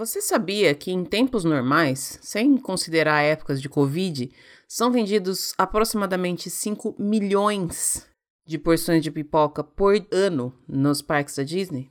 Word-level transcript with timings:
Você 0.00 0.22
sabia 0.22 0.74
que 0.74 0.90
em 0.90 1.04
tempos 1.04 1.44
normais, 1.44 2.18
sem 2.22 2.56
considerar 2.56 3.20
épocas 3.20 3.60
de 3.60 3.68
Covid, 3.68 4.32
são 4.66 4.90
vendidos 4.90 5.52
aproximadamente 5.58 6.48
5 6.48 6.96
milhões 6.98 8.08
de 8.46 8.56
porções 8.56 9.02
de 9.02 9.10
pipoca 9.10 9.62
por 9.62 9.94
ano 10.10 10.54
nos 10.66 11.02
parques 11.02 11.36
da 11.36 11.42
Disney? 11.42 11.90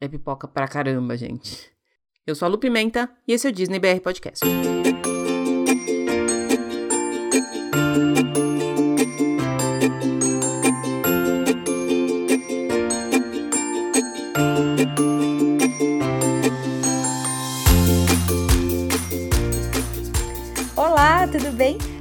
É 0.00 0.08
pipoca 0.08 0.48
pra 0.48 0.66
caramba, 0.66 1.18
gente. 1.18 1.70
Eu 2.26 2.34
sou 2.34 2.46
a 2.46 2.48
Lu 2.48 2.56
Pimenta 2.56 3.14
e 3.28 3.34
esse 3.34 3.46
é 3.46 3.50
o 3.50 3.52
Disney 3.52 3.78
BR 3.78 4.00
Podcast. 4.02 4.42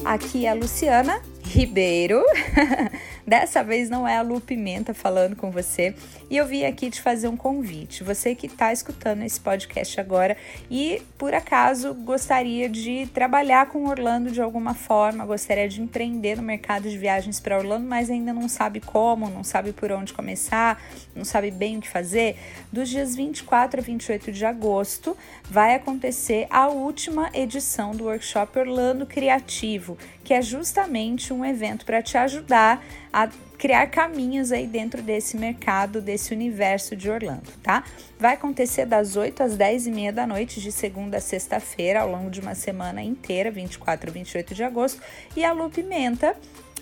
Aqui 0.06 0.46
é 0.46 0.50
a 0.50 0.54
Luciana 0.54 1.22
Ribeiro. 1.44 2.24
Dessa 3.26 3.64
vez 3.64 3.90
não 3.90 4.06
é 4.06 4.18
a 4.18 4.22
Lu 4.22 4.42
Pimenta 4.42 4.94
falando 4.94 5.36
com 5.36 5.50
você 5.50 5.96
e 6.30 6.36
eu 6.36 6.46
vim 6.46 6.66
aqui 6.66 6.90
te 6.90 7.02
fazer 7.02 7.30
um 7.30 7.38
convite. 7.38 8.04
Você 8.04 8.36
que 8.36 8.48
está 8.48 8.74
escutando 8.74 9.24
esse 9.24 9.40
podcast 9.40 9.98
agora 10.00 10.36
e 10.70 11.02
por 11.18 11.34
acaso 11.34 11.94
gostaria 11.94 12.68
de 12.68 13.08
trabalhar 13.14 13.68
com 13.68 13.88
Orlando 13.88 14.30
de 14.30 14.42
alguma 14.42 14.74
forma, 14.74 15.26
gostaria 15.26 15.70
de 15.70 15.82
empreender 15.82 16.36
no 16.36 16.44
mercado 16.44 16.90
de 16.90 16.98
viagens 16.98 17.40
para 17.40 17.58
Orlando, 17.58 17.88
mas 17.88 18.10
ainda 18.10 18.34
não 18.34 18.50
sabe 18.50 18.82
como, 18.82 19.30
não 19.30 19.44
sabe 19.44 19.72
por 19.72 19.90
onde 19.92 20.12
começar, 20.12 20.84
não 21.16 21.24
sabe 21.24 21.50
bem 21.50 21.78
o 21.78 21.82
que 21.82 21.90
fazer, 21.90 22.38
dos 22.72 22.90
dias 22.90 23.16
24 23.16 23.80
a 23.80 23.84
28 23.84 24.34
de 24.34 24.46
agosto 24.46 25.16
vai 25.50 25.76
acontecer 25.76 26.46
a 26.50 26.68
última 26.68 27.30
edição 27.34 27.92
do 27.92 28.06
workshop 28.06 28.60
Orlando 28.60 29.06
Criativo, 29.06 29.98
que 30.24 30.34
é 30.34 30.42
justamente 30.42 31.34
um 31.34 31.44
evento 31.44 31.86
para 31.86 32.02
te 32.02 32.18
ajudar 32.18 32.84
a 33.12 33.30
criar 33.58 33.88
caminhos 33.88 34.52
aí 34.52 34.68
dentro 34.68 35.02
desse 35.02 35.38
mercado, 35.38 36.02
desse 36.02 36.34
universo 36.34 36.96
de 36.96 37.10
Orlando, 37.10 37.50
tá? 37.62 37.84
Vai 38.20 38.34
acontecer 38.34 38.86
das 38.86 39.16
8 39.16 39.44
às 39.44 39.56
10 39.56 39.88
e 39.88 39.92
meia 39.92 40.12
da 40.12 40.28
noite, 40.28 40.60
de 40.60 40.72
segunda 40.72 41.18
a 41.18 41.22
sexta-feira, 41.22 42.02
ao 42.02 42.10
longo 42.10 42.30
de 42.30 42.42
uma 42.42 42.56
semana 42.56 43.02
inteira, 43.02 43.52
24 43.52 44.10
a 44.10 44.14
28 44.14 44.54
de 44.56 44.64
agosto. 44.64 45.02
E 45.36 45.46
a 45.46 45.54
Lu 45.54 45.70
Pimenta, 45.70 46.36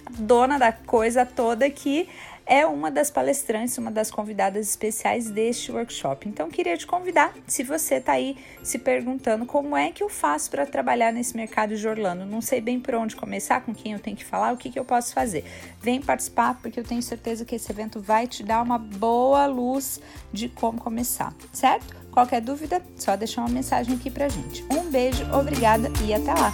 dona 0.09 0.58
da 0.58 0.72
coisa 0.72 1.26
toda 1.26 1.66
aqui, 1.66 2.09
é 2.52 2.66
uma 2.66 2.91
das 2.91 3.09
palestrantes, 3.09 3.77
uma 3.77 3.89
das 3.89 4.11
convidadas 4.11 4.67
especiais 4.67 5.31
deste 5.31 5.71
workshop. 5.71 6.27
Então, 6.27 6.49
queria 6.49 6.75
te 6.75 6.85
convidar, 6.85 7.33
se 7.47 7.63
você 7.63 7.95
está 7.95 8.11
aí 8.11 8.35
se 8.61 8.77
perguntando 8.77 9.45
como 9.45 9.77
é 9.77 9.89
que 9.89 10.03
eu 10.03 10.09
faço 10.09 10.52
para 10.52 10.66
trabalhar 10.66 11.13
nesse 11.13 11.33
mercado 11.33 11.77
de 11.77 11.88
Orlando, 11.88 12.25
não 12.25 12.41
sei 12.41 12.59
bem 12.59 12.77
por 12.77 12.93
onde 12.95 13.16
começar, 13.16 13.61
com 13.61 13.73
quem 13.73 13.93
eu 13.93 13.99
tenho 13.99 14.17
que 14.17 14.25
falar, 14.25 14.52
o 14.52 14.58
que, 14.58 14.69
que 14.69 14.77
eu 14.77 14.83
posso 14.83 15.13
fazer. 15.13 15.45
Vem 15.81 16.02
participar, 16.02 16.59
porque 16.61 16.77
eu 16.77 16.83
tenho 16.83 17.02
certeza 17.02 17.45
que 17.45 17.55
esse 17.55 17.71
evento 17.71 18.02
vai 18.02 18.27
te 18.27 18.43
dar 18.43 18.61
uma 18.61 18.77
boa 18.77 19.45
luz 19.45 20.02
de 20.33 20.49
como 20.49 20.77
começar, 20.77 21.33
certo? 21.53 21.95
Qualquer 22.11 22.41
dúvida, 22.41 22.81
só 22.97 23.15
deixar 23.15 23.43
uma 23.43 23.49
mensagem 23.49 23.95
aqui 23.95 24.11
pra 24.11 24.27
gente. 24.27 24.61
Um 24.69 24.91
beijo, 24.91 25.23
obrigada 25.33 25.89
e 26.05 26.13
até 26.13 26.33
lá! 26.33 26.53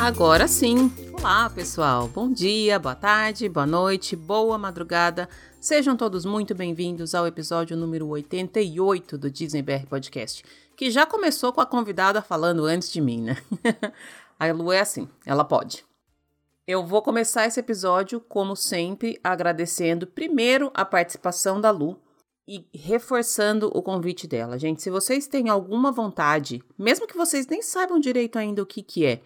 Agora 0.00 0.46
sim! 0.46 0.92
Olá, 1.12 1.50
pessoal! 1.50 2.06
Bom 2.06 2.30
dia, 2.30 2.78
boa 2.78 2.94
tarde, 2.94 3.48
boa 3.48 3.66
noite, 3.66 4.14
boa 4.14 4.56
madrugada. 4.56 5.28
Sejam 5.60 5.96
todos 5.96 6.24
muito 6.24 6.54
bem-vindos 6.54 7.16
ao 7.16 7.26
episódio 7.26 7.76
número 7.76 8.06
88 8.06 9.18
do 9.18 9.28
Disney 9.28 9.60
BR 9.60 9.86
Podcast, 9.88 10.44
que 10.76 10.88
já 10.88 11.04
começou 11.04 11.52
com 11.52 11.60
a 11.60 11.66
convidada 11.66 12.22
falando 12.22 12.64
antes 12.64 12.92
de 12.92 13.00
mim, 13.00 13.22
né? 13.22 13.36
a 14.38 14.52
Lu 14.52 14.70
é 14.70 14.78
assim, 14.78 15.08
ela 15.26 15.44
pode. 15.44 15.84
Eu 16.64 16.86
vou 16.86 17.02
começar 17.02 17.46
esse 17.46 17.58
episódio, 17.58 18.20
como 18.20 18.54
sempre, 18.54 19.18
agradecendo 19.22 20.06
primeiro 20.06 20.70
a 20.74 20.84
participação 20.84 21.60
da 21.60 21.72
Lu 21.72 22.00
e 22.46 22.64
reforçando 22.72 23.70
o 23.74 23.82
convite 23.82 24.28
dela. 24.28 24.58
Gente, 24.58 24.80
se 24.80 24.90
vocês 24.90 25.26
têm 25.26 25.48
alguma 25.48 25.90
vontade, 25.90 26.62
mesmo 26.78 27.06
que 27.06 27.16
vocês 27.16 27.48
nem 27.48 27.60
saibam 27.60 27.98
direito 27.98 28.38
ainda 28.38 28.62
o 28.62 28.66
que, 28.66 28.82
que 28.82 29.04
é, 29.04 29.20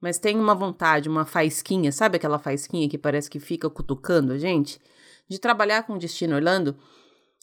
mas 0.00 0.18
tem 0.18 0.36
uma 0.38 0.54
vontade, 0.54 1.08
uma 1.08 1.24
faisquinha, 1.24 1.92
sabe 1.92 2.16
aquela 2.16 2.38
faisquinha 2.38 2.88
que 2.88 2.98
parece 2.98 3.28
que 3.28 3.40
fica 3.40 3.68
cutucando 3.68 4.32
a 4.32 4.38
gente? 4.38 4.80
De 5.28 5.38
trabalhar 5.38 5.82
com 5.82 5.94
o 5.94 5.98
Destino 5.98 6.36
Orlando, 6.36 6.76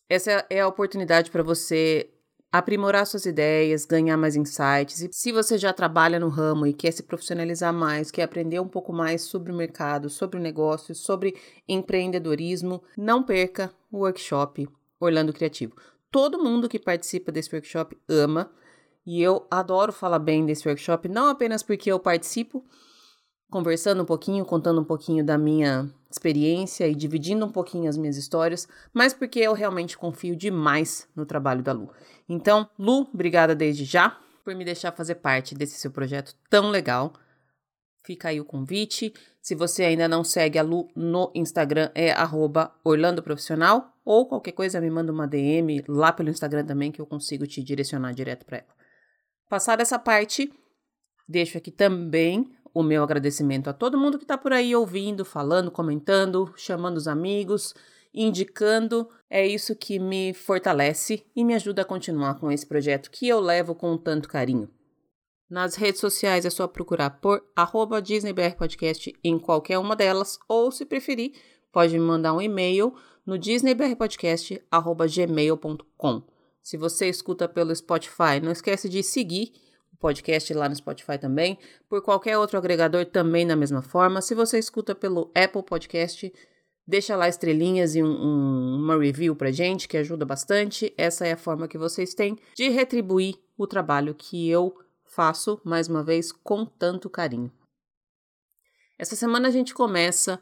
essa 0.10 0.46
é 0.50 0.62
a 0.62 0.68
oportunidade 0.68 1.32
para 1.32 1.44
você 1.44 2.10
aprimorar 2.58 3.06
suas 3.06 3.26
ideias, 3.26 3.86
ganhar 3.86 4.16
mais 4.16 4.36
insights. 4.36 5.02
E 5.02 5.10
se 5.12 5.32
você 5.32 5.58
já 5.58 5.74
trabalha 5.74 6.20
no 6.20 6.30
ramo 6.30 6.66
e 6.66 6.74
quer 6.74 6.92
se 6.92 7.04
profissionalizar 7.04 7.74
mais, 7.74 8.12
quer 8.12 8.24
aprender 8.24 8.60
um 8.60 8.68
pouco 8.68 8.94
mais 8.94 9.24
sobre 9.24 9.52
o 9.52 9.56
mercado, 9.56 10.10
sobre 10.10 10.40
o 10.40 10.42
negócio, 10.42 10.96
sobre 10.96 11.36
empreendedorismo, 11.68 12.82
não 12.98 13.24
perca 13.24 13.74
o 13.92 14.00
workshop 14.00 14.70
Orlando 15.00 15.34
Criativo. 15.34 15.76
Todo 16.10 16.42
mundo 16.42 16.70
que 16.70 16.80
participa 16.80 17.32
desse 17.32 17.54
workshop 17.54 17.98
ama. 18.08 18.50
E 19.06 19.22
eu 19.22 19.46
adoro 19.52 19.94
falar 19.94 20.20
bem 20.20 20.46
desse 20.46 20.68
workshop, 20.68 21.08
não 21.08 21.28
apenas 21.28 21.62
porque 21.62 21.92
eu 21.92 22.00
participo, 22.00 22.66
conversando 23.52 24.02
um 24.02 24.06
pouquinho, 24.06 24.44
contando 24.44 24.82
um 24.82 24.84
pouquinho 24.84 25.24
da 25.24 25.38
minha 25.38 25.90
experiência 26.10 26.88
e 26.88 26.96
dividindo 26.96 27.46
um 27.46 27.52
pouquinho 27.52 27.90
as 27.90 27.98
minhas 27.98 28.18
histórias, 28.18 28.68
mas 28.94 29.14
porque 29.14 29.40
eu 29.40 29.54
realmente 29.54 29.98
confio 29.98 30.36
demais 30.36 31.08
no 31.16 31.26
trabalho 31.26 31.62
da 31.62 31.72
Lu. 31.72 31.92
Então, 32.28 32.68
Lu, 32.80 33.08
obrigada 33.14 33.54
desde 33.54 33.86
já 33.86 34.18
por 34.44 34.56
me 34.56 34.66
deixar 34.66 34.92
fazer 34.92 35.16
parte 35.16 35.54
desse 35.54 35.80
seu 35.80 35.92
projeto 35.92 36.36
tão 36.50 36.70
legal. 36.70 37.14
Fica 38.04 38.30
aí 38.30 38.40
o 38.40 38.46
convite. 38.46 39.14
Se 39.42 39.56
você 39.56 39.84
ainda 39.84 40.08
não 40.08 40.24
segue 40.24 40.60
a 40.60 40.64
Lu 40.64 40.88
no 40.96 41.32
Instagram, 41.36 41.90
é 41.96 42.14
@orlandoprofissional 42.84 43.92
ou 44.06 44.28
qualquer 44.28 44.52
coisa 44.52 44.80
me 44.80 44.90
manda 44.90 45.12
uma 45.12 45.28
DM 45.28 45.84
lá 45.88 46.14
pelo 46.14 46.30
Instagram 46.30 46.66
também 46.66 46.92
que 46.92 47.02
eu 47.02 47.06
consigo 47.06 47.48
te 47.48 47.64
direcionar 47.64 48.14
direto 48.14 48.46
para 48.46 48.58
ela. 48.58 48.85
Passada 49.50 49.82
essa 49.82 50.00
parte, 50.00 50.52
deixo 51.28 51.58
aqui 51.58 51.72
também 51.72 52.50
o 52.74 52.84
meu 52.84 53.04
agradecimento 53.04 53.70
a 53.70 53.74
todo 53.74 53.98
mundo 53.98 54.18
que 54.18 54.26
está 54.26 54.38
por 54.38 54.52
aí 54.52 54.76
ouvindo, 54.76 55.24
falando, 55.24 55.72
comentando, 55.72 56.54
chamando 56.58 56.98
os 56.98 57.08
amigos, 57.08 57.74
indicando. 58.14 59.08
É 59.30 59.48
isso 59.48 59.74
que 59.76 59.98
me 60.00 60.34
fortalece 60.34 61.26
e 61.36 61.46
me 61.46 61.54
ajuda 61.54 61.84
a 61.84 61.86
continuar 61.86 62.40
com 62.40 62.52
esse 62.52 62.66
projeto 62.66 63.10
que 63.10 63.28
eu 63.28 63.40
levo 63.40 63.76
com 63.76 63.98
tanto 63.98 64.28
carinho. 64.28 64.70
Nas 65.50 65.76
redes 65.76 66.02
sociais 66.02 66.44
é 66.44 66.50
só 66.50 66.68
procurar 66.68 67.22
por 67.22 67.42
arroba 67.56 68.02
DisneyBR 68.02 68.58
Podcast 68.58 69.16
em 69.24 69.40
qualquer 69.40 69.78
uma 69.78 69.96
delas, 69.96 70.38
ou 70.50 70.70
se 70.72 70.84
preferir, 70.86 71.32
pode 71.72 71.94
me 71.94 72.04
mandar 72.04 72.34
um 72.34 72.42
e-mail 72.42 72.94
no 73.26 73.38
disneybrpodcast.gmail.com. 73.38 76.35
Se 76.66 76.78
você 76.78 77.08
escuta 77.08 77.48
pelo 77.48 77.76
Spotify, 77.76 78.42
não 78.42 78.52
esquece 78.52 78.90
de 78.90 79.04
seguir 79.04 79.54
o 79.94 79.98
podcast 79.98 80.52
lá 80.52 80.68
no 80.68 80.76
Spotify 80.76 81.16
também, 81.16 81.60
por 81.88 82.02
qualquer 82.02 82.40
outro 82.40 82.58
agregador 82.58 83.06
também 83.06 83.46
da 83.46 83.56
mesma 83.56 83.84
forma. 83.84 84.20
Se 84.20 84.34
você 84.34 84.58
escuta 84.58 84.96
pelo 84.96 85.32
Apple 85.36 85.62
Podcast, 85.62 86.34
deixa 86.88 87.16
lá 87.16 87.30
estrelinhas 87.30 87.96
e 87.96 88.02
um, 88.02 88.08
um, 88.08 88.78
uma 88.78 88.98
review 88.98 89.36
pra 89.36 89.52
gente, 89.52 89.88
que 89.88 89.96
ajuda 89.96 90.26
bastante. 90.26 90.92
Essa 90.98 91.28
é 91.28 91.34
a 91.34 91.38
forma 91.38 91.68
que 91.68 91.78
vocês 91.78 92.16
têm 92.16 92.36
de 92.56 92.68
retribuir 92.70 93.36
o 93.56 93.68
trabalho 93.68 94.16
que 94.16 94.50
eu 94.50 94.76
faço, 95.04 95.62
mais 95.64 95.88
uma 95.88 96.04
vez, 96.04 96.32
com 96.32 96.66
tanto 96.66 97.12
carinho. 97.12 97.52
Essa 98.98 99.16
semana 99.16 99.50
a 99.50 99.52
gente 99.52 99.72
começa 99.72 100.42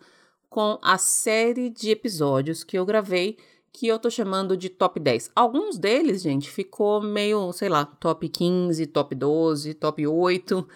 com 0.50 0.80
a 0.82 0.98
série 0.98 1.70
de 1.70 1.92
episódios 1.92 2.64
que 2.64 2.78
eu 2.78 2.86
gravei 2.86 3.38
que 3.74 3.88
eu 3.88 3.98
tô 3.98 4.10
chamando 4.10 4.56
de 4.56 4.70
top 4.70 5.00
10. 5.00 5.32
Alguns 5.36 5.80
deles, 5.80 6.22
gente, 6.22 6.50
ficou 6.50 7.02
meio, 7.02 7.52
sei 7.52 7.68
lá, 7.68 7.84
top 7.86 8.30
15, 8.30 8.86
top 8.86 9.16
12, 9.16 9.74
top 9.74 10.06
8. 10.06 10.68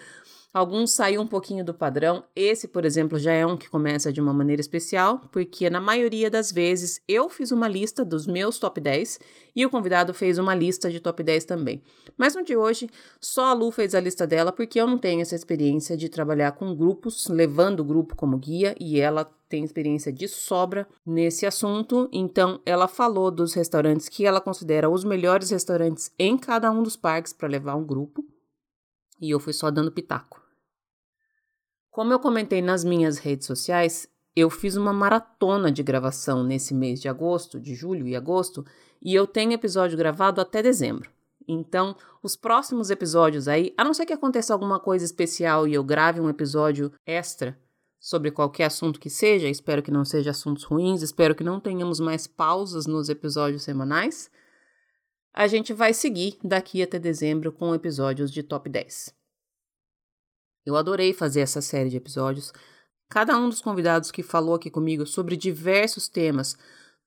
Alguns 0.52 0.90
saiu 0.92 1.20
um 1.20 1.26
pouquinho 1.26 1.64
do 1.64 1.72
padrão. 1.72 2.24
Esse, 2.34 2.66
por 2.66 2.84
exemplo, 2.84 3.16
já 3.16 3.32
é 3.32 3.46
um 3.46 3.56
que 3.56 3.68
começa 3.68 4.12
de 4.12 4.20
uma 4.20 4.32
maneira 4.32 4.60
especial, 4.60 5.20
porque 5.30 5.70
na 5.70 5.80
maioria 5.80 6.28
das 6.28 6.50
vezes 6.50 7.00
eu 7.06 7.28
fiz 7.28 7.52
uma 7.52 7.68
lista 7.68 8.04
dos 8.04 8.26
meus 8.26 8.58
top 8.58 8.80
10 8.80 9.20
e 9.54 9.64
o 9.64 9.70
convidado 9.70 10.12
fez 10.12 10.36
uma 10.36 10.54
lista 10.54 10.90
de 10.90 10.98
top 10.98 11.22
10 11.22 11.44
também. 11.44 11.80
Mas 12.16 12.34
no 12.34 12.42
de 12.42 12.56
hoje, 12.56 12.90
só 13.20 13.44
a 13.44 13.52
Lu 13.52 13.70
fez 13.70 13.94
a 13.94 14.00
lista 14.00 14.26
dela, 14.26 14.50
porque 14.50 14.80
eu 14.80 14.86
não 14.88 14.98
tenho 14.98 15.20
essa 15.20 15.36
experiência 15.36 15.96
de 15.96 16.08
trabalhar 16.08 16.52
com 16.52 16.74
grupos, 16.74 17.28
levando 17.28 17.80
o 17.80 17.84
grupo 17.84 18.16
como 18.16 18.36
guia, 18.38 18.74
e 18.80 18.98
ela 18.98 19.30
tem 19.48 19.64
experiência 19.64 20.12
de 20.12 20.28
sobra 20.28 20.86
nesse 21.04 21.46
assunto. 21.46 22.08
Então, 22.12 22.60
ela 22.66 22.86
falou 22.86 23.30
dos 23.30 23.54
restaurantes 23.54 24.08
que 24.08 24.26
ela 24.26 24.40
considera 24.40 24.90
os 24.90 25.04
melhores 25.04 25.50
restaurantes 25.50 26.12
em 26.18 26.36
cada 26.36 26.70
um 26.70 26.82
dos 26.82 26.96
parques 26.96 27.32
para 27.32 27.48
levar 27.48 27.74
um 27.74 27.84
grupo. 27.84 28.24
E 29.20 29.30
eu 29.30 29.40
fui 29.40 29.52
só 29.52 29.70
dando 29.70 29.90
pitaco. 29.90 30.40
Como 31.90 32.12
eu 32.12 32.20
comentei 32.20 32.62
nas 32.62 32.84
minhas 32.84 33.18
redes 33.18 33.46
sociais, 33.46 34.08
eu 34.36 34.48
fiz 34.50 34.76
uma 34.76 34.92
maratona 34.92 35.72
de 35.72 35.82
gravação 35.82 36.44
nesse 36.44 36.72
mês 36.72 37.00
de 37.00 37.08
agosto, 37.08 37.58
de 37.58 37.74
julho 37.74 38.06
e 38.06 38.14
agosto, 38.14 38.64
e 39.02 39.14
eu 39.14 39.26
tenho 39.26 39.52
episódio 39.52 39.98
gravado 39.98 40.40
até 40.40 40.62
dezembro. 40.62 41.10
Então, 41.48 41.96
os 42.22 42.36
próximos 42.36 42.90
episódios 42.90 43.48
aí, 43.48 43.72
a 43.76 43.82
não 43.82 43.94
ser 43.94 44.04
que 44.04 44.12
aconteça 44.12 44.52
alguma 44.52 44.78
coisa 44.78 45.04
especial 45.04 45.66
e 45.66 45.74
eu 45.74 45.82
grave 45.82 46.20
um 46.20 46.28
episódio 46.28 46.92
extra 47.06 47.58
sobre 48.00 48.30
qualquer 48.30 48.64
assunto 48.64 49.00
que 49.00 49.10
seja, 49.10 49.48
espero 49.48 49.82
que 49.82 49.90
não 49.90 50.04
seja 50.04 50.30
assuntos 50.30 50.64
ruins, 50.64 51.02
espero 51.02 51.34
que 51.34 51.44
não 51.44 51.60
tenhamos 51.60 51.98
mais 51.98 52.26
pausas 52.26 52.86
nos 52.86 53.08
episódios 53.08 53.62
semanais. 53.62 54.30
A 55.34 55.46
gente 55.46 55.72
vai 55.72 55.92
seguir 55.92 56.38
daqui 56.42 56.82
até 56.82 56.98
dezembro 56.98 57.52
com 57.52 57.74
episódios 57.74 58.30
de 58.32 58.42
top 58.42 58.68
10. 58.68 59.14
Eu 60.64 60.76
adorei 60.76 61.12
fazer 61.12 61.40
essa 61.40 61.60
série 61.60 61.90
de 61.90 61.96
episódios. 61.96 62.52
Cada 63.08 63.36
um 63.38 63.48
dos 63.48 63.60
convidados 63.60 64.10
que 64.10 64.22
falou 64.22 64.54
aqui 64.54 64.70
comigo 64.70 65.06
sobre 65.06 65.36
diversos 65.36 66.08
temas 66.08 66.56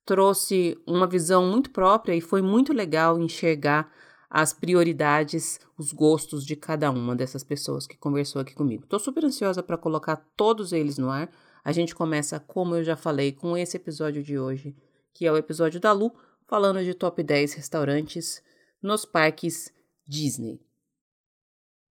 trouxe 0.06 0.78
uma 0.88 1.06
visão 1.06 1.46
muito 1.46 1.70
própria 1.70 2.16
e 2.16 2.22
foi 2.22 2.42
muito 2.42 2.74
legal 2.74 3.20
enxergar 3.20 3.92
as 4.33 4.54
prioridades, 4.54 5.60
os 5.78 5.92
gostos 5.92 6.45
de 6.45 6.56
cada 6.56 6.89
uma 6.89 7.13
dessas 7.13 7.44
pessoas 7.44 7.86
que 7.86 7.98
conversou 7.98 8.42
aqui 8.42 8.56
comigo. 8.56 8.86
Estou 8.86 8.98
super 8.98 9.25
ansiosa 9.25 9.62
para 9.62 9.78
colocar 9.78 10.16
todos 10.38 10.72
eles 10.72 10.98
no 10.98 11.10
ar. 11.10 11.30
A 11.62 11.74
gente 11.74 11.94
começa, 11.94 12.39
como 12.39 12.78
eu 12.78 12.83
já 12.83 12.95
falei, 12.95 13.33
com 13.33 13.57
esse 13.57 13.75
episódio 13.75 14.24
de 14.24 14.39
hoje, 14.39 14.74
que 15.13 15.28
é 15.28 15.31
o 15.31 15.36
episódio 15.36 15.81
da 15.81 15.92
Lu, 15.92 16.13
falando 16.48 16.81
de 16.81 16.94
top 16.94 17.22
10 17.22 17.56
restaurantes 17.56 18.42
nos 18.81 19.04
parques 19.04 19.69
Disney. 20.07 20.62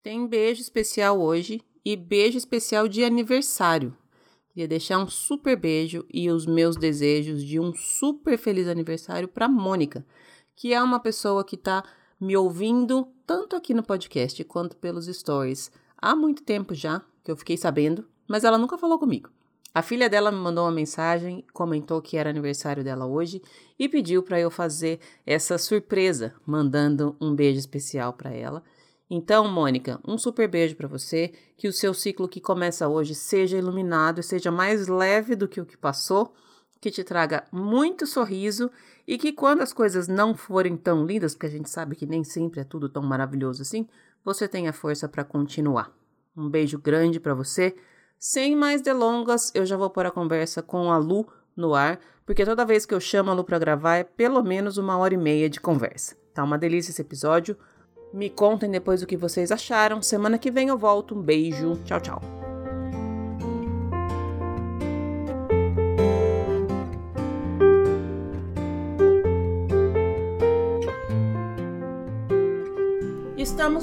Tem 0.01 0.27
beijo 0.27 0.59
especial 0.59 1.21
hoje 1.21 1.61
e 1.85 1.95
beijo 1.95 2.39
especial 2.39 2.87
de 2.87 3.03
aniversário. 3.03 3.95
Queria 4.49 4.67
deixar 4.67 4.97
um 4.97 5.07
super 5.07 5.55
beijo 5.55 6.03
e 6.11 6.31
os 6.31 6.47
meus 6.47 6.77
desejos 6.77 7.43
de 7.43 7.59
um 7.59 7.75
super 7.75 8.39
feliz 8.39 8.67
aniversário 8.67 9.27
para 9.27 9.47
Mônica, 9.47 10.03
que 10.55 10.73
é 10.73 10.81
uma 10.81 10.99
pessoa 10.99 11.45
que 11.45 11.55
está 11.55 11.83
me 12.23 12.37
ouvindo 12.37 13.05
tanto 13.27 13.53
aqui 13.53 13.73
no 13.73 13.83
podcast 13.83 14.41
quanto 14.45 14.77
pelos 14.77 15.07
stories 15.07 15.69
há 15.97 16.15
muito 16.15 16.41
tempo 16.41 16.73
já, 16.73 17.01
que 17.21 17.29
eu 17.29 17.35
fiquei 17.35 17.57
sabendo, 17.57 18.07
mas 18.25 18.45
ela 18.45 18.57
nunca 18.57 18.77
falou 18.77 18.97
comigo. 18.97 19.29
A 19.73 19.81
filha 19.81 20.09
dela 20.09 20.31
me 20.31 20.37
mandou 20.37 20.63
uma 20.63 20.71
mensagem, 20.71 21.43
comentou 21.51 22.01
que 22.01 22.15
era 22.15 22.29
aniversário 22.29 22.81
dela 22.81 23.05
hoje 23.05 23.41
e 23.77 23.89
pediu 23.89 24.23
para 24.23 24.39
eu 24.39 24.49
fazer 24.49 25.01
essa 25.25 25.57
surpresa, 25.57 26.33
mandando 26.45 27.17
um 27.19 27.35
beijo 27.35 27.59
especial 27.59 28.13
para 28.13 28.31
ela. 28.31 28.63
Então, 29.09 29.45
Mônica, 29.51 29.99
um 30.07 30.17
super 30.17 30.47
beijo 30.47 30.77
para 30.77 30.87
você, 30.87 31.33
que 31.57 31.67
o 31.67 31.73
seu 31.73 31.93
ciclo 31.93 32.29
que 32.29 32.39
começa 32.39 32.87
hoje 32.87 33.13
seja 33.13 33.57
iluminado 33.57 34.21
e 34.21 34.23
seja 34.23 34.49
mais 34.49 34.87
leve 34.87 35.35
do 35.35 35.47
que 35.47 35.59
o 35.59 35.65
que 35.65 35.75
passou, 35.75 36.33
que 36.79 36.89
te 36.89 37.03
traga 37.03 37.45
muito 37.51 38.07
sorriso 38.07 38.71
e 39.07 39.17
que 39.17 39.33
quando 39.33 39.61
as 39.61 39.73
coisas 39.73 40.07
não 40.07 40.33
forem 40.33 40.77
tão 40.77 41.05
lindas, 41.05 41.33
porque 41.33 41.47
a 41.47 41.49
gente 41.49 41.69
sabe 41.69 41.95
que 41.95 42.05
nem 42.05 42.23
sempre 42.23 42.61
é 42.61 42.63
tudo 42.63 42.87
tão 42.87 43.03
maravilhoso 43.03 43.61
assim, 43.61 43.87
você 44.23 44.47
tenha 44.47 44.71
força 44.71 45.07
para 45.07 45.23
continuar. 45.23 45.91
Um 46.35 46.49
beijo 46.49 46.79
grande 46.79 47.19
para 47.19 47.33
você. 47.33 47.75
Sem 48.17 48.55
mais 48.55 48.81
delongas, 48.81 49.51
eu 49.53 49.65
já 49.65 49.75
vou 49.75 49.89
pôr 49.89 50.05
a 50.05 50.11
conversa 50.11 50.61
com 50.61 50.91
a 50.91 50.97
Lu 50.97 51.27
no 51.55 51.75
ar, 51.75 51.99
porque 52.25 52.45
toda 52.45 52.65
vez 52.65 52.85
que 52.85 52.93
eu 52.93 52.99
chamo 52.99 53.29
a 53.29 53.33
Lu 53.33 53.43
para 53.43 53.59
gravar 53.59 53.97
é 53.97 54.03
pelo 54.03 54.41
menos 54.41 54.77
uma 54.77 54.97
hora 54.97 55.13
e 55.13 55.17
meia 55.17 55.49
de 55.49 55.59
conversa. 55.59 56.15
Tá 56.33 56.43
uma 56.43 56.57
delícia 56.57 56.91
esse 56.91 57.01
episódio. 57.01 57.57
Me 58.13 58.29
contem 58.29 58.71
depois 58.71 59.03
o 59.03 59.07
que 59.07 59.17
vocês 59.17 59.51
acharam. 59.51 60.01
Semana 60.01 60.37
que 60.37 60.51
vem 60.51 60.69
eu 60.69 60.77
volto. 60.77 61.15
Um 61.15 61.21
beijo. 61.21 61.79
Tchau, 61.83 61.99
tchau. 61.99 62.42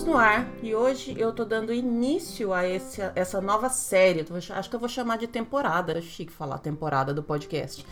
Estamos 0.00 0.16
no 0.16 0.16
ar 0.16 0.48
e 0.62 0.74
hoje 0.74 1.14
eu 1.18 1.30
tô 1.30 1.44
dando 1.44 1.74
início 1.74 2.54
a 2.54 2.66
esse, 2.66 3.02
essa 3.14 3.38
nova 3.38 3.68
série. 3.68 4.24
Acho 4.50 4.70
que 4.70 4.74
eu 4.74 4.80
vou 4.80 4.88
chamar 4.88 5.18
de 5.18 5.26
temporada. 5.26 5.98
Acho 5.98 6.08
chique 6.08 6.32
falar 6.32 6.56
temporada 6.56 7.12
do 7.12 7.22
podcast. 7.22 7.84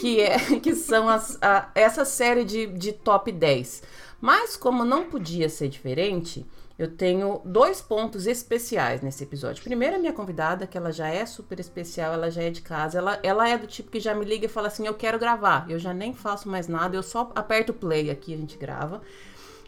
Que, 0.00 0.22
é, 0.22 0.38
que 0.58 0.74
são 0.74 1.06
as, 1.06 1.36
a, 1.42 1.70
essa 1.74 2.06
série 2.06 2.44
de, 2.44 2.66
de 2.68 2.92
top 2.92 3.30
10. 3.30 3.82
Mas, 4.22 4.56
como 4.56 4.86
não 4.86 5.04
podia 5.10 5.50
ser 5.50 5.68
diferente, 5.68 6.46
eu 6.78 6.90
tenho 6.90 7.42
dois 7.44 7.82
pontos 7.82 8.26
especiais 8.26 9.02
nesse 9.02 9.22
episódio. 9.22 9.62
Primeiro, 9.62 9.96
a 9.96 9.98
minha 9.98 10.14
convidada, 10.14 10.66
que 10.66 10.78
ela 10.78 10.92
já 10.92 11.08
é 11.08 11.26
super 11.26 11.60
especial, 11.60 12.14
ela 12.14 12.30
já 12.30 12.42
é 12.42 12.50
de 12.50 12.62
casa, 12.62 12.96
ela, 12.96 13.20
ela 13.22 13.46
é 13.46 13.58
do 13.58 13.66
tipo 13.66 13.90
que 13.90 14.00
já 14.00 14.14
me 14.14 14.24
liga 14.24 14.46
e 14.46 14.48
fala 14.48 14.68
assim: 14.68 14.86
Eu 14.86 14.94
quero 14.94 15.18
gravar. 15.18 15.66
Eu 15.68 15.78
já 15.78 15.92
nem 15.92 16.14
faço 16.14 16.48
mais 16.48 16.68
nada, 16.68 16.96
eu 16.96 17.02
só 17.02 17.30
aperto 17.34 17.74
play 17.74 18.10
aqui, 18.10 18.32
a 18.32 18.36
gente 18.38 18.56
grava. 18.56 19.02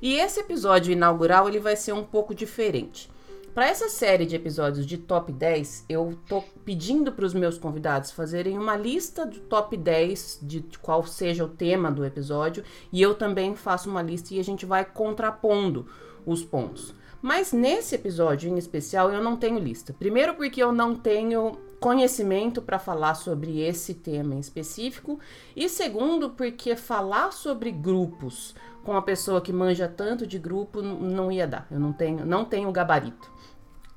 E 0.01 0.15
esse 0.15 0.41
episódio 0.41 0.93
inaugural 0.93 1.49
ele 1.49 1.59
vai 1.59 1.77
ser 1.77 1.93
um 1.93 2.05
pouco 2.05 2.35
diferente. 2.35 3.11
Para 3.57 3.69
essa 3.69 3.89
série 3.89 4.27
de 4.27 4.37
episódios 4.37 4.85
de 4.85 4.99
top 4.99 5.33
10, 5.33 5.87
eu 5.89 6.19
tô 6.29 6.43
pedindo 6.63 7.11
para 7.11 7.25
os 7.25 7.33
meus 7.33 7.57
convidados 7.57 8.11
fazerem 8.11 8.59
uma 8.59 8.77
lista 8.77 9.25
do 9.25 9.41
top 9.41 9.75
10 9.79 10.41
de 10.43 10.63
qual 10.83 11.07
seja 11.07 11.43
o 11.43 11.49
tema 11.49 11.91
do 11.91 12.05
episódio, 12.05 12.63
e 12.93 13.01
eu 13.01 13.15
também 13.15 13.57
faço 13.57 13.89
uma 13.89 14.03
lista 14.03 14.35
e 14.35 14.39
a 14.39 14.45
gente 14.45 14.67
vai 14.67 14.85
contrapondo 14.85 15.87
os 16.27 16.45
pontos. 16.45 16.95
Mas 17.23 17.51
nesse 17.51 17.95
episódio 17.95 18.51
em 18.51 18.59
especial 18.59 19.11
eu 19.11 19.23
não 19.23 19.37
tenho 19.37 19.59
lista. 19.59 19.95
Primeiro 19.99 20.35
porque 20.35 20.63
eu 20.63 20.71
não 20.71 20.95
tenho 20.95 21.57
conhecimento 21.81 22.63
para 22.63 22.79
falar 22.79 23.15
sobre 23.15 23.61
esse 23.61 23.95
tema 23.95 24.35
em 24.35 24.41
específico, 24.41 25.19
e 25.55 25.69
segundo 25.69 26.31
porque 26.31 26.77
falar 26.77 27.33
sobre 27.33 27.71
grupos 27.71 28.55
com 28.85 28.93
uma 28.93 29.03
pessoa 29.03 29.41
que 29.41 29.53
manja 29.53 29.89
tanto 29.89 30.27
de 30.27 30.39
grupo 30.39 30.81
não 30.81 31.31
ia 31.31 31.47
dar. 31.47 31.67
Eu 31.71 31.81
não 31.81 31.93
tenho, 31.93 32.25
não 32.25 32.45
tenho 32.45 32.71
gabarito. 32.71 33.31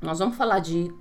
Nós 0.02 0.20
vamos 0.20 0.36
falar 0.36 0.60
de 0.60 0.92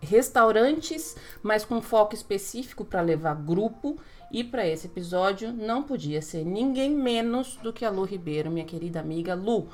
restaurantes, 0.00 1.16
mas 1.42 1.64
com 1.64 1.80
foco 1.80 2.14
específico 2.14 2.84
para 2.84 3.00
levar 3.00 3.34
grupo. 3.34 3.98
E 4.30 4.42
para 4.42 4.66
esse 4.66 4.86
episódio 4.86 5.52
não 5.52 5.82
podia 5.82 6.22
ser 6.22 6.44
ninguém 6.44 6.94
menos 6.94 7.56
do 7.56 7.72
que 7.72 7.84
a 7.84 7.90
Lu 7.90 8.04
Ribeiro, 8.04 8.50
minha 8.50 8.64
querida 8.64 9.00
amiga 9.00 9.34
Lu. 9.34 9.68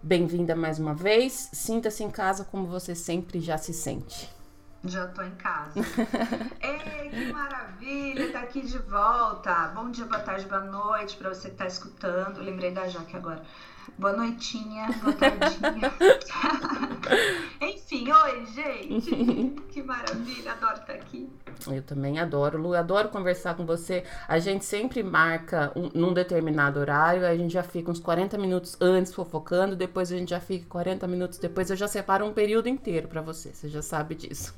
Bem-vinda 0.00 0.54
mais 0.54 0.78
uma 0.78 0.94
vez. 0.94 1.50
Sinta-se 1.52 2.04
em 2.04 2.10
casa 2.10 2.44
como 2.44 2.66
você 2.66 2.94
sempre 2.94 3.40
já 3.40 3.58
se 3.58 3.72
sente. 3.72 4.37
Já 4.84 5.08
tô 5.08 5.22
em 5.22 5.30
casa. 5.32 5.80
Ei, 6.60 7.10
que 7.10 7.32
maravilha, 7.32 8.32
tá 8.32 8.40
aqui 8.40 8.60
de 8.60 8.78
volta. 8.78 9.68
Bom 9.74 9.90
dia, 9.90 10.04
boa 10.04 10.20
tarde, 10.20 10.46
boa 10.46 10.60
noite 10.60 11.16
para 11.16 11.30
você 11.34 11.50
que 11.50 11.56
tá 11.56 11.66
escutando. 11.66 12.38
Lembrei 12.40 12.70
da 12.70 12.86
Jaque 12.86 13.16
agora. 13.16 13.42
Boa 13.96 14.12
noitinha, 14.12 14.88
boa 15.02 15.12
tardinha. 15.16 15.92
Enfim, 17.60 18.10
oi, 18.10 18.46
gente. 18.46 19.54
que 19.70 19.82
maravilha, 19.82 20.52
adoro 20.52 20.80
estar 20.80 20.92
aqui. 20.92 21.28
Eu 21.66 21.82
também 21.82 22.18
adoro, 22.18 22.58
Lu, 22.58 22.74
adoro 22.74 23.08
conversar 23.08 23.56
com 23.56 23.64
você. 23.64 24.04
A 24.26 24.38
gente 24.38 24.64
sempre 24.64 25.02
marca 25.02 25.72
um, 25.74 25.90
num 25.94 26.12
determinado 26.12 26.78
horário, 26.78 27.26
a 27.26 27.36
gente 27.36 27.52
já 27.52 27.62
fica 27.62 27.90
uns 27.90 27.98
40 27.98 28.38
minutos 28.38 28.76
antes 28.80 29.12
fofocando, 29.12 29.74
depois 29.74 30.12
a 30.12 30.16
gente 30.16 30.30
já 30.30 30.40
fica 30.40 30.66
40 30.68 31.06
minutos 31.06 31.38
depois, 31.38 31.70
eu 31.70 31.76
já 31.76 31.88
separo 31.88 32.24
um 32.24 32.32
período 32.32 32.68
inteiro 32.68 33.08
para 33.08 33.20
você, 33.20 33.52
você 33.52 33.68
já 33.68 33.82
sabe 33.82 34.14
disso. 34.14 34.54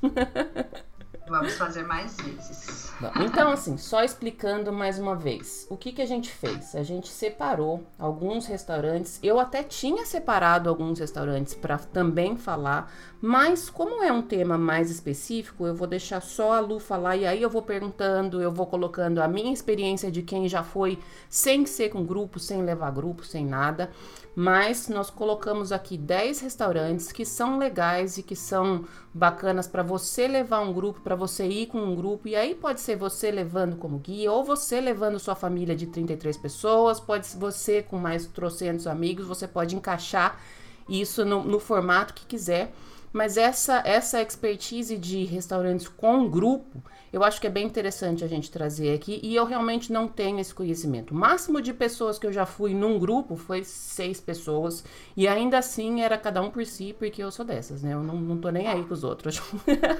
Vamos 1.31 1.53
fazer 1.53 1.83
mais 1.83 2.17
vezes. 2.17 2.91
Então, 3.21 3.51
assim, 3.51 3.77
só 3.77 4.03
explicando 4.03 4.69
mais 4.73 4.99
uma 4.99 5.15
vez. 5.15 5.65
O 5.69 5.77
que, 5.77 5.93
que 5.93 6.01
a 6.01 6.05
gente 6.05 6.29
fez? 6.29 6.75
A 6.75 6.83
gente 6.83 7.07
separou 7.07 7.81
alguns 7.97 8.45
restaurantes. 8.45 9.17
Eu 9.23 9.39
até 9.39 9.63
tinha 9.63 10.05
separado 10.05 10.67
alguns 10.67 10.99
restaurantes 10.99 11.53
para 11.53 11.77
também 11.77 12.35
falar, 12.35 12.91
mas 13.21 13.69
como 13.69 14.03
é 14.03 14.11
um 14.11 14.21
tema 14.21 14.57
mais 14.57 14.91
específico, 14.91 15.65
eu 15.65 15.73
vou 15.73 15.87
deixar 15.87 16.21
só 16.21 16.51
a 16.51 16.59
Lu 16.59 16.81
falar 16.81 17.15
e 17.15 17.25
aí 17.25 17.41
eu 17.41 17.49
vou 17.49 17.61
perguntando, 17.61 18.41
eu 18.41 18.51
vou 18.51 18.67
colocando 18.67 19.21
a 19.21 19.27
minha 19.27 19.53
experiência 19.53 20.11
de 20.11 20.21
quem 20.21 20.49
já 20.49 20.63
foi 20.63 20.99
sem 21.29 21.65
ser 21.65 21.89
com 21.89 22.03
grupo, 22.03 22.39
sem 22.39 22.61
levar 22.61 22.91
grupo, 22.91 23.23
sem 23.23 23.45
nada 23.45 23.89
mas 24.35 24.87
nós 24.87 25.09
colocamos 25.09 25.71
aqui 25.71 25.97
10 25.97 26.39
restaurantes 26.39 27.11
que 27.11 27.25
são 27.25 27.57
legais 27.57 28.17
e 28.17 28.23
que 28.23 28.35
são 28.35 28.85
bacanas 29.13 29.67
para 29.67 29.83
você 29.83 30.27
levar 30.27 30.61
um 30.61 30.71
grupo, 30.71 31.01
para 31.01 31.15
você 31.15 31.45
ir 31.45 31.67
com 31.67 31.79
um 31.79 31.95
grupo, 31.95 32.27
e 32.27 32.35
aí 32.35 32.55
pode 32.55 32.79
ser 32.79 32.95
você 32.95 33.29
levando 33.29 33.75
como 33.75 33.99
guia, 33.99 34.31
ou 34.31 34.43
você 34.43 34.79
levando 34.79 35.19
sua 35.19 35.35
família 35.35 35.75
de 35.75 35.87
33 35.87 36.37
pessoas, 36.37 36.99
pode 36.99 37.27
ser 37.27 37.37
você 37.37 37.83
com 37.83 37.97
mais 37.97 38.25
trocentos 38.25 38.87
amigos, 38.87 39.27
você 39.27 39.47
pode 39.47 39.75
encaixar 39.75 40.39
isso 40.87 41.25
no, 41.25 41.43
no 41.43 41.59
formato 41.59 42.13
que 42.13 42.25
quiser. 42.25 42.73
Mas 43.13 43.35
essa, 43.35 43.81
essa 43.85 44.21
expertise 44.21 44.97
de 44.97 45.25
restaurantes 45.25 45.87
com 45.87 46.29
grupo 46.29 46.81
eu 47.11 47.23
acho 47.25 47.41
que 47.41 47.47
é 47.47 47.49
bem 47.49 47.65
interessante 47.65 48.23
a 48.23 48.27
gente 48.27 48.49
trazer 48.49 48.93
aqui 48.93 49.19
e 49.21 49.35
eu 49.35 49.45
realmente 49.45 49.91
não 49.91 50.07
tenho 50.07 50.39
esse 50.39 50.53
conhecimento. 50.53 51.11
O 51.11 51.17
máximo 51.17 51.61
de 51.61 51.73
pessoas 51.73 52.17
que 52.17 52.25
eu 52.25 52.31
já 52.31 52.45
fui 52.45 52.73
num 52.73 52.97
grupo 52.97 53.35
foi 53.35 53.65
seis 53.65 54.21
pessoas 54.21 54.83
e 55.15 55.27
ainda 55.27 55.57
assim 55.57 56.01
era 56.01 56.17
cada 56.17 56.41
um 56.41 56.49
por 56.49 56.65
si, 56.65 56.95
porque 56.97 57.21
eu 57.21 57.29
sou 57.29 57.43
dessas, 57.43 57.83
né? 57.83 57.93
Eu 57.93 58.01
não, 58.01 58.15
não 58.15 58.37
tô 58.37 58.49
nem 58.49 58.67
aí 58.67 58.81
com 58.85 58.93
os 58.93 59.03
outros. 59.03 59.41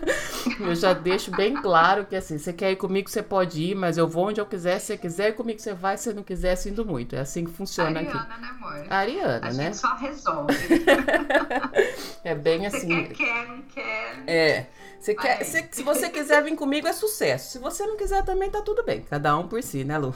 eu 0.59 0.73
já 0.73 0.93
deixo 0.93 1.31
bem 1.31 1.53
claro 1.61 2.05
que 2.05 2.15
assim, 2.15 2.37
você 2.37 2.53
quer 2.53 2.71
ir 2.71 2.77
comigo, 2.77 3.09
você 3.09 3.21
pode 3.21 3.61
ir, 3.61 3.75
mas 3.75 3.97
eu 3.97 4.07
vou 4.07 4.29
onde 4.29 4.39
eu 4.39 4.45
quiser. 4.45 4.79
Se 4.79 4.87
você 4.87 4.97
quiser 4.97 5.29
ir 5.29 5.33
comigo, 5.33 5.59
você 5.59 5.73
vai. 5.73 5.97
Se 5.97 6.13
não 6.13 6.23
quiser, 6.23 6.55
sinto 6.55 6.85
muito. 6.85 7.15
É 7.15 7.19
assim 7.19 7.43
que 7.43 7.51
funciona 7.51 7.99
Ariana, 7.99 8.21
aqui. 8.21 8.41
né, 8.41 8.47
amor? 8.47 8.85
Ariana, 8.89 9.47
a 9.47 9.53
né? 9.53 9.65
gente 9.65 9.77
só 9.77 9.95
resolve. 9.95 10.55
é 12.23 12.35
bem 12.35 12.65
assim. 12.65 12.87
Você 12.87 13.13
quer, 13.13 13.15
quer, 13.15 13.47
não 13.47 13.61
quer. 13.63 14.23
É. 14.27 14.67
Você 15.01 15.15
quer, 15.15 15.43
se, 15.43 15.67
se, 15.71 15.81
você 15.81 16.09
quiser 16.09 16.43
vir 16.43 16.55
comigo, 16.55 16.87
é 16.87 16.93
sucesso. 16.93 17.53
Se 17.53 17.57
você 17.57 17.87
não 17.87 17.97
quiser 17.97 18.23
também, 18.23 18.51
tá 18.51 18.61
tudo 18.61 18.83
bem. 18.83 19.01
Cada 19.01 19.35
um 19.35 19.47
por 19.47 19.63
si, 19.63 19.83
né, 19.83 19.97
Lu? 19.97 20.13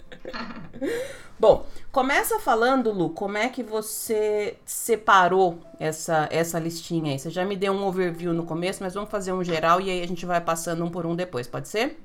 Bom, 1.40 1.66
começa 1.90 2.38
falando, 2.38 2.92
Lu, 2.92 3.08
como 3.08 3.38
é 3.38 3.48
que 3.48 3.62
você 3.62 4.58
separou 4.66 5.58
essa, 5.80 6.28
essa 6.30 6.58
listinha 6.58 7.12
aí? 7.12 7.18
Você 7.18 7.30
já 7.30 7.46
me 7.46 7.56
deu 7.56 7.72
um 7.72 7.82
overview 7.86 8.34
no 8.34 8.44
começo, 8.44 8.82
mas 8.82 8.92
vamos 8.92 9.08
fazer 9.08 9.32
um 9.32 9.42
geral 9.42 9.80
e 9.80 9.88
aí 9.88 10.02
a 10.02 10.06
gente 10.06 10.26
vai 10.26 10.42
passando 10.42 10.84
um 10.84 10.90
por 10.90 11.06
um 11.06 11.16
depois, 11.16 11.48
pode 11.48 11.68
ser? 11.68 11.98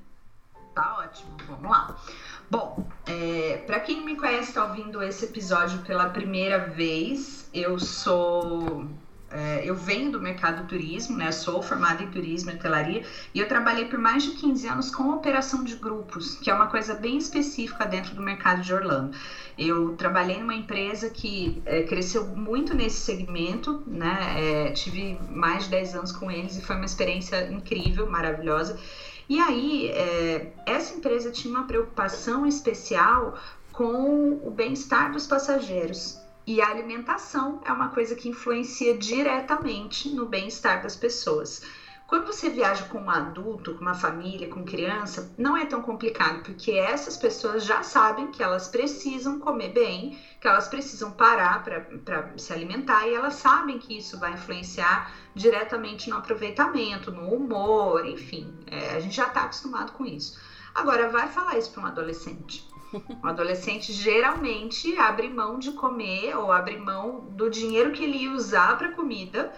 Tá 0.74 1.00
ótimo, 1.00 1.36
vamos 1.50 1.70
lá. 1.70 1.98
Bom, 2.50 2.88
é, 3.06 3.62
para 3.68 3.82
quem 3.82 3.98
não 3.98 4.06
me 4.06 4.16
conhece, 4.16 4.50
está 4.50 4.63
ouvindo 4.63 5.04
esse 5.04 5.25
episódio 5.25 5.80
pela 5.80 6.10
primeira 6.10 6.60
vez, 6.60 7.50
eu 7.54 7.78
sou 7.78 8.88
é, 9.34 9.63
eu 9.66 9.75
venho 9.75 10.12
do 10.12 10.22
mercado 10.22 10.62
do 10.62 10.68
turismo, 10.68 11.18
né? 11.18 11.32
Sou 11.32 11.62
formada 11.62 12.04
em 12.04 12.08
turismo 12.08 12.52
e 12.52 12.54
hotelaria 12.54 13.04
e 13.34 13.40
eu 13.40 13.48
trabalhei 13.48 13.86
por 13.86 13.98
mais 13.98 14.24
de 14.24 14.32
15 14.32 14.68
anos 14.68 14.92
com 14.92 15.10
operação 15.10 15.63
de 15.63 15.75
grupos, 15.75 16.36
que 16.36 16.50
é 16.50 16.54
uma 16.54 16.68
coisa 16.68 16.94
bem 16.94 17.18
específica 17.18 17.86
dentro 17.86 18.13
do 18.13 18.22
mercado 18.22 18.62
de 18.62 18.74
Orlando. 18.74 19.18
Eu 19.58 19.96
trabalhei 19.96 20.40
numa 20.40 20.54
empresa 20.54 21.10
que 21.10 21.62
é, 21.66 21.82
cresceu 21.82 22.24
muito 22.25 22.75
nesse 22.75 23.02
segmento, 23.02 23.84
né? 23.88 24.68
É, 24.68 24.72
tive 24.72 25.18
mais 25.30 25.63
de 25.63 25.72
10 25.72 25.96
anos 25.96 26.12
com 26.12 26.30
eles 26.30 26.56
e 26.56 26.62
foi 26.62 26.75
uma 26.75 26.86
experiência 26.86 27.52
incrível, 27.52 28.08
maravilhosa. 28.08 28.78
E 29.28 29.40
aí, 29.40 29.88
é, 29.88 30.52
essa 30.66 30.94
empresa 30.94 31.32
tinha 31.32 31.54
uma 31.54 31.63
preocupação 31.66 32.46
especial 32.46 33.36
com 33.72 34.40
o 34.44 34.52
bem-estar 34.52 35.12
dos 35.12 35.25
passageiros. 35.25 36.23
E 36.46 36.62
a 36.62 36.68
alimentação 36.68 37.62
é 37.64 37.72
uma 37.72 37.88
coisa 37.90 38.16
que 38.16 38.28
influencia 38.28 38.98
diretamente 38.98 40.10
no 40.10 40.26
bem-estar 40.26 40.84
das 40.84 40.96
pessoas. 40.96 41.62
Quando 42.06 42.28
você 42.28 42.50
viaja 42.50 42.84
com 42.86 43.00
um 43.00 43.10
adulto, 43.10 43.74
com 43.74 43.82
uma 43.82 43.94
família, 43.94 44.50
com 44.50 44.66
criança, 44.66 45.34
não 45.38 45.56
é 45.56 45.66
tão 45.66 45.82
complicado, 45.82 46.44
porque 46.44 46.72
essas 46.72 47.16
pessoas 47.16 47.66
já 47.66 47.82
sabem 47.82 48.30
que 48.30 48.44
elas 48.44 48.68
precisam 48.68 49.40
comer 49.40 49.70
bem, 49.70 50.20
que 50.40 50.48
elas 50.48 50.68
precisam 50.68 51.12
parar 51.12 51.64
para 51.64 52.38
se 52.38 52.52
alimentar 52.52 53.08
e 53.08 53.14
elas 53.14 53.36
sabem 53.36 53.80
que 53.80 53.98
isso 53.98 54.20
vai 54.20 54.34
influenciar 54.34 55.12
diretamente 55.34 56.10
no 56.10 56.18
aproveitamento, 56.18 57.10
no 57.10 57.34
humor, 57.34 58.06
enfim. 58.06 58.54
É, 58.68 58.96
a 58.96 59.00
gente 59.00 59.16
já 59.16 59.28
está 59.28 59.44
acostumado 59.44 59.94
com 59.94 60.06
isso. 60.06 60.38
Agora, 60.76 61.10
vai 61.10 61.30
falar 61.30 61.58
isso 61.58 61.72
para 61.72 61.84
um 61.84 61.86
adolescente. 61.86 62.68
Um 62.94 63.28
adolescente 63.28 63.92
geralmente 63.92 64.96
abre 64.98 65.30
mão 65.30 65.58
de 65.58 65.72
comer 65.72 66.36
ou 66.38 66.52
abre 66.52 66.78
mão 66.78 67.22
do 67.32 67.50
dinheiro 67.50 67.92
que 67.92 68.04
ele 68.04 68.18
ia 68.18 68.32
usar 68.32 68.78
para 68.78 68.92
comida, 68.92 69.52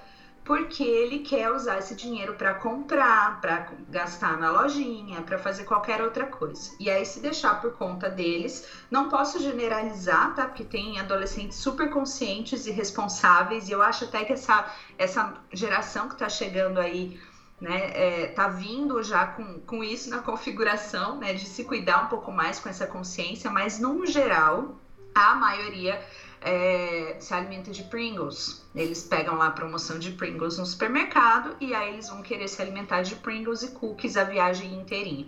porque 0.46 0.84
ele 0.84 1.20
quer 1.20 1.52
usar 1.52 1.80
esse 1.80 1.96
dinheiro 1.96 2.36
para 2.36 2.54
comprar, 2.54 3.42
para 3.42 3.68
gastar 3.90 4.38
na 4.38 4.52
lojinha, 4.52 5.24
para 5.24 5.40
fazer 5.40 5.64
qualquer 5.64 6.02
outra 6.02 6.28
coisa. 6.28 6.72
E 6.80 6.88
aí, 6.88 7.04
se 7.04 7.20
deixar 7.20 7.60
por 7.60 7.74
conta 7.74 8.10
deles, 8.10 8.68
não 8.92 9.10
posso 9.10 9.40
generalizar, 9.40 10.36
tá? 10.36 10.46
Porque 10.46 10.64
tem 10.64 11.00
adolescentes 11.00 11.58
super 11.58 11.90
conscientes 11.90 12.68
e 12.68 12.72
responsáveis, 12.72 13.68
e 13.68 13.72
eu 13.72 13.82
acho 13.82 14.04
até 14.06 14.24
que 14.24 14.34
essa, 14.34 14.72
essa 15.00 15.34
geração 15.52 16.08
que 16.08 16.14
está 16.14 16.30
chegando 16.30 16.80
aí 16.80 17.20
né, 17.60 17.92
é, 17.94 18.28
tá 18.28 18.48
vindo 18.48 19.02
já 19.02 19.28
com, 19.28 19.60
com 19.62 19.84
isso 19.84 20.10
na 20.10 20.20
configuração, 20.20 21.18
né, 21.18 21.34
de 21.34 21.46
se 21.46 21.64
cuidar 21.64 22.06
um 22.06 22.08
pouco 22.08 22.32
mais 22.32 22.60
com 22.60 22.68
essa 22.68 22.86
consciência, 22.86 23.50
mas 23.50 23.80
no 23.80 24.06
geral, 24.06 24.78
a 25.14 25.36
maioria 25.36 26.04
é, 26.42 27.16
se 27.20 27.34
alimenta 27.34 27.72
de 27.72 27.84
Pringles. 27.84 28.64
Eles 28.76 29.04
pegam 29.04 29.36
lá 29.36 29.48
a 29.48 29.52
promoção 29.52 29.98
de 29.98 30.12
Pringles 30.12 30.58
no 30.58 30.66
supermercado 30.66 31.56
e 31.60 31.74
aí 31.74 31.94
eles 31.94 32.10
vão 32.10 32.22
querer 32.22 32.48
se 32.48 32.62
alimentar 32.62 33.02
de 33.02 33.16
Pringles 33.16 33.64
e 33.64 33.72
cookies 33.72 34.18
a 34.18 34.26
viagem 34.26 34.74
inteirinha. 34.74 35.26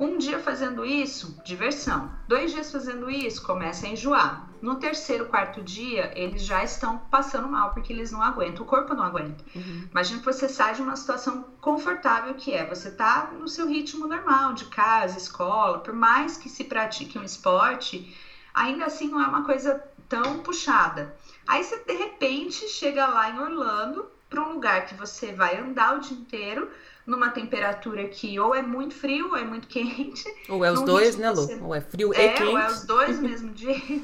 Um 0.00 0.16
dia 0.16 0.38
fazendo 0.38 0.82
isso, 0.82 1.38
diversão. 1.44 2.10
Dois 2.26 2.52
dias 2.52 2.72
fazendo 2.72 3.10
isso, 3.10 3.42
começa 3.42 3.86
a 3.86 3.90
enjoar. 3.90 4.48
No 4.62 4.76
terceiro, 4.76 5.26
quarto 5.26 5.62
dia, 5.62 6.10
eles 6.18 6.42
já 6.42 6.64
estão 6.64 6.96
passando 7.10 7.46
mal 7.46 7.74
porque 7.74 7.92
eles 7.92 8.10
não 8.10 8.22
aguentam, 8.22 8.64
o 8.64 8.66
corpo 8.66 8.94
não 8.94 9.04
aguenta. 9.04 9.44
Uhum. 9.54 9.88
Imagina 9.90 10.20
que 10.20 10.24
você 10.24 10.48
sai 10.48 10.74
de 10.74 10.80
uma 10.80 10.96
situação 10.96 11.44
confortável 11.60 12.32
que 12.32 12.54
é 12.54 12.64
você 12.64 12.90
tá 12.90 13.30
no 13.38 13.46
seu 13.46 13.68
ritmo 13.68 14.06
normal, 14.06 14.54
de 14.54 14.64
casa, 14.64 15.18
escola, 15.18 15.80
por 15.80 15.92
mais 15.92 16.38
que 16.38 16.48
se 16.48 16.64
pratique 16.64 17.18
um 17.18 17.22
esporte, 17.22 18.16
ainda 18.54 18.86
assim 18.86 19.08
não 19.08 19.22
é 19.22 19.26
uma 19.26 19.44
coisa 19.44 19.84
tão 20.08 20.38
puxada. 20.38 21.14
Aí 21.46 21.62
você 21.62 21.76
de 21.84 21.92
repente 21.92 22.66
chega 22.68 23.06
lá 23.06 23.28
em 23.28 23.38
Orlando, 23.38 24.10
para 24.30 24.40
um 24.40 24.52
lugar 24.52 24.86
que 24.86 24.94
você 24.94 25.32
vai 25.32 25.58
andar 25.58 25.96
o 25.96 26.00
dia 26.00 26.16
inteiro, 26.16 26.70
numa 27.10 27.30
temperatura 27.30 28.06
que 28.08 28.38
ou 28.38 28.54
é 28.54 28.62
muito 28.62 28.94
frio 28.94 29.30
ou 29.30 29.36
é 29.36 29.44
muito 29.44 29.66
quente. 29.66 30.24
Ou 30.48 30.64
é 30.64 30.70
os 30.70 30.82
dois, 30.82 31.16
né, 31.16 31.30
Lu? 31.30 31.42
Você... 31.42 31.58
Ou 31.60 31.74
é 31.74 31.80
frio 31.80 32.14
é, 32.14 32.26
e 32.26 32.28
quente. 32.30 32.42
Ou 32.44 32.58
é 32.58 32.66
os 32.68 32.84
dois 32.84 33.18
mesmo 33.20 33.50
dia. 33.52 34.00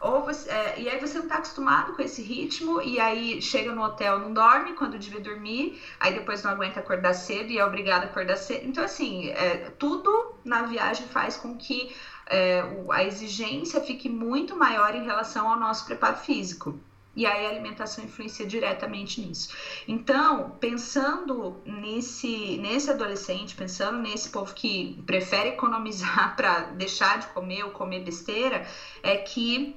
Ou 0.00 0.24
você, 0.24 0.50
é, 0.50 0.80
e 0.80 0.88
aí 0.88 0.98
você 0.98 1.18
não 1.18 1.24
está 1.24 1.36
acostumado 1.36 1.92
com 1.92 2.00
esse 2.00 2.22
ritmo, 2.22 2.80
e 2.80 2.98
aí 2.98 3.42
chega 3.42 3.74
no 3.74 3.82
hotel, 3.82 4.18
não 4.18 4.32
dorme 4.32 4.72
quando 4.72 4.98
devia 4.98 5.20
dormir, 5.20 5.78
aí 6.00 6.14
depois 6.14 6.42
não 6.42 6.52
aguenta 6.52 6.80
acordar 6.80 7.12
cedo 7.12 7.50
e 7.50 7.58
é 7.58 7.64
obrigado 7.64 8.04
a 8.04 8.06
acordar 8.06 8.36
cedo. 8.36 8.66
Então, 8.66 8.82
assim, 8.82 9.28
é, 9.28 9.70
tudo 9.78 10.34
na 10.42 10.62
viagem 10.62 11.06
faz 11.08 11.36
com 11.36 11.54
que 11.54 11.94
é, 12.26 12.64
a 12.90 13.04
exigência 13.04 13.80
fique 13.82 14.08
muito 14.08 14.56
maior 14.56 14.94
em 14.94 15.04
relação 15.04 15.50
ao 15.50 15.60
nosso 15.60 15.84
preparo 15.84 16.16
físico. 16.16 16.80
E 17.20 17.26
aí 17.26 17.44
a 17.44 17.50
alimentação 17.50 18.02
influencia 18.02 18.46
diretamente 18.46 19.20
nisso. 19.20 19.50
Então, 19.86 20.56
pensando 20.58 21.60
nesse, 21.66 22.56
nesse 22.56 22.88
adolescente, 22.88 23.54
pensando 23.54 23.98
nesse 23.98 24.30
povo 24.30 24.54
que 24.54 24.96
prefere 25.04 25.50
economizar 25.50 26.32
para 26.34 26.62
deixar 26.62 27.18
de 27.18 27.26
comer 27.26 27.64
ou 27.64 27.72
comer 27.72 28.00
besteira, 28.00 28.64
é 29.02 29.18
que 29.18 29.76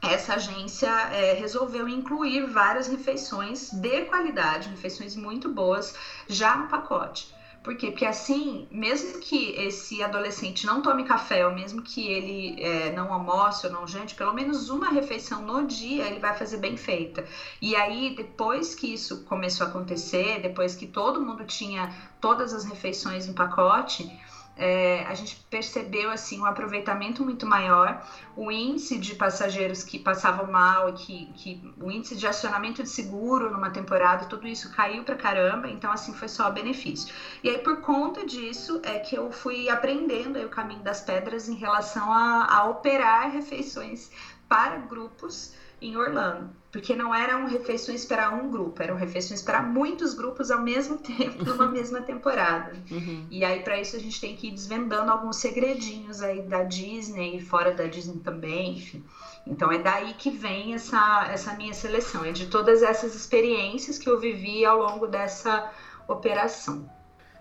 essa 0.00 0.34
agência 0.34 0.88
é, 1.10 1.32
resolveu 1.32 1.88
incluir 1.88 2.46
várias 2.46 2.86
refeições 2.86 3.72
de 3.72 4.02
qualidade, 4.02 4.68
refeições 4.68 5.16
muito 5.16 5.48
boas, 5.48 5.92
já 6.28 6.56
no 6.56 6.68
pacote. 6.68 7.26
Por 7.68 7.76
quê? 7.76 7.90
Porque 7.90 8.06
assim, 8.06 8.66
mesmo 8.70 9.20
que 9.20 9.50
esse 9.50 10.02
adolescente 10.02 10.64
não 10.64 10.80
tome 10.80 11.04
café, 11.04 11.46
ou 11.46 11.52
mesmo 11.52 11.82
que 11.82 12.08
ele 12.08 12.56
é, 12.58 12.90
não 12.92 13.12
almoce 13.12 13.66
ou 13.66 13.70
não 13.70 13.86
jante, 13.86 14.14
pelo 14.14 14.32
menos 14.32 14.70
uma 14.70 14.88
refeição 14.88 15.42
no 15.42 15.66
dia 15.66 16.06
ele 16.06 16.18
vai 16.18 16.34
fazer 16.34 16.56
bem 16.56 16.78
feita. 16.78 17.26
E 17.60 17.76
aí, 17.76 18.14
depois 18.16 18.74
que 18.74 18.90
isso 18.90 19.22
começou 19.24 19.66
a 19.66 19.68
acontecer, 19.68 20.40
depois 20.40 20.74
que 20.74 20.86
todo 20.86 21.20
mundo 21.20 21.44
tinha 21.44 21.94
todas 22.22 22.54
as 22.54 22.64
refeições 22.64 23.28
no 23.28 23.34
pacote, 23.34 24.10
é, 24.58 25.04
a 25.06 25.14
gente 25.14 25.36
percebeu 25.48 26.10
assim 26.10 26.40
um 26.40 26.44
aproveitamento 26.44 27.24
muito 27.24 27.46
maior, 27.46 28.04
o 28.36 28.50
índice 28.50 28.98
de 28.98 29.14
passageiros 29.14 29.84
que 29.84 29.98
passavam 29.98 30.50
mal 30.50 30.92
que, 30.92 31.26
que 31.34 31.72
o 31.80 31.90
índice 31.90 32.16
de 32.16 32.26
acionamento 32.26 32.82
de 32.82 32.88
seguro 32.88 33.50
numa 33.50 33.70
temporada, 33.70 34.26
tudo 34.26 34.48
isso 34.48 34.74
caiu 34.74 35.04
para 35.04 35.14
caramba, 35.14 35.68
então 35.68 35.92
assim 35.92 36.12
foi 36.12 36.28
só 36.28 36.50
benefício. 36.50 37.14
E 37.42 37.48
aí 37.48 37.58
por 37.58 37.80
conta 37.80 38.26
disso 38.26 38.80
é 38.82 38.98
que 38.98 39.16
eu 39.16 39.30
fui 39.30 39.68
aprendendo 39.68 40.38
o 40.40 40.48
caminho 40.48 40.82
das 40.82 41.00
pedras 41.00 41.48
em 41.48 41.54
relação 41.54 42.12
a, 42.12 42.46
a 42.50 42.64
operar 42.64 43.30
refeições 43.30 44.10
para 44.48 44.76
grupos 44.78 45.54
em 45.80 45.96
Orlando, 45.96 46.50
porque 46.70 46.94
não 46.94 47.14
eram 47.14 47.46
refeições 47.46 48.04
para 48.04 48.30
um 48.30 48.50
grupo, 48.50 48.82
eram 48.82 48.96
refeições 48.96 49.42
para 49.42 49.62
muitos 49.62 50.14
grupos 50.14 50.50
ao 50.50 50.60
mesmo 50.60 50.98
tempo, 51.02 51.44
numa 51.44 51.66
mesma 51.70 52.00
temporada. 52.02 52.72
Uhum. 52.90 53.26
E 53.30 53.44
aí, 53.44 53.62
para 53.62 53.80
isso, 53.80 53.96
a 53.96 53.98
gente 53.98 54.20
tem 54.20 54.36
que 54.36 54.48
ir 54.48 54.52
desvendando 54.52 55.10
alguns 55.10 55.36
segredinhos 55.36 56.20
aí 56.22 56.42
da 56.42 56.64
Disney 56.64 57.36
e 57.36 57.40
fora 57.40 57.72
da 57.72 57.86
Disney 57.86 58.18
também, 58.20 58.76
enfim. 58.76 59.04
Então, 59.46 59.72
é 59.72 59.78
daí 59.78 60.14
que 60.14 60.30
vem 60.30 60.74
essa, 60.74 61.28
essa 61.30 61.54
minha 61.54 61.72
seleção, 61.72 62.24
é 62.24 62.32
de 62.32 62.46
todas 62.46 62.82
essas 62.82 63.14
experiências 63.14 63.96
que 63.96 64.08
eu 64.08 64.18
vivi 64.18 64.64
ao 64.64 64.78
longo 64.78 65.06
dessa 65.06 65.70
operação. 66.06 66.97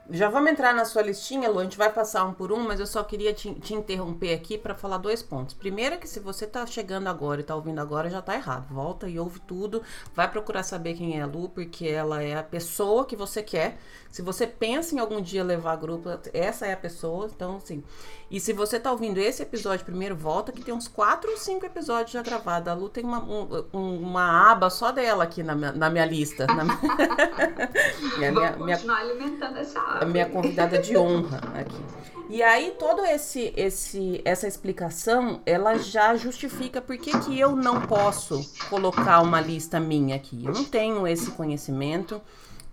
Já 0.09 0.29
vamos 0.29 0.51
entrar 0.51 0.73
na 0.73 0.85
sua 0.85 1.01
listinha, 1.01 1.49
Lu. 1.49 1.59
A 1.59 1.63
gente 1.63 1.77
vai 1.77 1.91
passar 1.91 2.23
um 2.23 2.33
por 2.33 2.49
um, 2.49 2.59
mas 2.59 2.79
eu 2.79 2.87
só 2.87 3.03
queria 3.03 3.33
te, 3.33 3.53
te 3.55 3.73
interromper 3.73 4.33
aqui 4.33 4.57
para 4.57 4.73
falar 4.73 4.97
dois 4.99 5.21
pontos. 5.21 5.53
Primeiro 5.53 5.95
é 5.95 5.97
que 5.97 6.07
se 6.07 6.21
você 6.21 6.47
tá 6.47 6.65
chegando 6.65 7.07
agora 7.07 7.41
e 7.41 7.43
tá 7.43 7.53
ouvindo 7.53 7.79
agora, 7.79 8.09
já 8.09 8.21
tá 8.21 8.33
errado. 8.33 8.73
Volta 8.73 9.09
e 9.09 9.19
ouve 9.19 9.41
tudo. 9.41 9.83
Vai 10.15 10.31
procurar 10.31 10.63
saber 10.63 10.93
quem 10.93 11.19
é 11.19 11.23
a 11.23 11.25
Lu, 11.25 11.49
porque 11.49 11.87
ela 11.87 12.23
é 12.23 12.37
a 12.37 12.43
pessoa 12.43 13.05
que 13.05 13.17
você 13.17 13.43
quer. 13.43 13.77
Se 14.11 14.21
você 14.21 14.47
pensa 14.47 14.95
em 14.95 14.99
algum 14.99 15.21
dia 15.21 15.43
levar 15.43 15.75
grupo, 15.75 16.09
essa 16.33 16.65
é 16.65 16.73
a 16.73 16.77
pessoa. 16.77 17.29
Então, 17.33 17.57
assim. 17.57 17.83
E 18.29 18.39
se 18.39 18.51
você 18.51 18.79
tá 18.79 18.91
ouvindo 18.91 19.19
esse 19.19 19.41
episódio 19.41 19.85
primeiro, 19.85 20.15
volta 20.15 20.51
que 20.51 20.63
tem 20.63 20.73
uns 20.73 20.87
quatro 20.87 21.31
ou 21.31 21.37
cinco 21.37 21.65
episódios 21.65 22.11
já 22.11 22.21
gravados. 22.21 22.67
A 22.67 22.73
Lu 22.73 22.89
tem 22.89 23.03
uma, 23.03 23.23
um, 23.23 23.65
uma 23.73 24.51
aba 24.51 24.69
só 24.69 24.91
dela 24.91 25.23
aqui 25.23 25.43
na 25.43 25.55
minha, 25.55 25.71
na 25.71 25.89
minha 25.89 26.05
lista. 26.05 26.45
Na 26.47 26.63
minha... 26.63 26.77
Vamos 28.17 28.17
minha, 28.17 28.53
continuar 28.53 29.03
minha, 29.03 29.11
alimentando 29.11 29.57
essa 29.57 29.79
aba. 29.79 30.03
A 30.03 30.05
minha 30.05 30.29
convidada 30.29 30.77
de 30.79 30.97
honra 30.97 31.37
aqui. 31.53 32.07
E 32.29 32.43
aí, 32.43 32.75
todo 32.77 33.05
esse, 33.05 33.53
esse 33.55 34.21
essa 34.25 34.45
explicação, 34.45 35.41
ela 35.45 35.77
já 35.77 36.13
justifica 36.17 36.81
por 36.81 36.97
que, 36.97 37.17
que 37.19 37.39
eu 37.39 37.55
não 37.55 37.81
posso 37.81 38.45
colocar 38.69 39.21
uma 39.21 39.39
lista 39.39 39.79
minha 39.79 40.17
aqui. 40.17 40.43
Eu 40.43 40.51
não 40.51 40.65
tenho 40.65 41.07
esse 41.07 41.31
conhecimento, 41.31 42.21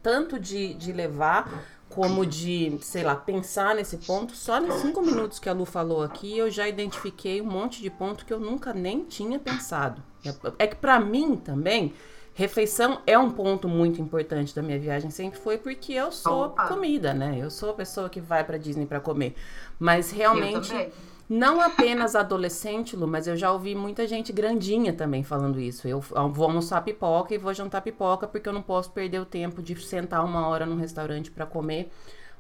tanto 0.05 0.39
de, 0.39 0.75
de 0.75 0.93
levar 0.93 1.65
como 1.89 2.27
de, 2.27 2.77
sei 2.83 3.03
lá, 3.03 3.17
pensar 3.17 3.75
nesse 3.75 3.97
ponto. 3.97 4.37
Só 4.37 4.61
nos 4.61 4.83
cinco 4.83 5.01
minutos 5.01 5.39
que 5.39 5.49
a 5.49 5.53
Lu 5.53 5.65
falou 5.65 6.03
aqui, 6.03 6.37
eu 6.37 6.51
já 6.51 6.69
identifiquei 6.69 7.41
um 7.41 7.47
monte 7.47 7.81
de 7.81 7.89
ponto 7.89 8.27
que 8.27 8.33
eu 8.33 8.39
nunca 8.39 8.75
nem 8.75 9.05
tinha 9.05 9.39
pensado. 9.39 10.03
É 10.59 10.67
que 10.67 10.77
para 10.77 11.01
mim 11.01 11.37
também, 11.37 11.95
refeição 12.35 13.01
é 13.07 13.19
um 13.19 13.31
ponto 13.31 13.67
muito 13.67 14.01
importante 14.01 14.55
da 14.55 14.61
minha 14.61 14.79
viagem, 14.79 15.11
sempre 15.11 15.39
foi 15.39 15.57
porque 15.57 15.95
eu 15.95 16.13
sou 16.13 16.47
Opa. 16.47 16.69
comida, 16.69 17.15
né? 17.15 17.39
Eu 17.41 17.51
sou 17.51 17.71
a 17.71 17.75
pessoa 17.75 18.11
que 18.11 18.21
vai 18.21 18.45
para 18.45 18.59
Disney 18.59 18.87
para 18.87 19.01
comer. 19.01 19.35
Mas 19.79 20.11
realmente 20.11 20.75
não 21.29 21.61
apenas 21.61 22.15
adolescente, 22.15 22.95
Lu, 22.97 23.07
mas 23.07 23.27
eu 23.27 23.37
já 23.37 23.51
ouvi 23.51 23.75
muita 23.75 24.07
gente 24.07 24.33
grandinha 24.33 24.93
também 24.93 25.23
falando 25.23 25.61
isso. 25.61 25.89
Eu 25.89 26.01
vou 26.01 26.47
almoçar 26.47 26.83
pipoca 26.83 27.35
e 27.35 27.39
vou 27.39 27.55
jantar 27.55 27.81
pipoca 27.83 28.27
porque 28.27 28.49
eu 28.49 28.53
não 28.53 28.63
posso 28.63 28.91
perder 28.93 29.21
o 29.21 29.25
tempo 29.27 29.63
de 29.63 29.75
sentar 29.83 30.25
uma 30.25 30.47
hora 30.49 30.67
num 30.67 30.77
restaurante 30.77 31.31
para 31.31 31.47
comer. 31.47 31.91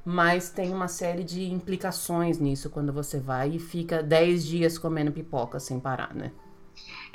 Mas 0.05 0.50
tem 0.50 0.73
uma 0.73 0.87
série 0.87 1.25
de 1.25 1.50
implicações 1.50 2.38
nisso 2.38 2.69
quando 2.69 2.93
você 2.93 3.19
vai 3.19 3.53
e 3.53 3.59
fica 3.59 4.03
10 4.03 4.45
dias 4.45 4.79
comendo 4.79 5.11
pipoca 5.11 5.59
sem 5.59 5.81
parar, 5.81 6.14
né? 6.14 6.31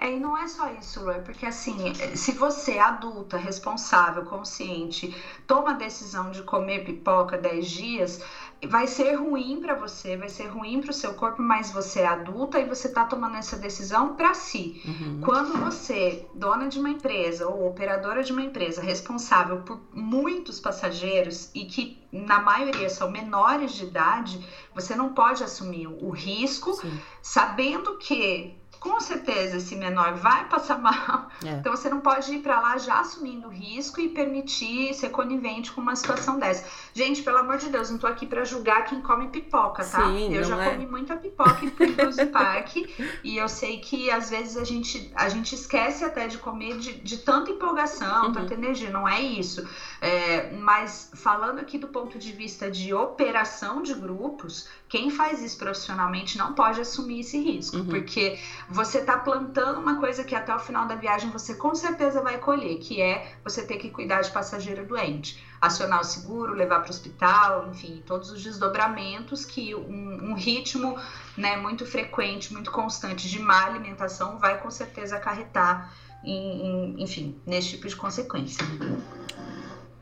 É, 0.01 0.15
e 0.15 0.19
não 0.19 0.37
é 0.37 0.47
só 0.47 0.71
isso, 0.73 1.03
Lu, 1.03 1.11
é 1.11 1.19
porque 1.19 1.45
assim, 1.45 1.93
se 2.15 2.31
você, 2.31 2.79
adulta, 2.79 3.37
responsável, 3.37 4.23
consciente, 4.23 5.13
toma 5.45 5.71
a 5.71 5.73
decisão 5.73 6.31
de 6.31 6.41
comer 6.43 6.85
pipoca 6.85 7.37
10 7.37 7.67
dias, 7.67 8.23
vai 8.67 8.87
ser 8.87 9.13
ruim 9.13 9.59
para 9.61 9.73
você, 9.73 10.17
vai 10.17 10.29
ser 10.29 10.47
ruim 10.47 10.81
para 10.81 10.91
o 10.91 10.93
seu 10.93 11.13
corpo, 11.13 11.41
mas 11.41 11.71
você 11.71 12.01
é 12.01 12.07
adulta 12.07 12.59
e 12.59 12.65
você 12.65 12.87
está 12.87 13.05
tomando 13.05 13.37
essa 13.37 13.55
decisão 13.55 14.15
para 14.15 14.33
si. 14.33 14.81
Uhum. 14.85 15.21
Quando 15.21 15.57
você, 15.57 16.25
dona 16.33 16.67
de 16.67 16.79
uma 16.79 16.89
empresa 16.89 17.47
ou 17.47 17.67
operadora 17.67 18.23
de 18.23 18.31
uma 18.31 18.41
empresa, 18.41 18.81
responsável 18.81 19.61
por 19.61 19.79
muitos 19.93 20.59
passageiros 20.59 21.49
e 21.53 21.65
que 21.65 21.97
na 22.11 22.39
maioria 22.39 22.89
são 22.89 23.09
menores 23.09 23.71
de 23.73 23.83
idade, 23.83 24.45
você 24.73 24.95
não 24.95 25.13
pode 25.13 25.43
assumir 25.43 25.87
o 25.87 26.09
risco, 26.09 26.73
Sim. 26.73 26.99
sabendo 27.21 27.97
que 27.97 28.58
com 28.79 28.99
certeza 28.99 29.57
esse 29.57 29.75
menor 29.75 30.13
vai 30.13 30.47
passar 30.47 30.79
mal. 30.79 31.29
É. 31.45 31.51
Então 31.51 31.73
você 31.73 31.89
não 31.89 32.01
pode 32.01 32.33
ir 32.33 32.39
para 32.39 32.59
lá 32.59 32.77
já 32.77 32.99
assumindo 32.99 33.47
o 33.47 33.49
risco 33.49 34.01
e 34.01 34.09
permitir 34.09 34.93
ser 34.93 35.09
conivente 35.09 35.71
com 35.71 35.79
uma 35.79 35.95
situação 35.95 36.37
dessa. 36.37 36.65
Gente, 36.93 37.21
pelo 37.21 37.37
amor 37.37 37.57
de 37.57 37.69
Deus, 37.69 37.89
não 37.89 37.97
tô 37.97 38.07
aqui 38.07 38.25
para 38.25 38.43
julgar 38.43 38.83
quem 38.83 39.01
come 39.01 39.29
pipoca, 39.29 39.85
tá? 39.85 40.05
Sim, 40.05 40.33
eu 40.33 40.43
já 40.43 40.61
é. 40.61 40.71
comi 40.71 40.85
muita 40.85 41.15
pipoca 41.15 41.63
em 41.63 41.69
Pringles 41.69 42.17
Park 42.33 42.75
e 43.23 43.37
eu 43.37 43.47
sei 43.47 43.79
que 43.79 44.11
às 44.11 44.29
vezes 44.29 44.57
a 44.57 44.65
gente, 44.65 45.11
a 45.15 45.29
gente 45.29 45.55
esquece 45.55 46.03
até 46.03 46.27
de 46.27 46.37
comer 46.39 46.77
de, 46.77 46.99
de 46.99 47.17
tanta 47.19 47.51
empolgação, 47.51 48.25
uhum. 48.25 48.33
tanta 48.33 48.53
energia. 48.53 48.89
Não 48.89 49.07
é 49.07 49.21
isso. 49.21 49.65
É, 50.01 50.51
mas 50.57 51.11
falando 51.13 51.59
aqui 51.59 51.77
do 51.77 51.87
ponto 51.87 52.19
de 52.19 52.33
vista 52.33 52.69
de 52.69 52.93
operação 52.93 53.81
de 53.81 53.93
grupos, 53.93 54.67
quem 54.89 55.09
faz 55.09 55.41
isso 55.41 55.57
profissionalmente 55.57 56.37
não 56.37 56.53
pode 56.53 56.81
assumir 56.81 57.19
esse 57.21 57.37
risco, 57.37 57.77
uhum. 57.77 57.85
porque 57.85 58.39
você 58.69 58.99
está 58.99 59.17
plantando 59.17 59.79
uma 59.79 59.99
coisa 59.99 60.23
que 60.23 60.35
até 60.35 60.55
o 60.55 60.59
final 60.59 60.87
da 60.87 60.93
viagem 60.93 61.31
você 61.31 61.55
com 61.55 61.73
certeza 61.73 62.21
vai 62.21 62.37
colher, 62.37 62.77
que 62.77 63.01
é 63.01 63.33
você 63.43 63.65
ter 63.65 63.77
que 63.77 63.89
cuidar 63.89 64.21
de 64.21 64.29
passageiro 64.29 64.85
doente, 64.85 65.43
acionar 65.59 66.01
o 66.01 66.03
seguro, 66.03 66.53
levar 66.53 66.81
para 66.81 66.87
o 66.87 66.91
hospital, 66.91 67.67
enfim, 67.69 68.03
todos 68.05 68.29
os 68.29 68.43
desdobramentos 68.43 69.43
que 69.43 69.73
um, 69.73 70.29
um 70.29 70.33
ritmo 70.35 70.99
né, 71.35 71.57
muito 71.57 71.83
frequente, 71.83 72.53
muito 72.53 72.71
constante 72.71 73.27
de 73.27 73.39
má 73.39 73.65
alimentação 73.65 74.37
vai 74.37 74.59
com 74.59 74.69
certeza 74.69 75.15
acarretar, 75.15 75.91
em, 76.23 76.67
em, 76.67 77.03
enfim, 77.03 77.41
nesse 77.47 77.69
tipo 77.69 77.87
de 77.87 77.95
consequência. 77.95 78.63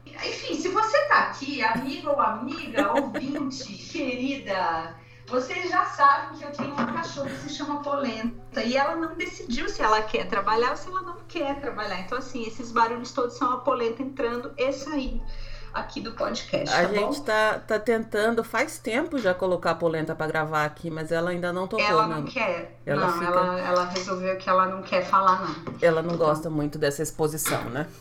Enfim, 0.05 0.55
se 0.55 0.67
você 0.67 1.05
tá 1.05 1.19
aqui, 1.27 1.61
amiga 1.61 2.09
ou 2.09 2.19
amiga, 2.19 2.91
ouvinte, 2.93 3.71
querida, 3.91 4.95
vocês 5.27 5.69
já 5.69 5.85
sabem 5.85 6.37
que 6.37 6.45
eu 6.45 6.51
tenho 6.51 6.73
uma 6.73 6.93
cachorra 6.93 7.29
que 7.29 7.37
se 7.37 7.49
chama 7.49 7.81
Polenta 7.81 8.63
e 8.63 8.77
ela 8.77 8.95
não 8.95 9.15
decidiu 9.15 9.67
se 9.67 9.81
ela 9.81 10.01
quer 10.01 10.27
trabalhar 10.27 10.71
ou 10.71 10.77
se 10.77 10.87
ela 10.87 11.01
não 11.01 11.17
quer 11.27 11.59
trabalhar. 11.59 11.99
Então, 11.99 12.17
assim, 12.17 12.43
esses 12.43 12.71
barulhos 12.71 13.11
todos 13.11 13.37
são 13.37 13.51
a 13.51 13.57
Polenta 13.57 14.01
entrando 14.01 14.53
e 14.57 14.71
saindo 14.71 15.21
aqui 15.73 16.01
do 16.01 16.11
podcast. 16.13 16.73
A 16.73 16.87
tá 16.87 16.93
gente 16.93 17.21
tá, 17.21 17.59
tá 17.59 17.79
tentando, 17.79 18.43
faz 18.43 18.79
tempo 18.79 19.19
já 19.19 19.33
colocar 19.33 19.71
a 19.71 19.75
polenta 19.75 20.15
para 20.15 20.27
gravar 20.27 20.65
aqui, 20.65 20.89
mas 20.89 21.11
ela 21.11 21.29
ainda 21.31 21.53
não 21.53 21.67
tocou. 21.67 21.85
Ela 21.85 22.07
não, 22.07 22.23
quer. 22.23 22.79
Ela, 22.85 23.07
não, 23.07 23.13
fica... 23.13 23.25
ela, 23.25 23.59
ela 23.59 23.85
resolveu 23.85 24.37
que 24.37 24.49
ela 24.49 24.65
não 24.67 24.81
quer 24.81 25.05
falar, 25.05 25.41
não. 25.41 25.75
Ela 25.81 26.01
não 26.01 26.17
gosta 26.17 26.49
muito 26.49 26.79
dessa 26.79 27.03
exposição, 27.03 27.63
né? 27.65 27.85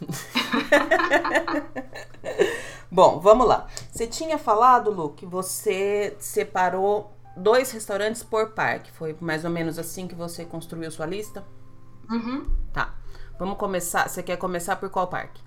Bom, 2.90 3.18
vamos 3.18 3.46
lá. 3.46 3.66
Você 3.90 4.06
tinha 4.06 4.38
falado, 4.38 4.90
Lu, 4.90 5.10
que 5.10 5.26
você 5.26 6.16
separou 6.18 7.15
dois 7.36 7.70
restaurantes 7.70 8.22
por 8.22 8.50
parque. 8.52 8.90
Foi 8.92 9.16
mais 9.20 9.44
ou 9.44 9.50
menos 9.50 9.78
assim 9.78 10.08
que 10.08 10.14
você 10.14 10.44
construiu 10.44 10.90
sua 10.90 11.06
lista? 11.06 11.44
Uhum. 12.10 12.46
Tá. 12.72 12.94
Vamos 13.38 13.58
começar. 13.58 14.08
Você 14.08 14.22
quer 14.22 14.36
começar 14.36 14.76
por 14.76 14.88
qual 14.90 15.08
parque? 15.08 15.45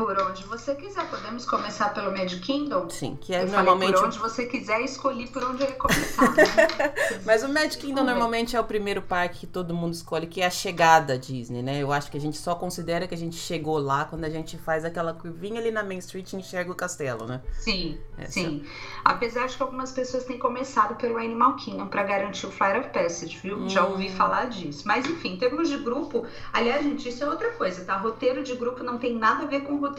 Por 0.00 0.18
onde 0.18 0.44
você 0.44 0.74
quiser. 0.74 1.06
Podemos 1.10 1.44
começar 1.44 1.92
pelo 1.92 2.10
Magic 2.10 2.40
Kingdom? 2.40 2.88
Sim, 2.88 3.18
que 3.20 3.34
é 3.34 3.42
eu 3.42 3.48
normalmente. 3.48 3.92
por 3.92 4.06
onde 4.06 4.18
você 4.18 4.46
quiser, 4.46 4.80
escolhi 4.80 5.26
por 5.28 5.44
onde 5.44 5.62
eu 5.62 5.68
ia 5.68 5.74
começar. 5.74 6.34
Né? 6.34 6.44
Mas 7.26 7.42
o 7.42 7.48
Magic 7.50 7.76
Kingdom 7.76 8.02
normalmente 8.02 8.56
é 8.56 8.60
o 8.60 8.64
primeiro 8.64 9.02
parque 9.02 9.40
que 9.40 9.46
todo 9.46 9.74
mundo 9.74 9.92
escolhe, 9.92 10.26
que 10.26 10.40
é 10.40 10.46
a 10.46 10.50
chegada 10.50 11.12
à 11.12 11.16
Disney, 11.18 11.62
né? 11.62 11.82
Eu 11.82 11.92
acho 11.92 12.10
que 12.10 12.16
a 12.16 12.20
gente 12.20 12.38
só 12.38 12.54
considera 12.54 13.06
que 13.06 13.14
a 13.14 13.18
gente 13.18 13.36
chegou 13.36 13.78
lá 13.78 14.06
quando 14.06 14.24
a 14.24 14.30
gente 14.30 14.56
faz 14.56 14.86
aquela 14.86 15.12
curvinha 15.12 15.60
ali 15.60 15.70
na 15.70 15.82
Main 15.82 15.98
Street 15.98 16.32
e 16.32 16.36
enxerga 16.36 16.72
o 16.72 16.74
castelo, 16.74 17.26
né? 17.26 17.42
Sim, 17.58 17.98
Essa. 18.16 18.32
sim. 18.32 18.64
Apesar 19.04 19.48
de 19.48 19.56
que 19.58 19.62
algumas 19.62 19.92
pessoas 19.92 20.24
têm 20.24 20.38
começado 20.38 20.94
pelo 20.94 21.18
Animal 21.18 21.56
Kingdom 21.56 21.88
para 21.88 22.04
garantir 22.04 22.46
o 22.46 22.50
Flight 22.50 22.78
of 22.78 22.88
Passage, 22.88 23.38
viu? 23.42 23.58
Hum. 23.58 23.68
Já 23.68 23.84
ouvi 23.84 24.08
hum. 24.08 24.16
falar 24.16 24.46
disso. 24.46 24.84
Mas 24.86 25.04
enfim, 25.04 25.34
em 25.34 25.36
termos 25.36 25.68
de 25.68 25.76
grupo, 25.76 26.26
aliás, 26.54 26.82
gente, 26.82 27.06
isso 27.06 27.22
é 27.22 27.28
outra 27.28 27.50
coisa, 27.52 27.84
tá? 27.84 27.98
Roteiro 27.98 28.42
de 28.42 28.54
grupo 28.54 28.82
não 28.82 28.96
tem 28.96 29.14
nada 29.14 29.44
a 29.44 29.46
ver 29.46 29.60
com 29.60 29.76
roteiro 29.76 29.89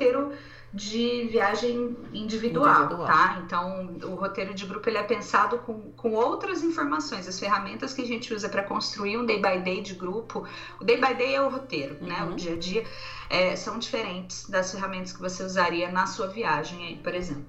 de 0.73 1.27
viagem 1.29 1.97
individual, 2.13 2.83
individual, 2.83 3.05
tá? 3.05 3.41
Então, 3.45 3.97
o 4.03 4.15
roteiro 4.15 4.53
de 4.53 4.65
grupo 4.65 4.87
ele 4.87 4.97
é 4.97 5.03
pensado 5.03 5.57
com, 5.59 5.91
com 5.91 6.13
outras 6.13 6.63
informações, 6.63 7.27
as 7.27 7.37
ferramentas 7.37 7.93
que 7.93 8.01
a 8.01 8.05
gente 8.05 8.33
usa 8.33 8.47
para 8.47 8.63
construir 8.63 9.17
um 9.17 9.25
day 9.25 9.41
by 9.41 9.59
day 9.59 9.81
de 9.81 9.93
grupo. 9.93 10.47
O 10.79 10.85
day 10.85 10.95
by 10.95 11.13
day 11.13 11.35
é 11.35 11.41
o 11.41 11.49
roteiro, 11.49 11.97
uhum. 11.99 12.07
né? 12.07 12.23
O 12.23 12.35
dia 12.35 12.53
a 12.53 12.55
dia 12.55 12.85
é, 13.29 13.55
são 13.55 13.77
diferentes 13.79 14.49
das 14.49 14.71
ferramentas 14.71 15.11
que 15.11 15.19
você 15.19 15.43
usaria 15.43 15.91
na 15.91 16.07
sua 16.07 16.27
viagem 16.27 16.85
aí, 16.85 16.95
por 16.95 17.13
exemplo. 17.13 17.45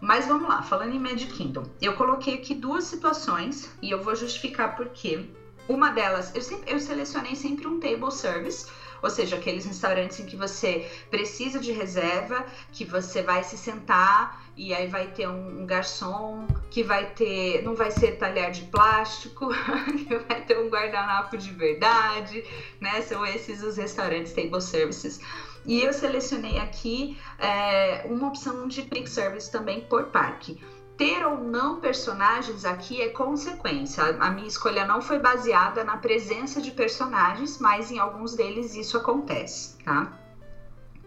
Mas 0.00 0.26
vamos 0.26 0.48
lá, 0.48 0.62
falando 0.62 0.94
em 0.94 0.98
Magic 0.98 1.32
Kingdom, 1.32 1.64
eu 1.82 1.94
coloquei 1.94 2.34
aqui 2.34 2.54
duas 2.54 2.84
situações 2.84 3.68
e 3.82 3.90
eu 3.90 4.02
vou 4.02 4.14
justificar 4.14 4.76
por 4.76 4.88
quê. 4.90 5.26
Uma 5.68 5.90
delas, 5.90 6.34
eu, 6.34 6.40
sempre, 6.40 6.72
eu 6.72 6.80
selecionei 6.80 7.36
sempre 7.36 7.66
um 7.66 7.78
table 7.78 8.10
service 8.10 8.66
ou 9.02 9.10
seja, 9.10 9.36
aqueles 9.36 9.64
restaurantes 9.64 10.20
em 10.20 10.26
que 10.26 10.36
você 10.36 10.88
precisa 11.10 11.58
de 11.58 11.72
reserva, 11.72 12.44
que 12.72 12.84
você 12.84 13.22
vai 13.22 13.42
se 13.42 13.56
sentar 13.56 14.44
e 14.56 14.74
aí 14.74 14.86
vai 14.86 15.06
ter 15.08 15.28
um, 15.28 15.62
um 15.62 15.66
garçom 15.66 16.46
que 16.70 16.82
vai 16.82 17.06
ter, 17.12 17.62
não 17.62 17.74
vai 17.74 17.90
ser 17.90 18.18
talher 18.18 18.50
de 18.50 18.62
plástico, 18.62 19.48
que 20.06 20.16
vai 20.16 20.42
ter 20.42 20.58
um 20.58 20.68
guardanapo 20.68 21.36
de 21.36 21.50
verdade, 21.50 22.44
né? 22.80 23.00
São 23.02 23.24
esses 23.24 23.62
os 23.62 23.76
restaurantes 23.76 24.32
table 24.32 24.60
services. 24.60 25.20
E 25.64 25.82
eu 25.82 25.92
selecionei 25.92 26.58
aqui 26.58 27.18
é, 27.38 28.02
uma 28.06 28.28
opção 28.28 28.66
de 28.66 28.82
quick 28.82 29.08
service 29.08 29.50
também 29.50 29.82
por 29.82 30.04
parque 30.06 30.58
ter 31.00 31.24
ou 31.24 31.38
não 31.38 31.80
personagens 31.80 32.66
aqui 32.66 33.00
é 33.00 33.08
consequência. 33.08 34.04
A 34.20 34.30
minha 34.30 34.46
escolha 34.46 34.84
não 34.84 35.00
foi 35.00 35.18
baseada 35.18 35.82
na 35.82 35.96
presença 35.96 36.60
de 36.60 36.70
personagens, 36.72 37.58
mas 37.58 37.90
em 37.90 37.98
alguns 37.98 38.34
deles 38.34 38.74
isso 38.74 38.98
acontece, 38.98 39.78
tá? 39.82 40.12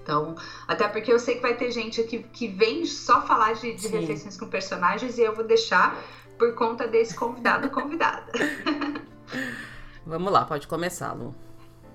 Então, 0.01 0.35
até 0.67 0.87
porque 0.87 1.13
eu 1.13 1.19
sei 1.19 1.35
que 1.35 1.43
vai 1.43 1.55
ter 1.55 1.69
gente 1.69 2.01
aqui 2.01 2.23
que 2.23 2.47
vem 2.47 2.87
só 2.87 3.21
falar 3.21 3.53
de, 3.53 3.71
de 3.75 3.87
refeições 3.87 4.35
com 4.35 4.47
personagens 4.47 5.19
e 5.19 5.21
eu 5.21 5.35
vou 5.35 5.45
deixar 5.45 5.95
por 6.39 6.55
conta 6.55 6.87
desse 6.87 7.15
convidado 7.15 7.69
convidada. 7.69 8.31
Vamos 10.07 10.33
lá, 10.33 10.43
pode 10.43 10.67
começar, 10.67 11.13
Lu. 11.13 11.35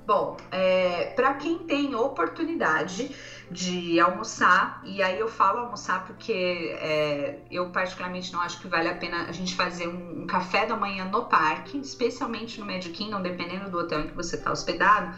Bom, 0.08 0.38
é, 0.50 1.12
para 1.14 1.34
quem 1.34 1.58
tem 1.66 1.94
oportunidade 1.94 3.14
de 3.50 4.00
almoçar, 4.00 4.80
e 4.82 5.02
aí 5.02 5.20
eu 5.20 5.28
falo 5.28 5.58
almoçar 5.58 6.06
porque 6.06 6.74
é, 6.80 7.40
eu 7.50 7.68
particularmente 7.68 8.32
não 8.32 8.40
acho 8.40 8.58
que 8.58 8.66
vale 8.66 8.88
a 8.88 8.94
pena 8.94 9.26
a 9.28 9.32
gente 9.32 9.54
fazer 9.54 9.86
um, 9.86 10.22
um 10.22 10.26
café 10.26 10.64
da 10.64 10.74
manhã 10.74 11.04
no 11.04 11.26
parque, 11.26 11.76
especialmente 11.76 12.58
no 12.58 12.64
Magic 12.64 12.88
Kingdom, 12.88 13.20
dependendo 13.20 13.70
do 13.70 13.76
hotel 13.76 14.00
em 14.00 14.06
que 14.06 14.14
você 14.14 14.36
está 14.36 14.50
hospedado. 14.50 15.14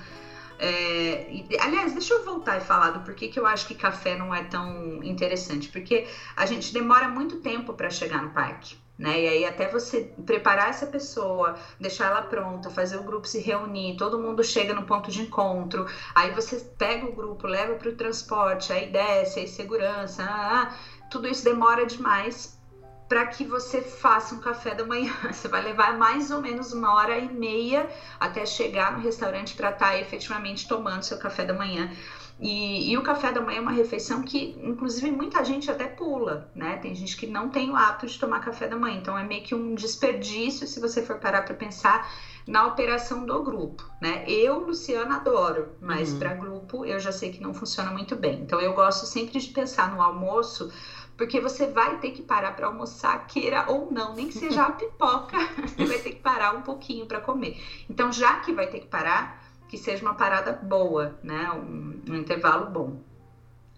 É, 0.59 1.31
e, 1.31 1.47
aliás, 1.61 1.93
deixa 1.93 2.13
eu 2.13 2.25
voltar 2.25 2.57
e 2.57 2.61
falar 2.61 2.91
do 2.91 2.99
porquê 3.05 3.29
que 3.29 3.39
eu 3.39 3.47
acho 3.47 3.69
que 3.69 3.77
café 3.77 4.17
não 4.17 4.35
é 4.35 4.43
tão 4.43 5.05
interessante. 5.05 5.69
Porque 5.69 6.05
a 6.35 6.45
gente 6.47 6.73
demora 6.73 7.07
muito 7.07 7.37
tempo 7.37 7.75
para 7.75 7.91
chegar 7.91 8.21
no 8.21 8.31
parque 8.31 8.77
né? 9.01 9.23
E 9.23 9.29
aí 9.29 9.45
até 9.47 9.67
você 9.67 10.13
preparar 10.27 10.69
essa 10.69 10.87
pessoa, 10.87 11.55
deixar 11.81 12.07
ela 12.07 12.21
pronta, 12.23 12.69
fazer 12.69 12.99
o 12.99 13.03
grupo 13.03 13.27
se 13.27 13.41
reunir, 13.41 13.97
todo 13.97 14.19
mundo 14.19 14.45
chega 14.45 14.75
no 14.75 14.85
ponto 14.85 15.11
de 15.11 15.23
encontro, 15.23 15.87
aí 16.15 16.31
você 16.31 16.59
pega 16.77 17.07
o 17.07 17.13
grupo, 17.13 17.47
leva 17.47 17.75
para 17.75 17.89
o 17.89 17.93
transporte, 17.93 18.73
aí 18.73 18.93
desce, 18.93 19.41
aí 19.41 19.49
segurança, 19.49 20.23
ah, 20.23 20.63
ah, 20.63 20.75
tudo 21.11 21.27
isso 21.27 21.43
demora 21.43 21.87
demais 21.87 22.61
para 23.09 23.27
que 23.27 23.43
você 23.45 23.81
faça 23.81 24.35
um 24.35 24.39
café 24.39 24.73
da 24.73 24.85
manhã. 24.85 25.13
Você 25.33 25.49
vai 25.49 25.61
levar 25.61 25.99
mais 25.99 26.31
ou 26.31 26.41
menos 26.41 26.73
uma 26.73 26.95
hora 26.95 27.19
e 27.19 27.29
meia 27.29 27.89
até 28.21 28.47
chegar 28.47 28.93
no 28.93 29.01
restaurante 29.01 29.57
para 29.57 29.71
estar 29.71 29.87
tá 29.87 29.97
efetivamente 29.97 30.69
tomando 30.69 31.03
seu 31.03 31.19
café 31.19 31.45
da 31.45 31.53
manhã. 31.53 31.91
E, 32.41 32.91
e, 32.91 32.97
o 32.97 33.03
café 33.03 33.31
da 33.31 33.41
manhã 33.41 33.59
é 33.59 33.61
uma 33.61 33.71
refeição 33.71 34.23
que, 34.23 34.57
inclusive, 34.63 35.11
muita 35.11 35.45
gente 35.45 35.71
até 35.71 35.87
pula, 35.87 36.51
né? 36.55 36.79
Tem 36.79 36.95
gente 36.95 37.15
que 37.15 37.27
não 37.27 37.51
tem 37.51 37.71
o 37.71 37.77
hábito 37.77 38.07
de 38.07 38.19
tomar 38.19 38.41
café 38.41 38.67
da 38.67 38.77
manhã, 38.77 38.97
então 38.97 39.17
é 39.17 39.23
meio 39.23 39.43
que 39.43 39.55
um 39.55 39.75
desperdício 39.75 40.67
se 40.67 40.81
você 40.81 41.03
for 41.03 41.19
parar 41.19 41.43
para 41.43 41.55
pensar 41.55 42.09
na 42.47 42.67
operação 42.67 43.27
do 43.27 43.43
grupo, 43.43 43.85
né? 44.01 44.25
Eu, 44.27 44.59
Luciana, 44.59 45.17
adoro, 45.17 45.77
mas 45.81 46.13
uhum. 46.13 46.19
para 46.19 46.35
grupo 46.35 46.85
eu 46.87 46.99
já 46.99 47.13
sei 47.13 47.31
que 47.31 47.43
não 47.43 47.53
funciona 47.53 47.91
muito 47.91 48.17
bem. 48.17 48.41
Então 48.41 48.59
eu 48.59 48.73
gosto 48.73 49.05
sempre 49.05 49.39
de 49.39 49.49
pensar 49.51 49.91
no 49.95 50.01
almoço, 50.01 50.73
porque 51.19 51.39
você 51.39 51.67
vai 51.67 51.99
ter 51.99 52.13
que 52.13 52.23
parar 52.23 52.53
para 52.53 52.67
almoçar, 52.67 53.27
queira 53.27 53.67
ou 53.69 53.93
não, 53.93 54.15
nem 54.15 54.29
que 54.29 54.39
seja 54.39 54.63
a 54.63 54.73
pipoca, 54.73 55.37
você 55.69 55.85
vai 55.85 55.99
ter 55.99 56.13
que 56.13 56.23
parar 56.23 56.53
um 56.53 56.63
pouquinho 56.63 57.05
para 57.05 57.21
comer. 57.21 57.63
Então, 57.91 58.11
já 58.11 58.41
que 58.41 58.53
vai 58.55 58.67
ter 58.67 58.81
que 58.81 58.87
parar, 58.87 59.40
que 59.71 59.79
seja 59.79 60.03
uma 60.03 60.15
parada 60.15 60.53
boa, 60.53 61.17
né? 61.23 61.49
Um, 61.53 62.03
um 62.09 62.17
intervalo 62.17 62.67
bom. 62.67 63.01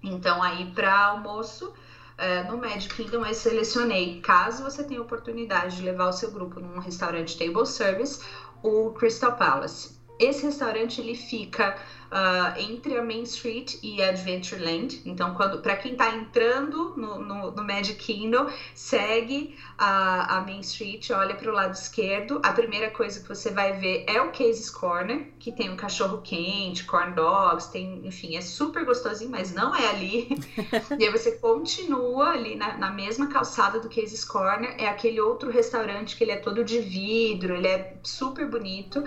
Então, 0.02 0.42
aí 0.42 0.72
para 0.72 1.08
almoço, 1.08 1.70
é, 2.16 2.42
no 2.44 2.56
Magic 2.56 2.94
Kingdom 2.94 3.26
eu 3.26 3.34
selecionei, 3.34 4.18
caso 4.22 4.62
você 4.62 4.82
tenha 4.82 5.02
oportunidade 5.02 5.76
de 5.76 5.82
levar 5.82 6.08
o 6.08 6.12
seu 6.12 6.30
grupo 6.30 6.58
num 6.58 6.78
restaurante 6.78 7.36
table 7.36 7.66
service, 7.66 8.24
o 8.62 8.90
Crystal 8.92 9.36
Palace. 9.36 10.00
Esse 10.18 10.44
restaurante 10.44 11.00
ele 11.00 11.14
fica 11.14 11.76
uh, 12.12 12.60
entre 12.60 12.96
a 12.96 13.02
Main 13.02 13.22
Street 13.22 13.76
e 13.82 14.02
Adventureland. 14.02 15.00
Então, 15.06 15.34
quando 15.34 15.60
para 15.60 15.76
quem 15.76 15.92
está 15.92 16.14
entrando 16.14 16.94
no, 16.96 17.18
no, 17.18 17.50
no, 17.50 17.64
Magic 17.64 17.94
Kingdom, 17.94 18.46
segue 18.74 19.56
a, 19.78 20.36
a 20.36 20.40
Main 20.42 20.60
Street, 20.60 21.10
olha 21.10 21.34
para 21.34 21.50
o 21.50 21.54
lado 21.54 21.72
esquerdo. 21.72 22.40
A 22.44 22.52
primeira 22.52 22.90
coisa 22.90 23.20
que 23.20 23.28
você 23.28 23.50
vai 23.50 23.72
ver 23.72 24.04
é 24.06 24.20
o 24.20 24.30
Cases 24.30 24.70
Corner, 24.70 25.32
que 25.38 25.50
tem 25.50 25.70
um 25.70 25.76
cachorro 25.76 26.20
quente, 26.22 26.84
corn 26.84 27.14
dogs, 27.14 27.70
tem, 27.72 28.06
enfim, 28.06 28.36
é 28.36 28.40
super 28.40 28.84
gostosinho, 28.84 29.30
mas 29.30 29.52
não 29.52 29.74
é 29.74 29.88
ali. 29.88 30.28
e 30.98 31.04
aí 31.04 31.10
você 31.10 31.32
continua 31.32 32.30
ali 32.30 32.54
na, 32.54 32.76
na 32.76 32.90
mesma 32.90 33.28
calçada 33.28 33.80
do 33.80 33.88
Cases 33.88 34.24
Corner, 34.24 34.74
é 34.78 34.86
aquele 34.86 35.20
outro 35.20 35.50
restaurante 35.50 36.16
que 36.16 36.24
ele 36.24 36.32
é 36.32 36.36
todo 36.36 36.62
de 36.62 36.78
vidro, 36.80 37.54
ele 37.54 37.68
é 37.68 37.94
super 38.02 38.46
bonito. 38.46 39.02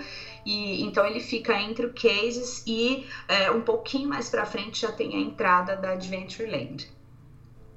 E 0.46 0.84
então 0.84 1.04
ele 1.04 1.18
fica 1.18 1.60
entre 1.60 1.86
o 1.86 1.92
Cases 1.92 2.62
e 2.64 3.04
é, 3.26 3.50
um 3.50 3.62
pouquinho 3.62 4.08
mais 4.08 4.30
para 4.30 4.46
frente 4.46 4.82
já 4.82 4.92
tem 4.92 5.16
a 5.16 5.18
entrada 5.18 5.74
da 5.74 5.90
Adventureland. 5.90 6.88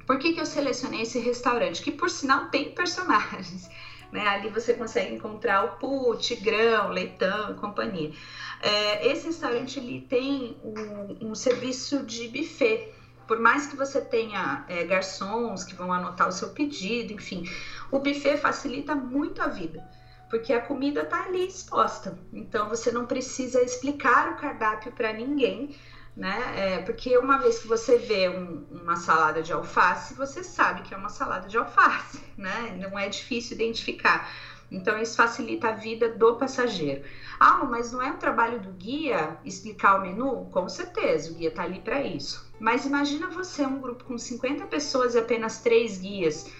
Por 0.05 0.19
que, 0.19 0.33
que 0.33 0.39
eu 0.39 0.45
selecionei 0.45 1.01
esse 1.01 1.17
restaurante? 1.19 1.81
Que 1.81 1.91
por 1.91 2.11
sinal 2.11 2.45
tem 2.49 2.71
personagens. 2.71 3.67
Né? 4.11 4.27
Ali 4.27 4.49
você 4.49 4.73
consegue 4.73 5.13
encontrar 5.13 5.63
o 5.65 5.77
Poo, 5.77 6.15
Tigrão, 6.17 6.89
Leitão 6.89 7.51
e 7.51 7.53
companhia. 7.53 8.11
É, 8.59 9.07
esse 9.07 9.27
restaurante 9.27 9.77
ele 9.77 10.01
tem 10.01 10.57
um, 10.63 11.29
um, 11.29 11.35
serviço 11.35 12.01
de 12.03 12.27
buffet. 12.27 12.91
Por 13.27 13.39
mais 13.39 13.67
que 13.67 13.75
você 13.75 14.01
tenha 14.01 14.65
é, 14.67 14.83
garçons 14.83 15.63
que 15.63 15.75
vão 15.75 15.93
anotar 15.93 16.27
o 16.27 16.31
seu 16.31 16.49
pedido, 16.49 17.13
enfim, 17.13 17.47
o 17.91 17.99
buffet 17.99 18.37
facilita 18.37 18.95
muito 18.95 19.43
a 19.43 19.47
vida 19.47 19.87
porque 20.29 20.53
a 20.53 20.61
comida 20.61 21.01
está 21.01 21.23
ali 21.23 21.47
exposta. 21.47 22.17
Então 22.31 22.69
você 22.69 22.91
não 22.91 23.05
precisa 23.05 23.61
explicar 23.61 24.29
o 24.29 24.35
cardápio 24.37 24.91
para 24.91 25.11
ninguém, 25.11 25.75
né? 26.15 26.53
É, 26.55 26.79
porque 26.79 27.17
uma 27.17 27.37
vez 27.37 27.59
que 27.59 27.67
você 27.67 27.97
vê 27.97 28.29
um, 28.29 28.65
uma 28.71 28.95
salada 28.95 29.41
de 29.41 29.51
alface, 29.51 30.13
você 30.13 30.43
sabe 30.43 30.81
que 30.83 30.93
é 30.93 30.97
uma 30.97 31.09
salada 31.09 31.47
de 31.47 31.57
alface, 31.57 32.21
né? 32.37 32.77
Não 32.79 32.97
é 32.97 33.09
difícil 33.09 33.55
identificar. 33.55 34.29
Então 34.71 34.99
isso 34.99 35.15
facilita 35.15 35.69
a 35.69 35.71
vida 35.71 36.09
do 36.09 36.35
passageiro. 36.35 37.03
Ah, 37.39 37.63
mas 37.65 37.91
não 37.91 38.01
é 38.01 38.11
um 38.11 38.17
trabalho 38.17 38.59
do 38.59 38.71
guia 38.71 39.37
explicar 39.43 39.97
o 39.97 40.01
menu? 40.01 40.47
Com 40.51 40.69
certeza, 40.69 41.31
o 41.31 41.35
guia 41.35 41.49
está 41.49 41.63
ali 41.63 41.79
para 41.79 42.03
isso. 42.03 42.47
Mas 42.59 42.85
imagina 42.85 43.27
você 43.27 43.65
um 43.65 43.79
grupo 43.79 44.03
com 44.03 44.17
50 44.17 44.67
pessoas 44.67 45.15
e 45.15 45.17
apenas 45.17 45.59
três 45.59 45.97
guias. 45.97 46.51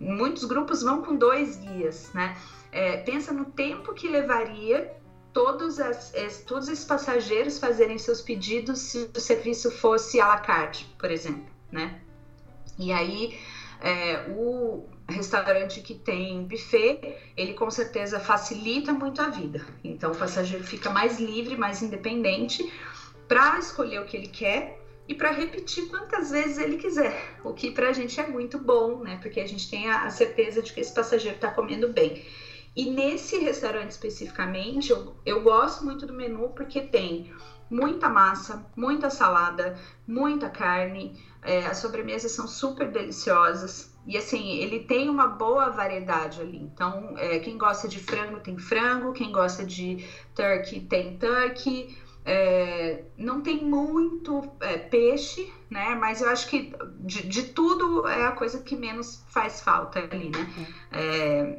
Muitos 0.00 0.44
grupos 0.44 0.82
vão 0.82 1.02
com 1.02 1.16
dois 1.16 1.56
guias, 1.56 2.10
né? 2.14 2.36
É, 2.70 2.98
pensa 2.98 3.32
no 3.32 3.46
tempo 3.46 3.94
que 3.94 4.08
levaria 4.08 4.94
todos, 5.32 5.78
as, 5.78 6.12
todos 6.46 6.68
esses 6.68 6.84
passageiros 6.84 7.58
fazerem 7.58 7.98
seus 7.98 8.20
pedidos 8.20 8.78
se 8.80 9.10
o 9.16 9.20
serviço 9.20 9.70
fosse 9.70 10.20
à 10.20 10.28
la 10.28 10.38
carte, 10.38 10.84
por 10.98 11.10
exemplo, 11.10 11.46
né? 11.70 12.00
E 12.78 12.92
aí, 12.92 13.38
é, 13.80 14.26
o 14.30 14.86
restaurante 15.08 15.80
que 15.80 15.94
tem 15.94 16.44
buffet, 16.44 17.16
ele 17.36 17.54
com 17.54 17.70
certeza 17.70 18.20
facilita 18.20 18.92
muito 18.92 19.20
a 19.22 19.28
vida. 19.28 19.64
Então, 19.82 20.12
o 20.12 20.16
passageiro 20.16 20.64
fica 20.64 20.90
mais 20.90 21.18
livre, 21.18 21.56
mais 21.56 21.82
independente 21.82 22.70
para 23.26 23.58
escolher 23.58 24.00
o 24.00 24.04
que 24.04 24.16
ele 24.16 24.28
quer 24.28 24.80
e 25.06 25.14
para 25.14 25.30
repetir 25.30 25.88
quantas 25.88 26.30
vezes 26.30 26.58
ele 26.58 26.76
quiser, 26.76 27.36
o 27.42 27.54
que 27.54 27.70
para 27.70 27.88
a 27.88 27.92
gente 27.92 28.20
é 28.20 28.26
muito 28.26 28.58
bom, 28.58 29.00
né? 29.00 29.18
Porque 29.22 29.40
a 29.40 29.46
gente 29.46 29.70
tem 29.70 29.88
a, 29.88 30.04
a 30.04 30.10
certeza 30.10 30.60
de 30.60 30.72
que 30.72 30.80
esse 30.80 30.92
passageiro 30.92 31.36
está 31.36 31.50
comendo 31.50 31.88
bem. 31.88 32.24
E 32.78 32.88
nesse 32.88 33.36
restaurante 33.40 33.90
especificamente, 33.90 34.92
eu, 34.92 35.16
eu 35.26 35.42
gosto 35.42 35.84
muito 35.84 36.06
do 36.06 36.12
menu 36.12 36.50
porque 36.50 36.80
tem 36.80 37.34
muita 37.68 38.08
massa, 38.08 38.64
muita 38.76 39.10
salada, 39.10 39.76
muita 40.06 40.48
carne. 40.48 41.20
É, 41.42 41.66
as 41.66 41.78
sobremesas 41.78 42.30
são 42.30 42.46
super 42.46 42.88
deliciosas. 42.88 43.92
E 44.06 44.16
assim, 44.16 44.58
ele 44.58 44.84
tem 44.84 45.10
uma 45.10 45.26
boa 45.26 45.70
variedade 45.70 46.40
ali. 46.40 46.56
Então, 46.56 47.14
é, 47.16 47.40
quem 47.40 47.58
gosta 47.58 47.88
de 47.88 47.98
frango 47.98 48.38
tem 48.38 48.56
frango, 48.56 49.12
quem 49.12 49.32
gosta 49.32 49.64
de 49.64 50.08
turkey 50.32 50.78
tem 50.78 51.18
turkey. 51.18 51.98
É, 52.24 53.06
não 53.16 53.40
tem 53.40 53.64
muito 53.64 54.52
é, 54.60 54.76
peixe, 54.76 55.52
né? 55.68 55.96
Mas 55.96 56.20
eu 56.20 56.28
acho 56.28 56.46
que 56.46 56.72
de, 57.00 57.26
de, 57.26 57.42
tudo 57.42 58.06
é 58.06 58.24
a 58.26 58.32
coisa 58.32 58.62
que 58.62 58.76
menos 58.76 59.24
faz 59.26 59.60
falta 59.60 59.98
ali, 59.98 60.30
né? 60.30 61.58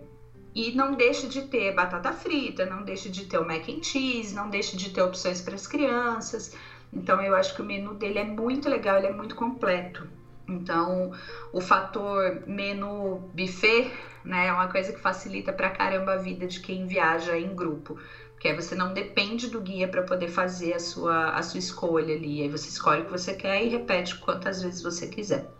E 0.54 0.72
não 0.72 0.96
deixa 0.96 1.28
de 1.28 1.44
ter 1.44 1.74
batata 1.74 2.12
frita, 2.12 2.66
não 2.66 2.84
deixa 2.84 3.10
de 3.10 3.26
ter 3.26 3.38
o 3.38 3.46
mac 3.46 3.68
and 3.70 3.84
cheese, 3.84 4.34
não 4.36 4.50
deixa 4.50 4.76
de 4.76 4.90
ter 4.90 5.02
opções 5.02 5.42
para 5.42 5.56
as 5.56 5.68
crianças. 5.68 6.52
Então 6.92 7.22
eu 7.22 7.36
acho 7.36 7.54
que 7.56 7.62
o 7.62 7.66
menu 7.66 7.94
dele 7.94 8.20
é 8.20 8.24
muito 8.24 8.68
legal, 8.70 8.98
ele 8.98 9.08
é 9.08 9.12
muito 9.12 9.36
completo. 9.36 10.08
Então, 10.48 11.12
o 11.54 11.62
fator 11.62 12.42
menu 12.48 13.30
buffet, 13.34 13.92
né, 14.24 14.48
é 14.48 14.54
uma 14.54 14.68
coisa 14.68 14.92
que 14.92 15.00
facilita 15.00 15.54
pra 15.54 15.70
caramba 15.70 16.14
a 16.14 16.18
vida 16.18 16.48
de 16.48 16.60
quem 16.60 16.86
viaja 16.88 17.38
em 17.38 17.54
grupo. 17.56 17.96
Porque 18.34 18.48
aí 18.48 18.54
você 18.56 18.74
não 18.74 18.92
depende 18.94 19.48
do 19.48 19.62
guia 19.62 19.88
para 19.88 20.02
poder 20.02 20.28
fazer 20.28 20.74
a 20.74 20.80
sua, 20.80 21.30
a 21.30 21.44
sua 21.44 21.60
escolha 21.60 22.16
ali. 22.16 22.42
Aí 22.42 22.50
você 22.50 22.70
escolhe 22.70 23.02
o 23.02 23.06
que 23.06 23.12
você 23.12 23.34
quer 23.34 23.62
e 23.64 23.68
repete 23.70 24.16
quantas 24.16 24.62
vezes 24.62 24.82
você 24.82 25.08
quiser. 25.08 25.59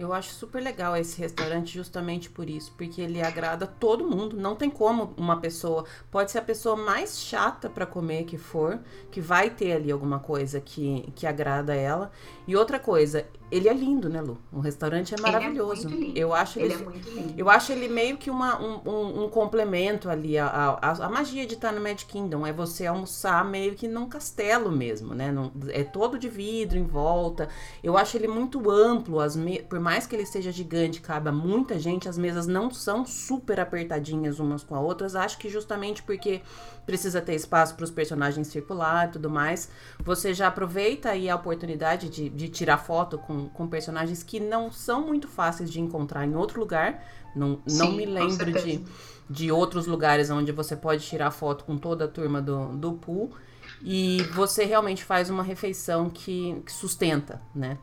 Eu 0.00 0.14
acho 0.14 0.32
super 0.32 0.62
legal 0.62 0.96
esse 0.96 1.20
restaurante 1.20 1.74
justamente 1.74 2.30
por 2.30 2.48
isso, 2.48 2.72
porque 2.74 3.02
ele 3.02 3.20
agrada 3.20 3.66
todo 3.66 4.08
mundo. 4.08 4.34
Não 4.34 4.56
tem 4.56 4.70
como 4.70 5.12
uma 5.14 5.38
pessoa, 5.38 5.84
pode 6.10 6.30
ser 6.30 6.38
a 6.38 6.42
pessoa 6.42 6.74
mais 6.74 7.20
chata 7.20 7.68
para 7.68 7.84
comer 7.84 8.24
que 8.24 8.38
for, 8.38 8.80
que 9.10 9.20
vai 9.20 9.50
ter 9.50 9.72
ali 9.72 9.92
alguma 9.92 10.18
coisa 10.18 10.58
que, 10.58 11.12
que 11.14 11.26
agrada 11.26 11.74
ela. 11.74 12.10
E 12.46 12.56
outra 12.56 12.78
coisa, 12.78 13.26
ele 13.50 13.68
é 13.68 13.74
lindo, 13.74 14.08
né, 14.08 14.20
Lu? 14.20 14.38
O 14.52 14.60
restaurante 14.60 15.14
é 15.14 15.20
maravilhoso. 15.20 15.88
Ele 15.88 15.94
é 15.94 15.96
muito 15.96 16.06
lindo. 16.06 16.18
Eu 16.18 16.34
acho 16.34 16.58
ele, 16.58 16.72
ele, 16.72 16.74
é 16.74 16.84
muito 16.84 17.10
lindo. 17.10 17.34
eu 17.36 17.50
acho 17.50 17.72
ele 17.72 17.88
meio 17.88 18.16
que 18.16 18.30
uma, 18.30 18.60
um, 18.60 19.24
um, 19.24 19.28
complemento 19.28 20.08
ali. 20.08 20.38
A, 20.38 20.46
a, 20.46 21.06
a, 21.06 21.08
magia 21.08 21.46
de 21.46 21.54
estar 21.54 21.72
no 21.72 21.80
Mad 21.80 22.02
Kingdom 22.04 22.46
é 22.46 22.52
você 22.52 22.86
almoçar 22.86 23.44
meio 23.44 23.74
que 23.74 23.88
num 23.88 24.08
castelo 24.08 24.70
mesmo, 24.70 25.14
né? 25.14 25.32
Num, 25.32 25.50
é 25.68 25.82
todo 25.82 26.18
de 26.18 26.28
vidro 26.28 26.78
em 26.78 26.86
volta. 26.86 27.48
Eu 27.82 27.98
acho 27.98 28.16
ele 28.16 28.28
muito 28.28 28.70
amplo. 28.70 29.20
As 29.20 29.34
me... 29.34 29.60
Por 29.62 29.80
mais 29.80 30.06
que 30.06 30.14
ele 30.14 30.26
seja 30.26 30.52
gigante, 30.52 31.00
caiba 31.00 31.32
muita 31.32 31.78
gente, 31.78 32.08
as 32.08 32.16
mesas 32.16 32.46
não 32.46 32.70
são 32.70 33.04
super 33.04 33.58
apertadinhas 33.58 34.38
umas 34.38 34.62
com 34.62 34.74
as 34.76 34.82
outras. 34.82 35.16
Acho 35.16 35.38
que 35.38 35.48
justamente 35.48 36.02
porque 36.02 36.42
precisa 36.90 37.20
ter 37.20 37.34
espaço 37.34 37.76
para 37.76 37.84
os 37.84 37.90
personagens 37.90 38.48
circular 38.48 39.08
e 39.08 39.12
tudo 39.12 39.30
mais, 39.30 39.70
você 39.98 40.34
já 40.34 40.48
aproveita 40.48 41.10
aí 41.10 41.28
a 41.28 41.36
oportunidade 41.36 42.08
de, 42.08 42.28
de 42.28 42.48
tirar 42.48 42.78
foto 42.78 43.16
com, 43.16 43.39
com 43.48 43.66
personagens 43.66 44.22
que 44.22 44.38
não 44.38 44.70
são 44.70 45.06
muito 45.06 45.28
fáceis 45.28 45.70
de 45.70 45.80
encontrar 45.80 46.26
em 46.26 46.34
outro 46.34 46.60
lugar. 46.60 47.04
Não, 47.34 47.60
Sim, 47.66 47.78
não 47.78 47.92
me 47.92 48.04
lembro 48.06 48.52
de, 48.52 48.84
de 49.28 49.52
outros 49.52 49.86
lugares 49.86 50.30
onde 50.30 50.52
você 50.52 50.76
pode 50.76 51.06
tirar 51.06 51.30
foto 51.30 51.64
com 51.64 51.78
toda 51.78 52.04
a 52.04 52.08
turma 52.08 52.40
do, 52.42 52.76
do 52.76 52.94
pool. 52.94 53.32
E 53.82 54.22
você 54.34 54.64
realmente 54.64 55.04
faz 55.04 55.30
uma 55.30 55.42
refeição 55.42 56.10
que, 56.10 56.60
que 56.66 56.72
sustenta, 56.72 57.40
né? 57.54 57.78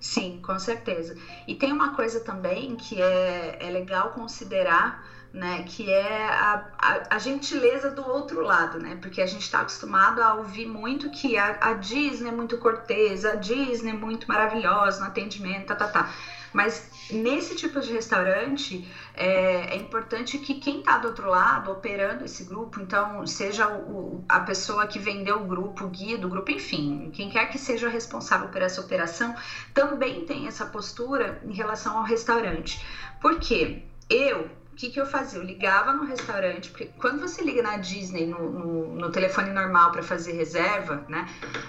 Sim, 0.00 0.40
com 0.40 0.58
certeza. 0.58 1.16
E 1.46 1.54
tem 1.54 1.72
uma 1.72 1.94
coisa 1.94 2.20
também 2.20 2.76
que 2.76 3.00
é, 3.02 3.58
é 3.60 3.70
legal 3.70 4.12
considerar 4.12 5.04
né? 5.32 5.62
Que 5.64 5.90
é 5.90 6.26
a, 6.28 6.64
a, 6.78 7.16
a, 7.16 7.18
gentileza 7.18 7.90
do 7.90 8.06
outro 8.06 8.40
lado, 8.40 8.78
né? 8.78 8.98
Porque 9.00 9.20
a 9.20 9.26
gente 9.26 9.42
está 9.42 9.60
acostumado 9.60 10.22
a 10.22 10.34
ouvir 10.34 10.66
muito 10.66 11.10
que 11.10 11.36
a, 11.36 11.58
a, 11.60 11.74
Disney 11.74 12.30
é 12.30 12.32
muito 12.32 12.58
cortês, 12.58 13.24
a 13.24 13.34
Disney 13.34 13.90
é 13.90 13.94
muito 13.94 14.26
maravilhosa 14.26 15.00
no 15.00 15.06
atendimento, 15.06 15.66
tá, 15.66 15.74
tá, 15.74 15.88
tá. 15.88 16.14
Mas 16.52 16.90
nesse 17.10 17.54
tipo 17.54 17.78
de 17.80 17.92
restaurante 17.92 18.88
é, 19.14 19.74
é 19.74 19.76
importante 19.76 20.38
que 20.38 20.54
quem 20.54 20.78
está 20.78 20.96
do 20.98 21.08
outro 21.08 21.28
lado 21.28 21.70
operando 21.70 22.24
esse 22.24 22.44
grupo, 22.44 22.80
então 22.80 23.26
seja 23.26 23.68
o, 23.68 24.24
a 24.28 24.40
pessoa 24.40 24.86
que 24.86 24.98
vendeu 24.98 25.42
o 25.42 25.46
grupo, 25.46 25.84
o 25.84 25.88
guia 25.88 26.16
do 26.16 26.28
grupo, 26.28 26.50
enfim, 26.50 27.10
quem 27.12 27.28
quer 27.28 27.50
que 27.50 27.58
seja 27.58 27.88
responsável 27.88 28.48
por 28.48 28.62
essa 28.62 28.80
operação, 28.80 29.34
também 29.74 30.24
tem 30.24 30.46
essa 30.46 30.64
postura 30.64 31.40
em 31.44 31.52
relação 31.52 31.98
ao 31.98 32.04
restaurante. 32.04 32.84
Por 33.20 33.38
quê? 33.38 33.82
Eu, 34.08 34.48
que, 34.78 34.90
que 34.90 35.00
eu 35.00 35.04
fazia? 35.04 35.40
Eu 35.40 35.42
ligava 35.42 35.92
no 35.92 36.04
restaurante, 36.04 36.70
porque 36.70 36.88
quando 36.98 37.20
você 37.20 37.42
liga 37.42 37.60
na 37.60 37.76
Disney 37.78 38.24
no, 38.24 38.48
no, 38.48 38.94
no 38.94 39.10
telefone 39.10 39.50
normal 39.50 39.90
para 39.90 40.04
fazer 40.04 40.32
reserva, 40.32 41.04
né? 41.08 41.26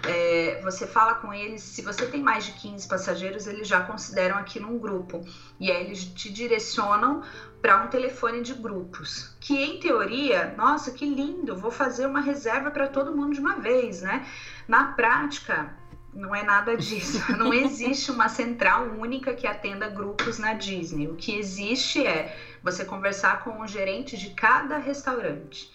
É, 0.07 0.61
você 0.61 0.85
fala 0.85 1.15
com 1.15 1.33
eles, 1.33 1.63
se 1.63 1.81
você 1.81 2.05
tem 2.05 2.21
mais 2.21 2.45
de 2.45 2.51
15 2.51 2.87
passageiros, 2.87 3.47
eles 3.47 3.67
já 3.67 3.81
consideram 3.81 4.37
aqui 4.37 4.59
num 4.59 4.77
grupo. 4.77 5.25
E 5.59 5.71
aí 5.71 5.85
eles 5.85 6.05
te 6.05 6.29
direcionam 6.29 7.23
para 7.59 7.83
um 7.83 7.87
telefone 7.87 8.43
de 8.43 8.53
grupos. 8.53 9.35
Que 9.39 9.55
em 9.55 9.79
teoria, 9.79 10.53
nossa, 10.55 10.91
que 10.91 11.03
lindo, 11.03 11.57
vou 11.57 11.71
fazer 11.71 12.05
uma 12.05 12.21
reserva 12.21 12.69
para 12.69 12.87
todo 12.87 13.15
mundo 13.15 13.33
de 13.33 13.39
uma 13.39 13.55
vez, 13.55 14.03
né? 14.03 14.23
Na 14.67 14.85
prática, 14.93 15.75
não 16.13 16.35
é 16.35 16.43
nada 16.43 16.75
disso. 16.75 17.19
Não 17.37 17.53
existe 17.53 18.11
uma 18.11 18.27
central 18.27 18.83
única 18.97 19.33
que 19.33 19.47
atenda 19.47 19.87
grupos 19.87 20.37
na 20.37 20.53
Disney. 20.53 21.07
O 21.07 21.15
que 21.15 21.35
existe 21.35 22.05
é 22.05 22.35
você 22.63 22.85
conversar 22.85 23.43
com 23.43 23.59
o 23.59 23.67
gerente 23.67 24.17
de 24.17 24.29
cada 24.31 24.77
restaurante. 24.77 25.71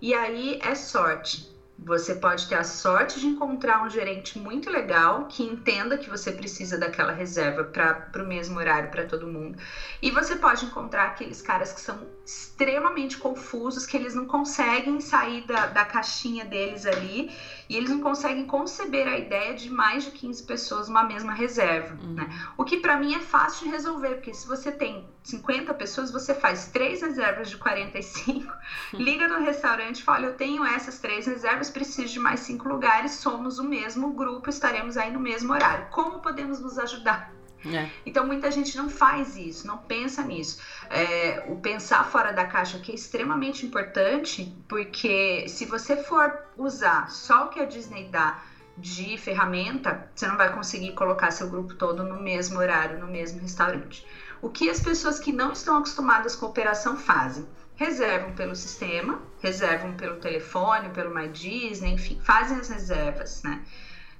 E 0.00 0.14
aí 0.14 0.58
é 0.62 0.74
sorte. 0.74 1.56
Você 1.78 2.14
pode 2.14 2.48
ter 2.48 2.54
a 2.54 2.64
sorte 2.64 3.20
de 3.20 3.26
encontrar 3.26 3.84
um 3.84 3.90
gerente 3.90 4.38
muito 4.38 4.70
legal 4.70 5.26
que 5.26 5.42
entenda 5.42 5.98
que 5.98 6.08
você 6.08 6.32
precisa 6.32 6.78
daquela 6.78 7.12
reserva 7.12 7.64
para 7.64 8.22
o 8.22 8.26
mesmo 8.26 8.58
horário 8.58 8.90
para 8.90 9.04
todo 9.04 9.28
mundo. 9.28 9.58
E 10.00 10.10
você 10.10 10.34
pode 10.36 10.64
encontrar 10.64 11.04
aqueles 11.04 11.42
caras 11.42 11.74
que 11.74 11.80
são 11.80 12.08
extremamente 12.24 13.18
confusos, 13.18 13.84
que 13.84 13.94
eles 13.94 14.14
não 14.14 14.24
conseguem 14.24 15.00
sair 15.00 15.42
da, 15.42 15.66
da 15.66 15.84
caixinha 15.84 16.46
deles 16.46 16.86
ali 16.86 17.30
e 17.68 17.76
eles 17.76 17.90
não 17.90 18.00
conseguem 18.00 18.46
conceber 18.46 19.06
a 19.06 19.18
ideia 19.18 19.54
de 19.54 19.70
mais 19.70 20.04
de 20.04 20.10
15 20.12 20.42
pessoas 20.44 20.88
numa 20.88 21.04
mesma 21.04 21.32
reserva. 21.32 21.98
Uhum. 22.02 22.14
Né? 22.14 22.28
O 22.56 22.64
que 22.64 22.78
para 22.78 22.96
mim 22.96 23.14
é 23.14 23.20
fácil 23.20 23.66
de 23.66 23.72
resolver, 23.72 24.16
porque 24.16 24.32
se 24.32 24.46
você 24.46 24.70
tem 24.70 25.06
50 25.22 25.74
pessoas, 25.74 26.10
você 26.10 26.34
faz 26.34 26.68
três 26.68 27.02
reservas 27.02 27.50
de 27.50 27.56
45, 27.56 28.52
uhum. 28.92 29.00
liga 29.00 29.28
no 29.28 29.44
restaurante 29.44 30.00
e 30.00 30.04
fala: 30.04 30.26
Eu 30.26 30.34
tenho 30.34 30.64
essas 30.64 30.98
três 30.98 31.26
reservas, 31.26 31.70
preciso 31.70 32.12
de 32.12 32.18
mais 32.18 32.40
cinco 32.40 32.68
lugares, 32.68 33.12
somos 33.12 33.58
o 33.58 33.64
mesmo 33.64 34.12
grupo, 34.12 34.48
estaremos 34.48 34.96
aí 34.96 35.12
no 35.12 35.20
mesmo 35.20 35.52
horário. 35.52 35.86
Como 35.90 36.20
podemos 36.20 36.60
nos 36.60 36.78
ajudar? 36.78 37.35
É. 37.72 37.90
Então 38.04 38.26
muita 38.26 38.50
gente 38.50 38.76
não 38.76 38.88
faz 38.88 39.36
isso, 39.36 39.66
não 39.66 39.78
pensa 39.78 40.22
nisso. 40.22 40.60
É, 40.90 41.44
o 41.48 41.56
pensar 41.56 42.04
fora 42.04 42.32
da 42.32 42.44
caixa 42.44 42.76
aqui 42.76 42.92
é 42.92 42.94
extremamente 42.94 43.64
importante, 43.64 44.54
porque 44.68 45.48
se 45.48 45.64
você 45.64 45.96
for 45.96 46.46
usar 46.56 47.10
só 47.10 47.46
o 47.46 47.48
que 47.48 47.60
a 47.60 47.64
Disney 47.64 48.08
dá 48.08 48.42
de 48.76 49.16
ferramenta, 49.16 50.08
você 50.14 50.26
não 50.26 50.36
vai 50.36 50.52
conseguir 50.52 50.92
colocar 50.92 51.30
seu 51.30 51.48
grupo 51.48 51.74
todo 51.74 52.04
no 52.04 52.20
mesmo 52.20 52.58
horário, 52.58 52.98
no 52.98 53.06
mesmo 53.06 53.40
restaurante. 53.40 54.06
O 54.42 54.50
que 54.50 54.68
as 54.68 54.80
pessoas 54.80 55.18
que 55.18 55.32
não 55.32 55.52
estão 55.52 55.78
acostumadas 55.78 56.36
com 56.36 56.46
operação 56.46 56.96
fazem? 56.96 57.46
Reservam 57.74 58.32
pelo 58.32 58.54
sistema, 58.54 59.20
reservam 59.40 59.94
pelo 59.94 60.16
telefone, 60.16 60.90
pelo 60.90 61.14
My 61.14 61.28
Disney, 61.28 61.92
enfim, 61.92 62.20
fazem 62.22 62.58
as 62.58 62.68
reservas, 62.68 63.42
né? 63.42 63.62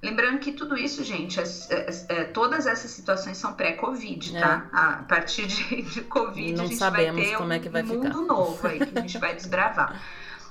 Lembrando 0.03 0.39
que 0.39 0.53
tudo 0.53 0.77
isso, 0.77 1.03
gente, 1.03 1.41
é, 1.41 1.45
é, 1.71 2.07
é, 2.09 2.25
todas 2.25 2.67
essas 2.67 2.91
situações 2.91 3.39
são 3.39 3.55
pré-Covid, 3.55 4.39
tá? 4.39 4.69
É. 4.73 4.77
A 4.77 4.93
partir 5.09 5.47
de, 5.47 5.83
de 5.83 6.03
Covid, 6.03 6.53
Não 6.53 6.65
a 6.65 6.67
gente 6.67 6.79
vai 6.79 7.13
ter 7.13 7.41
um, 7.41 7.53
é 7.53 7.59
que 7.59 7.69
vai 7.69 7.83
mundo 7.83 8.05
ficar. 8.05 8.21
novo 8.21 8.67
aí 8.67 8.79
que 8.79 8.99
a 8.99 9.01
gente 9.01 9.19
vai 9.19 9.35
desbravar. 9.35 10.01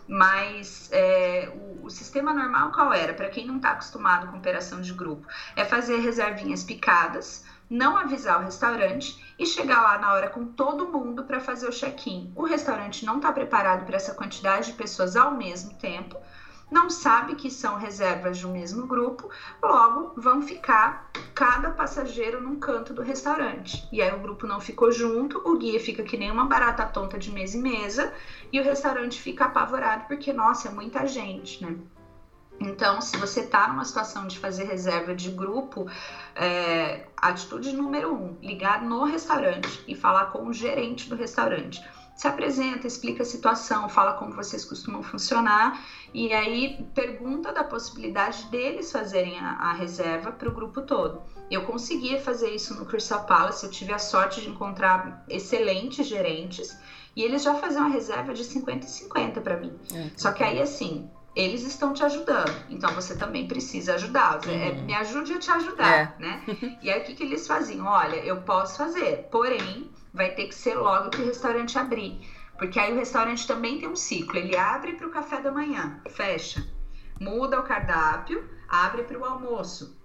Mas 0.08 0.90
é, 0.92 1.52
o, 1.54 1.86
o, 1.86 1.90
sistema 1.90 2.34
normal 2.34 2.72
qual 2.72 2.94
era? 2.94 3.14
Para 3.14 3.30
quem 3.30 3.46
não 3.46 3.58
está 3.58 3.72
acostumado 3.72 4.28
com 4.28 4.38
operação 4.38 4.82
de 4.82 4.94
grupo, 4.94 5.28
é 5.56 5.66
fazer 5.66 5.98
reservinhas 5.98 6.64
picadas, 6.64 7.44
não 7.70 7.98
avisar 7.98 8.40
o 8.40 8.46
restaurante 8.46 9.34
e 9.38 9.46
chegar 9.46 9.82
lá 9.82 9.98
na 9.98 10.14
hora 10.14 10.30
com 10.30 10.46
todo 10.46 10.88
mundo 10.88 11.24
para 11.24 11.40
fazer 11.40 11.68
o 11.68 11.72
check-in. 11.72 12.32
O 12.36 12.46
restaurante 12.46 13.06
não 13.06 13.18
está 13.18 13.32
preparado 13.32 13.86
para 13.86 13.96
essa 13.96 14.14
quantidade 14.14 14.68
de 14.68 14.74
pessoas 14.74 15.16
ao 15.16 15.32
mesmo 15.32 15.74
tempo 15.76 16.18
não 16.70 16.90
sabe 16.90 17.36
que 17.36 17.50
são 17.50 17.76
reservas 17.76 18.38
de 18.38 18.48
um 18.48 18.52
mesmo 18.52 18.88
grupo, 18.88 19.30
logo 19.62 20.14
vão 20.16 20.42
ficar 20.42 21.10
cada 21.34 21.70
passageiro 21.70 22.42
num 22.42 22.60
canto 22.60 22.94
do 22.94 23.02
restaurante. 23.02 23.88
E 23.92 24.02
aí 24.02 24.12
o 24.14 24.20
grupo 24.20 24.48
não 24.48 24.60
ficou 24.60 24.92
junto, 24.92 25.42
o 25.46 25.58
guia 25.58 25.80
fica 25.80 26.04
que 26.04 26.18
nem 26.18 26.32
uma 26.32 26.46
barata 26.46 26.86
tonta 26.86 27.18
de 27.18 27.32
mesa 27.32 27.58
em 27.58 27.62
mesa 27.62 28.14
e 28.52 28.60
o 28.60 28.64
restaurante 28.64 29.22
fica 29.22 29.46
apavorado 29.46 30.06
porque, 30.08 30.34
nossa, 30.34 30.68
é 30.68 30.72
muita 30.72 31.06
gente, 31.06 31.64
né? 31.64 31.78
Então, 32.60 33.02
se 33.02 33.18
você 33.18 33.42
está 33.42 33.68
numa 33.68 33.84
situação 33.84 34.28
de 34.28 34.40
fazer 34.40 34.64
reserva 34.64 35.14
de 35.14 35.30
grupo, 35.30 35.88
é, 36.34 37.06
atitude 37.18 37.76
número 37.76 38.14
um: 38.14 38.38
ligar 38.42 38.82
no 38.82 39.04
restaurante 39.04 39.84
e 39.86 39.94
falar 39.94 40.28
com 40.28 40.48
o 40.48 40.54
gerente 40.54 41.10
do 41.10 41.16
restaurante 41.16 41.84
se 42.16 42.28
apresenta, 42.28 42.88
explica 42.88 43.24
a 43.24 43.26
situação, 43.26 43.90
fala 43.90 44.14
como 44.14 44.34
vocês 44.34 44.64
costumam 44.64 45.04
funcionar 45.04 45.86
e 46.14 46.34
aí 46.34 46.88
pergunta 46.96 47.52
da 47.52 47.64
possibilidade 47.64 48.46
deles 48.48 48.90
fazerem 48.90 49.38
a, 49.38 49.52
a 49.52 49.74
reserva 49.74 50.32
para 50.32 50.48
o 50.48 50.52
grupo 50.54 50.82
todo. 50.82 51.22
Eu 51.52 51.64
conseguia 51.66 52.20
fazer 52.20 52.50
isso 52.52 52.74
no 52.74 52.86
Crystal 52.86 53.26
Palace, 53.26 53.66
eu 53.66 53.70
tive 53.70 53.92
a 53.92 54.00
sorte 54.00 54.40
de 54.42 54.50
encontrar 54.50 55.26
excelentes 55.28 56.08
gerentes 56.08 56.78
e 57.16 57.22
eles 57.22 57.44
já 57.44 57.54
faziam 57.56 57.86
a 57.86 57.90
reserva 57.90 58.34
de 58.34 58.46
50 58.46 58.86
e 58.86 58.90
50 58.90 59.42
para 59.42 59.58
mim. 59.58 59.78
É, 59.94 60.10
Só 60.16 60.32
que 60.32 60.42
aí 60.42 60.62
assim, 60.62 61.10
eles 61.36 61.64
estão 61.64 61.92
te 61.92 62.04
ajudando, 62.04 62.56
então 62.70 62.94
você 62.94 63.18
também 63.18 63.46
precisa 63.46 63.96
ajudá-los. 63.96 64.48
É, 64.48 64.52
uhum. 64.52 64.62
É, 64.62 64.72
me 64.72 64.94
ajude 64.94 65.34
a 65.34 65.40
te 65.40 65.52
ajudar, 65.52 66.16
é. 66.18 66.22
né? 66.22 66.44
E 66.82 66.90
aí 66.90 67.02
o 67.02 67.04
que, 67.04 67.14
que 67.14 67.24
eles 67.24 67.46
faziam? 67.46 67.86
Olha, 67.86 68.16
eu 68.18 68.42
posso 68.42 68.78
fazer, 68.78 69.28
porém 69.30 69.92
vai 70.16 70.32
ter 70.32 70.48
que 70.48 70.56
ser 70.56 70.76
logo 70.76 71.10
que 71.10 71.22
o 71.22 71.26
restaurante 71.26 71.78
abrir. 71.78 72.26
Porque 72.58 72.80
aí 72.80 72.94
o 72.94 72.98
restaurante 72.98 73.46
também 73.46 73.80
tem 73.80 73.90
um 73.90 73.96
ciclo. 73.96 74.40
Ele 74.40 74.56
abre 74.56 74.94
para 74.94 75.06
o 75.06 75.12
café 75.12 75.42
da 75.42 75.52
manhã, 75.52 76.00
fecha. 76.10 76.66
Muda 77.20 77.60
o 77.60 77.64
cardápio, 77.64 78.50
abre 78.68 79.04
para 79.04 79.20
o 79.20 79.26
almoço. 79.26 79.96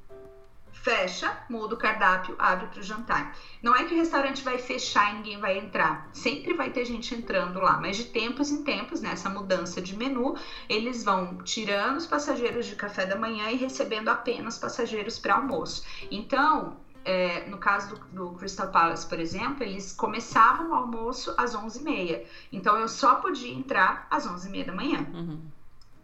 Fecha, 0.73 1.37
muda 1.49 1.75
o 1.75 1.79
cardápio, 1.79 2.35
abre 2.38 2.66
para 2.68 2.81
o 2.81 2.83
jantar. 2.83 3.37
Não 3.62 3.75
é 3.75 3.85
que 3.85 3.92
o 3.92 3.96
restaurante 3.96 4.42
vai 4.42 4.57
fechar 4.59 5.12
e 5.12 5.16
ninguém 5.16 5.38
vai 5.38 5.59
entrar. 5.59 6.09
Sempre 6.12 6.55
vai 6.55 6.70
ter 6.70 6.85
gente 6.85 7.14
entrando 7.14 7.61
lá, 7.61 7.79
mas 7.79 7.96
de 7.96 8.05
tempos 8.05 8.51
em 8.51 8.64
tempos, 8.64 9.01
nessa 9.01 9.29
mudança 9.29 9.81
de 9.81 9.96
menu, 9.96 10.37
eles 10.68 11.05
vão 11.05 11.38
tirando 11.38 11.99
os 11.99 12.07
passageiros 12.07 12.66
de 12.66 12.77
café 12.77 13.05
da 13.05 13.16
manhã 13.16 13.51
e 13.51 13.57
recebendo 13.57 14.09
apenas 14.09 14.59
passageiros 14.59 15.18
para 15.18 15.35
almoço. 15.35 15.85
Então, 16.11 16.79
é, 17.04 17.48
no 17.48 17.58
caso 17.58 17.94
do, 17.94 18.30
do, 18.30 18.38
Crystal 18.38 18.68
Palace, 18.68 19.06
por 19.06 19.18
exemplo, 19.18 19.62
eles 19.62 19.92
começavam 19.92 20.70
o 20.70 20.74
almoço 20.74 21.32
às 21.36 21.54
11h30. 21.54 22.22
Então 22.52 22.76
eu 22.76 22.88
só 22.88 23.16
podia 23.16 23.52
entrar 23.52 24.06
às 24.10 24.26
11h30 24.26 24.64
da 24.66 24.72
manhã. 24.72 25.06
Uhum. 25.12 25.40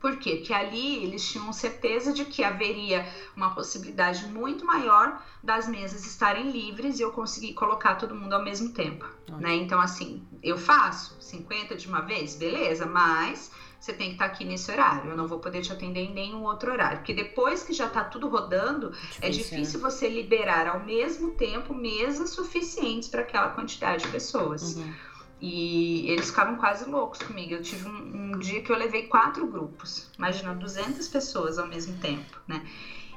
Por 0.00 0.16
quê? 0.18 0.36
Porque 0.36 0.52
ali 0.52 1.02
eles 1.02 1.26
tinham 1.26 1.52
certeza 1.52 2.12
de 2.12 2.24
que 2.24 2.44
haveria 2.44 3.06
uma 3.34 3.50
possibilidade 3.54 4.26
muito 4.26 4.64
maior 4.64 5.20
das 5.42 5.66
mesas 5.66 6.06
estarem 6.06 6.50
livres 6.50 6.98
e 6.98 7.02
eu 7.02 7.10
conseguir 7.10 7.54
colocar 7.54 7.94
todo 7.94 8.14
mundo 8.14 8.34
ao 8.34 8.42
mesmo 8.42 8.68
tempo. 8.70 9.06
Né? 9.28 9.54
Então, 9.56 9.80
assim, 9.80 10.22
eu 10.42 10.56
faço 10.56 11.16
50 11.20 11.76
de 11.76 11.88
uma 11.88 12.02
vez, 12.02 12.36
beleza, 12.36 12.86
mas 12.86 13.50
você 13.78 13.92
tem 13.92 14.08
que 14.08 14.12
estar 14.14 14.26
aqui 14.26 14.44
nesse 14.44 14.70
horário. 14.70 15.10
Eu 15.10 15.16
não 15.16 15.26
vou 15.26 15.38
poder 15.38 15.62
te 15.62 15.72
atender 15.72 16.00
em 16.00 16.12
nenhum 16.12 16.42
outro 16.42 16.72
horário. 16.72 16.98
Porque 16.98 17.14
depois 17.14 17.62
que 17.62 17.72
já 17.72 17.86
está 17.86 18.02
tudo 18.02 18.28
rodando, 18.28 18.92
é 19.20 19.28
difícil, 19.28 19.56
é 19.56 19.60
difícil 19.60 19.80
né? 19.80 19.90
você 19.90 20.08
liberar 20.08 20.66
ao 20.66 20.84
mesmo 20.84 21.32
tempo 21.32 21.74
mesas 21.74 22.30
suficientes 22.30 23.08
para 23.08 23.22
aquela 23.22 23.50
quantidade 23.50 24.04
de 24.04 24.08
pessoas. 24.10 24.76
Uhum. 24.76 24.92
E 25.40 26.10
eles 26.10 26.30
ficavam 26.30 26.56
quase 26.56 26.88
loucos 26.88 27.22
comigo. 27.22 27.54
Eu 27.54 27.62
tive 27.62 27.88
um, 27.88 28.32
um, 28.32 28.38
dia 28.38 28.62
que 28.62 28.72
eu 28.72 28.76
levei 28.76 29.06
quatro 29.06 29.46
grupos. 29.46 30.10
Imagina, 30.16 30.54
200 30.54 31.06
pessoas 31.08 31.58
ao 31.58 31.66
mesmo 31.66 31.96
tempo, 31.98 32.38
né? 32.48 32.66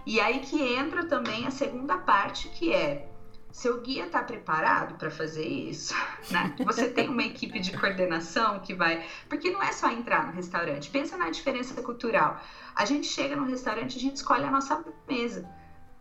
E 0.06 0.20
aí 0.20 0.40
que 0.40 0.62
entra 0.62 1.06
também 1.06 1.46
a 1.46 1.52
segunda 1.52 1.98
parte, 1.98 2.50
que 2.50 2.74
é 2.74 3.09
seu 3.52 3.82
guia 3.82 4.06
está 4.06 4.22
preparado 4.22 4.96
para 4.96 5.10
fazer 5.10 5.46
isso, 5.46 5.94
né? 6.30 6.56
Você 6.66 6.88
tem 6.90 7.10
uma 7.10 7.24
equipe 7.24 7.60
de 7.60 7.78
coordenação 7.78 8.60
que 8.60 8.74
vai, 8.74 9.06
porque 9.28 9.50
não 9.50 9.62
é 9.62 9.72
só 9.72 9.90
entrar 9.90 10.28
no 10.28 10.34
restaurante. 10.34 10.90
Pensa 10.90 11.18
na 11.18 11.30
diferença 11.30 11.82
cultural. 11.82 12.40
A 12.76 12.86
gente 12.86 13.08
chega 13.08 13.36
no 13.36 13.46
restaurante, 13.46 13.98
a 13.98 14.02
gente 14.02 14.18
escolhe 14.18 14.44
a 14.44 14.52
nossa 14.52 14.84
mesa. 15.08 15.50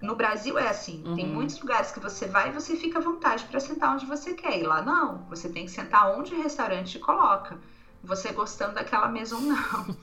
No 0.01 0.15
Brasil 0.15 0.57
é 0.59 0.69
assim, 0.69 1.03
uhum. 1.05 1.17
tem 1.17 1.27
muitos 1.27 1.61
lugares 1.61 1.91
que 1.91 1.99
você 1.99 2.27
vai 2.27 2.51
e 2.51 2.53
você 2.53 2.77
fica 2.77 2.99
à 2.99 3.03
vontade 3.03 3.45
para 3.45 3.59
sentar 3.59 3.95
onde 3.95 4.07
você 4.07 4.35
quer. 4.35 4.59
E 4.59 4.63
lá 4.63 4.83
não, 4.83 5.27
você 5.29 5.49
tem 5.49 5.65
que 5.65 5.71
sentar 5.73 6.17
onde 6.17 6.35
o 6.35 6.43
restaurante 6.43 6.93
te 6.93 6.99
coloca. 6.99 7.59
Você 8.05 8.31
gostando 8.31 8.75
daquela 8.75 9.09
mesa 9.09 9.35
ou 9.35 9.43
não. 9.43 9.97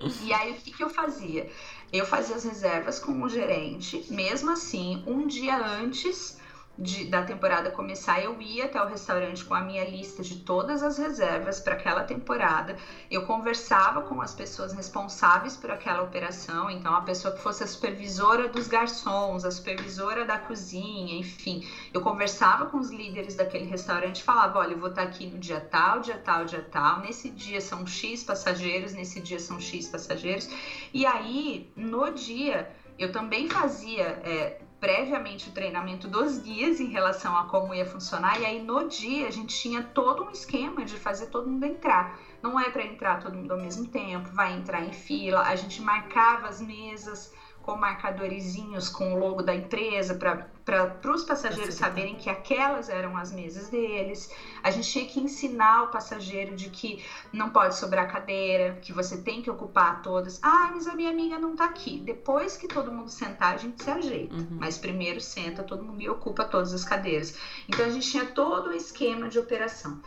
e 0.24 0.32
aí 0.32 0.52
o 0.52 0.54
que, 0.54 0.70
que 0.72 0.82
eu 0.82 0.88
fazia? 0.88 1.50
Eu 1.92 2.06
fazia 2.06 2.36
as 2.36 2.44
reservas 2.44 2.98
com 2.98 3.22
o 3.22 3.28
gerente, 3.28 4.06
mesmo 4.08 4.50
assim, 4.50 5.04
um 5.06 5.26
dia 5.26 5.58
antes 5.58 6.38
de, 6.78 7.06
da 7.06 7.24
temporada 7.24 7.70
começar, 7.70 8.22
eu 8.22 8.40
ia 8.40 8.66
até 8.66 8.80
o 8.80 8.86
restaurante 8.86 9.44
com 9.44 9.52
a 9.52 9.60
minha 9.60 9.84
lista 9.84 10.22
de 10.22 10.36
todas 10.36 10.80
as 10.80 10.96
reservas 10.96 11.58
para 11.58 11.74
aquela 11.74 12.04
temporada. 12.04 12.76
Eu 13.10 13.26
conversava 13.26 14.02
com 14.02 14.22
as 14.22 14.32
pessoas 14.32 14.72
responsáveis 14.72 15.56
por 15.56 15.72
aquela 15.72 16.02
operação, 16.02 16.70
então 16.70 16.94
a 16.94 17.00
pessoa 17.00 17.34
que 17.34 17.42
fosse 17.42 17.64
a 17.64 17.66
supervisora 17.66 18.48
dos 18.48 18.68
garçons, 18.68 19.44
a 19.44 19.50
supervisora 19.50 20.24
da 20.24 20.38
cozinha, 20.38 21.18
enfim. 21.18 21.66
Eu 21.92 22.00
conversava 22.00 22.66
com 22.66 22.78
os 22.78 22.90
líderes 22.90 23.34
daquele 23.34 23.64
restaurante 23.64 24.22
falava: 24.22 24.60
olha, 24.60 24.72
eu 24.72 24.78
vou 24.78 24.90
estar 24.90 25.02
aqui 25.02 25.26
no 25.26 25.38
dia 25.38 25.60
tal, 25.60 25.98
dia 26.00 26.18
tal, 26.18 26.44
dia 26.44 26.62
tal. 26.70 27.00
Nesse 27.00 27.28
dia 27.28 27.60
são 27.60 27.84
X 27.86 28.22
passageiros, 28.22 28.92
nesse 28.92 29.20
dia 29.20 29.40
são 29.40 29.60
X 29.60 29.88
passageiros. 29.88 30.48
E 30.94 31.04
aí, 31.04 31.72
no 31.74 32.12
dia, 32.12 32.70
eu 32.96 33.10
também 33.10 33.48
fazia. 33.48 34.04
É, 34.22 34.60
previamente 34.80 35.48
o 35.48 35.52
treinamento 35.52 36.06
dos 36.06 36.38
guias 36.38 36.78
em 36.80 36.88
relação 36.88 37.36
a 37.36 37.44
como 37.44 37.74
ia 37.74 37.84
funcionar, 37.84 38.40
e 38.40 38.46
aí 38.46 38.62
no 38.62 38.88
dia 38.88 39.26
a 39.26 39.30
gente 39.30 39.56
tinha 39.56 39.82
todo 39.82 40.24
um 40.24 40.30
esquema 40.30 40.84
de 40.84 40.96
fazer 40.96 41.26
todo 41.26 41.48
mundo 41.48 41.64
entrar. 41.64 42.18
Não 42.42 42.58
é 42.58 42.70
para 42.70 42.84
entrar 42.84 43.20
todo 43.20 43.36
mundo 43.36 43.52
ao 43.52 43.60
mesmo 43.60 43.86
tempo, 43.86 44.30
vai 44.30 44.54
entrar 44.54 44.84
em 44.84 44.92
fila, 44.92 45.42
a 45.42 45.56
gente 45.56 45.82
marcava 45.82 46.48
as 46.48 46.60
mesas 46.60 47.32
com 47.68 47.76
marcadorzinhos 47.76 48.88
com 48.88 49.12
o 49.12 49.18
logo 49.18 49.42
da 49.42 49.54
empresa 49.54 50.14
para 50.14 51.12
os 51.12 51.22
passageiros 51.22 51.74
saberem 51.74 52.14
que 52.14 52.30
aquelas 52.30 52.88
eram 52.88 53.14
as 53.14 53.30
mesas 53.30 53.68
deles. 53.68 54.34
A 54.62 54.70
gente 54.70 54.90
tinha 54.90 55.04
que 55.04 55.20
ensinar 55.20 55.82
o 55.82 55.88
passageiro 55.88 56.56
de 56.56 56.70
que 56.70 57.04
não 57.30 57.50
pode 57.50 57.76
sobrar 57.76 58.10
cadeira, 58.10 58.78
que 58.80 58.90
você 58.90 59.18
tem 59.18 59.42
que 59.42 59.50
ocupar 59.50 60.00
todas. 60.00 60.40
Ah, 60.42 60.70
mas 60.72 60.86
a 60.86 60.94
minha 60.94 61.10
amiga 61.10 61.38
não 61.38 61.52
está 61.52 61.66
aqui. 61.66 61.98
Depois 61.98 62.56
que 62.56 62.66
todo 62.66 62.90
mundo 62.90 63.10
sentar, 63.10 63.52
a 63.52 63.58
gente 63.58 63.84
se 63.84 63.90
ajeita. 63.90 64.34
Uhum. 64.34 64.56
Mas 64.58 64.78
primeiro 64.78 65.20
senta 65.20 65.62
todo 65.62 65.84
mundo 65.84 66.00
e 66.00 66.08
ocupa 66.08 66.46
todas 66.46 66.72
as 66.72 66.84
cadeiras. 66.84 67.38
Então 67.68 67.84
a 67.84 67.90
gente 67.90 68.10
tinha 68.10 68.24
todo 68.24 68.70
o 68.70 68.72
esquema 68.72 69.28
de 69.28 69.38
operação. 69.38 70.00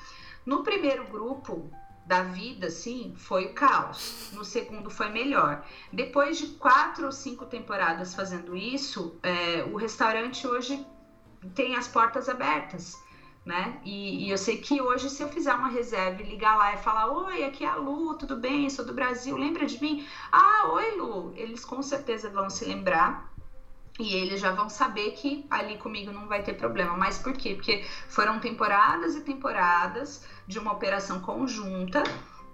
No 0.43 0.63
primeiro 0.63 1.05
grupo, 1.05 1.69
da 2.11 2.23
vida, 2.23 2.67
assim, 2.67 3.13
foi 3.15 3.45
o 3.45 3.53
caos. 3.53 4.31
No 4.33 4.43
segundo 4.43 4.89
foi 4.89 5.07
melhor. 5.07 5.65
Depois 5.93 6.37
de 6.37 6.47
quatro 6.47 7.05
ou 7.05 7.11
cinco 7.11 7.45
temporadas 7.45 8.13
fazendo 8.13 8.53
isso, 8.53 9.17
é, 9.23 9.63
o 9.71 9.77
restaurante 9.77 10.45
hoje 10.45 10.85
tem 11.55 11.77
as 11.77 11.87
portas 11.87 12.27
abertas. 12.27 13.01
Né? 13.45 13.79
E, 13.85 14.25
e, 14.25 14.29
eu 14.29 14.37
sei 14.37 14.57
que 14.57 14.81
hoje, 14.81 15.09
se 15.09 15.23
eu 15.23 15.29
fizer 15.29 15.53
uma 15.53 15.69
reserva 15.69 16.21
e 16.21 16.25
ligar 16.25 16.55
lá 16.57 16.75
e 16.75 16.77
falar: 16.77 17.07
Oi, 17.07 17.45
aqui 17.45 17.63
é 17.63 17.69
a 17.69 17.75
Lu, 17.75 18.13
tudo 18.15 18.35
bem? 18.35 18.69
Sou 18.69 18.85
do 18.85 18.93
Brasil, 18.93 19.35
lembra 19.35 19.65
de 19.65 19.81
mim? 19.81 20.05
Ah, 20.31 20.69
oi, 20.73 20.97
Lu. 20.97 21.33
Eles 21.35 21.65
com 21.65 21.81
certeza 21.81 22.29
vão 22.29 22.51
se 22.51 22.65
lembrar 22.65 23.30
e 23.99 24.13
eles 24.13 24.39
já 24.39 24.51
vão 24.51 24.69
saber 24.69 25.11
que 25.11 25.45
ali 25.49 25.77
comigo 25.77 26.11
não 26.11 26.27
vai 26.27 26.41
ter 26.43 26.53
problema. 26.53 26.95
Mas 26.95 27.17
por 27.17 27.33
quê? 27.33 27.55
Porque 27.55 27.83
foram 28.07 28.39
temporadas 28.39 29.15
e 29.15 29.21
temporadas 29.21 30.25
de 30.47 30.59
uma 30.59 30.71
operação 30.71 31.19
conjunta 31.19 32.03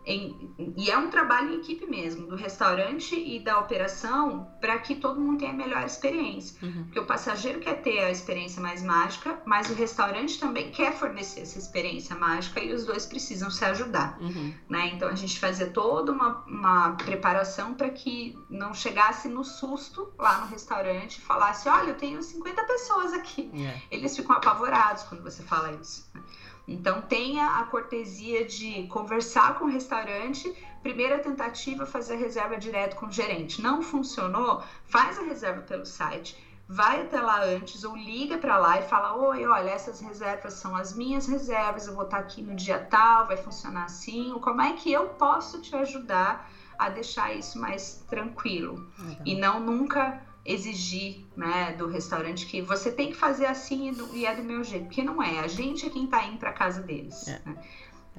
em, 0.07 0.55
e 0.77 0.89
é 0.89 0.97
um 0.97 1.09
trabalho 1.09 1.53
em 1.53 1.57
equipe 1.57 1.85
mesmo, 1.85 2.27
do 2.27 2.35
restaurante 2.35 3.13
e 3.13 3.39
da 3.39 3.59
operação, 3.59 4.47
para 4.61 4.79
que 4.79 4.95
todo 4.95 5.19
mundo 5.19 5.39
tenha 5.39 5.51
a 5.51 5.55
melhor 5.55 5.83
experiência. 5.85 6.57
Uhum. 6.65 6.85
Porque 6.85 6.99
o 6.99 7.05
passageiro 7.05 7.59
quer 7.59 7.81
ter 7.81 7.99
a 7.99 8.09
experiência 8.09 8.61
mais 8.61 8.81
mágica, 8.81 9.41
mas 9.45 9.69
o 9.69 9.73
restaurante 9.73 10.39
também 10.39 10.71
quer 10.71 10.93
fornecer 10.93 11.41
essa 11.41 11.59
experiência 11.59 12.15
mágica 12.15 12.61
e 12.61 12.73
os 12.73 12.85
dois 12.85 13.05
precisam 13.05 13.51
se 13.51 13.65
ajudar. 13.65 14.17
Uhum. 14.21 14.53
Né? 14.69 14.91
Então 14.93 15.09
a 15.09 15.15
gente 15.15 15.37
fazia 15.39 15.67
toda 15.67 16.13
uma, 16.13 16.45
uma 16.47 16.91
preparação 16.91 17.73
para 17.73 17.89
que 17.89 18.37
não 18.49 18.73
chegasse 18.73 19.27
no 19.27 19.43
susto 19.43 20.13
lá 20.17 20.39
no 20.39 20.47
restaurante 20.47 21.17
e 21.17 21.21
falasse: 21.21 21.67
olha, 21.67 21.89
eu 21.89 21.95
tenho 21.97 22.23
50 22.23 22.63
pessoas 22.63 23.11
aqui. 23.11 23.51
Yeah. 23.53 23.77
É. 23.77 23.81
Eles 23.91 24.15
ficam 24.15 24.35
apavorados 24.35 25.03
quando 25.03 25.21
você 25.21 25.43
fala 25.43 25.73
isso. 25.73 26.09
Né? 26.13 26.21
Então 26.67 27.01
tenha 27.01 27.59
a 27.59 27.63
cortesia 27.63 28.45
de 28.45 28.87
conversar 28.87 29.57
com 29.57 29.65
o 29.65 29.69
restaurante. 29.69 30.53
Primeira 30.83 31.19
tentativa, 31.19 31.85
fazer 31.85 32.15
a 32.15 32.17
reserva 32.17 32.57
direto 32.57 32.97
com 32.97 33.05
o 33.07 33.11
gerente. 33.11 33.61
Não 33.61 33.81
funcionou? 33.81 34.61
Faz 34.83 35.17
a 35.17 35.23
reserva 35.23 35.61
pelo 35.61 35.85
site. 35.85 36.37
Vai 36.69 37.03
até 37.03 37.21
lá 37.21 37.41
antes 37.41 37.85
ou 37.85 37.95
liga 37.95 38.37
para 38.37 38.57
lá 38.57 38.77
e 38.77 38.81
fala: 38.81 39.15
Oi, 39.15 39.45
olha, 39.45 39.69
essas 39.69 40.01
reservas 40.01 40.55
são 40.55 40.75
as 40.75 40.93
minhas 40.93 41.25
reservas, 41.25 41.87
eu 41.87 41.93
vou 41.93 42.03
estar 42.03 42.17
aqui 42.17 42.41
no 42.41 42.53
dia 42.53 42.77
tal, 42.77 43.25
vai 43.25 43.37
funcionar 43.37 43.85
assim. 43.85 44.37
Como 44.41 44.61
é 44.61 44.73
que 44.73 44.91
eu 44.91 45.07
posso 45.07 45.61
te 45.61 45.73
ajudar 45.73 46.45
a 46.77 46.89
deixar 46.89 47.33
isso 47.33 47.57
mais 47.57 48.03
tranquilo? 48.09 48.85
E 49.25 49.33
não 49.33 49.61
nunca 49.61 50.26
exigir 50.47 51.25
né, 51.35 51.73
do 51.73 51.87
restaurante 51.87 52.45
que 52.45 52.61
você 52.61 52.89
tem 52.89 53.11
que 53.11 53.17
fazer 53.17 53.45
assim 53.45 53.91
e 54.13 54.25
é 54.25 54.33
do 54.33 54.43
meu 54.43 54.63
jeito, 54.63 54.85
porque 54.85 55.03
não 55.03 55.21
é. 55.21 55.39
A 55.39 55.47
gente 55.47 55.85
é 55.85 55.89
quem 55.89 56.05
está 56.05 56.23
indo 56.25 56.37
para 56.37 56.53
casa 56.53 56.81
deles. 56.81 57.27
É. 57.27 57.41
Né? 57.45 57.57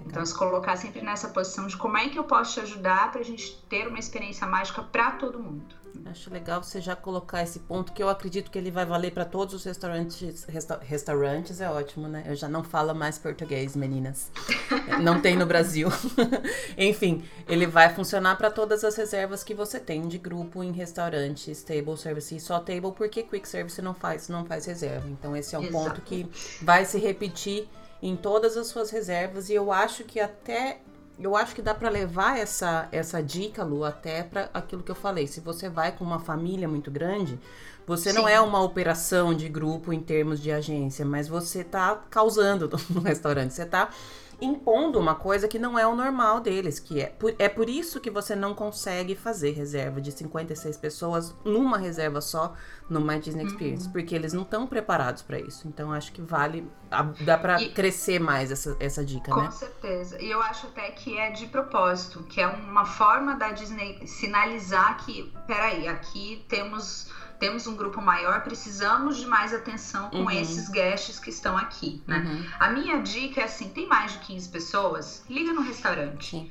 Então, 0.07 0.25
se 0.25 0.37
colocar 0.37 0.77
sempre 0.77 1.01
nessa 1.01 1.29
posição 1.29 1.67
de 1.67 1.77
como 1.77 1.97
é 1.97 2.09
que 2.09 2.19
eu 2.19 2.25
posso 2.25 2.55
te 2.55 2.61
ajudar 2.61 3.11
para 3.11 3.21
a 3.21 3.25
gente 3.25 3.61
ter 3.69 3.89
uma 3.89 3.99
experiência 3.99 4.47
mágica 4.47 4.83
para 4.83 5.13
todo 5.13 5.41
mundo. 5.41 5.75
Acho 6.07 6.33
legal 6.33 6.63
você 6.63 6.81
já 6.81 6.97
colocar 6.97 7.43
esse 7.43 7.61
ponto 7.61 7.93
que 7.93 8.03
eu 8.03 8.09
acredito 8.09 8.51
que 8.51 8.59
ele 8.59 8.71
vai 8.71 8.87
valer 8.87 9.13
para 9.13 9.25
todos 9.25 9.55
os 9.55 9.65
restaurantes. 9.65 10.45
Resta 10.45 10.79
restaurantes 10.83 11.61
é 11.61 11.71
ótimo, 11.71 12.09
né? 12.09 12.25
Eu 12.27 12.35
já 12.35 12.49
não 12.49 12.65
falo 12.65 12.95
mais 12.95 13.19
português, 13.19 13.77
meninas. 13.77 14.31
não 15.03 15.21
tem 15.21 15.37
no 15.37 15.47
Brasil. 15.47 15.89
Enfim, 16.77 17.25
ele 17.47 17.67
vai 17.67 17.95
funcionar 17.95 18.37
para 18.37 18.51
todas 18.51 18.85
as 18.85 18.97
reservas 18.97 19.45
que 19.45 19.55
você 19.55 19.79
tem 19.79 20.07
de 20.09 20.19
grupo 20.19 20.63
em 20.63 20.73
restaurantes, 20.73 21.63
table 21.63 21.97
service 21.97 22.35
e 22.35 22.41
só 22.41 22.59
table, 22.59 22.93
porque 22.93 23.23
quick 23.23 23.49
service 23.49 23.81
não 23.83 23.95
faz, 23.95 24.29
não 24.29 24.45
faz 24.45 24.67
reserva. 24.67 25.09
Então 25.09 25.37
esse 25.37 25.55
é 25.55 25.59
um 25.59 25.65
Exato. 25.65 25.85
ponto 25.85 26.01
que 26.03 26.29
vai 26.63 26.85
se 26.85 26.99
repetir 26.99 27.69
em 28.03 28.17
todas 28.17 28.57
as 28.57 28.69
suas 28.69 28.91
reservas 28.91 29.49
e 29.49 29.55
eu 29.55 29.73
acho 29.73 30.05
que 30.05 30.21
até 30.21 30.81
eu 31.21 31.37
acho 31.37 31.55
que 31.55 31.63
dá 31.63 31.75
para 31.75 31.89
levar 31.89 32.39
essa, 32.39 32.89
essa 32.93 33.23
dica, 33.23 33.65
Lu, 33.65 33.85
até 33.85 34.23
para 34.23 34.49
aquilo 34.55 34.83
que 34.83 34.91
eu 34.91 34.95
falei. 34.95 35.27
Se 35.27 35.41
você 35.41 35.69
vai 35.69 35.93
com 35.93 36.05
uma 36.05 36.21
família 36.21 36.69
muito 36.69 36.91
grande, 36.91 37.39
você 37.87 38.11
Sim. 38.11 38.19
não 38.19 38.29
é 38.29 38.41
uma 38.41 38.63
operação 38.63 39.35
de 39.35 39.49
grupo 39.49 39.93
em 39.93 40.01
termos 40.01 40.41
de 40.41 40.53
agência, 40.53 41.05
mas 41.05 41.27
você 41.27 41.61
está 41.61 41.97
causando 42.11 42.71
no 42.91 43.01
restaurante. 43.01 43.55
Você 43.55 43.63
está 43.63 43.89
impondo 44.41 44.99
uma 44.99 45.15
coisa 45.15 45.49
que 45.49 45.59
não 45.59 45.79
é 45.79 45.87
o 45.87 45.95
normal 45.95 46.41
deles, 46.41 46.79
que 46.79 47.01
é 47.01 47.07
por, 47.07 47.35
é 47.39 47.49
por 47.49 47.69
isso 47.69 48.01
que 48.01 48.11
você 48.11 48.37
não 48.37 48.55
consegue 48.55 49.15
fazer 49.15 49.53
reserva 49.53 50.01
de 50.01 50.13
56 50.13 50.77
pessoas 50.77 51.35
numa 51.45 51.79
reserva 51.79 52.21
só 52.21 52.55
no 52.89 53.01
My 53.01 53.19
Disney 53.19 53.45
Experience, 53.45 53.87
uhum. 53.87 53.93
porque 53.93 54.15
eles 54.15 54.33
não 54.33 54.43
estão 54.43 54.67
preparados 54.67 55.23
para 55.23 55.39
isso. 55.39 55.67
Então 55.67 55.93
acho 55.93 56.13
que 56.13 56.23
vale 56.23 56.67
dá 57.21 57.37
para 57.37 57.69
crescer 57.71 58.19
mais 58.19 58.51
essa, 58.51 58.77
essa 58.81 59.05
dica, 59.05 59.31
com 59.31 59.41
né? 59.41 59.47
Com 59.47 59.53
certeza. 59.53 60.21
E 60.21 60.31
eu 60.31 60.41
acho 60.43 60.69
até 60.69 60.91
que 60.91 61.19
é 61.19 61.31
de 61.31 61.47
propósito, 61.47 62.23
que 62.25 62.41
é 62.41 62.47
uma 62.47 62.85
forma 62.85 63.35
da 63.35 63.51
Disney 63.51 64.07
sinalizar 64.07 65.05
que, 65.05 65.33
peraí, 65.47 65.87
aqui 65.87 66.45
temos 66.49 67.08
temos 67.39 67.67
um 67.67 67.75
grupo 67.75 68.01
maior, 68.01 68.43
precisamos 68.43 69.17
de 69.17 69.27
mais 69.27 69.53
atenção 69.55 70.11
com 70.11 70.19
uhum. 70.19 70.31
esses 70.31 70.69
guests 70.69 71.19
que 71.19 71.31
estão 71.31 71.57
aqui, 71.57 72.03
né? 72.07 72.19
Uhum. 72.19 72.47
A 72.59 72.71
minha 72.71 73.01
dica 73.01 73.41
é 73.41 73.45
assim, 73.45 73.69
tem 73.71 73.87
mais 73.87 74.13
de 74.13 74.19
15 74.19 74.49
pessoas, 74.49 75.25
liga 75.29 75.53
no 75.53 75.63
restaurante. 75.63 76.31
Sim. 76.31 76.51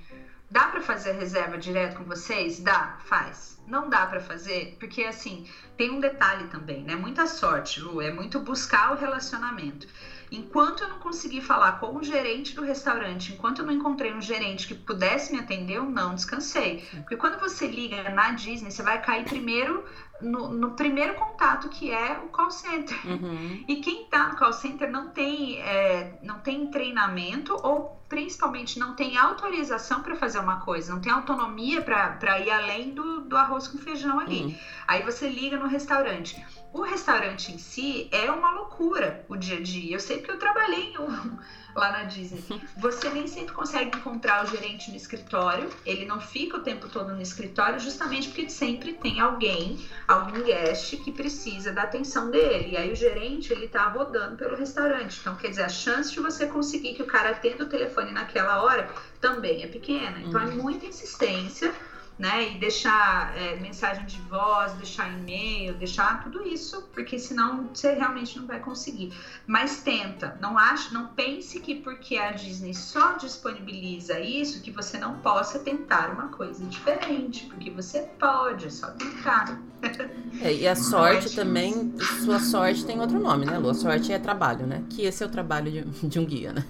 Dá 0.49 0.67
para 0.67 0.79
fazer 0.79 1.11
a 1.11 1.13
reserva 1.13 1.57
direto 1.57 1.97
com 1.97 2.05
vocês? 2.05 2.59
Dá, 2.61 2.97
faz. 3.03 3.59
Não 3.67 3.89
dá 3.89 4.05
para 4.05 4.21
fazer, 4.21 4.77
porque 4.79 5.03
assim, 5.03 5.45
tem 5.75 5.91
um 5.91 5.99
detalhe 5.99 6.47
também, 6.47 6.83
né? 6.83 6.95
Muita 6.95 7.27
sorte, 7.27 7.81
Lu, 7.81 8.01
é 8.01 8.11
muito 8.11 8.39
buscar 8.39 8.93
o 8.93 8.95
relacionamento. 8.95 9.87
Enquanto 10.31 10.83
eu 10.83 10.89
não 10.89 10.99
consegui 10.99 11.41
falar 11.41 11.79
com 11.79 11.95
o 11.95 12.03
gerente 12.03 12.55
do 12.55 12.61
restaurante, 12.61 13.33
enquanto 13.33 13.59
eu 13.59 13.65
não 13.65 13.73
encontrei 13.73 14.13
um 14.13 14.21
gerente 14.21 14.67
que 14.67 14.75
pudesse 14.75 15.31
me 15.31 15.39
atender, 15.39 15.75
eu 15.75 15.85
não 15.85 16.15
descansei. 16.15 16.85
Porque 16.91 17.15
quando 17.15 17.39
você 17.39 17.67
liga 17.67 18.09
na 18.09 18.31
Disney, 18.31 18.71
você 18.71 18.83
vai 18.83 19.01
cair 19.01 19.23
primeiro 19.23 19.85
no, 20.21 20.49
no 20.49 20.71
primeiro 20.71 21.13
contato, 21.15 21.69
que 21.69 21.91
é 21.91 22.19
o 22.23 22.29
call 22.29 22.51
center. 22.51 22.97
Uhum. 23.05 23.63
E 23.67 23.77
quem 23.77 24.03
está 24.03 24.27
no 24.27 24.35
call 24.35 24.53
center 24.53 24.89
não 24.89 25.09
tem, 25.09 25.59
é, 25.61 26.19
não 26.23 26.39
tem 26.39 26.69
treinamento 26.71 27.55
ou 27.63 27.97
principalmente 28.09 28.79
não 28.79 28.95
tem 28.95 29.17
autorização 29.17 30.01
para 30.01 30.15
fazer 30.15 30.39
uma 30.39 30.61
coisa, 30.61 30.93
não 30.93 31.01
tem 31.01 31.11
autonomia 31.11 31.81
para 31.81 32.39
ir 32.39 32.49
além 32.49 32.91
do, 32.91 33.21
do 33.21 33.35
arroz 33.35 33.67
com 33.67 33.77
feijão 33.77 34.19
ali. 34.19 34.43
Uhum. 34.43 34.55
Aí 34.87 35.03
você 35.03 35.27
liga 35.27 35.57
no 35.57 35.67
restaurante. 35.67 36.41
O 36.73 36.81
restaurante 36.81 37.51
em 37.51 37.57
si 37.57 38.09
é 38.11 38.29
uma 38.31 38.51
loucura 38.51 39.25
o 39.27 39.35
dia 39.35 39.57
a 39.57 39.61
dia. 39.61 39.95
Eu 39.95 39.99
sei 39.99 40.17
porque 40.17 40.31
eu 40.31 40.39
trabalhei 40.39 40.93
em 40.93 40.97
um, 40.97 41.37
lá 41.79 41.91
na 41.91 42.03
Disney. 42.03 42.43
Você 42.77 43.09
nem 43.09 43.27
sempre 43.27 43.53
consegue 43.53 43.97
encontrar 43.97 44.43
o 44.43 44.47
gerente 44.47 44.89
no 44.89 44.97
escritório, 44.97 45.69
ele 45.85 46.05
não 46.05 46.19
fica 46.19 46.57
o 46.57 46.61
tempo 46.61 46.89
todo 46.89 47.13
no 47.13 47.21
escritório, 47.21 47.79
justamente 47.79 48.29
porque 48.29 48.49
sempre 48.49 48.93
tem 48.93 49.19
alguém, 49.19 49.77
algum 50.07 50.41
guest 50.43 50.97
que 50.97 51.11
precisa 51.11 51.71
da 51.71 51.83
atenção 51.83 52.31
dele. 52.31 52.71
E 52.71 52.77
aí 52.77 52.91
o 52.91 52.95
gerente, 52.95 53.53
ele 53.53 53.67
tá 53.67 53.87
rodando 53.87 54.35
pelo 54.35 54.55
restaurante. 54.55 55.19
Então, 55.21 55.35
quer 55.35 55.49
dizer, 55.49 55.63
a 55.63 55.69
chance 55.69 56.11
de 56.11 56.19
você 56.19 56.47
conseguir 56.47 56.95
que 56.95 57.03
o 57.03 57.07
cara 57.07 57.31
atenda 57.31 57.63
o 57.63 57.69
telefone 57.69 58.11
naquela 58.11 58.61
hora 58.63 58.89
também 59.21 59.63
é 59.63 59.67
pequena. 59.67 60.19
Então, 60.19 60.41
é 60.41 60.45
uhum. 60.45 60.51
é 60.51 60.55
muita 60.55 60.85
insistência 60.85 61.73
né? 62.17 62.51
E 62.51 62.57
deixar 62.57 63.35
é, 63.37 63.55
mensagem 63.57 64.05
de 64.05 64.19
voz, 64.21 64.73
deixar 64.73 65.11
e-mail, 65.11 65.75
deixar 65.75 66.23
tudo 66.23 66.45
isso, 66.47 66.87
porque 66.93 67.19
senão 67.19 67.69
você 67.73 67.93
realmente 67.93 68.37
não 68.39 68.47
vai 68.47 68.59
conseguir. 68.59 69.13
Mas 69.45 69.81
tenta, 69.81 70.37
não 70.41 70.57
ache, 70.57 70.93
não 70.93 71.07
pense 71.07 71.59
que 71.59 71.75
porque 71.75 72.17
a 72.17 72.31
Disney 72.31 72.73
só 72.73 73.13
disponibiliza 73.13 74.19
isso 74.19 74.61
que 74.61 74.71
você 74.71 74.97
não 74.97 75.19
possa 75.19 75.59
tentar 75.59 76.11
uma 76.11 76.29
coisa 76.29 76.65
diferente, 76.65 77.45
porque 77.45 77.69
você 77.69 78.01
pode, 78.19 78.67
é 78.67 78.69
só 78.69 78.87
tentar. 78.91 79.61
É, 80.41 80.53
e 80.53 80.67
a 80.67 80.75
sorte 80.75 81.35
também, 81.35 81.95
sua 82.23 82.39
sorte 82.39 82.85
tem 82.85 82.99
outro 82.99 83.19
nome, 83.19 83.45
né, 83.45 83.57
Lu? 83.57 83.69
A 83.69 83.73
sorte 83.73 84.13
é 84.13 84.19
trabalho, 84.19 84.67
né? 84.67 84.83
Que 84.89 85.03
esse 85.03 85.23
é 85.23 85.25
o 85.25 85.29
trabalho 85.29 85.71
de, 85.71 85.81
de 86.07 86.19
um 86.19 86.25
guia, 86.25 86.53
né? 86.53 86.63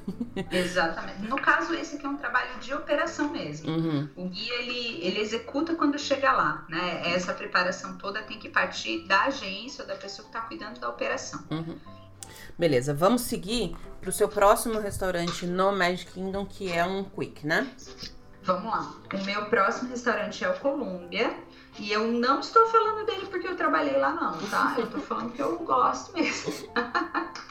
Exatamente. 0.50 1.24
No 1.24 1.36
caso, 1.36 1.74
esse 1.74 1.98
aqui 1.98 2.06
é 2.06 2.10
um 2.10 2.16
trabalho 2.16 2.58
de 2.60 2.74
operação 2.74 3.30
mesmo. 3.30 3.70
Uhum. 3.70 4.10
O 4.16 4.30
guia, 4.30 4.54
ele, 4.62 5.06
ele 5.06 5.20
executa 5.20 5.76
quando 5.76 6.00
chega 6.00 6.32
lá, 6.32 6.66
né? 6.70 7.14
Essa 7.14 7.34
preparação 7.34 7.98
toda 7.98 8.22
tem 8.22 8.40
que 8.40 8.48
partir 8.48 9.06
da 9.06 9.24
agência 9.24 9.82
ou 9.82 9.88
da 9.88 9.96
pessoa 9.96 10.28
que 10.30 10.36
está 10.36 10.48
cuidando 10.48 10.80
da 10.80 10.88
operação. 10.88 11.44
Uhum. 11.52 11.76
Beleza, 12.58 12.94
vamos 12.94 13.22
seguir 13.24 13.76
para 14.00 14.10
o 14.10 14.14
seu 14.14 14.30
próximo 14.30 14.80
restaurante 14.80 15.46
no 15.46 15.72
Magic 15.72 16.12
Kingdom, 16.12 16.46
que 16.46 16.72
é 16.72 16.86
um 16.86 17.04
Quick, 17.04 17.46
né? 17.46 17.70
Vamos 18.44 18.72
lá. 18.72 18.94
O 19.14 19.26
meu 19.26 19.46
próximo 19.48 19.90
restaurante 19.90 20.44
é 20.44 20.50
o 20.50 20.58
Columbia. 20.60 21.36
E 21.80 21.92
eu 21.92 22.08
não 22.08 22.40
estou 22.40 22.66
falando 22.68 23.06
dele 23.06 23.28
porque 23.28 23.48
eu 23.48 23.56
trabalhei 23.56 23.98
lá, 23.98 24.12
não, 24.12 24.38
tá? 24.50 24.76
Eu 24.78 24.86
estou 24.86 25.00
falando 25.02 25.34
que 25.34 25.42
eu 25.42 25.58
gosto 25.60 26.14
mesmo. 26.14 26.70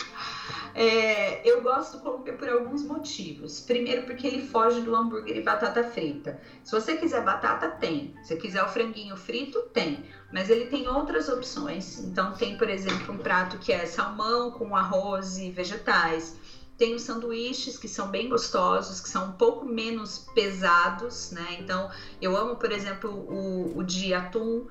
É, 0.79 1.41
eu 1.51 1.63
gosto 1.63 1.97
do 1.97 2.03
Colômbia 2.03 2.35
por 2.35 2.47
alguns 2.51 2.83
motivos. 2.83 3.61
Primeiro, 3.61 4.03
porque 4.03 4.27
ele 4.27 4.47
foge 4.47 4.83
do 4.83 4.95
hambúrguer 4.95 5.39
e 5.39 5.41
batata 5.41 5.83
frita. 5.83 6.39
Se 6.63 6.71
você 6.71 6.99
quiser 6.99 7.25
batata, 7.25 7.71
tem. 7.71 8.15
Se 8.23 8.37
quiser 8.37 8.63
o 8.63 8.69
franguinho 8.69 9.17
frito, 9.17 9.59
tem. 9.73 10.05
Mas 10.31 10.51
ele 10.51 10.67
tem 10.67 10.87
outras 10.87 11.31
opções. 11.31 12.01
Então, 12.01 12.35
tem, 12.35 12.59
por 12.59 12.69
exemplo, 12.69 13.15
um 13.15 13.17
prato 13.17 13.57
que 13.57 13.73
é 13.73 13.87
salmão 13.87 14.51
com 14.51 14.77
arroz 14.77 15.39
e 15.39 15.51
vegetais. 15.51 16.37
Tem 16.77 16.95
os 16.95 17.03
sanduíches 17.03 17.79
que 17.79 17.89
são 17.89 18.09
bem 18.09 18.29
gostosos, 18.29 19.01
que 19.01 19.09
são 19.09 19.31
um 19.31 19.33
pouco 19.33 19.65
menos 19.65 20.19
pesados, 20.35 21.31
né? 21.31 21.57
Então, 21.59 21.91
eu 22.21 22.37
amo, 22.37 22.57
por 22.57 22.71
exemplo, 22.71 23.11
o, 23.11 23.79
o 23.79 23.83
de 23.83 24.13
atum. 24.13 24.67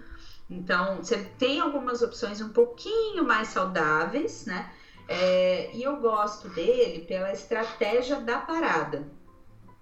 Então, 0.49 0.97
você 0.97 1.17
tem 1.37 1.59
algumas 1.59 2.01
opções 2.01 2.41
um 2.41 2.49
pouquinho 2.49 3.23
mais 3.23 3.47
saudáveis, 3.47 4.45
né? 4.45 4.71
É, 5.07 5.75
e 5.75 5.83
eu 5.83 5.97
gosto 5.97 6.49
dele 6.49 7.01
pela 7.01 7.31
estratégia 7.31 8.19
da 8.19 8.37
parada. 8.39 9.07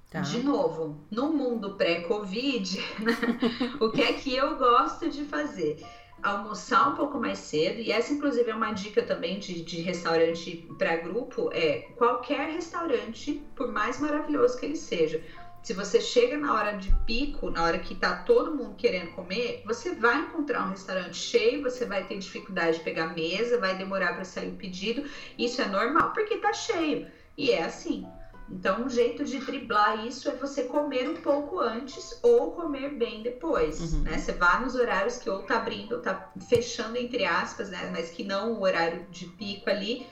Tá. 0.09 0.19
De 0.19 0.43
novo, 0.43 1.01
no 1.09 1.34
mundo 1.34 1.76
pré-Covid, 1.76 2.80
né, 2.99 3.17
o 3.82 3.89
que 3.89 4.01
é 4.01 4.13
que 4.13 4.36
eu 4.36 4.55
gosto 4.57 5.09
de 5.09 5.24
fazer? 5.26 5.84
Almoçar 6.24 6.89
um 6.89 6.95
pouco 6.95 7.19
mais 7.19 7.38
cedo, 7.39 7.80
e 7.80 7.91
essa, 7.91 8.13
inclusive, 8.13 8.49
é 8.49 8.55
uma 8.55 8.71
dica 8.71 9.03
também 9.03 9.39
de, 9.39 9.61
de 9.61 9.82
restaurante 9.82 10.67
para 10.78 10.95
grupo: 10.95 11.49
é 11.51 11.80
qualquer 11.97 12.49
restaurante, 12.49 13.43
por 13.55 13.71
mais 13.71 13.99
maravilhoso 13.99 14.57
que 14.57 14.65
ele 14.65 14.76
seja, 14.78 15.21
se 15.63 15.74
você 15.74 16.01
chega 16.01 16.38
na 16.38 16.53
hora 16.53 16.74
de 16.74 16.93
pico, 17.05 17.49
na 17.49 17.63
hora 17.63 17.80
que 17.80 17.95
tá 17.95 18.13
todo 18.13 18.53
mundo 18.53 18.76
querendo 18.76 19.11
comer, 19.11 19.61
você 19.65 19.95
vai 19.95 20.19
encontrar 20.19 20.65
um 20.65 20.69
restaurante 20.69 21.15
cheio, 21.15 21.61
você 21.61 21.86
vai 21.86 22.05
ter 22.05 22.17
dificuldade 22.17 22.78
de 22.78 22.84
pegar 22.84 23.07
mesa, 23.07 23.57
vai 23.57 23.74
demorar 23.78 24.13
para 24.13 24.26
sair 24.26 24.49
o 24.49 24.55
pedido. 24.57 25.05
Isso 25.38 25.61
é 25.61 25.67
normal 25.67 26.11
porque 26.11 26.38
tá 26.38 26.51
cheio. 26.51 27.07
E 27.38 27.49
é 27.51 27.63
assim. 27.63 28.05
Então, 28.54 28.86
um 28.86 28.89
jeito 28.89 29.26
de 29.26 29.39
driblar 29.39 30.06
isso 30.06 30.30
é 30.30 30.36
você 30.36 30.64
comer 30.64 31.10
um 31.10 31.16
pouco 31.16 31.60
antes 31.60 32.20
ou 32.22 32.51
comer 32.51 32.91
bem 32.91 33.24
depois, 33.24 33.93
uhum. 33.93 34.01
né? 34.01 34.18
Você 34.18 34.32
vá 34.32 34.60
nos 34.60 34.76
horários 34.76 35.18
que 35.18 35.30
ou 35.30 35.41
tá 35.41 35.58
abrindo 35.58 35.93
ou 35.95 36.01
tá 36.01 36.32
fechando, 36.47 36.97
entre 36.97 37.26
aspas, 37.26 37.70
né? 37.70 37.89
Mas 37.91 38.12
que 38.12 38.24
não 38.24 38.54
o 38.54 38.62
horário 38.62 39.06
de 39.10 39.26
pico 39.26 39.70
ali, 39.70 40.06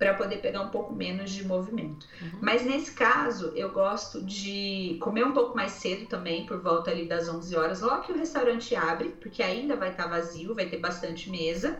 para 0.00 0.14
poder 0.14 0.38
pegar 0.38 0.62
um 0.62 0.70
pouco 0.70 0.94
menos 0.94 1.30
de 1.30 1.44
movimento. 1.44 2.06
Uhum. 2.22 2.38
Mas 2.40 2.64
nesse 2.64 2.92
caso, 2.92 3.52
eu 3.54 3.70
gosto 3.70 4.22
de 4.22 4.96
comer 4.98 5.24
um 5.24 5.32
pouco 5.32 5.54
mais 5.54 5.72
cedo 5.72 6.06
também, 6.06 6.46
por 6.46 6.58
volta 6.58 6.90
ali 6.90 7.06
das 7.06 7.28
11 7.28 7.54
horas, 7.54 7.80
logo 7.82 8.04
que 8.04 8.12
o 8.12 8.16
restaurante 8.16 8.74
abre, 8.74 9.10
porque 9.20 9.42
ainda 9.42 9.76
vai 9.76 9.90
estar 9.90 10.04
tá 10.04 10.08
vazio, 10.08 10.54
vai 10.54 10.64
ter 10.64 10.78
bastante 10.78 11.28
mesa. 11.28 11.78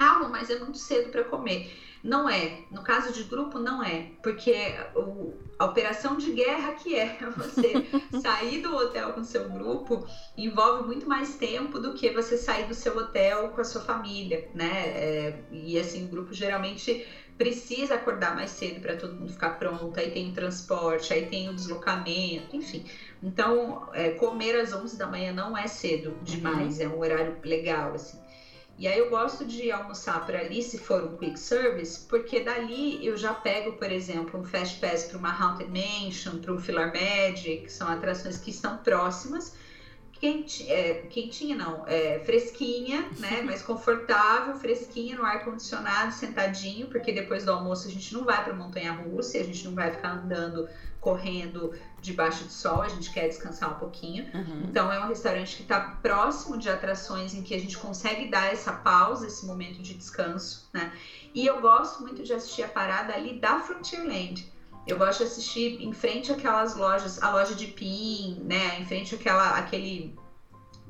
Ah, 0.00 0.26
mas 0.30 0.48
é 0.48 0.58
muito 0.58 0.78
cedo 0.78 1.10
para 1.10 1.22
comer. 1.24 1.70
Não 2.02 2.26
é. 2.26 2.60
No 2.70 2.82
caso 2.82 3.12
de 3.12 3.24
grupo, 3.24 3.58
não 3.58 3.84
é. 3.84 4.06
Porque 4.22 4.54
o, 4.96 5.34
a 5.58 5.66
operação 5.66 6.16
de 6.16 6.32
guerra 6.32 6.72
que 6.72 6.96
é 6.96 7.18
você 7.36 7.86
sair 8.18 8.62
do 8.62 8.74
hotel 8.74 9.12
com 9.12 9.22
seu 9.22 9.46
grupo 9.50 10.06
envolve 10.38 10.86
muito 10.86 11.06
mais 11.06 11.34
tempo 11.34 11.78
do 11.78 11.92
que 11.92 12.08
você 12.12 12.38
sair 12.38 12.66
do 12.66 12.72
seu 12.72 12.96
hotel 12.96 13.50
com 13.50 13.60
a 13.60 13.64
sua 13.64 13.82
família, 13.82 14.48
né? 14.54 14.88
É, 14.88 15.44
e 15.52 15.78
assim, 15.78 16.06
o 16.06 16.08
grupo 16.08 16.32
geralmente 16.32 17.06
precisa 17.36 17.94
acordar 17.94 18.34
mais 18.34 18.50
cedo 18.50 18.80
para 18.80 18.96
todo 18.96 19.16
mundo 19.16 19.32
ficar 19.32 19.58
pronto, 19.58 19.98
aí 19.98 20.10
tem 20.10 20.30
o 20.30 20.32
transporte, 20.34 21.12
aí 21.12 21.26
tem 21.26 21.48
o 21.48 21.54
deslocamento, 21.54 22.56
enfim. 22.56 22.84
Então, 23.22 23.88
é, 23.92 24.10
comer 24.10 24.56
às 24.56 24.72
11 24.72 24.98
da 24.98 25.06
manhã 25.06 25.32
não 25.32 25.56
é 25.56 25.66
cedo 25.66 26.16
demais, 26.22 26.78
uhum. 26.78 26.84
é 26.84 26.88
um 26.88 26.98
horário 26.98 27.36
legal, 27.42 27.94
assim. 27.94 28.18
E 28.80 28.88
aí 28.88 28.98
eu 28.98 29.10
gosto 29.10 29.44
de 29.44 29.70
almoçar 29.70 30.24
por 30.24 30.34
ali, 30.34 30.62
se 30.62 30.78
for 30.78 31.04
um 31.04 31.14
quick 31.18 31.38
service, 31.38 32.00
porque 32.08 32.40
dali 32.40 33.04
eu 33.04 33.14
já 33.14 33.34
pego, 33.34 33.74
por 33.74 33.92
exemplo, 33.92 34.40
um 34.40 34.44
fast 34.44 34.80
pass 34.80 35.04
para 35.04 35.18
uma 35.18 35.30
Haunted 35.30 35.70
Mansion, 35.70 36.38
para 36.40 36.50
um 36.50 36.58
Filar 36.58 36.90
Magic, 36.90 37.64
que 37.64 37.70
são 37.70 37.86
atrações 37.86 38.38
que 38.38 38.48
estão 38.48 38.78
próximas, 38.78 39.54
quente, 40.14 40.66
é, 40.70 40.94
quentinha 41.10 41.54
não, 41.54 41.84
é, 41.86 42.20
fresquinha, 42.20 43.10
né, 43.18 43.42
mais 43.44 43.62
confortável, 43.62 44.54
fresquinha 44.54 45.14
no 45.14 45.24
ar 45.24 45.44
condicionado, 45.44 46.14
sentadinho, 46.14 46.88
porque 46.88 47.12
depois 47.12 47.44
do 47.44 47.50
almoço 47.50 47.86
a 47.86 47.90
gente 47.90 48.14
não 48.14 48.24
vai 48.24 48.42
para 48.42 48.54
montanha 48.54 48.92
russa, 48.92 49.36
a 49.36 49.42
gente 49.44 49.62
não 49.62 49.74
vai 49.74 49.90
ficar 49.90 50.12
andando 50.12 50.66
correndo 50.98 51.74
debaixo 52.00 52.44
de 52.44 52.52
sol, 52.52 52.82
a 52.82 52.88
gente 52.88 53.10
quer 53.12 53.28
descansar 53.28 53.70
um 53.70 53.78
pouquinho. 53.78 54.24
Uhum. 54.34 54.64
Então 54.68 54.92
é 54.92 54.98
um 55.04 55.08
restaurante 55.08 55.56
que 55.56 55.62
está 55.62 55.80
próximo 56.02 56.56
de 56.56 56.68
atrações 56.68 57.34
em 57.34 57.42
que 57.42 57.54
a 57.54 57.58
gente 57.58 57.76
consegue 57.78 58.30
dar 58.30 58.52
essa 58.52 58.72
pausa, 58.72 59.26
esse 59.26 59.46
momento 59.46 59.82
de 59.82 59.94
descanso, 59.94 60.68
né? 60.72 60.92
E 61.34 61.46
eu 61.46 61.60
gosto 61.60 62.02
muito 62.02 62.22
de 62.22 62.32
assistir 62.32 62.62
a 62.62 62.68
parada 62.68 63.14
ali 63.14 63.38
da 63.38 63.60
Frontierland. 63.60 64.50
Eu 64.86 64.98
gosto 64.98 65.18
de 65.18 65.24
assistir 65.24 65.82
em 65.82 65.92
frente 65.92 66.32
àquelas 66.32 66.74
lojas, 66.74 67.22
a 67.22 67.30
loja 67.30 67.54
de 67.54 67.66
PIN, 67.66 68.42
né? 68.44 68.80
Em 68.80 68.84
frente 68.86 69.14
àquela, 69.14 69.50
aquele 69.50 70.18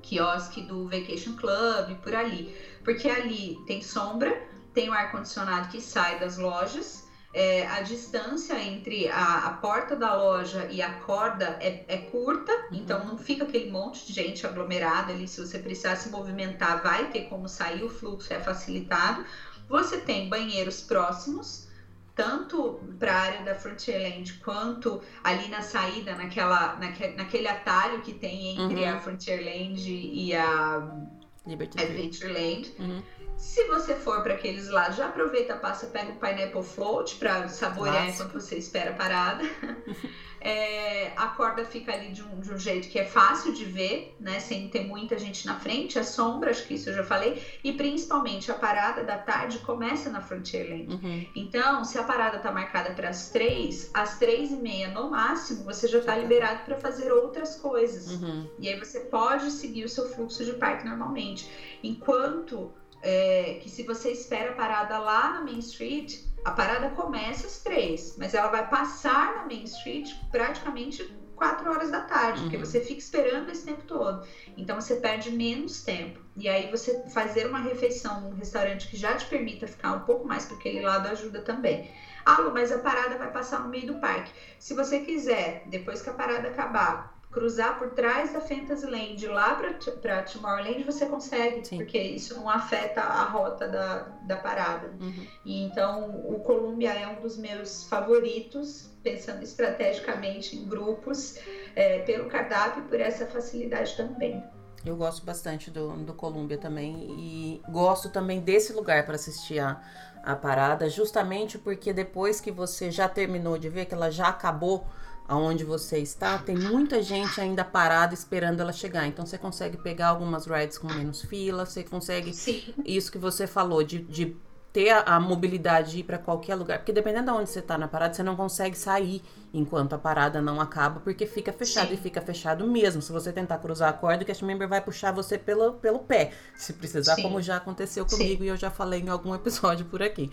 quiosque 0.01 0.63
do 0.63 0.89
Vacation 0.89 1.35
Club, 1.35 1.97
por 2.03 2.15
ali. 2.15 2.57
Porque 2.85 3.09
ali 3.09 3.59
tem 3.67 3.83
sombra, 3.83 4.49
tem 4.73 4.89
o 4.89 4.93
ar-condicionado 4.93 5.69
que 5.69 5.81
sai 5.81 6.19
das 6.19 6.39
lojas, 6.39 7.09
é, 7.33 7.67
a 7.67 7.81
distância 7.81 8.61
entre 8.61 9.09
a, 9.09 9.47
a, 9.47 9.53
porta 9.53 9.95
da 9.95 10.15
loja 10.17 10.67
e 10.71 10.83
a 10.83 10.93
corda 11.01 11.57
é, 11.61 11.85
é 11.87 11.99
curta, 11.99 12.53
uhum. 12.53 12.79
então 12.79 13.05
não 13.05 13.17
fica 13.17 13.45
aquele 13.45 13.71
monte 13.71 14.07
de 14.07 14.13
gente 14.13 14.45
aglomerada 14.45 15.13
ali. 15.13 15.29
Se 15.29 15.41
você 15.41 15.59
precisar 15.59 15.97
se 15.97 16.09
movimentar, 16.11 16.83
vai 16.83 17.09
ter 17.11 17.29
como 17.29 17.49
sair, 17.49 17.85
o 17.85 17.89
fluxo 17.89 18.33
é 18.33 18.41
facilitado. 18.41 19.25
Você 19.69 19.99
tem 19.99 20.29
banheiros 20.29 20.81
próximos, 20.81 21.69
tanto 22.17 22.81
para 22.99 23.13
a 23.13 23.21
área 23.21 23.43
da 23.43 23.55
Frontierland 23.55 24.33
quanto 24.45 25.01
ali 25.23 25.47
na 25.49 25.63
saída, 25.63 26.17
naquela, 26.17 26.75
naque, 26.81 27.09
naquele 27.09 27.47
atalho 27.47 28.03
que 28.03 28.13
tem 28.13 28.61
entre 28.61 28.83
uhum. 28.83 28.97
a 28.97 28.99
Frontierland 28.99 29.89
e 29.89 30.35
a 30.35 31.07
Liberty 31.47 31.81
Adventureland. 31.81 32.75
Uhum. 32.81 33.03
Se 33.41 33.65
você 33.65 33.95
for 33.95 34.23
para 34.23 34.35
aqueles 34.35 34.69
lá, 34.69 34.91
já 34.91 35.07
aproveita, 35.07 35.57
passa, 35.57 35.87
pega 35.87 36.13
o 36.13 36.17
Pineapple 36.17 36.63
Float 36.63 37.17
para 37.17 37.49
saborear 37.49 38.09
enquanto 38.09 38.35
você 38.35 38.57
espera 38.57 38.91
a 38.91 38.95
parada. 38.95 39.43
É, 40.43 41.13
a 41.17 41.27
corda 41.29 41.67
fica 41.67 41.93
ali 41.93 42.13
de 42.13 42.23
um, 42.23 42.41
de 42.41 42.51
um, 42.51 42.59
jeito 42.59 42.89
que 42.89 42.99
é 42.99 43.05
fácil 43.05 43.53
de 43.53 43.67
ver, 43.67 44.17
né? 44.19 44.41
Sem 44.41 44.69
ter 44.69 44.87
muita 44.87 45.19
gente 45.19 45.47
na 45.47 45.61
frente, 45.61 45.99
a 45.99 46.03
sombra, 46.03 46.51
acho 46.51 46.67
que 46.67 46.75
isso 46.75 46.89
eu 46.89 46.95
já 46.95 47.05
falei, 47.05 47.43
e 47.63 47.75
principalmente 47.75 48.51
a 48.51 48.55
parada 48.55 49.05
da 49.05 49.19
tarde 49.19 49.59
começa 49.59 50.09
na 50.09 50.23
Frontierland. 50.23 50.95
Uhum. 50.95 51.27
Então, 51.37 51.85
se 51.85 51.99
a 51.99 52.05
parada 52.05 52.39
tá 52.39 52.51
marcada 52.51 52.95
para 52.95 53.11
as 53.11 53.29
três, 53.29 53.91
às 53.93 54.19
três 54.19 54.51
e 54.51 54.57
meia 54.57 54.89
no 54.89 55.11
máximo, 55.11 55.65
você 55.65 55.87
já 55.87 56.01
tá 56.01 56.17
liberado 56.17 56.65
para 56.65 56.79
fazer 56.79 57.13
outras 57.13 57.57
coisas. 57.57 58.11
Uhum. 58.11 58.49
E 58.59 58.67
aí 58.67 58.79
você 58.79 59.01
pode 59.01 59.51
seguir 59.51 59.85
o 59.85 59.91
seu 59.91 60.09
fluxo 60.09 60.43
de 60.43 60.55
parque 60.55 60.87
normalmente. 60.89 61.51
Enquanto 61.83 62.73
é, 63.03 63.59
que 63.63 63.69
se 63.69 63.83
você 63.83 64.11
espera 64.11 64.51
a 64.51 64.55
parada 64.55 64.99
lá 64.99 65.35
na 65.35 65.41
Main 65.43 65.59
Street, 65.59 66.21
a 66.45 66.51
parada 66.51 66.91
começa 66.91 67.47
às 67.47 67.59
três, 67.59 68.17
mas 68.19 68.35
ela 68.35 68.49
vai 68.49 68.69
passar 68.69 69.37
na 69.37 69.47
Main 69.47 69.65
Street 69.65 70.13
praticamente 70.31 71.05
quatro 71.41 71.71
horas 71.71 71.91
da 71.91 72.03
tarde, 72.03 72.41
uhum. 72.41 72.45
porque 72.51 72.59
você 72.59 72.81
fica 72.81 73.01
esperando 73.01 73.51
esse 73.51 73.65
tempo 73.65 73.83
todo. 73.85 74.27
Então 74.59 74.79
você 74.79 74.97
perde 74.97 75.31
menos 75.31 75.83
tempo. 75.83 76.21
E 76.37 76.47
aí 76.47 76.71
você 76.71 77.03
fazer 77.09 77.47
uma 77.47 77.61
refeição 77.61 78.21
num 78.21 78.35
restaurante 78.37 78.89
que 78.89 78.97
já 78.97 79.17
te 79.17 79.25
permita 79.25 79.67
ficar 79.67 79.93
um 79.93 80.01
pouco 80.01 80.27
mais 80.27 80.45
para 80.45 80.57
aquele 80.57 80.83
lado 80.83 81.09
ajuda 81.09 81.41
também. 81.41 81.91
Ah, 82.27 82.43
Lu, 82.43 82.53
mas 82.53 82.71
a 82.71 82.79
parada 82.79 83.17
vai 83.17 83.33
passar 83.33 83.61
no 83.61 83.69
meio 83.69 83.87
do 83.87 83.95
parque. 83.95 84.31
Se 84.59 84.75
você 84.75 85.01
quiser, 85.01 85.63
depois 85.67 86.03
que 86.03 86.11
a 86.11 86.13
parada 86.13 86.49
acabar, 86.49 87.19
cruzar 87.31 87.79
por 87.79 87.91
trás 87.91 88.33
da 88.33 88.41
Fantasyland 88.41 89.25
lá 89.29 89.55
para 89.55 90.23
Tomorrowland, 90.23 90.83
você 90.83 91.07
consegue, 91.07 91.65
Sim. 91.65 91.77
porque 91.77 91.99
isso 91.99 92.35
não 92.35 92.49
afeta 92.49 93.01
a 93.01 93.25
rota 93.25 93.69
da, 93.69 93.99
da 94.27 94.37
parada. 94.37 94.91
Uhum. 95.01 95.27
E 95.45 95.63
então 95.63 96.11
o 96.29 96.41
Columbia 96.41 96.93
é 96.93 97.07
um 97.07 97.21
dos 97.21 97.37
meus 97.37 97.85
favoritos, 97.85 98.91
pensando 99.03 99.45
estrategicamente 99.45 100.57
em 100.57 100.69
grupos, 100.69 101.39
é, 101.77 102.01
pelo 102.01 102.29
cardápio 102.29 102.85
e 102.85 102.89
por 102.89 103.01
essa 103.01 103.27
facilidade 103.27 103.97
também. 103.97 104.43
Eu 104.85 104.97
gosto 104.97 105.25
bastante 105.25 105.71
do, 105.71 105.93
do 105.99 106.15
Columbia 106.15 106.57
também 106.59 107.07
e 107.17 107.63
gosto 107.71 108.09
também 108.09 108.41
desse 108.41 108.73
lugar 108.73 109.05
para 109.05 109.15
assistir 109.15 109.61
a, 109.61 109.81
a 110.23 110.35
parada, 110.35 110.89
justamente 110.89 111.59
porque 111.59 111.93
depois 111.93 112.41
que 112.41 112.51
você 112.51 112.91
já 112.91 113.09
terminou 113.09 113.59
de 113.59 113.69
ver, 113.69 113.85
que 113.85 113.95
ela 113.95 114.11
já 114.11 114.29
acabou 114.29 114.87
aonde 115.31 115.63
você 115.63 115.99
está, 115.99 116.39
tem 116.39 116.57
muita 116.57 117.01
gente 117.01 117.41
ainda 117.41 117.65
parada 117.65 118.13
esperando 118.13 118.61
ela 118.61 118.73
chegar. 118.73 119.07
Então 119.07 119.25
você 119.25 119.39
consegue 119.39 119.77
pegar 119.77 120.09
algumas 120.09 120.45
rides 120.45 120.77
com 120.77 120.89
menos 120.93 121.23
fila, 121.23 121.65
você 121.65 121.85
consegue 121.85 122.35
Sim. 122.35 122.75
isso 122.85 123.13
que 123.13 123.17
você 123.19 123.47
falou 123.47 123.85
de, 123.85 124.01
de 124.01 124.37
ter 124.73 124.91
a, 124.91 125.01
a, 125.01 125.21
mobilidade 125.21 125.93
de 125.93 125.99
ir 126.01 126.05
para 126.05 126.19
qualquer 126.19 126.55
lugar, 126.55 126.79
porque 126.79 126.93
dependendo 126.93 127.33
de 127.33 127.39
onde 127.39 127.51
você 127.51 127.59
está 127.59 127.77
na 127.77 127.89
parada, 127.89 128.15
você 128.15 128.23
não 128.23 128.37
consegue 128.37 128.79
sair 128.79 129.23
enquanto 129.53 129.95
a 129.95 129.99
parada 129.99 130.41
não 130.41 130.61
acaba, 130.61 131.01
porque 131.01 131.27
fica 131.27 131.53
fechado 131.53 131.89
Sim. 131.89 131.95
e 131.95 131.97
fica 131.97 132.21
fechado 132.21 132.65
mesmo. 132.67 133.03
Se 133.03 133.11
você 133.11 133.33
tentar 133.33 133.59
cruzar 133.59 133.91
a 133.91 133.93
corda, 133.93 134.23
o 134.23 134.27
cast 134.27 134.45
member 134.45 134.69
vai 134.69 134.81
puxar 134.81 135.13
você 135.13 135.37
pelo, 135.37 135.73
pelo 135.75 135.99
pé, 135.99 136.33
se 136.55 136.73
precisar, 136.73 137.17
Sim. 137.17 137.23
como 137.23 137.43
já 137.43 137.57
aconteceu 137.57 138.07
comigo 138.07 138.43
Sim. 138.43 138.45
e 138.45 138.49
eu 138.49 138.57
já 138.57 138.71
falei 138.71 139.01
em 139.01 139.09
algum 139.09 139.35
episódio 139.35 139.85
por 139.87 140.03
aqui. 140.03 140.31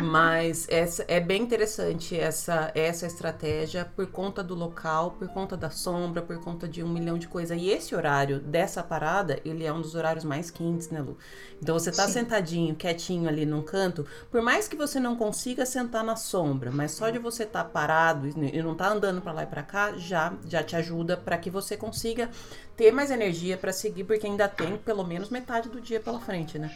Mas 0.00 0.66
essa 0.68 1.04
é 1.06 1.20
bem 1.20 1.42
interessante 1.42 2.18
essa 2.18 2.72
essa 2.74 3.06
estratégia 3.06 3.84
por 3.84 4.06
conta 4.06 4.42
do 4.42 4.54
local, 4.54 5.12
por 5.12 5.28
conta 5.28 5.56
da 5.56 5.70
sombra, 5.70 6.20
por 6.22 6.38
conta 6.40 6.66
de 6.66 6.82
um 6.82 6.88
milhão 6.88 7.16
de 7.18 7.28
coisas. 7.28 7.56
E 7.60 7.68
esse 7.68 7.94
horário 7.94 8.40
dessa 8.40 8.82
parada, 8.82 9.38
ele 9.44 9.64
é 9.64 9.72
um 9.72 9.80
dos 9.80 9.94
horários 9.94 10.24
mais 10.24 10.50
quentes, 10.50 10.90
né, 10.90 11.00
Lu? 11.00 11.16
Então 11.62 11.78
você 11.78 11.92
tá 11.92 12.08
sentadinho, 12.08 12.74
quietinho 12.74 13.28
ali 13.28 13.46
num 13.52 13.62
canto, 13.62 14.06
por 14.30 14.42
mais 14.42 14.66
que 14.66 14.74
você 14.74 14.98
não 14.98 15.14
consiga 15.14 15.64
sentar 15.64 16.02
na 16.02 16.16
sombra, 16.16 16.70
mas 16.72 16.92
só 16.92 17.10
de 17.10 17.18
você 17.18 17.44
estar 17.44 17.64
tá 17.64 17.68
parado 17.68 18.28
e 18.28 18.62
não 18.62 18.74
tá 18.74 18.88
andando 18.88 19.20
para 19.20 19.32
lá 19.32 19.42
e 19.44 19.46
para 19.46 19.62
cá, 19.62 19.92
já 19.92 20.32
já 20.48 20.62
te 20.62 20.74
ajuda 20.74 21.16
para 21.16 21.38
que 21.38 21.50
você 21.50 21.76
consiga 21.76 22.30
ter 22.76 22.90
mais 22.90 23.10
energia 23.10 23.56
para 23.56 23.72
seguir, 23.72 24.04
porque 24.04 24.26
ainda 24.26 24.48
tem 24.48 24.76
pelo 24.78 25.04
menos 25.04 25.28
metade 25.28 25.68
do 25.68 25.80
dia 25.80 26.00
pela 26.00 26.18
frente, 26.18 26.58
né? 26.58 26.74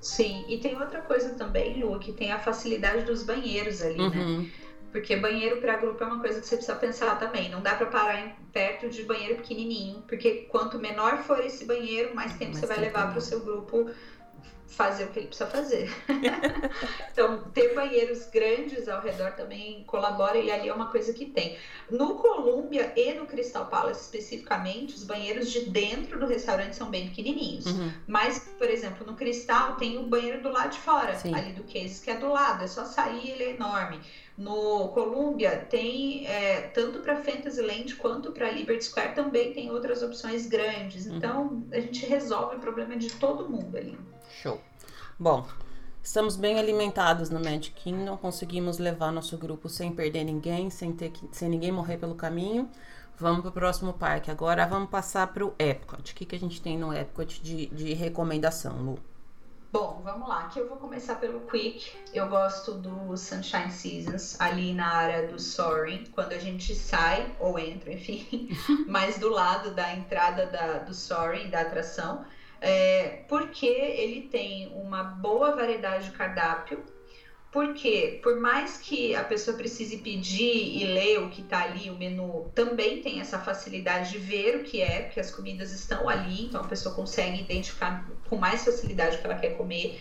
Sim, 0.00 0.46
e 0.48 0.58
tem 0.58 0.80
outra 0.80 1.02
coisa 1.02 1.34
também, 1.34 1.82
Lu, 1.82 1.98
que 1.98 2.12
tem 2.12 2.32
a 2.32 2.38
facilidade 2.38 3.04
dos 3.04 3.22
banheiros 3.22 3.82
ali, 3.82 3.98
né? 3.98 4.04
uhum. 4.04 4.42
né? 4.42 4.50
Porque 4.92 5.14
banheiro 5.14 5.60
para 5.60 5.76
grupo 5.76 6.02
é 6.02 6.06
uma 6.06 6.18
coisa 6.18 6.40
que 6.40 6.46
você 6.46 6.56
precisa 6.56 6.76
pensar 6.76 7.16
também. 7.18 7.48
Não 7.48 7.60
dá 7.60 7.74
para 7.74 7.86
parar 7.86 8.26
em, 8.26 8.34
perto 8.52 8.88
de 8.88 9.04
banheiro 9.04 9.36
pequenininho, 9.36 10.02
porque 10.08 10.46
quanto 10.50 10.80
menor 10.80 11.18
for 11.18 11.38
esse 11.44 11.64
banheiro, 11.64 12.14
mais 12.14 12.32
tempo 12.32 12.52
mais 12.52 12.58
você 12.58 12.66
vai 12.66 12.78
levar 12.78 13.10
para 13.10 13.18
o 13.18 13.22
seu 13.22 13.40
grupo 13.40 13.88
fazer 14.70 15.04
o 15.04 15.08
que 15.08 15.18
ele 15.18 15.26
precisa 15.26 15.50
fazer. 15.50 15.90
então, 17.12 17.42
ter 17.52 17.74
banheiros 17.74 18.26
grandes 18.26 18.88
ao 18.88 19.02
redor 19.02 19.32
também 19.32 19.82
colabora 19.84 20.38
e 20.38 20.50
ali 20.50 20.68
é 20.68 20.72
uma 20.72 20.86
coisa 20.86 21.12
que 21.12 21.26
tem. 21.26 21.58
No 21.90 22.14
Columbia 22.14 22.92
e 22.96 23.12
no 23.14 23.26
Crystal 23.26 23.66
Palace 23.66 24.02
especificamente, 24.02 24.94
os 24.94 25.04
banheiros 25.04 25.50
de 25.50 25.68
dentro 25.68 26.18
do 26.18 26.26
restaurante 26.26 26.76
são 26.76 26.88
bem 26.88 27.08
pequenininhos. 27.08 27.66
Uhum. 27.66 27.92
Mas, 28.06 28.38
por 28.56 28.70
exemplo, 28.70 29.04
no 29.04 29.14
Crystal 29.14 29.74
tem 29.74 29.98
o 29.98 30.04
banheiro 30.04 30.40
do 30.40 30.50
lado 30.50 30.70
de 30.70 30.78
fora, 30.78 31.16
Sim. 31.16 31.34
ali 31.34 31.52
do 31.52 31.64
Case, 31.64 32.00
que 32.00 32.10
é 32.10 32.16
do 32.16 32.28
lado, 32.28 32.62
é 32.62 32.66
só 32.68 32.84
sair, 32.84 33.30
ele 33.30 33.42
é 33.42 33.50
enorme. 33.50 34.00
No 34.38 34.88
Columbia 34.88 35.66
tem 35.68 36.26
é, 36.26 36.62
tanto 36.72 37.00
para 37.00 37.16
Fantasyland 37.16 37.94
quanto 37.96 38.32
para 38.32 38.50
Liberty 38.50 38.84
Square 38.84 39.14
também 39.14 39.52
tem 39.52 39.70
outras 39.70 40.02
opções 40.02 40.46
grandes. 40.46 41.06
Uhum. 41.06 41.16
Então 41.16 41.66
a 41.72 41.80
gente 41.80 42.06
resolve 42.06 42.56
o 42.56 42.60
problema 42.60 42.96
de 42.96 43.10
todo 43.10 43.48
mundo 43.48 43.76
ali. 43.76 43.98
Show. 44.40 44.58
Bom, 45.18 45.46
estamos 46.02 46.34
bem 46.34 46.58
alimentados 46.58 47.28
no 47.28 47.38
Magic 47.38 47.72
Kingdom, 47.72 48.16
conseguimos 48.16 48.78
levar 48.78 49.12
nosso 49.12 49.36
grupo 49.36 49.68
sem 49.68 49.92
perder 49.92 50.24
ninguém, 50.24 50.70
sem, 50.70 50.94
ter 50.94 51.10
que, 51.10 51.28
sem 51.30 51.46
ninguém 51.46 51.70
morrer 51.70 51.98
pelo 51.98 52.14
caminho. 52.14 52.66
Vamos 53.18 53.42
para 53.42 53.50
o 53.50 53.52
próximo 53.52 53.92
parque. 53.92 54.30
Agora 54.30 54.66
vamos 54.66 54.88
passar 54.88 55.26
para 55.26 55.44
o 55.44 55.54
Epcot. 55.58 56.12
O 56.12 56.14
que, 56.14 56.24
que 56.24 56.34
a 56.34 56.38
gente 56.38 56.62
tem 56.62 56.78
no 56.78 56.90
Epcot 56.90 57.42
de, 57.42 57.66
de 57.66 57.92
recomendação, 57.92 58.82
Lu? 58.82 58.98
Bom, 59.70 60.00
vamos 60.02 60.26
lá. 60.26 60.44
Aqui 60.44 60.58
eu 60.58 60.66
vou 60.66 60.78
começar 60.78 61.16
pelo 61.16 61.40
Quick. 61.40 61.92
Eu 62.14 62.26
gosto 62.30 62.72
do 62.72 63.14
Sunshine 63.18 63.70
Seasons, 63.70 64.40
ali 64.40 64.72
na 64.72 64.88
área 64.88 65.28
do 65.28 65.38
Soaring, 65.38 66.06
quando 66.14 66.32
a 66.32 66.38
gente 66.38 66.74
sai 66.74 67.30
ou 67.38 67.58
entra, 67.58 67.92
enfim, 67.92 68.48
mas 68.88 69.18
do 69.18 69.28
lado 69.28 69.74
da 69.74 69.92
entrada 69.92 70.46
da, 70.46 70.78
do 70.78 70.94
Soaring, 70.94 71.50
da 71.50 71.60
atração 71.60 72.24
é, 72.60 73.24
porque 73.28 73.66
ele 73.66 74.22
tem 74.22 74.72
uma 74.74 75.02
boa 75.02 75.54
variedade 75.56 76.06
de 76.06 76.10
cardápio, 76.12 76.84
porque 77.50 78.20
por 78.22 78.38
mais 78.38 78.76
que 78.78 79.14
a 79.14 79.24
pessoa 79.24 79.56
precise 79.56 79.98
pedir 79.98 80.78
e 80.78 80.84
ler 80.84 81.18
o 81.18 81.30
que 81.30 81.42
está 81.42 81.62
ali, 81.62 81.90
o 81.90 81.96
menu 81.96 82.48
também 82.54 83.02
tem 83.02 83.20
essa 83.20 83.40
facilidade 83.40 84.10
de 84.10 84.18
ver 84.18 84.56
o 84.56 84.62
que 84.62 84.80
é, 84.80 85.02
porque 85.02 85.18
as 85.18 85.30
comidas 85.30 85.72
estão 85.72 86.08
ali, 86.08 86.46
então 86.46 86.60
a 86.60 86.66
pessoa 86.66 86.94
consegue 86.94 87.40
identificar 87.40 88.06
com 88.28 88.36
mais 88.36 88.64
facilidade 88.64 89.16
o 89.16 89.20
que 89.20 89.26
ela 89.26 89.34
quer 89.34 89.56
comer. 89.56 89.98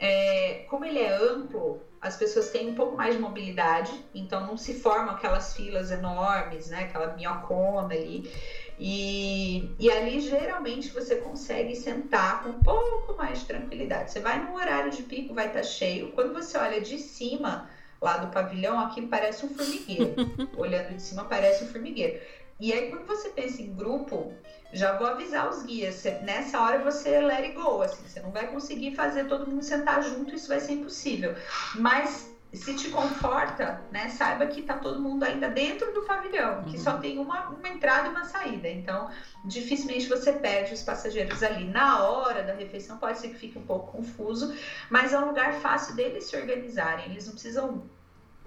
É, 0.00 0.64
como 0.68 0.84
ele 0.84 0.98
é 0.98 1.12
amplo, 1.12 1.80
as 2.00 2.16
pessoas 2.16 2.50
têm 2.50 2.68
um 2.68 2.74
pouco 2.74 2.96
mais 2.96 3.14
de 3.14 3.20
mobilidade, 3.20 3.92
então 4.14 4.46
não 4.46 4.56
se 4.56 4.74
formam 4.74 5.14
aquelas 5.14 5.54
filas 5.54 5.90
enormes, 5.90 6.68
né? 6.68 6.84
Aquela 6.84 7.14
minhocona 7.14 7.94
ali. 7.94 8.30
E, 8.78 9.74
e 9.78 9.90
ali 9.90 10.20
geralmente 10.20 10.90
você 10.90 11.16
consegue 11.16 11.74
sentar 11.74 12.42
com 12.42 12.50
um 12.50 12.62
pouco 12.62 13.16
mais 13.16 13.40
de 13.40 13.46
tranquilidade. 13.46 14.12
Você 14.12 14.20
vai 14.20 14.38
num 14.38 14.54
horário 14.54 14.90
de 14.90 15.02
pico, 15.02 15.34
vai 15.34 15.48
estar 15.48 15.60
tá 15.60 15.64
cheio. 15.64 16.12
Quando 16.12 16.32
você 16.32 16.56
olha 16.56 16.80
de 16.80 16.98
cima 16.98 17.68
lá 18.00 18.18
do 18.18 18.32
pavilhão, 18.32 18.78
aqui 18.78 19.02
parece 19.02 19.44
um 19.44 19.48
formigueiro. 19.48 20.14
Olhando 20.56 20.94
de 20.94 21.02
cima, 21.02 21.24
parece 21.24 21.64
um 21.64 21.68
formigueiro. 21.68 22.20
E 22.60 22.72
aí, 22.72 22.90
quando 22.90 23.06
você 23.06 23.28
pensa 23.28 23.62
em 23.62 23.72
grupo, 23.72 24.32
já 24.72 24.96
vou 24.96 25.06
avisar 25.06 25.48
os 25.48 25.62
guias. 25.62 25.96
Você, 25.96 26.10
nessa 26.20 26.60
hora 26.60 26.82
você 26.82 27.20
let 27.20 27.44
it 27.44 27.52
go, 27.54 27.82
assim, 27.82 28.06
você 28.06 28.20
não 28.20 28.32
vai 28.32 28.48
conseguir 28.48 28.94
fazer 28.94 29.26
todo 29.26 29.48
mundo 29.48 29.62
sentar 29.62 30.02
junto, 30.02 30.34
isso 30.34 30.48
vai 30.48 30.60
ser 30.60 30.72
impossível. 30.72 31.34
Mas 31.76 32.36
se 32.52 32.74
te 32.74 32.88
conforta, 32.88 33.82
né, 33.90 34.08
saiba 34.08 34.46
que 34.46 34.60
está 34.60 34.78
todo 34.78 35.00
mundo 35.00 35.22
ainda 35.22 35.50
dentro 35.50 35.92
do 35.92 36.02
pavilhão, 36.02 36.64
que 36.64 36.76
uhum. 36.76 36.82
só 36.82 36.96
tem 36.96 37.18
uma, 37.18 37.48
uma 37.48 37.68
entrada 37.68 38.08
e 38.08 38.10
uma 38.10 38.24
saída. 38.24 38.68
Então, 38.68 39.10
dificilmente 39.44 40.08
você 40.08 40.32
perde 40.32 40.72
os 40.72 40.82
passageiros 40.82 41.42
ali. 41.42 41.66
Na 41.66 42.02
hora 42.04 42.42
da 42.42 42.54
refeição 42.54 42.96
pode 42.96 43.18
ser 43.18 43.28
que 43.28 43.36
fique 43.36 43.58
um 43.58 43.66
pouco 43.66 43.92
confuso, 43.92 44.54
mas 44.88 45.12
é 45.12 45.18
um 45.18 45.26
lugar 45.26 45.54
fácil 45.54 45.94
deles 45.94 46.24
se 46.24 46.36
organizarem. 46.36 47.10
Eles 47.10 47.26
não 47.26 47.34
precisam 47.34 47.82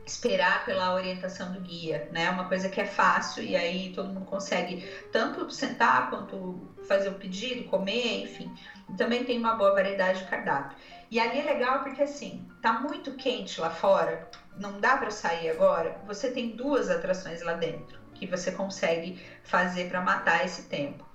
esperar 0.04 0.66
pela 0.66 0.96
orientação 0.96 1.52
do 1.52 1.62
guia, 1.62 2.10
né? 2.12 2.30
Uma 2.32 2.48
coisa 2.48 2.68
que 2.70 2.82
é 2.82 2.86
fácil 2.86 3.44
e 3.44 3.56
aí 3.56 3.94
todo 3.94 4.10
mundo 4.10 4.26
consegue 4.26 4.84
tanto 5.12 5.50
sentar 5.52 6.10
quanto 6.10 6.60
fazer 6.88 7.10
o 7.10 7.14
pedido, 7.14 7.70
comer, 7.70 8.24
enfim. 8.24 8.52
Também 8.98 9.24
tem 9.24 9.38
uma 9.38 9.54
boa 9.54 9.74
variedade 9.74 10.20
de 10.20 10.26
cardápio. 10.26 10.76
E 11.12 11.20
ali 11.20 11.40
é 11.42 11.44
legal 11.44 11.84
porque 11.84 12.02
assim, 12.02 12.50
tá 12.62 12.72
muito 12.72 13.16
quente 13.16 13.60
lá 13.60 13.70
fora, 13.70 14.30
não 14.58 14.80
dá 14.80 14.96
para 14.96 15.12
sair 15.12 15.50
agora. 15.50 16.02
Você 16.08 16.32
tem 16.32 16.56
duas 16.56 16.90
atrações 16.90 17.42
lá 17.42 17.54
dentro 17.54 18.00
que 18.16 18.26
você 18.26 18.52
consegue 18.52 19.22
fazer 19.44 19.90
para 19.90 20.00
matar 20.02 20.46
esse 20.46 20.64
tempo. 20.64 21.06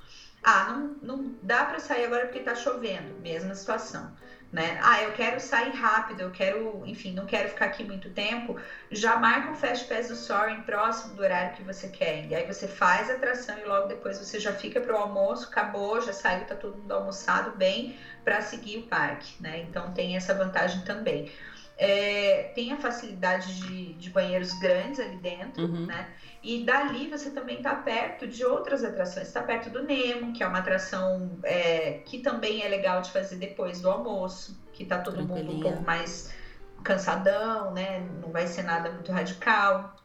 Ah, 0.45 0.65
não, 0.65 0.97
não 1.03 1.39
dá 1.43 1.65
para 1.65 1.81
sair 1.81 2.05
agora 2.05 2.27
porque 2.27 2.41
tá 2.41 2.55
chovendo, 2.55 3.19
mesma 3.21 3.55
situação 3.55 4.15
né? 4.53 4.79
Ah, 4.83 5.03
eu 5.03 5.13
quero 5.13 5.41
sair 5.41 5.73
rápido, 5.73 6.21
eu 6.21 6.31
quero, 6.31 6.85
enfim, 6.87 7.13
não 7.13 7.27
quero 7.27 7.49
ficar 7.49 7.67
aqui 7.67 7.85
muito 7.85 8.11
tempo. 8.13 8.59
Já 8.91 9.17
marca 9.17 9.51
um 9.51 9.55
Fast 9.55 9.87
Pass 9.89 10.09
do 10.09 10.17
Soaring 10.17 10.63
próximo 10.63 11.15
do 11.15 11.23
horário 11.23 11.55
que 11.57 11.63
você 11.63 11.89
quer. 11.89 12.27
E 12.27 12.35
aí 12.35 12.47
você 12.47 12.67
faz 12.69 13.11
a 13.11 13.15
atração 13.15 13.59
e 13.59 13.65
logo 13.65 13.89
depois 13.89 14.19
você 14.19 14.39
já 14.39 14.53
fica 14.53 14.81
para 14.81 14.95
o 14.95 14.99
almoço, 14.99 15.49
acabou, 15.49 16.01
já 16.01 16.13
saiu, 16.13 16.47
tá 16.47 16.55
todo 16.57 16.79
mundo 16.79 16.93
almoçado 16.93 17.57
bem 17.57 17.97
para 18.25 18.41
seguir 18.41 18.79
o 18.79 18.87
parque, 18.89 19.41
né? 19.43 19.59
Então 19.61 19.93
tem 19.93 20.17
essa 20.17 20.35
vantagem 20.35 20.83
também. 20.85 21.31
É, 21.79 22.53
tem 22.55 22.73
a 22.73 22.79
facilidade 22.79 23.55
de, 23.61 23.93
de, 23.95 24.09
banheiros 24.09 24.59
grandes 24.59 24.99
ali 24.99 25.19
dentro, 25.19 25.63
uhum. 25.63 25.85
né? 25.85 26.09
E 26.43 26.65
dali 26.65 27.09
você 27.09 27.31
também 27.31 27.59
está 27.59 27.75
perto 27.75 28.27
de 28.27 28.45
outras 28.47 28.83
atrações. 28.83 29.27
Está 29.27 29.43
perto 29.43 29.69
do 29.69 29.83
Nemo, 29.83 30.33
que 30.33 30.43
é 30.43 30.47
uma 30.47 30.61
atração 30.61 31.39
é, 31.43 32.01
que 32.07 32.21
também 32.21 32.63
é 32.63 32.69
legal 32.69 33.03
de 33.03 33.11
fazer 33.11 33.37
depois 33.37 33.81
do 33.83 33.91
almoço, 33.91 34.59
que 34.73 34.85
está 34.85 35.01
todo 35.01 35.23
mundo 35.23 35.53
um 35.53 35.61
pouco 35.61 35.83
mais 35.83 36.35
cansadão, 36.83 37.73
né? 37.73 38.01
Não 38.23 38.31
vai 38.31 38.47
ser 38.47 38.63
nada 38.63 38.91
muito 38.91 39.13
radical. 39.13 39.97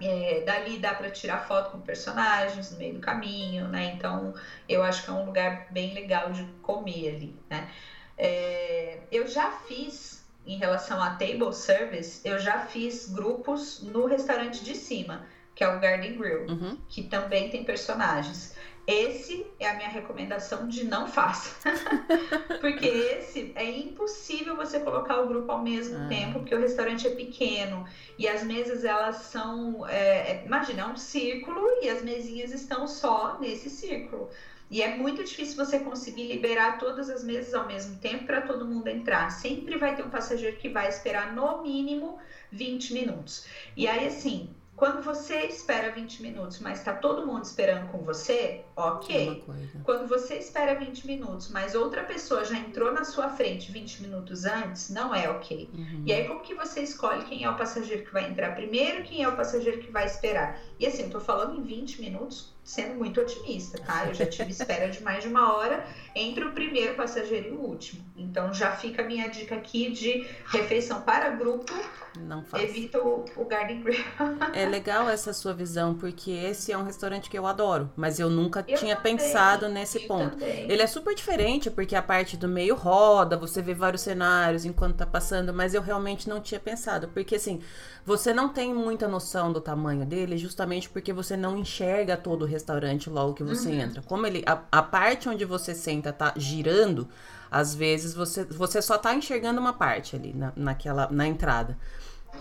É, 0.00 0.42
dali 0.44 0.78
dá 0.78 0.94
para 0.94 1.10
tirar 1.10 1.46
foto 1.46 1.70
com 1.70 1.80
personagens 1.80 2.70
no 2.70 2.78
meio 2.78 2.94
do 2.94 3.00
caminho, 3.00 3.68
né? 3.68 3.92
Então 3.94 4.34
eu 4.68 4.82
acho 4.82 5.04
que 5.04 5.10
é 5.10 5.12
um 5.12 5.24
lugar 5.24 5.68
bem 5.70 5.94
legal 5.94 6.32
de 6.32 6.44
comer 6.62 7.14
ali, 7.14 7.36
né? 7.48 7.70
É, 8.18 9.00
eu 9.12 9.26
já 9.26 9.50
fiz 9.50 10.15
em 10.46 10.56
relação 10.58 11.02
a 11.02 11.10
table 11.10 11.52
service, 11.52 12.20
eu 12.24 12.38
já 12.38 12.60
fiz 12.60 13.08
grupos 13.08 13.82
no 13.82 14.06
restaurante 14.06 14.64
de 14.64 14.74
cima, 14.74 15.26
que 15.54 15.64
é 15.64 15.68
o 15.68 15.80
Garden 15.80 16.16
Grill, 16.16 16.46
uhum. 16.46 16.78
que 16.88 17.02
também 17.02 17.50
tem 17.50 17.64
personagens. 17.64 18.54
Esse 18.86 19.44
é 19.58 19.68
a 19.68 19.74
minha 19.74 19.88
recomendação 19.88 20.68
de 20.68 20.84
não 20.84 21.08
faça. 21.08 21.56
porque 22.60 22.86
esse 22.86 23.52
é 23.56 23.68
impossível 23.68 24.54
você 24.54 24.78
colocar 24.78 25.20
o 25.20 25.26
grupo 25.26 25.50
ao 25.50 25.60
mesmo 25.60 25.98
ah. 26.04 26.06
tempo, 26.06 26.38
porque 26.38 26.54
o 26.54 26.60
restaurante 26.60 27.04
é 27.08 27.10
pequeno 27.10 27.84
e 28.16 28.28
as 28.28 28.44
mesas 28.44 28.84
elas 28.84 29.16
são. 29.16 29.84
É, 29.88 30.30
é 30.30 30.42
imagina, 30.46 30.82
é 30.82 30.86
um 30.86 30.96
círculo 30.96 31.66
e 31.82 31.88
as 31.88 32.00
mesinhas 32.02 32.52
estão 32.52 32.86
só 32.86 33.40
nesse 33.40 33.68
círculo. 33.68 34.30
E 34.70 34.82
é 34.82 34.96
muito 34.96 35.22
difícil 35.22 35.56
você 35.56 35.78
conseguir 35.78 36.26
liberar 36.26 36.78
todas 36.78 37.08
as 37.08 37.22
mesas 37.22 37.54
ao 37.54 37.66
mesmo 37.66 37.96
tempo 37.96 38.26
para 38.26 38.40
todo 38.40 38.66
mundo 38.66 38.88
entrar. 38.88 39.30
Sempre 39.30 39.78
vai 39.78 39.94
ter 39.94 40.04
um 40.04 40.10
passageiro 40.10 40.56
que 40.56 40.68
vai 40.68 40.88
esperar 40.88 41.34
no 41.34 41.62
mínimo 41.62 42.18
20 42.50 42.92
minutos. 42.92 43.46
E 43.76 43.86
aí, 43.86 44.06
assim, 44.06 44.54
quando 44.76 45.02
você 45.02 45.46
espera 45.46 45.90
20 45.90 46.20
minutos, 46.20 46.58
mas 46.58 46.80
está 46.80 46.92
todo 46.92 47.26
mundo 47.26 47.44
esperando 47.44 47.90
com 47.90 47.98
você, 47.98 48.62
ok. 48.76 49.42
Quando 49.82 50.06
você 50.06 50.34
espera 50.36 50.74
20 50.74 51.06
minutos, 51.06 51.48
mas 51.48 51.74
outra 51.74 52.04
pessoa 52.04 52.44
já 52.44 52.58
entrou 52.58 52.92
na 52.92 53.02
sua 53.02 53.30
frente 53.30 53.72
20 53.72 54.02
minutos 54.02 54.44
antes, 54.44 54.90
não 54.90 55.14
é 55.14 55.30
ok. 55.30 55.70
Uhum. 55.72 56.02
E 56.04 56.12
aí, 56.12 56.28
como 56.28 56.40
que 56.40 56.54
você 56.54 56.80
escolhe 56.80 57.24
quem 57.24 57.44
é 57.44 57.50
o 57.50 57.56
passageiro 57.56 58.04
que 58.04 58.12
vai 58.12 58.28
entrar 58.28 58.54
primeiro, 58.54 59.02
quem 59.02 59.22
é 59.22 59.28
o 59.28 59.34
passageiro 59.34 59.80
que 59.80 59.90
vai 59.90 60.04
esperar? 60.04 60.60
E 60.78 60.86
assim, 60.86 61.04
eu 61.04 61.10
tô 61.10 61.20
falando 61.20 61.58
em 61.58 61.62
20 61.62 62.00
minutos 62.00 62.56
sendo 62.66 62.96
muito 62.96 63.20
otimista, 63.20 63.78
tá? 63.78 64.06
Eu 64.08 64.14
já 64.14 64.26
tive 64.26 64.50
espera 64.50 64.88
de 64.88 65.00
mais 65.00 65.22
de 65.22 65.28
uma 65.28 65.56
hora 65.56 65.86
entre 66.16 66.44
o 66.44 66.52
primeiro 66.52 66.94
passageiro 66.94 67.50
e 67.50 67.52
o 67.52 67.60
último. 67.60 68.04
Então 68.16 68.52
já 68.52 68.72
fica 68.72 69.02
a 69.02 69.04
minha 69.04 69.28
dica 69.28 69.54
aqui 69.54 69.92
de 69.92 70.26
refeição 70.46 71.00
para 71.02 71.30
grupo. 71.30 71.72
Não 72.18 72.42
faço. 72.42 72.64
Evita 72.64 73.00
o, 73.00 73.24
o 73.36 73.44
Garden 73.44 73.82
Grill. 73.82 74.04
é 74.52 74.66
legal 74.66 75.08
essa 75.08 75.32
sua 75.32 75.54
visão, 75.54 75.94
porque 75.94 76.32
esse 76.32 76.72
é 76.72 76.76
um 76.76 76.82
restaurante 76.82 77.30
que 77.30 77.38
eu 77.38 77.46
adoro, 77.46 77.88
mas 77.94 78.18
eu 78.18 78.28
nunca 78.28 78.64
eu 78.66 78.76
tinha 78.76 78.96
também, 78.96 79.16
pensado 79.16 79.68
nesse 79.68 80.00
ponto. 80.00 80.36
Também. 80.36 80.68
Ele 80.68 80.82
é 80.82 80.86
super 80.88 81.14
diferente, 81.14 81.70
porque 81.70 81.94
a 81.94 82.02
parte 82.02 82.36
do 82.36 82.48
meio 82.48 82.74
roda, 82.74 83.36
você 83.36 83.62
vê 83.62 83.74
vários 83.74 84.02
cenários 84.02 84.64
enquanto 84.64 84.96
tá 84.96 85.06
passando, 85.06 85.54
mas 85.54 85.72
eu 85.72 85.82
realmente 85.82 86.28
não 86.28 86.40
tinha 86.40 86.58
pensado, 86.58 87.08
porque 87.08 87.36
assim, 87.36 87.60
você 88.06 88.32
não 88.32 88.48
tem 88.48 88.72
muita 88.72 89.08
noção 89.08 89.52
do 89.52 89.60
tamanho 89.60 90.06
dele, 90.06 90.38
justamente 90.38 90.88
porque 90.88 91.12
você 91.12 91.36
não 91.36 91.58
enxerga 91.58 92.16
todo 92.16 92.42
o 92.42 92.46
restaurante 92.46 93.10
logo 93.10 93.34
que 93.34 93.42
você 93.42 93.68
uhum. 93.68 93.80
entra. 93.80 94.00
Como 94.02 94.24
ele. 94.24 94.44
A, 94.46 94.62
a, 94.70 94.80
parte 94.80 95.28
onde 95.28 95.44
você 95.44 95.74
senta 95.74 96.12
tá 96.12 96.32
girando, 96.36 97.08
às 97.50 97.74
vezes 97.74 98.14
você, 98.14 98.44
você 98.44 98.80
só 98.80 98.96
tá 98.96 99.12
enxergando 99.12 99.60
uma 99.60 99.72
parte 99.72 100.14
ali 100.14 100.32
na, 100.32 100.52
naquela, 100.54 101.08
na 101.10 101.26
entrada. 101.26 101.76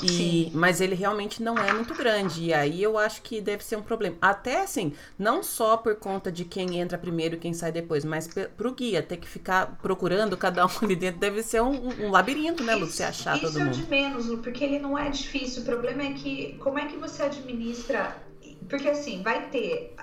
E, 0.03 0.51
mas 0.53 0.81
ele 0.81 0.95
realmente 0.95 1.41
não 1.41 1.57
é 1.57 1.71
muito 1.73 1.93
grande. 1.93 2.45
E 2.45 2.53
aí 2.53 2.81
eu 2.81 2.97
acho 2.97 3.21
que 3.21 3.41
deve 3.41 3.63
ser 3.63 3.75
um 3.75 3.81
problema. 3.81 4.15
Até 4.21 4.61
assim, 4.61 4.93
não 5.17 5.43
só 5.43 5.77
por 5.77 5.95
conta 5.95 6.31
de 6.31 6.45
quem 6.45 6.79
entra 6.79 6.97
primeiro 6.97 7.35
e 7.35 7.39
quem 7.39 7.53
sai 7.53 7.71
depois, 7.71 8.03
mas 8.03 8.29
pro 8.57 8.73
guia 8.73 9.01
ter 9.01 9.17
que 9.17 9.27
ficar 9.27 9.77
procurando 9.81 10.35
cada 10.37 10.65
um 10.65 10.69
ali 10.81 10.95
dentro 10.95 11.19
deve 11.19 11.43
ser 11.43 11.61
um, 11.61 12.05
um 12.05 12.11
labirinto, 12.11 12.63
né, 12.63 12.75
Lu? 12.75 12.85
Você 12.85 13.03
achar 13.03 13.39
todo 13.39 13.59
mundo. 13.59 13.71
Isso 13.71 13.79
é 13.79 13.83
o 13.83 13.85
de 13.85 13.89
menos, 13.89 14.25
Lu, 14.25 14.37
porque 14.39 14.63
ele 14.63 14.79
não 14.79 14.97
é 14.97 15.09
difícil. 15.09 15.61
O 15.61 15.65
problema 15.65 16.03
é 16.03 16.13
que 16.13 16.57
como 16.59 16.79
é 16.79 16.85
que 16.85 16.97
você 16.97 17.23
administra. 17.23 18.15
Porque 18.67 18.89
assim, 18.89 19.21
vai 19.21 19.49
ter 19.49 19.93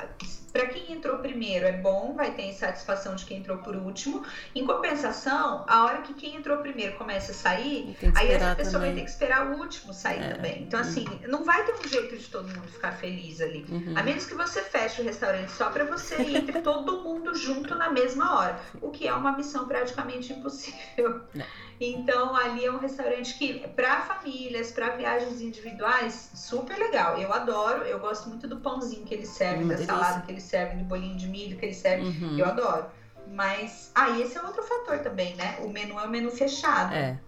para 0.53 0.67
quem 0.67 0.93
entrou 0.93 1.19
primeiro 1.19 1.67
é 1.67 1.73
bom, 1.73 2.15
vai 2.15 2.33
ter 2.33 2.43
insatisfação 2.43 3.15
de 3.15 3.25
quem 3.25 3.39
entrou 3.39 3.59
por 3.59 3.75
último. 3.75 4.25
Em 4.55 4.67
compensação, 4.67 5.65
a 5.67 5.85
hora 5.85 6.03
que 6.03 6.13
quem 6.15 6.37
entrou 6.37 6.59
primeiro 6.59 6.97
começa 6.97 7.33
a 7.33 7.35
sair, 7.35 7.97
aí 8.15 8.29
essa 8.29 8.55
pessoa 8.55 8.75
também. 8.75 8.91
vai 8.91 9.01
ter 9.01 9.05
que 9.05 9.11
esperar 9.11 9.47
o 9.47 9.59
último 9.59 9.95
sair 9.95 10.23
é. 10.23 10.35
também. 10.35 10.63
Então, 10.63 10.79
assim, 10.79 11.07
não 11.27 11.45
vai 11.45 11.65
ter 11.65 11.75
um 11.75 11.89
jeito 11.89 12.17
de 12.17 12.29
todo 12.29 12.49
mundo 12.49 12.69
ficar 12.69 12.93
feliz 12.93 13.41
ali. 13.41 13.65
Uhum. 13.69 13.95
A 13.97 14.03
menos 14.03 14.27
que 14.27 14.35
você 14.35 14.61
feche 14.61 15.01
o 15.01 15.05
restaurante 15.05 15.51
só 15.53 15.71
para 15.71 15.85
você 15.85 16.17
e 16.23 16.37
entre 16.37 16.61
todo 16.63 17.03
mundo 17.03 17.35
junto 17.35 17.75
na 17.75 17.91
mesma 17.91 18.39
hora. 18.39 18.61
O 18.81 18.91
que 18.91 19.09
é 19.09 19.15
uma 19.15 19.33
missão 19.33 19.67
praticamente 19.67 20.33
impossível. 20.33 21.23
Não. 21.35 21.47
Então, 21.81 22.37
ali 22.37 22.65
é 22.65 22.71
um 22.71 22.79
restaurante 22.79 23.37
que, 23.37 23.67
para 23.75 24.03
famílias, 24.03 24.71
para 24.71 24.91
viagens 24.91 25.41
individuais, 25.41 26.31
super 26.35 26.79
legal. 26.79 27.19
Eu 27.19 27.33
adoro, 27.33 27.83
eu 27.83 27.99
gosto 27.99 28.29
muito 28.29 28.47
do 28.47 28.59
pãozinho 28.59 29.05
que 29.05 29.13
eles 29.13 29.31
servem, 29.31 29.67
da 29.67 29.75
delícia. 29.75 29.95
salada 29.95 30.21
que 30.25 30.31
eles 30.31 30.42
servem, 30.43 30.79
do 30.79 30.85
bolinho 30.85 31.17
de 31.17 31.29
milho 31.29 31.57
que 31.59 31.67
eles 31.67 31.77
servem. 31.77 32.07
Uhum. 32.07 32.39
Eu 32.39 32.47
adoro. 32.47 32.87
Mas, 33.29 33.91
ah, 33.95 34.11
e 34.11 34.23
esse 34.23 34.37
é 34.37 34.43
outro 34.43 34.63
fator 34.63 34.99
também, 34.99 35.35
né? 35.37 35.59
O 35.61 35.69
menu 35.69 35.99
é 35.99 36.05
um 36.05 36.11
menu 36.11 36.31
fechado. 36.31 36.95
É. 36.95 37.19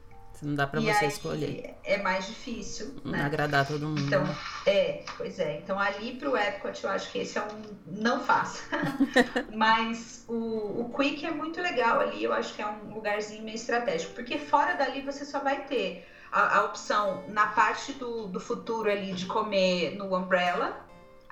Não 0.42 0.54
dá 0.54 0.66
para 0.66 0.80
você 0.80 1.06
escolher. 1.06 1.74
É 1.84 1.96
mais 1.98 2.26
difícil, 2.26 2.96
né? 3.04 3.22
Agradar 3.22 3.66
todo 3.66 3.86
mundo. 3.86 4.02
Então, 4.02 4.22
é, 4.66 5.02
pois 5.16 5.38
é. 5.38 5.58
Então, 5.58 5.78
ali 5.78 6.16
pro 6.16 6.36
Epcot, 6.36 6.84
eu 6.84 6.90
acho 6.90 7.10
que 7.10 7.18
esse 7.18 7.38
é 7.38 7.42
um 7.42 7.62
não 7.86 8.20
faça. 8.20 8.62
Mas 9.54 10.24
o, 10.28 10.82
o 10.82 10.92
Quick 10.94 11.24
é 11.24 11.30
muito 11.30 11.60
legal 11.60 12.00
ali, 12.00 12.22
eu 12.22 12.32
acho 12.32 12.54
que 12.54 12.62
é 12.62 12.66
um 12.66 12.94
lugarzinho 12.94 13.42
meio 13.42 13.54
estratégico, 13.54 14.14
porque 14.14 14.38
fora 14.38 14.74
dali 14.74 15.00
você 15.00 15.24
só 15.24 15.38
vai 15.38 15.64
ter 15.64 16.06
a, 16.30 16.58
a 16.58 16.64
opção 16.64 17.24
na 17.28 17.46
parte 17.48 17.92
do, 17.92 18.26
do 18.26 18.40
futuro 18.40 18.90
ali 18.90 19.12
de 19.12 19.26
comer 19.26 19.96
no 19.96 20.14
Umbrella, 20.14 20.83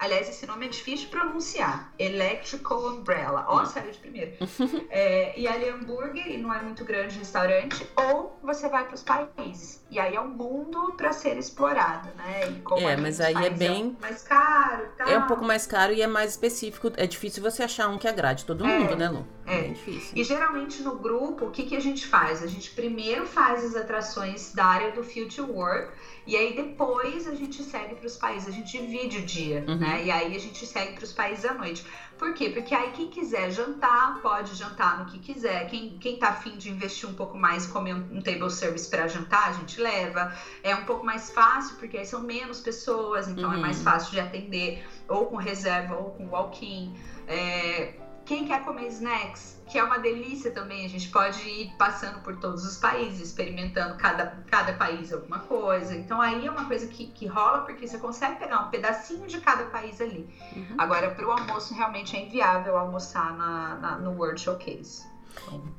Aliás, 0.03 0.29
esse 0.29 0.45
nome 0.47 0.67
é 0.67 0.69
difícil 0.69 1.07
de 1.07 1.13
pronunciar. 1.13 1.95
Electrical 1.97 2.89
Umbrella. 2.89 3.47
Ó, 3.47 3.63
oh, 3.63 3.67
saiu 3.67 3.93
de 3.93 3.99
primeiro. 4.01 4.33
é, 4.91 5.39
e 5.39 5.47
ali 5.47 5.67
é 5.67 5.71
hambúrguer, 5.71 6.27
e 6.27 6.39
não 6.39 6.53
é 6.53 6.61
muito 6.61 6.85
grande 6.85 7.15
o 7.15 7.19
restaurante. 7.21 7.87
Ou 7.95 8.37
você 8.43 8.69
vai 8.69 8.85
para 8.85 8.97
os 8.97 9.05
países. 9.05 9.81
E 9.93 9.99
aí 9.99 10.17
é 10.17 10.21
um 10.23 10.29
mundo 10.29 10.95
para 10.97 11.13
ser 11.13 11.37
explorado, 11.37 12.09
né? 12.17 12.63
é, 12.79 12.97
mas 12.97 13.21
aí 13.21 13.35
é 13.35 13.51
bem. 13.51 13.95
É 13.99 14.01
mais 14.01 14.23
caro 14.23 14.89
tá? 14.97 15.05
É 15.05 15.19
um 15.19 15.27
pouco 15.27 15.45
mais 15.45 15.67
caro 15.67 15.93
e 15.93 16.01
é 16.01 16.07
mais 16.07 16.31
específico. 16.31 16.91
É 16.97 17.07
difícil 17.07 17.43
você 17.43 17.63
achar 17.63 17.89
um 17.89 17.99
que 17.99 18.09
agrade 18.09 18.47
todo 18.47 18.67
é, 18.67 18.79
mundo, 18.79 18.97
né, 18.97 19.11
Lu? 19.11 19.27
É. 19.45 19.67
é 19.67 19.69
difícil. 19.69 20.13
E 20.17 20.25
geralmente 20.25 20.83
no 20.83 20.97
grupo, 20.97 21.45
o 21.45 21.51
que, 21.51 21.65
que 21.65 21.77
a 21.77 21.81
gente 21.81 22.07
faz? 22.07 22.43
A 22.43 22.47
gente 22.47 22.71
primeiro 22.71 23.27
faz 23.27 23.63
as 23.63 23.77
atrações 23.77 24.55
da 24.55 24.65
área 24.65 24.93
do 24.93 25.03
Future 25.05 25.51
Work 25.51 25.93
e 26.27 26.37
aí 26.37 26.57
depois 26.57 27.29
a 27.29 27.35
gente 27.35 27.63
segue 27.63 27.97
para 27.97 28.07
os 28.07 28.17
países, 28.17 28.49
a 28.49 28.53
gente 28.53 28.73
divide 28.73 29.19
o 29.19 29.23
dia, 29.23 29.63
uhum. 29.69 29.77
né? 29.77 30.05
E 30.05 30.11
aí 30.11 30.35
a 30.35 30.41
gente 30.41 30.65
segue 30.65 30.95
para 30.95 31.05
os 31.05 31.13
países 31.13 31.45
à 31.45 31.53
noite. 31.53 31.85
Por 32.23 32.35
quê? 32.35 32.51
Porque 32.51 32.73
aí 32.73 32.93
quem 32.93 33.09
quiser 33.09 33.51
jantar, 33.51 34.21
pode 34.23 34.55
jantar 34.55 35.01
no 35.01 35.07
que 35.07 35.19
quiser. 35.19 35.67
Quem, 35.67 35.99
quem 35.99 36.21
tá 36.21 36.29
afim 36.29 36.57
de 36.57 36.71
investir 36.71 37.09
um 37.09 37.15
pouco 37.15 37.37
mais 37.37 37.65
e 37.65 37.69
comer 37.71 37.95
um, 37.95 38.19
um 38.19 38.23
table 38.23 38.49
service 38.49 38.89
para 38.89 39.09
jantar, 39.09 39.49
a 39.49 39.53
gente 39.55 39.81
leva. 39.81 40.33
É 40.63 40.73
um 40.73 40.85
pouco 40.85 41.05
mais 41.05 41.31
fácil, 41.31 41.75
porque 41.79 41.99
aí 41.99 42.07
são 42.07 42.23
menos 42.23 42.61
pessoas, 42.61 43.27
então 43.27 43.51
uhum. 43.51 43.57
é 43.57 43.59
mais 43.59 43.79
uhum. 43.79 43.83
fácil 43.83 44.13
de 44.13 44.21
atender, 44.21 44.87
ou 45.09 45.27
com 45.27 45.37
reserva, 45.37 45.97
ou 45.97 46.11
com 46.11 46.29
walk-in. 46.29 46.95
É, 47.27 47.95
quem 48.25 48.47
quer 48.47 48.65
comer 48.65 48.89
snacks, 48.89 49.61
que 49.69 49.79
é 49.79 49.85
uma 49.85 49.99
delícia 49.99 50.51
também, 50.51 50.85
a 50.85 50.89
gente 50.89 51.09
pode 51.09 51.41
ir 51.49 51.73
passando 51.77 52.21
por 52.21 52.37
todos 52.37 52.65
os 52.65 52.77
países, 52.77 53.29
experimentando 53.29 53.97
cada, 53.97 54.27
cada 54.51 54.75
país 54.75 55.13
alguma 55.13 55.41
coisa. 55.41 55.97
Então 55.97 56.21
aí 56.21 56.47
é 56.47 56.51
uma 56.51 56.67
coisa 56.67 56.87
que, 56.87 57.07
que 57.07 57.27
rola 57.27 57.63
porque 57.63 57.87
você 57.87 57.99
consegue 57.99 58.37
pegar 58.37 58.61
um 58.61 58.71
pedacinho 58.71 59.27
de 59.27 59.41
cada 59.41 59.65
país 59.67 60.01
ali. 60.01 60.29
Uhum. 60.55 60.75
Agora, 60.79 61.11
para 61.11 61.27
o 61.27 61.31
almoço, 61.31 61.75
realmente 61.75 62.17
é 62.17 62.25
inviável 62.25 62.77
almoçar 62.77 63.37
na, 63.37 63.75
na 63.77 63.99
no 63.99 64.13
World 64.13 64.41
Showcase. 64.41 65.11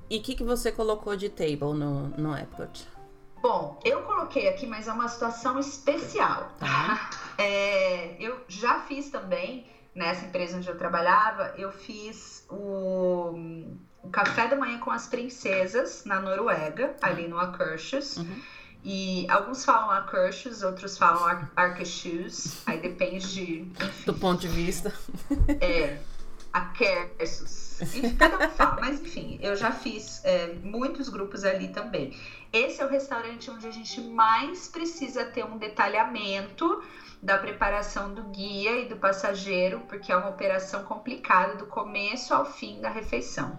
E 0.10 0.18
o 0.18 0.22
que, 0.22 0.36
que 0.36 0.44
você 0.44 0.72
colocou 0.72 1.16
de 1.16 1.30
table 1.30 1.74
no, 1.74 2.08
no 2.10 2.38
Epcot? 2.38 2.88
Bom, 3.42 3.80
eu 3.84 4.02
coloquei 4.04 4.48
aqui, 4.48 4.66
mas 4.66 4.88
é 4.88 4.94
uma 4.94 5.08
situação 5.08 5.60
especial. 5.60 6.52
Tá. 6.60 7.10
É, 7.36 8.16
eu 8.24 8.42
já 8.48 8.82
fiz 8.82 9.10
também 9.10 9.66
nessa 9.96 10.26
empresa 10.26 10.58
onde 10.58 10.68
eu 10.68 10.78
trabalhava, 10.78 11.54
eu 11.58 11.72
fiz 11.72 12.46
o, 12.50 13.38
o 14.02 14.10
café 14.10 14.48
da 14.48 14.56
manhã 14.56 14.80
com 14.80 14.92
as 14.92 15.08
princesas 15.08 16.04
na 16.06 16.20
Noruega, 16.20 16.96
ali 17.02 17.28
no 17.28 17.40
Akershus. 17.40 18.18
Uhum. 18.18 18.42
E 18.84 19.26
alguns 19.30 19.64
falam 19.64 19.90
Akershus, 19.92 20.62
outros 20.62 20.98
falam 20.98 21.24
Ar 21.24 21.52
Arcachus, 21.56 22.62
aí 22.66 22.82
depende 22.82 23.34
de, 23.34 23.62
enfim, 23.62 24.04
do 24.06 24.14
ponto 24.14 24.42
de 24.42 24.50
vista. 24.50 24.94
É, 25.62 26.00
Akershus. 26.52 27.80
Cada 28.20 28.46
um 28.46 28.50
fala, 28.52 28.82
mas 28.82 29.00
enfim, 29.00 29.40
eu 29.42 29.56
já 29.56 29.72
fiz 29.72 30.22
é, 30.26 30.54
muitos 30.62 31.08
grupos 31.08 31.46
ali 31.46 31.70
também. 31.70 32.14
Esse 32.52 32.82
é 32.82 32.86
o 32.86 32.90
restaurante 32.90 33.50
onde 33.50 33.66
a 33.66 33.72
gente 33.72 34.02
mais 34.02 34.68
precisa 34.68 35.26
ter 35.26 35.46
um 35.46 35.58
detalhamento 35.58 36.84
da 37.24 37.38
preparação 37.38 38.14
do 38.14 38.22
guia 38.24 38.82
e 38.82 38.90
do 38.90 38.98
passageiro, 38.98 39.80
porque 39.88 40.12
é 40.12 40.16
uma 40.16 40.30
operação 40.30 40.84
complicada 40.84 41.56
do 41.56 41.66
começo 41.66 42.34
ao 42.34 42.44
fim 42.44 42.82
da 42.82 42.90
refeição. 42.90 43.58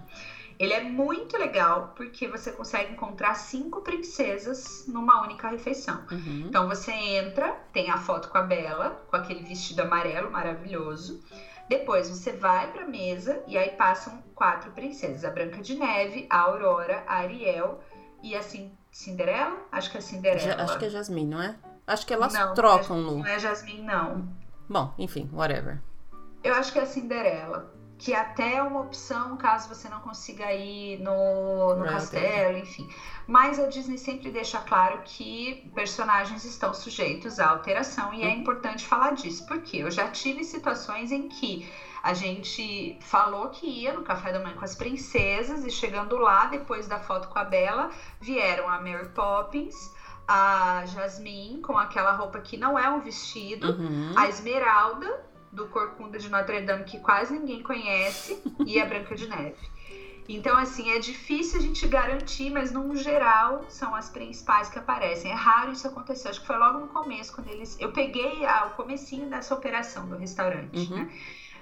Ele 0.59 0.75
é 0.75 0.83
muito 0.83 1.37
legal 1.39 1.95
porque 1.97 2.29
você 2.29 2.53
consegue 2.53 2.93
encontrar 2.93 3.35
cinco 3.35 3.81
princesas 3.81 4.85
numa 4.87 5.23
única 5.23 5.49
refeição. 5.49 6.05
Uhum. 6.11 6.45
Então 6.47 6.69
você 6.69 6.93
entra, 6.93 7.53
tem 7.73 7.91
a 7.91 7.97
foto 7.97 8.29
com 8.29 8.37
a 8.37 8.43
Bela, 8.43 9.03
com 9.11 9.17
aquele 9.17 9.43
vestido 9.43 9.81
amarelo 9.81 10.31
maravilhoso. 10.31 11.21
Depois 11.67 12.09
você 12.09 12.33
vai 12.33 12.71
para 12.71 12.83
a 12.83 12.87
mesa 12.87 13.43
e 13.49 13.57
aí 13.57 13.71
passam 13.71 14.23
quatro 14.35 14.71
princesas: 14.73 15.25
a 15.25 15.31
Branca 15.31 15.63
de 15.63 15.75
Neve, 15.75 16.27
a 16.29 16.41
Aurora, 16.41 17.03
a 17.07 17.17
Ariel 17.17 17.81
e 18.23 18.37
assim 18.37 18.71
Cinderela? 18.93 19.57
Acho 19.73 19.91
que 19.91 19.97
é 19.97 20.01
Cinderela. 20.03 20.63
acho 20.63 20.79
que 20.79 20.85
é 20.85 20.91
Jasmine, 20.91 21.27
não 21.27 21.43
é? 21.43 21.57
Acho 21.87 22.07
que 22.07 22.15
elas 22.15 22.33
não, 22.33 22.55
trocam 22.55 22.99
no. 22.99 23.19
Não 23.19 23.27
é 23.27 23.39
Jasmine, 23.39 23.83
não. 23.83 24.29
Bom, 24.69 24.95
enfim, 24.99 25.29
whatever. 25.33 25.81
Eu 26.43 26.55
acho 26.55 26.73
que 26.73 26.79
é 26.79 26.83
a 26.83 26.87
Cinderela. 26.87 27.73
Que 27.97 28.13
até 28.13 28.57
é 28.57 28.63
uma 28.63 28.81
opção 28.81 29.37
caso 29.37 29.69
você 29.69 29.89
não 29.89 30.01
consiga 30.01 30.53
ir 30.53 30.99
no, 31.01 31.77
no 31.77 31.85
castelo, 31.85 32.59
enfim. 32.59 32.89
Mas 33.27 33.59
a 33.59 33.67
Disney 33.67 33.97
sempre 33.99 34.31
deixa 34.31 34.59
claro 34.59 35.01
que 35.05 35.71
personagens 35.75 36.45
estão 36.45 36.75
sujeitos 36.75 37.39
à 37.39 37.49
alteração 37.49 38.13
e 38.13 38.23
é 38.23 38.27
uhum. 38.27 38.41
importante 38.41 38.85
falar 38.85 39.13
disso. 39.13 39.47
Porque 39.47 39.79
eu 39.79 39.91
já 39.91 40.09
tive 40.09 40.43
situações 40.43 41.13
em 41.13 41.29
que 41.29 41.71
a 42.03 42.13
gente 42.13 42.99
falou 43.01 43.49
que 43.49 43.67
ia 43.67 43.95
no 43.95 44.03
café 44.03 44.31
da 44.31 44.39
manhã 44.39 44.55
com 44.55 44.65
as 44.65 44.75
princesas 44.75 45.65
e 45.65 45.71
chegando 45.71 46.19
lá, 46.19 46.47
depois 46.47 46.87
da 46.87 46.99
foto 46.99 47.29
com 47.29 47.39
a 47.39 47.45
Bela, 47.45 47.91
vieram 48.21 48.69
a 48.69 48.79
Mary 48.79 49.09
Poppins, 49.09 49.94
a 50.27 50.85
Jasmine 50.87 51.61
com 51.61 51.77
aquela 51.77 52.13
roupa 52.13 52.41
que 52.41 52.57
não 52.57 52.79
é 52.79 52.89
um 52.89 53.01
vestido, 53.01 53.73
uhum. 53.73 54.13
a 54.17 54.29
Esmeralda 54.29 55.23
do 55.53 55.67
Corcunda 55.69 56.19
de 56.19 56.29
Notre 56.29 56.63
Dame 56.63 56.85
que 56.85 56.99
quase 56.99 57.39
ninguém 57.39 57.63
conhece 57.63 58.43
e 58.67 58.81
a 58.81 58.87
Branca 58.87 59.15
de 59.15 59.29
Neve. 59.29 59.75
Então, 60.29 60.57
assim, 60.57 60.91
é 60.91 60.99
difícil 60.99 61.59
a 61.59 61.63
gente 61.63 61.87
garantir, 61.87 62.51
mas 62.51 62.73
no 62.73 62.97
geral 62.97 63.65
são 63.69 63.95
as 63.95 64.09
principais 64.09 64.71
que 64.71 64.79
aparecem. 64.79 65.31
É 65.31 65.35
raro 65.35 65.73
isso 65.73 65.87
acontecer. 65.87 66.29
Acho 66.29 66.41
que 66.41 66.47
foi 66.47 66.57
logo 66.57 66.79
no 66.79 66.89
começo, 66.89 67.35
quando 67.35 67.49
eles. 67.49 67.77
Eu 67.79 67.93
peguei 67.93 68.45
a, 68.47 68.67
o 68.67 68.71
comecinho 68.71 69.29
dessa 69.29 69.55
operação 69.55 70.09
do 70.09 70.17
restaurante, 70.17 70.91
uhum. 70.91 70.97
né? 70.97 71.13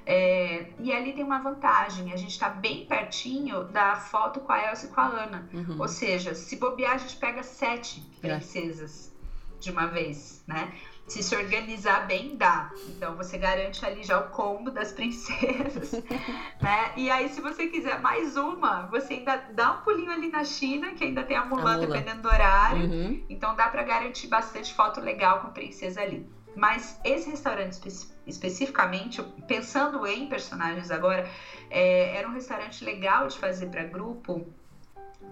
É, 0.05 0.67
e 0.81 0.93
ali 0.93 1.13
tem 1.13 1.25
uma 1.25 1.39
vantagem, 1.39 2.13
a 2.13 2.17
gente 2.17 2.33
está 2.33 2.49
bem 2.49 2.87
pertinho 2.87 3.65
da 3.65 3.97
foto 3.97 4.41
com 4.41 4.53
a 4.53 4.71
Elsa 4.71 4.87
e 4.87 4.89
com 4.89 5.01
a 5.01 5.07
Ana. 5.07 5.49
Uhum. 5.53 5.77
Ou 5.79 5.89
seja, 5.89 6.35
se 6.35 6.57
bobear, 6.57 6.95
a 6.95 6.99
gente 6.99 7.17
pega 7.17 7.43
sete 7.43 8.03
é. 8.23 8.29
princesas 8.29 9.13
é. 9.13 9.61
de 9.61 9.71
uma 9.71 9.87
vez, 9.87 10.43
né? 10.47 10.73
Se 11.07 11.23
se 11.23 11.37
organizar 11.37 12.07
bem, 12.07 12.37
dá. 12.37 12.71
Então 12.89 13.17
você 13.17 13.37
garante 13.37 13.85
ali 13.85 14.03
já 14.03 14.19
o 14.19 14.31
combo 14.31 14.71
das 14.71 14.93
princesas, 14.93 15.93
né? 16.61 16.93
E 16.97 17.11
aí, 17.11 17.29
se 17.29 17.41
você 17.41 17.67
quiser 17.67 18.01
mais 18.01 18.37
uma, 18.37 18.87
você 18.87 19.15
ainda 19.15 19.37
dá 19.53 19.73
um 19.73 19.83
pulinho 19.83 20.11
ali 20.11 20.31
na 20.31 20.45
China, 20.45 20.95
que 20.95 21.05
ainda 21.05 21.23
tem 21.23 21.37
a 21.37 21.45
Mulan, 21.45 21.75
a 21.75 21.77
Mulan. 21.77 21.87
dependendo 21.87 22.23
do 22.23 22.29
horário. 22.29 22.87
Uhum. 22.87 23.25
Então 23.29 23.55
dá 23.55 23.69
para 23.69 23.83
garantir 23.83 24.29
bastante 24.29 24.73
foto 24.75 25.01
legal 25.01 25.41
com 25.41 25.49
a 25.49 25.51
princesa 25.51 26.01
ali. 26.01 26.27
Mas 26.57 26.99
esse 27.05 27.31
restaurante 27.31 27.73
específico 27.73 28.12
especificamente, 28.27 29.23
pensando 29.47 30.07
em 30.07 30.29
personagens 30.29 30.91
agora, 30.91 31.29
é, 31.71 32.17
era 32.17 32.29
um 32.29 32.33
restaurante 32.33 32.85
legal 32.85 33.29
de 33.29 33.39
fazer 33.39 33.67
para 33.67 33.85
grupo, 33.85 34.47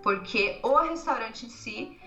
porque 0.03 0.59
o 0.63 0.77
restaurante 0.77 1.47
em 1.47 1.51
si 1.51 1.99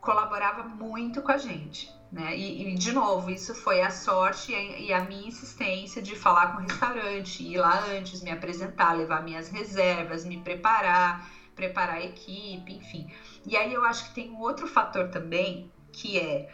colaborava 0.00 0.62
muito 0.62 1.22
com 1.22 1.32
a 1.32 1.38
gente. 1.38 1.92
Né? 2.10 2.34
E, 2.36 2.72
e, 2.72 2.74
de 2.74 2.92
novo, 2.92 3.30
isso 3.30 3.54
foi 3.54 3.82
a 3.82 3.90
sorte 3.90 4.52
e 4.52 4.92
a, 4.92 5.04
minha 5.04 5.28
insistência 5.28 6.00
de 6.00 6.16
falar 6.16 6.52
com 6.52 6.62
o 6.62 6.66
restaurante, 6.66 7.42
ir 7.42 7.58
lá 7.58 7.84
antes, 7.90 8.22
me 8.22 8.30
apresentar, 8.30 8.92
levar 8.94 9.22
minhas 9.22 9.50
reservas, 9.50 10.24
me 10.24 10.38
preparar, 10.38 11.28
preparar 11.54 11.96
a 11.96 12.04
equipe, 12.04 12.72
enfim. 12.72 13.12
E 13.46 13.56
aí 13.56 13.74
eu 13.74 13.84
acho 13.84 14.08
que 14.08 14.14
tem 14.14 14.30
um 14.30 14.40
outro 14.40 14.66
fator 14.66 15.08
também, 15.08 15.70
que 15.92 16.18
é 16.18 16.48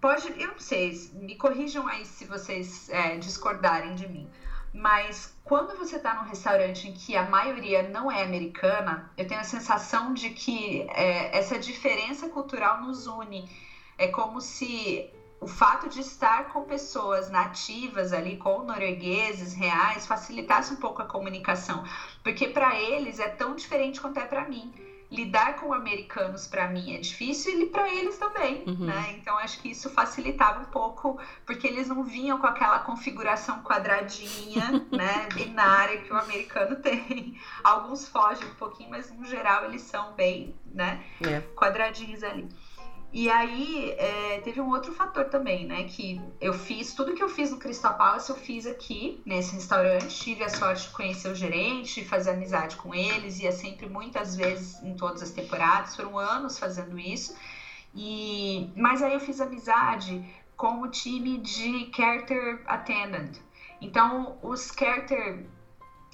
pode, 0.00 0.28
eu 0.40 0.52
não 0.52 0.58
sei, 0.58 0.92
me 1.14 1.36
corrijam 1.36 1.86
aí 1.86 2.04
se 2.04 2.24
vocês 2.24 2.88
é, 2.88 3.16
discordarem 3.16 3.94
de 3.94 4.06
mim. 4.06 4.28
Mas 4.72 5.36
quando 5.42 5.76
você 5.76 5.96
está 5.96 6.14
num 6.14 6.22
restaurante 6.22 6.88
em 6.88 6.92
que 6.92 7.16
a 7.16 7.24
maioria 7.28 7.88
não 7.88 8.10
é 8.10 8.22
americana, 8.22 9.10
eu 9.16 9.26
tenho 9.26 9.40
a 9.40 9.44
sensação 9.44 10.14
de 10.14 10.30
que 10.30 10.82
é, 10.90 11.36
essa 11.36 11.58
diferença 11.58 12.28
cultural 12.28 12.80
nos 12.80 13.06
une. 13.06 13.50
É 13.98 14.06
como 14.06 14.40
se 14.40 15.10
o 15.40 15.46
fato 15.46 15.88
de 15.88 16.00
estar 16.00 16.52
com 16.52 16.64
pessoas 16.64 17.30
nativas 17.30 18.12
ali, 18.12 18.36
com 18.36 18.62
noruegueses 18.62 19.54
reais, 19.54 20.06
facilitasse 20.06 20.72
um 20.72 20.76
pouco 20.76 21.02
a 21.02 21.04
comunicação. 21.06 21.82
Porque 22.22 22.48
para 22.48 22.78
eles 22.78 23.18
é 23.18 23.28
tão 23.28 23.56
diferente 23.56 24.00
quanto 24.00 24.18
é 24.18 24.24
para 24.24 24.46
mim 24.46 24.72
lidar 25.10 25.56
com 25.56 25.72
americanos 25.72 26.46
para 26.46 26.68
mim 26.68 26.94
é 26.94 26.98
difícil 26.98 27.60
e 27.60 27.66
para 27.66 27.92
eles 27.92 28.16
também, 28.16 28.62
uhum. 28.66 28.86
né? 28.86 29.16
Então 29.18 29.36
acho 29.38 29.60
que 29.60 29.70
isso 29.70 29.90
facilitava 29.90 30.60
um 30.60 30.66
pouco, 30.66 31.18
porque 31.44 31.66
eles 31.66 31.88
não 31.88 32.04
vinham 32.04 32.38
com 32.38 32.46
aquela 32.46 32.78
configuração 32.78 33.62
quadradinha, 33.62 34.86
né, 34.92 35.28
binária 35.34 36.00
que 36.02 36.12
o 36.12 36.16
americano 36.16 36.76
tem. 36.76 37.36
Alguns 37.64 38.08
fogem 38.08 38.46
um 38.46 38.54
pouquinho, 38.54 38.90
mas 38.90 39.10
no 39.10 39.24
geral 39.24 39.64
eles 39.64 39.82
são 39.82 40.12
bem, 40.12 40.54
né, 40.66 41.02
é. 41.22 41.40
quadradinhos 41.56 42.22
ali. 42.22 42.48
E 43.12 43.28
aí 43.28 43.92
é, 43.98 44.38
teve 44.38 44.60
um 44.60 44.68
outro 44.68 44.92
fator 44.92 45.24
também, 45.24 45.66
né? 45.66 45.84
Que 45.84 46.20
eu 46.40 46.52
fiz, 46.52 46.94
tudo 46.94 47.12
que 47.12 47.22
eu 47.22 47.28
fiz 47.28 47.50
no 47.50 47.58
Crystal 47.58 47.94
Palace, 47.94 48.30
eu 48.30 48.36
fiz 48.36 48.66
aqui 48.66 49.20
nesse 49.26 49.54
restaurante. 49.54 50.16
Tive 50.16 50.44
a 50.44 50.48
sorte 50.48 50.86
de 50.86 50.90
conhecer 50.90 51.28
o 51.28 51.34
gerente, 51.34 52.04
fazer 52.04 52.30
amizade 52.30 52.76
com 52.76 52.94
eles, 52.94 53.40
ia 53.40 53.50
sempre 53.50 53.88
muitas 53.88 54.36
vezes 54.36 54.80
em 54.82 54.94
todas 54.94 55.22
as 55.22 55.30
temporadas, 55.30 55.96
foram 55.96 56.16
anos 56.16 56.56
fazendo 56.58 56.98
isso. 56.98 57.34
E 57.92 58.70
mas 58.76 59.02
aí 59.02 59.14
eu 59.14 59.20
fiz 59.20 59.40
amizade 59.40 60.24
com 60.56 60.82
o 60.82 60.88
time 60.88 61.38
de 61.38 61.90
character 61.92 62.62
attendant. 62.66 63.38
Então, 63.80 64.38
os 64.42 64.70
character 64.78 65.46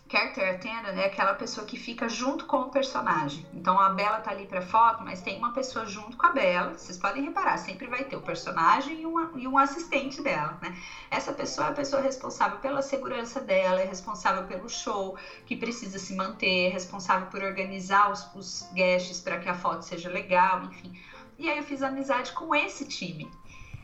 character 0.08 0.54
attendant 0.54 0.96
é 0.96 1.06
aquela 1.06 1.34
pessoa 1.34 1.66
que 1.66 1.76
fica 1.76 2.08
junto 2.08 2.46
com 2.46 2.58
o 2.58 2.70
personagem. 2.70 3.44
Então 3.52 3.78
a 3.78 3.90
Bela 3.90 4.20
tá 4.20 4.30
ali 4.30 4.46
para 4.46 4.62
foto, 4.62 5.02
mas 5.02 5.20
tem 5.20 5.38
uma 5.38 5.52
pessoa 5.52 5.84
junto 5.84 6.16
com 6.16 6.26
a 6.26 6.30
Bela. 6.30 6.74
Vocês 6.74 6.96
podem 6.96 7.24
reparar, 7.24 7.58
sempre 7.58 7.86
vai 7.86 8.04
ter 8.04 8.16
o 8.16 8.20
personagem 8.20 9.02
e, 9.02 9.06
uma, 9.06 9.32
e 9.34 9.48
um 9.48 9.58
assistente 9.58 10.22
dela, 10.22 10.58
né? 10.62 10.76
Essa 11.10 11.32
pessoa 11.32 11.68
é 11.68 11.70
a 11.70 11.74
pessoa 11.74 12.00
responsável 12.00 12.58
pela 12.58 12.82
segurança 12.82 13.40
dela, 13.40 13.80
é 13.80 13.84
responsável 13.84 14.44
pelo 14.44 14.68
show 14.68 15.16
que 15.44 15.56
precisa 15.56 15.98
se 15.98 16.14
manter, 16.14 16.66
é 16.66 16.68
responsável 16.68 17.26
por 17.26 17.42
organizar 17.42 18.10
os, 18.10 18.28
os 18.34 18.70
guests 18.72 19.20
para 19.20 19.38
que 19.38 19.48
a 19.48 19.54
foto 19.54 19.82
seja 19.82 20.08
legal, 20.08 20.62
enfim. 20.64 20.98
E 21.38 21.50
aí 21.50 21.58
eu 21.58 21.64
fiz 21.64 21.82
amizade 21.82 22.32
com 22.32 22.54
esse 22.54 22.86
time, 22.86 23.30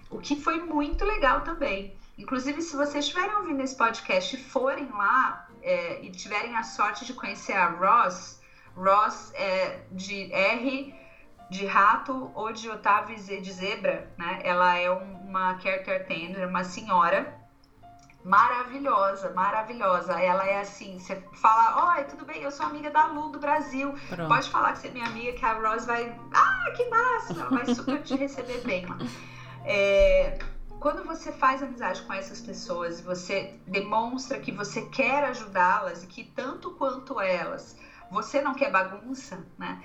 o 0.08 0.18
que 0.18 0.36
foi 0.36 0.60
muito 0.60 1.04
legal 1.04 1.40
também. 1.40 1.94
Inclusive, 2.16 2.60
se 2.62 2.76
vocês 2.76 3.06
estiverem 3.06 3.34
ouvindo 3.36 3.62
esse 3.62 3.74
podcast 3.74 4.36
e 4.36 4.38
forem 4.38 4.88
lá, 4.90 5.48
é, 5.62 6.02
e 6.02 6.10
tiverem 6.10 6.56
a 6.56 6.62
sorte 6.62 7.04
de 7.04 7.14
conhecer 7.14 7.52
a 7.52 7.68
Ross, 7.68 8.40
Ross 8.76 9.32
é 9.34 9.80
de 9.90 10.32
R 10.32 10.94
de 11.50 11.66
rato 11.66 12.30
ou 12.34 12.50
de 12.52 12.68
Otávio 12.70 13.18
Z 13.18 13.40
de 13.40 13.52
zebra, 13.52 14.10
né? 14.16 14.40
Ela 14.42 14.78
é 14.78 14.90
uma 14.90 15.58
character 15.60 16.00
attendant, 16.00 16.48
uma 16.48 16.64
senhora 16.64 17.42
maravilhosa, 18.24 19.30
maravilhosa. 19.30 20.12
Ela 20.20 20.46
é 20.46 20.60
assim, 20.60 20.98
você 20.98 21.22
fala, 21.34 21.94
oi, 21.96 22.04
tudo 22.04 22.24
bem? 22.24 22.42
Eu 22.42 22.50
sou 22.50 22.66
amiga 22.66 22.90
da 22.90 23.06
Lu 23.06 23.30
do 23.30 23.38
Brasil. 23.38 23.94
Pronto. 24.08 24.28
Pode 24.28 24.48
falar 24.50 24.72
que 24.72 24.78
você 24.78 24.88
é 24.88 24.90
minha 24.92 25.06
amiga, 25.06 25.32
que 25.32 25.44
a 25.44 25.52
Rose 25.52 25.86
vai, 25.86 26.18
ah, 26.32 26.72
que 26.76 26.88
massa! 26.88 27.32
Ela 27.34 27.50
vai 27.50 27.74
super 27.74 28.02
te 28.02 28.14
receber 28.16 28.62
bem. 28.64 28.86
É, 29.64 30.38
quando 30.82 31.04
você 31.04 31.30
faz 31.30 31.62
amizade 31.62 32.02
com 32.02 32.12
essas 32.12 32.40
pessoas, 32.40 33.00
você 33.00 33.54
demonstra 33.64 34.40
que 34.40 34.50
você 34.50 34.82
quer 34.82 35.22
ajudá-las 35.22 36.02
e 36.02 36.08
que 36.08 36.24
tanto 36.24 36.72
quanto 36.72 37.20
elas, 37.20 37.78
você 38.10 38.42
não 38.42 38.52
quer 38.52 38.68
bagunça, 38.68 39.46
né? 39.56 39.80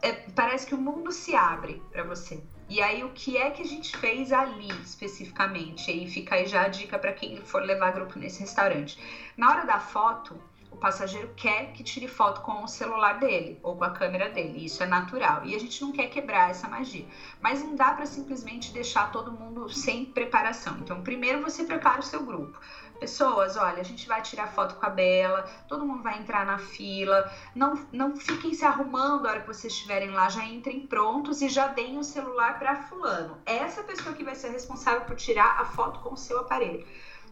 É, 0.00 0.12
parece 0.12 0.64
que 0.64 0.76
o 0.76 0.78
mundo 0.78 1.10
se 1.10 1.34
abre 1.34 1.82
para 1.90 2.04
você. 2.04 2.40
E 2.68 2.80
aí, 2.80 3.02
o 3.02 3.10
que 3.10 3.36
é 3.36 3.50
que 3.50 3.62
a 3.62 3.64
gente 3.64 3.96
fez 3.96 4.30
ali 4.30 4.68
especificamente? 4.80 5.90
E 5.90 6.06
fica 6.06 6.36
aí 6.36 6.46
já 6.46 6.62
a 6.62 6.68
dica 6.68 6.96
para 6.96 7.12
quem 7.12 7.40
for 7.40 7.60
levar 7.60 7.90
grupo 7.90 8.16
nesse 8.16 8.38
restaurante. 8.38 8.96
Na 9.36 9.50
hora 9.50 9.64
da 9.64 9.80
foto, 9.80 10.40
o 10.70 10.76
passageiro 10.76 11.32
quer 11.34 11.72
que 11.72 11.82
tire 11.82 12.06
foto 12.06 12.40
com 12.42 12.62
o 12.62 12.68
celular 12.68 13.18
dele 13.18 13.58
ou 13.62 13.76
com 13.76 13.84
a 13.84 13.90
câmera 13.90 14.28
dele. 14.28 14.64
Isso 14.64 14.82
é 14.82 14.86
natural. 14.86 15.44
E 15.44 15.54
a 15.54 15.58
gente 15.58 15.80
não 15.82 15.92
quer 15.92 16.08
quebrar 16.08 16.50
essa 16.50 16.68
magia. 16.68 17.06
Mas 17.40 17.62
não 17.62 17.74
dá 17.74 17.92
para 17.92 18.06
simplesmente 18.06 18.72
deixar 18.72 19.10
todo 19.10 19.32
mundo 19.32 19.68
sem 19.70 20.04
preparação. 20.04 20.78
Então, 20.78 21.02
primeiro 21.02 21.42
você 21.42 21.64
prepara 21.64 22.00
o 22.00 22.02
seu 22.02 22.24
grupo. 22.24 22.60
Pessoas, 23.00 23.56
olha, 23.56 23.80
a 23.80 23.84
gente 23.84 24.08
vai 24.08 24.20
tirar 24.22 24.48
foto 24.48 24.74
com 24.74 24.84
a 24.84 24.90
Bela, 24.90 25.42
todo 25.68 25.86
mundo 25.86 26.02
vai 26.02 26.18
entrar 26.18 26.44
na 26.44 26.58
fila. 26.58 27.30
Não, 27.54 27.74
não 27.92 28.16
fiquem 28.16 28.52
se 28.52 28.64
arrumando 28.64 29.26
a 29.26 29.30
hora 29.30 29.40
que 29.40 29.46
vocês 29.46 29.72
estiverem 29.72 30.10
lá, 30.10 30.28
já 30.28 30.44
entrem 30.44 30.86
prontos 30.86 31.40
e 31.40 31.48
já 31.48 31.68
deem 31.68 31.96
o 31.96 32.02
celular 32.02 32.58
para 32.58 32.82
fulano. 32.82 33.38
Essa 33.46 33.84
pessoa 33.84 34.14
que 34.14 34.24
vai 34.24 34.34
ser 34.34 34.50
responsável 34.50 35.02
por 35.02 35.14
tirar 35.14 35.60
a 35.60 35.64
foto 35.64 36.00
com 36.00 36.14
o 36.14 36.16
seu 36.16 36.40
aparelho. 36.40 36.84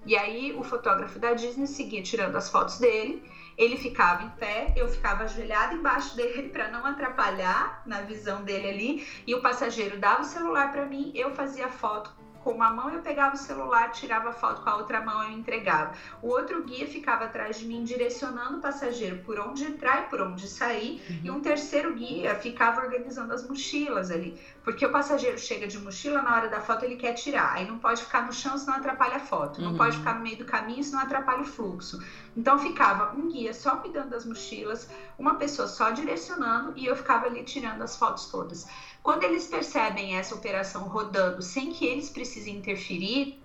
E 0.06 0.16
aí 0.16 0.54
o 0.56 0.62
fotógrafo 0.62 1.18
da 1.18 1.34
Disney 1.34 1.66
seguia 1.66 2.00
tirando 2.00 2.36
as 2.36 2.48
fotos 2.48 2.78
dele. 2.78 3.22
Ele 3.58 3.76
ficava 3.76 4.22
em 4.22 4.28
pé, 4.30 4.72
eu 4.76 4.88
ficava 4.88 5.24
ajoelhada 5.24 5.74
embaixo 5.74 6.14
dele 6.16 6.48
para 6.50 6.68
não 6.68 6.86
atrapalhar 6.86 7.82
na 7.84 8.02
visão 8.02 8.44
dele 8.44 8.68
ali. 8.68 9.06
E 9.26 9.34
o 9.34 9.42
passageiro 9.42 9.98
dava 9.98 10.22
o 10.22 10.24
celular 10.24 10.70
para 10.70 10.86
mim, 10.86 11.10
eu 11.14 11.34
fazia 11.34 11.66
a 11.66 11.70
foto 11.70 12.15
com 12.46 12.52
uma 12.52 12.70
mão 12.70 12.88
eu 12.90 13.02
pegava 13.02 13.34
o 13.34 13.38
celular, 13.38 13.90
tirava 13.90 14.32
foto 14.32 14.62
com 14.62 14.70
a 14.70 14.76
outra 14.76 15.00
mão 15.00 15.20
eu 15.24 15.30
entregava. 15.30 15.94
O 16.22 16.28
outro 16.28 16.62
guia 16.62 16.86
ficava 16.86 17.24
atrás 17.24 17.58
de 17.58 17.66
mim 17.66 17.82
direcionando 17.82 18.58
o 18.58 18.60
passageiro 18.60 19.18
por 19.24 19.40
onde 19.40 19.64
entrar 19.64 20.04
e 20.04 20.08
por 20.08 20.20
onde 20.20 20.46
sair, 20.46 21.02
uhum. 21.10 21.20
e 21.24 21.30
um 21.32 21.40
terceiro 21.40 21.92
guia 21.94 22.36
ficava 22.36 22.82
organizando 22.82 23.32
as 23.34 23.44
mochilas 23.48 24.12
ali, 24.12 24.40
porque 24.62 24.86
o 24.86 24.92
passageiro 24.92 25.36
chega 25.36 25.66
de 25.66 25.76
mochila 25.76 26.22
na 26.22 26.36
hora 26.36 26.48
da 26.48 26.60
foto 26.60 26.84
ele 26.84 26.94
quer 26.94 27.14
tirar, 27.14 27.52
aí 27.52 27.66
não 27.66 27.80
pode 27.80 28.04
ficar 28.04 28.24
no 28.24 28.32
chão 28.32 28.56
senão 28.56 28.76
atrapalha 28.76 29.16
a 29.16 29.20
foto, 29.20 29.60
não 29.60 29.72
uhum. 29.72 29.76
pode 29.76 29.96
ficar 29.96 30.14
no 30.14 30.20
meio 30.20 30.38
do 30.38 30.44
caminho 30.44 30.84
senão 30.84 31.02
atrapalha 31.02 31.40
o 31.40 31.44
fluxo. 31.44 31.98
Então 32.36 32.56
ficava 32.60 33.12
um 33.16 33.28
guia 33.28 33.52
só 33.52 33.74
cuidando 33.76 34.10
das 34.10 34.24
mochilas, 34.24 34.88
uma 35.18 35.34
pessoa 35.34 35.66
só 35.66 35.90
direcionando 35.90 36.74
e 36.76 36.86
eu 36.86 36.94
ficava 36.94 37.26
ali 37.26 37.42
tirando 37.42 37.82
as 37.82 37.96
fotos 37.96 38.26
todas. 38.26 38.68
Quando 39.06 39.22
eles 39.22 39.46
percebem 39.46 40.16
essa 40.16 40.34
operação 40.34 40.88
rodando 40.88 41.40
sem 41.40 41.70
que 41.70 41.86
eles 41.86 42.10
precisem 42.10 42.56
interferir, 42.56 43.40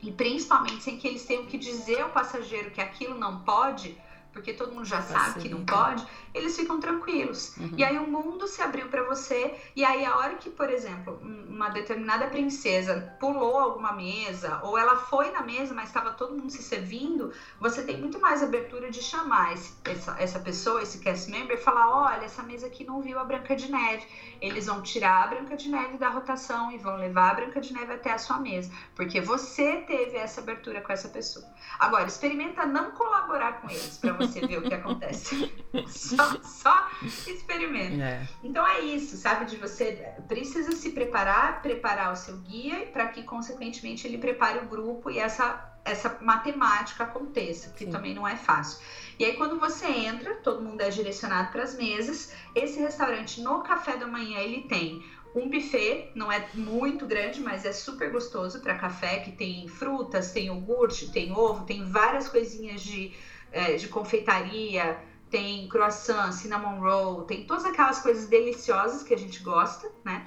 e 0.00 0.10
principalmente 0.10 0.82
sem 0.84 0.96
que 0.96 1.06
eles 1.06 1.26
tenham 1.26 1.44
que 1.44 1.58
dizer 1.58 2.00
ao 2.00 2.08
passageiro 2.08 2.70
que 2.70 2.80
aquilo 2.80 3.14
não 3.18 3.40
pode, 3.40 4.00
porque 4.36 4.52
todo 4.52 4.72
mundo 4.72 4.84
já 4.84 5.00
sabe 5.00 5.40
que 5.40 5.48
não 5.48 5.64
pode, 5.64 6.06
eles 6.34 6.54
ficam 6.54 6.78
tranquilos. 6.78 7.56
Uhum. 7.56 7.72
E 7.76 7.82
aí 7.82 7.98
o 7.98 8.06
mundo 8.06 8.46
se 8.46 8.60
abriu 8.60 8.88
para 8.88 9.02
você, 9.02 9.54
e 9.74 9.82
aí 9.82 10.04
a 10.04 10.16
hora 10.18 10.34
que, 10.34 10.50
por 10.50 10.68
exemplo, 10.68 11.18
uma 11.22 11.70
determinada 11.70 12.26
princesa 12.26 13.16
pulou 13.18 13.58
alguma 13.58 13.92
mesa, 13.92 14.60
ou 14.62 14.76
ela 14.76 14.96
foi 14.96 15.30
na 15.30 15.42
mesa, 15.42 15.72
mas 15.72 15.88
estava 15.88 16.12
todo 16.12 16.36
mundo 16.36 16.50
se 16.50 16.62
servindo, 16.62 17.32
você 17.58 17.82
tem 17.82 17.98
muito 17.98 18.20
mais 18.20 18.42
abertura 18.42 18.90
de 18.90 19.02
chamar 19.02 19.54
esse, 19.54 19.74
essa, 19.86 20.16
essa 20.18 20.38
pessoa, 20.38 20.82
esse 20.82 20.98
cast 20.98 21.30
member, 21.30 21.56
e 21.56 21.60
falar: 21.60 21.88
olha, 21.90 22.24
essa 22.24 22.42
mesa 22.42 22.66
aqui 22.66 22.84
não 22.84 23.00
viu 23.00 23.18
a 23.18 23.24
Branca 23.24 23.56
de 23.56 23.72
Neve. 23.72 24.06
Eles 24.40 24.66
vão 24.66 24.82
tirar 24.82 25.24
a 25.24 25.26
Branca 25.28 25.56
de 25.56 25.68
Neve 25.68 25.98
da 25.98 26.08
rotação 26.08 26.70
e 26.72 26.78
vão 26.78 26.96
levar 26.96 27.30
a 27.30 27.34
Branca 27.34 27.60
de 27.60 27.72
Neve 27.72 27.92
até 27.92 28.12
a 28.12 28.18
sua 28.18 28.38
mesa, 28.38 28.70
porque 28.94 29.20
você 29.20 29.78
teve 29.82 30.16
essa 30.16 30.40
abertura 30.40 30.80
com 30.80 30.92
essa 30.92 31.08
pessoa. 31.08 31.46
Agora, 31.78 32.06
experimenta 32.06 32.64
não 32.66 32.92
colaborar 32.92 33.60
com 33.60 33.70
eles 33.70 33.98
para 33.98 34.12
você 34.12 34.46
ver 34.46 34.58
o 34.58 34.62
que 34.62 34.74
acontece. 34.74 35.52
Só, 35.86 36.40
só 36.42 36.90
experimenta. 37.26 38.02
É. 38.02 38.28
Então 38.42 38.66
é 38.66 38.80
isso, 38.80 39.16
sabe? 39.16 39.44
De 39.44 39.56
você 39.56 40.14
precisa 40.26 40.72
se 40.72 40.92
preparar, 40.92 41.60
preparar 41.60 42.12
o 42.12 42.16
seu 42.16 42.38
guia 42.38 42.86
para 42.86 43.08
que, 43.08 43.22
consequentemente, 43.22 44.06
ele 44.06 44.16
prepare 44.16 44.58
o 44.60 44.66
grupo 44.66 45.10
e 45.10 45.18
essa 45.18 45.76
essa 45.86 46.18
matemática 46.20 47.04
aconteça, 47.04 47.70
que 47.70 47.84
Sim. 47.84 47.90
também 47.90 48.12
não 48.12 48.26
é 48.26 48.36
fácil. 48.36 48.84
E 49.18 49.24
aí, 49.24 49.34
quando 49.36 49.58
você 49.58 49.86
entra, 49.86 50.34
todo 50.36 50.62
mundo 50.62 50.80
é 50.82 50.90
direcionado 50.90 51.50
para 51.50 51.62
as 51.62 51.74
mesas. 51.74 52.32
Esse 52.54 52.78
restaurante, 52.80 53.40
no 53.40 53.62
café 53.62 53.96
da 53.96 54.06
manhã, 54.06 54.38
ele 54.40 54.62
tem 54.62 55.02
um 55.34 55.48
buffet, 55.50 56.10
não 56.14 56.30
é 56.32 56.48
muito 56.54 57.06
grande, 57.06 57.40
mas 57.40 57.64
é 57.64 57.72
super 57.72 58.10
gostoso 58.10 58.60
para 58.60 58.74
café, 58.74 59.18
que 59.18 59.30
tem 59.30 59.68
frutas, 59.68 60.32
tem 60.32 60.46
iogurte, 60.46 61.10
tem 61.10 61.32
ovo, 61.32 61.64
tem 61.64 61.84
várias 61.84 62.28
coisinhas 62.28 62.80
de, 62.80 63.12
é, 63.52 63.74
de 63.74 63.88
confeitaria, 63.88 64.98
tem 65.30 65.68
croissant, 65.68 66.32
cinnamon 66.32 66.80
roll, 66.80 67.24
tem 67.24 67.44
todas 67.46 67.64
aquelas 67.64 67.98
coisas 68.00 68.26
deliciosas 68.26 69.02
que 69.02 69.12
a 69.12 69.18
gente 69.18 69.42
gosta, 69.42 69.90
né? 70.04 70.24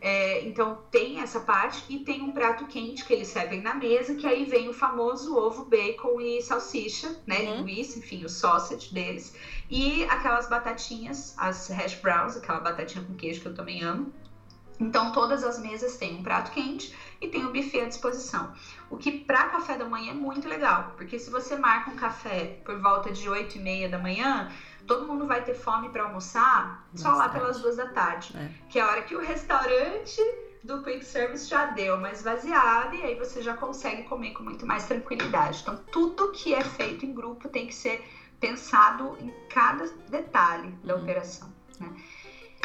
É, 0.00 0.42
então 0.46 0.78
tem 0.90 1.20
essa 1.20 1.40
parte 1.40 1.84
e 1.90 1.98
tem 1.98 2.22
um 2.22 2.32
prato 2.32 2.66
quente 2.66 3.04
que 3.04 3.12
eles 3.12 3.28
servem 3.28 3.60
na 3.60 3.74
mesa, 3.74 4.14
que 4.14 4.26
aí 4.26 4.46
vem 4.46 4.68
o 4.68 4.72
famoso 4.72 5.36
ovo, 5.36 5.66
bacon 5.66 6.20
e 6.20 6.40
salsicha, 6.40 7.20
né? 7.26 7.40
Uhum. 7.40 7.56
Linguiça, 7.58 7.98
enfim, 7.98 8.24
o 8.24 8.28
sausage 8.28 8.94
deles. 8.94 9.36
E 9.68 10.04
aquelas 10.04 10.48
batatinhas, 10.48 11.34
as 11.36 11.68
hash 11.68 11.96
browns, 11.96 12.36
aquela 12.36 12.60
batatinha 12.60 13.04
com 13.04 13.14
queijo 13.14 13.42
que 13.42 13.48
eu 13.48 13.54
também 13.54 13.82
amo. 13.82 14.10
Então 14.80 15.12
todas 15.12 15.44
as 15.44 15.60
mesas 15.60 15.98
têm 15.98 16.16
um 16.16 16.22
prato 16.22 16.50
quente 16.52 16.96
e 17.20 17.28
tem 17.28 17.44
um 17.44 17.52
buffet 17.52 17.82
à 17.82 17.86
disposição. 17.86 18.54
O 18.88 18.96
que 18.96 19.12
para 19.12 19.50
café 19.50 19.76
da 19.76 19.84
manhã 19.84 20.12
é 20.12 20.14
muito 20.14 20.48
legal, 20.48 20.94
porque 20.96 21.18
se 21.18 21.30
você 21.30 21.54
marca 21.56 21.90
um 21.90 21.96
café 21.96 22.58
por 22.64 22.80
volta 22.80 23.12
de 23.12 23.28
8 23.28 23.58
e 23.58 23.60
meia 23.60 23.88
da 23.90 23.98
manhã, 23.98 24.50
todo 24.86 25.06
mundo 25.06 25.26
vai 25.26 25.42
ter 25.42 25.54
fome 25.54 25.88
para 25.88 26.04
almoçar 26.04 26.88
só 26.94 27.10
lá 27.10 27.28
pelas 27.28 27.60
duas 27.60 27.76
da 27.76 27.88
tarde, 27.88 28.36
é. 28.36 28.50
que 28.68 28.78
é 28.78 28.82
a 28.82 28.88
hora 28.88 29.02
que 29.02 29.14
o 29.14 29.20
restaurante 29.20 30.20
do 30.62 30.82
quick 30.82 31.04
service 31.04 31.48
já 31.48 31.66
deu 31.66 31.96
uma 31.96 32.10
esvaziada 32.10 32.94
e 32.94 33.02
aí 33.02 33.14
você 33.14 33.40
já 33.42 33.56
consegue 33.56 34.02
comer 34.04 34.32
com 34.32 34.42
muito 34.42 34.66
mais 34.66 34.84
tranquilidade. 34.84 35.60
Então, 35.62 35.76
tudo 35.90 36.32
que 36.32 36.54
é 36.54 36.62
feito 36.62 37.06
em 37.06 37.14
grupo 37.14 37.48
tem 37.48 37.66
que 37.66 37.74
ser 37.74 38.04
pensado 38.38 39.16
em 39.20 39.32
cada 39.48 39.86
detalhe 40.08 40.70
da 40.84 40.96
uhum. 40.96 41.02
operação. 41.02 41.50
Né? 41.78 41.90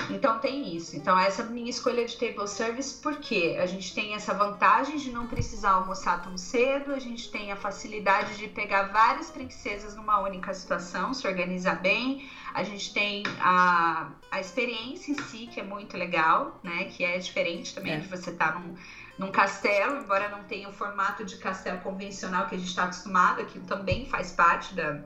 Então 0.10 0.39
tem 0.39 0.76
isso. 0.76 0.96
Então 0.96 1.18
essa 1.18 1.41
é 1.41 1.46
minha 1.46 1.70
escolha 1.70 2.06
de 2.06 2.18
table 2.18 2.48
service, 2.48 3.02
porque 3.02 3.58
a 3.60 3.66
gente 3.66 3.93
tem 3.93 4.14
essa 4.14 4.34
vantagem 4.34 4.98
de 4.98 5.12
não 5.12 5.28
precisar 5.28 5.72
almoçar 5.72 6.22
tão 6.22 6.38
cedo, 6.38 6.93
a 6.93 7.00
gente 7.00 7.32
tem 7.32 7.52
a 7.52 7.56
facilidade 7.56 8.38
de 8.38 8.48
pegar 8.48 8.84
várias 8.84 9.30
princesas 9.30 9.96
numa 9.96 10.20
única 10.20 10.54
situação, 10.54 11.14
se 11.14 11.28
organizar 11.28 11.82
bem, 11.82 12.30
a 12.54 12.64
gente 12.64 12.93
tem 12.93 13.24
a, 13.39 14.12
a 14.32 14.39
experiência 14.39 15.12
em 15.12 15.22
si, 15.24 15.48
que 15.48 15.60
é 15.60 15.64
muito 15.64 15.98
legal, 15.98 16.60
né? 16.64 16.86
Que 16.86 17.04
é 17.04 17.18
diferente 17.18 17.74
também 17.74 17.93
é. 17.93 18.00
de 18.00 18.08
você 18.08 18.30
estar 18.30 18.54
tá 18.54 18.60
num, 18.60 18.76
num 19.18 19.32
castelo, 19.32 20.02
embora 20.02 20.30
não 20.30 20.43
tenha 20.43 20.70
o 20.70 20.74
formato 20.74 21.26
de 21.26 21.38
castelo 21.38 21.80
convencional 21.80 22.48
que 22.48 22.56
a 22.56 22.58
gente 22.58 22.70
está 22.70 22.84
acostumado, 22.84 23.41
aquilo 23.41 23.66
também 23.66 24.06
faz 24.06 24.32
parte 24.32 24.74
da, 24.76 25.02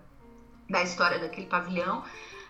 da 0.69 0.83
história 0.83 1.19
daquele 1.19 1.47
pavilhão. 1.47 2.03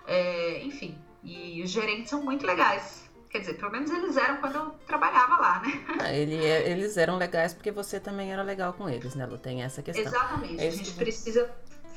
É, 0.07 0.63
enfim, 0.63 0.97
e 1.23 1.61
os 1.63 1.69
gerentes 1.69 2.09
são 2.09 2.23
muito 2.23 2.45
legais. 2.45 3.09
Quer 3.29 3.39
dizer, 3.39 3.53
pelo 3.55 3.71
menos 3.71 3.91
eles 3.91 4.17
eram 4.17 4.37
quando 4.37 4.55
eu 4.55 4.69
trabalhava 4.87 5.37
lá, 5.37 5.61
né? 5.61 5.85
Ah, 5.99 6.11
ele, 6.11 6.43
é, 6.43 6.71
eles 6.71 6.97
eram 6.97 7.15
legais 7.15 7.53
porque 7.53 7.69
você 7.69 7.99
também 7.99 8.33
era 8.33 8.41
legal 8.41 8.73
com 8.73 8.89
eles, 8.89 9.13
né, 9.13 9.25
Lu? 9.25 9.37
Tem 9.37 9.61
essa 9.61 9.83
questão. 9.83 10.03
Exatamente. 10.03 10.59
É 10.59 10.67
a 10.67 10.71
gente 10.71 10.91
que... 10.91 10.97
precisa 10.97 11.47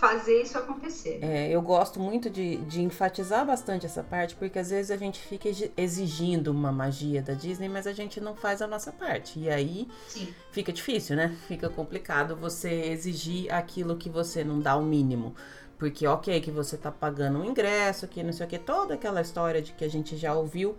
fazer 0.03 0.43
isso 0.43 0.59
acontecer. 0.59 1.20
É, 1.23 1.49
eu 1.49 1.62
gosto 1.62 2.01
muito 2.01 2.29
de, 2.29 2.57
de 2.57 2.83
enfatizar 2.83 3.47
bastante 3.47 3.87
essa 3.87 4.03
parte, 4.03 4.35
porque 4.35 4.59
às 4.59 4.68
vezes 4.68 4.91
a 4.91 4.97
gente 4.97 5.20
fica 5.20 5.49
exigindo 5.77 6.49
uma 6.49 6.73
magia 6.73 7.23
da 7.23 7.35
Disney, 7.35 7.68
mas 7.68 7.87
a 7.87 7.93
gente 7.93 8.20
não 8.20 8.35
faz 8.35 8.61
a 8.61 8.66
nossa 8.66 8.91
parte. 8.91 9.39
E 9.39 9.49
aí 9.49 9.89
Sim. 10.09 10.35
fica 10.51 10.73
difícil, 10.73 11.14
né? 11.14 11.35
Fica 11.47 11.70
complicado 11.70 12.35
você 12.35 12.68
exigir 12.68 13.55
aquilo 13.55 13.97
que 13.97 14.11
você 14.11 14.43
não 14.43 14.59
dá 14.61 14.75
o 14.75 14.83
mínimo. 14.83 15.37
Porque, 15.83 16.07
ok, 16.07 16.41
que 16.41 16.51
você 16.53 16.76
tá 16.76 16.93
pagando 16.93 17.41
um 17.41 17.45
ingresso, 17.45 18.07
que 18.07 18.22
não 18.22 18.33
sei 18.33 18.47
o 18.47 18.49
que, 18.49 18.57
toda 18.57 18.95
aquela 18.95 19.20
história 19.20 19.61
de 19.61 19.72
que 19.72 19.85
a 19.85 19.91
gente 19.91 20.16
já 20.16 20.33
ouviu. 20.33 20.76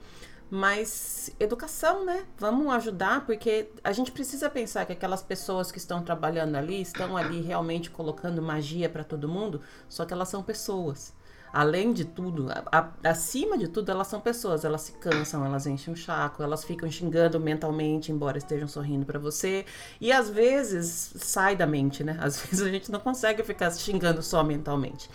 Mas 0.49 1.29
educação, 1.41 2.05
né? 2.05 2.25
Vamos 2.37 2.73
ajudar, 2.73 3.25
porque 3.25 3.69
a 3.83 3.91
gente 3.91 4.13
precisa 4.13 4.49
pensar 4.49 4.85
que 4.85 4.93
aquelas 4.93 5.21
pessoas 5.21 5.73
que 5.73 5.77
estão 5.77 6.01
trabalhando 6.01 6.55
ali 6.55 6.81
estão 6.81 7.17
ali 7.17 7.41
realmente 7.41 7.89
colocando 7.91 8.41
magia 8.41 8.87
para 8.87 9.03
todo 9.03 9.27
mundo, 9.27 9.59
só 9.89 10.05
que 10.05 10.13
elas 10.13 10.29
são 10.29 10.41
pessoas. 10.41 11.13
Além 11.53 11.93
de 11.93 12.03
tudo, 12.03 12.49
a, 12.49 12.63
a, 13.03 13.09
acima 13.11 13.55
de 13.59 13.67
tudo, 13.67 13.91
elas 13.91 14.07
são 14.07 14.19
pessoas, 14.19 14.65
elas 14.65 14.81
se 14.81 14.93
cansam, 14.93 15.45
elas 15.45 15.67
enchem 15.67 15.93
o 15.93 15.95
chaco, 15.95 16.41
elas 16.41 16.63
ficam 16.63 16.89
xingando 16.89 17.39
mentalmente, 17.39 18.11
embora 18.11 18.39
estejam 18.39 18.67
sorrindo 18.67 19.05
para 19.05 19.19
você. 19.19 19.63
E 20.01 20.11
às 20.11 20.31
vezes 20.31 21.13
sai 21.17 21.55
da 21.55 21.67
mente, 21.67 22.03
né? 22.03 22.17
Às 22.19 22.41
vezes 22.41 22.65
a 22.65 22.69
gente 22.69 22.91
não 22.91 22.99
consegue 22.99 23.43
ficar 23.43 23.69
xingando 23.71 24.23
só 24.23 24.43
mentalmente. 24.43 25.07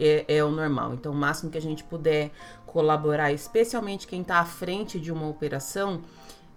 É, 0.00 0.24
é, 0.26 0.42
o 0.42 0.50
normal. 0.50 0.94
Então, 0.94 1.12
o 1.12 1.14
máximo 1.14 1.50
que 1.50 1.58
a 1.58 1.60
gente 1.60 1.84
puder 1.84 2.30
colaborar, 2.64 3.30
especialmente 3.30 4.06
quem 4.06 4.22
está 4.22 4.38
à 4.38 4.44
frente 4.46 4.98
de 4.98 5.12
uma 5.12 5.28
operação, 5.28 6.00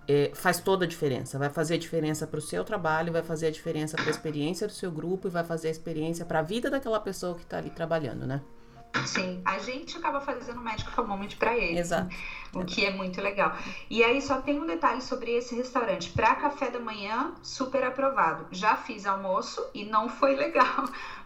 é, 0.08 0.32
faz 0.34 0.62
toda 0.62 0.86
a 0.86 0.88
diferença. 0.88 1.38
Vai 1.38 1.50
fazer 1.50 1.74
a 1.74 1.78
diferença 1.78 2.26
para 2.26 2.38
o 2.38 2.42
seu 2.42 2.64
trabalho, 2.64 3.12
vai 3.12 3.22
fazer 3.22 3.48
a 3.48 3.52
diferença 3.52 3.98
para 3.98 4.08
a 4.08 4.10
experiência 4.10 4.66
do 4.66 4.74
seu 4.74 4.90
grupo 4.90 5.28
e 5.28 5.32
vai 5.32 5.44
fazer 5.44 5.68
a 5.68 5.72
experiência 5.72 6.24
para 6.24 6.40
a 6.40 6.42
vida 6.42 6.70
daquela 6.70 7.02
pessoa 7.02 7.36
que 7.36 7.44
está 7.44 7.58
ali 7.58 7.70
trabalhando, 7.70 8.26
né? 8.26 8.42
Sim, 9.06 9.42
a 9.44 9.60
gente 9.60 9.98
acaba 9.98 10.22
fazendo 10.22 10.62
médico 10.62 10.92
for 10.92 11.08
moment 11.08 11.36
para 11.38 11.56
eles. 11.58 11.80
Exato. 11.80 12.16
O 12.54 12.64
que 12.64 12.86
é 12.86 12.92
muito 12.92 13.22
legal. 13.22 13.56
E 13.90 14.04
aí 14.04 14.22
só 14.22 14.42
tem 14.42 14.60
um 14.60 14.66
detalhe 14.66 15.02
sobre 15.02 15.32
esse 15.32 15.56
restaurante. 15.56 16.10
Para 16.12 16.36
café 16.36 16.70
da 16.70 16.80
manhã, 16.80 17.34
super 17.44 17.84
aprovado. 17.84 18.48
Já 18.52 18.78
fiz 18.78 19.06
almoço 19.06 19.66
e 19.74 19.84
não 19.84 20.08
foi 20.08 20.36
legal, 20.36 20.86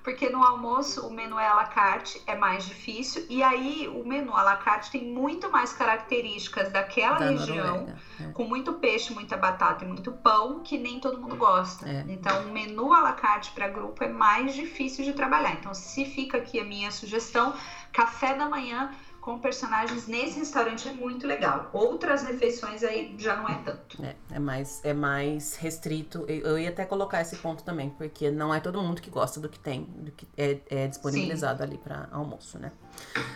porque 0.10 0.28
no 0.28 0.44
almoço 0.44 1.06
o 1.06 1.12
menu 1.12 1.38
é 1.38 1.48
à 1.48 1.54
la 1.54 1.66
carte, 1.66 2.20
é 2.26 2.34
mais 2.34 2.66
difícil. 2.66 3.24
E 3.30 3.44
aí 3.44 3.88
o 3.88 4.04
menu 4.04 4.36
à 4.36 4.42
la 4.42 4.56
carte 4.56 4.90
tem 4.90 5.06
muito 5.06 5.52
mais 5.52 5.72
características 5.72 6.72
daquela 6.72 7.20
da 7.20 7.30
região, 7.30 7.94
é. 8.20 8.32
com 8.32 8.44
muito 8.44 8.74
peixe, 8.74 9.14
muita 9.14 9.38
batata 9.38 9.86
e 9.86 9.88
muito 9.88 10.12
pão, 10.12 10.62
que 10.62 10.80
nem 10.80 11.00
todo 11.00 11.22
mundo 11.22 11.36
gosta. 11.36 11.88
É. 11.88 12.04
Então 12.08 12.48
o 12.48 12.52
menu 12.52 12.92
à 12.92 13.02
la 13.02 13.14
carte 13.14 13.52
para 13.52 13.68
grupo 13.68 14.04
é 14.04 14.08
mais 14.08 14.56
difícil 14.56 15.06
de 15.06 15.14
trabalhar. 15.14 15.54
Então 15.54 15.76
se 15.76 16.04
fica 16.06 16.38
aqui 16.38 16.60
a 16.60 16.64
minha 16.64 16.90
sugestão, 16.90 17.54
café 17.94 18.34
da 18.34 18.50
manhã 18.50 18.92
com 19.30 19.38
personagens 19.38 20.08
nesse 20.08 20.40
restaurante 20.40 20.90
é 20.90 20.92
muito 20.92 21.28
legal. 21.28 21.70
Outras 21.72 22.24
refeições 22.24 22.84
aí 22.84 23.14
já 23.20 23.36
não 23.36 23.48
é 23.48 23.62
tanto. 23.64 24.04
É, 24.04 24.16
é 24.32 24.40
mais, 24.40 24.82
é 24.84 24.92
mais 24.92 25.56
restrito. 25.56 26.26
Eu, 26.28 26.58
ia 26.58 26.70
até 26.70 26.84
colocar 26.84 27.22
esse 27.22 27.36
ponto 27.36 27.64
também, 27.64 27.92
porque 27.92 28.32
não 28.32 28.52
é 28.52 28.60
todo 28.60 28.82
mundo 28.82 29.00
que 29.00 29.10
gosta 29.12 29.40
do 29.40 29.48
que 29.48 29.60
tem, 29.60 29.84
do 29.84 30.12
que 30.12 30.28
é, 30.36 30.58
é 30.72 30.88
disponibilizado 30.88 31.60
Sim. 31.60 31.64
ali 31.64 31.78
para 31.78 32.08
almoço, 32.12 32.58
né? 32.58 32.72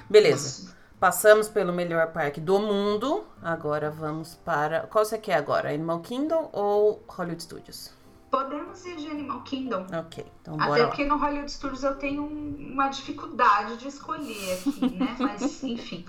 Beleza. 0.09 0.47
Isso. 0.47 0.75
Passamos 0.99 1.47
pelo 1.47 1.71
melhor 1.71 2.11
parque 2.11 2.41
do 2.41 2.57
mundo. 2.57 3.23
Agora 3.39 3.91
vamos 3.91 4.33
para. 4.33 4.87
Qual 4.87 5.05
você 5.05 5.19
quer 5.19 5.35
agora? 5.35 5.69
Animal 5.69 5.99
Kingdom 5.99 6.49
ou 6.51 7.03
Hollywood 7.07 7.43
Studios? 7.43 7.91
Podemos 8.34 8.84
ir 8.88 8.95
de 8.95 9.11
Animal 9.11 9.41
Kingdom. 9.41 9.86
Ok, 9.95 10.25
então 10.41 10.57
bora 10.57 10.71
Até 10.71 10.81
lá. 10.81 10.88
porque 10.88 11.05
no 11.05 11.17
Hollywood 11.17 11.51
Studios 11.51 11.84
eu 11.84 11.93
tenho 11.97 12.25
uma 12.25 12.88
dificuldade 12.88 13.77
de 13.77 13.88
escolher 13.88 14.53
aqui, 14.53 14.89
né? 14.95 15.15
Mas, 15.21 15.63
enfim. 15.63 16.03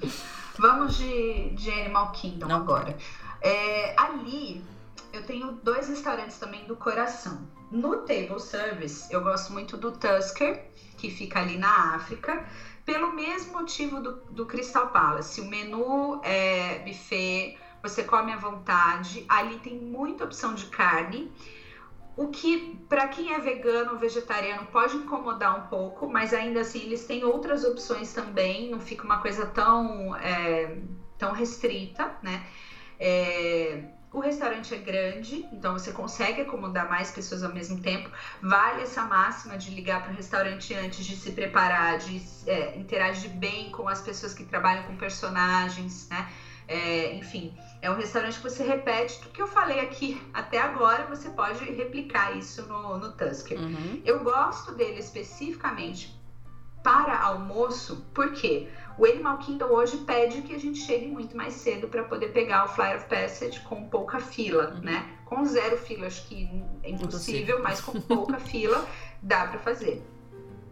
Vamos 0.59 0.97
de, 0.97 1.51
de 1.51 1.71
Animal 1.71 2.13
Kingdom 2.13 2.47
Não. 2.47 2.57
agora. 2.57 2.97
É, 3.43 3.95
ali, 4.01 4.65
eu 5.13 5.23
tenho 5.27 5.53
dois 5.63 5.87
restaurantes 5.91 6.39
também 6.39 6.65
do 6.65 6.75
coração. 6.77 7.47
No 7.71 7.99
table 7.99 8.41
service, 8.41 9.07
eu 9.13 9.23
gosto 9.23 9.53
muito 9.53 9.77
do 9.77 9.93
Tusker, 9.93 10.65
que 10.97 11.11
fica 11.11 11.41
ali 11.41 11.59
na 11.59 11.95
África, 11.95 12.43
pelo 12.87 13.13
mesmo 13.13 13.53
motivo 13.53 14.01
do, 14.01 14.13
do 14.31 14.47
Crystal 14.47 14.87
Palace. 14.87 15.43
O 15.43 15.45
menu 15.45 16.23
é 16.23 16.79
buffet, 16.87 17.59
você 17.83 18.03
come 18.03 18.33
à 18.33 18.39
vontade. 18.39 19.27
Ali 19.29 19.59
tem 19.59 19.79
muita 19.79 20.25
opção 20.25 20.55
de 20.55 20.65
carne. 20.69 21.31
O 22.17 22.29
que, 22.29 22.77
para 22.89 23.09
quem 23.09 23.33
é 23.33 23.39
vegano 23.41 23.93
ou 23.93 23.99
vegetariano, 23.99 24.67
pode 24.67 24.97
incomodar 24.97 25.57
um 25.59 25.63
pouco, 25.69 26.07
mas 26.07 26.33
ainda 26.33 26.61
assim 26.61 26.83
eles 26.83 27.05
têm 27.05 27.25
outras 27.25 27.65
opções 27.65 28.13
também, 28.13 28.69
não 28.71 28.79
fica 28.81 29.03
uma 29.05 29.19
coisa 29.19 29.45
tão, 29.45 30.15
é, 30.17 30.77
tão 31.19 31.33
restrita, 31.33 32.13
né? 32.23 32.47
É, 32.99 33.81
o 34.13 34.21
restaurante 34.21 34.73
é 34.73 34.77
grande, 34.77 35.45
então 35.51 35.73
você 35.73 35.91
consegue 35.91 36.41
acomodar 36.41 36.89
mais 36.89 37.11
pessoas 37.11 37.43
ao 37.43 37.51
mesmo 37.51 37.81
tempo. 37.81 38.09
Vale 38.41 38.83
essa 38.83 39.03
máxima 39.03 39.57
de 39.59 39.71
ligar 39.71 40.01
para 40.01 40.13
o 40.13 40.15
restaurante 40.15 40.73
antes 40.73 41.05
de 41.05 41.17
se 41.17 41.33
preparar, 41.33 41.97
de 41.99 42.23
é, 42.47 42.77
interagir 42.79 43.29
bem 43.31 43.71
com 43.73 43.89
as 43.89 44.01
pessoas 44.01 44.33
que 44.33 44.45
trabalham 44.45 44.85
com 44.85 44.97
personagens, 44.97 46.07
né? 46.09 46.29
É, 46.69 47.13
enfim, 47.13 47.53
é 47.85 47.91
um 47.91 47.97
restaurante 47.97 48.39
que 48.39 48.43
você 48.43 48.65
repete 48.65 49.21
tudo 49.21 49.33
que 49.33 49.43
eu 49.43 49.47
falei 49.47 49.81
aqui 49.81 50.19
até 50.33 50.59
agora, 50.59 51.05
você 51.05 51.29
pode 51.29 51.63
replicar 51.65 52.35
isso 52.35 52.63
no, 52.63 52.97
no 52.97 53.13
Tusker. 53.13 53.59
Uhum. 53.59 54.01
Eu 54.03 54.25
gosto 54.25 54.73
dele 54.73 54.99
especificamente 55.01 56.19
para 56.83 57.21
almoço, 57.21 58.07
porque 58.15 58.71
o 58.97 59.05
Animal 59.05 59.37
Kingdom 59.37 59.67
hoje 59.67 59.99
pede 59.99 60.41
que 60.41 60.55
a 60.55 60.59
gente 60.59 60.79
chegue 60.79 61.09
muito 61.09 61.37
mais 61.37 61.53
cedo 61.53 61.87
para 61.87 62.05
poder 62.05 62.29
pegar 62.29 62.65
o 62.65 62.69
Flyer 62.69 62.97
of 62.97 63.07
Passage 63.07 63.61
com 63.61 63.87
pouca 63.91 64.19
fila, 64.19 64.73
uhum. 64.77 64.81
né? 64.81 65.19
Com 65.27 65.45
zero 65.45 65.77
fila, 65.77 66.07
acho 66.07 66.27
que 66.27 66.49
é 66.83 66.89
impossível, 66.89 67.59
impossível. 67.59 67.63
mas 67.63 67.83
com 67.83 68.01
pouca 68.01 68.39
fila 68.39 68.83
dá 69.23 69.47
para 69.47 69.59
fazer. 69.59 70.03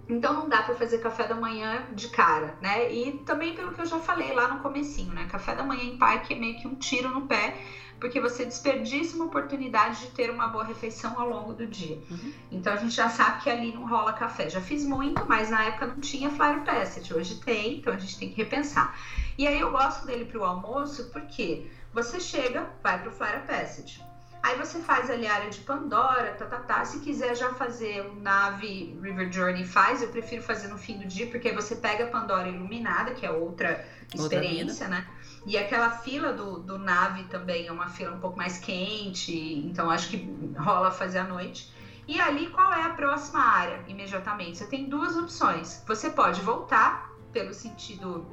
Então 0.09 0.35
não 0.35 0.49
dá 0.49 0.63
para 0.63 0.75
fazer 0.75 0.99
café 0.99 1.27
da 1.27 1.35
manhã 1.35 1.87
de 1.93 2.09
cara, 2.09 2.57
né? 2.61 2.93
E 2.93 3.19
também 3.19 3.55
pelo 3.55 3.73
que 3.73 3.81
eu 3.81 3.87
já 3.87 3.99
falei 3.99 4.33
lá 4.33 4.49
no 4.49 4.61
comecinho, 4.61 5.13
né? 5.13 5.27
Café 5.27 5.55
da 5.55 5.63
manhã 5.63 5.85
em 5.85 5.97
parque 5.97 6.35
é 6.35 6.37
meio 6.37 6.57
que 6.57 6.67
um 6.67 6.75
tiro 6.75 7.09
no 7.11 7.23
pé, 7.23 7.57
porque 8.01 8.21
você 8.21 8.45
desperdiça 8.45 9.15
uma 9.15 9.27
oportunidade 9.27 10.01
de 10.01 10.09
ter 10.09 10.29
uma 10.29 10.49
boa 10.49 10.65
refeição 10.65 11.19
ao 11.21 11.29
longo 11.29 11.53
do 11.53 11.67
dia. 11.67 11.99
Uhum. 12.11 12.33
Então 12.51 12.73
a 12.73 12.77
gente 12.77 12.95
já 12.95 13.09
sabe 13.09 13.43
que 13.43 13.49
ali 13.49 13.73
não 13.73 13.87
rola 13.87 14.13
café. 14.13 14.49
Já 14.49 14.61
fiz 14.61 14.85
muito, 14.85 15.25
mas 15.27 15.51
na 15.51 15.65
época 15.65 15.87
não 15.87 16.01
tinha 16.01 16.29
Flyer 16.29 16.65
Passage. 16.65 17.15
Hoje 17.15 17.37
tem, 17.37 17.79
então 17.79 17.93
a 17.93 17.97
gente 17.97 18.19
tem 18.19 18.29
que 18.29 18.37
repensar. 18.37 18.99
E 19.39 19.47
aí 19.47 19.59
eu 19.59 19.71
gosto 19.71 20.05
dele 20.05 20.25
para 20.25 20.39
o 20.39 20.45
almoço 20.45 21.11
porque 21.13 21.65
você 21.93 22.19
chega, 22.19 22.69
vai 22.83 22.99
para 22.99 23.09
o 23.09 23.13
Flyer 23.13 23.47
Passage 23.47 24.12
Aí 24.43 24.59
você 24.59 24.81
faz 24.81 25.09
ali 25.09 25.25
a 25.25 25.35
área 25.35 25.51
de 25.51 25.61
Pandora, 25.61 26.33
tá, 26.33 26.47
tá, 26.47 26.59
tá. 26.59 26.85
Se 26.85 26.99
quiser 26.99 27.37
já 27.37 27.55
fazer 27.55 28.05
o 28.07 28.17
nave 28.17 28.99
River 29.01 29.33
Journey, 29.33 29.65
faz. 29.65 30.03
Eu 30.03 30.09
prefiro 30.09 30.43
fazer 30.43 30.67
no 30.67 30.77
fim 30.77 30.99
do 30.99 31.07
dia, 31.07 31.29
porque 31.29 31.49
aí 31.49 31.55
você 31.55 31.77
pega 31.77 32.05
a 32.05 32.07
Pandora 32.09 32.49
iluminada, 32.49 33.13
que 33.13 33.25
é 33.25 33.31
outra, 33.31 33.87
outra 34.01 34.17
experiência, 34.17 34.87
vida. 34.87 34.99
né? 34.99 35.07
E 35.47 35.57
aquela 35.57 35.91
fila 35.91 36.33
do, 36.33 36.59
do 36.59 36.77
nave 36.77 37.25
também 37.25 37.69
é 37.69 37.73
uma 37.73 37.89
fila 37.89 38.17
um 38.17 38.21
pouco 38.21 38.37
mais 38.37 38.59
quente, 38.59 39.33
então 39.65 39.89
acho 39.89 40.09
que 40.09 40.29
rola 40.59 40.91
fazer 40.91 41.19
à 41.19 41.25
noite. 41.25 41.73
E 42.09 42.21
ali, 42.21 42.49
qual 42.49 42.73
é 42.73 42.83
a 42.83 42.91
próxima 42.91 43.41
área 43.41 43.85
imediatamente? 43.87 44.59
Você 44.59 44.67
tem 44.67 44.89
duas 44.89 45.17
opções. 45.17 45.83
Você 45.87 46.11
pode 46.11 46.41
voltar 46.41 47.13
pelo 47.33 47.55
sentido 47.55 48.27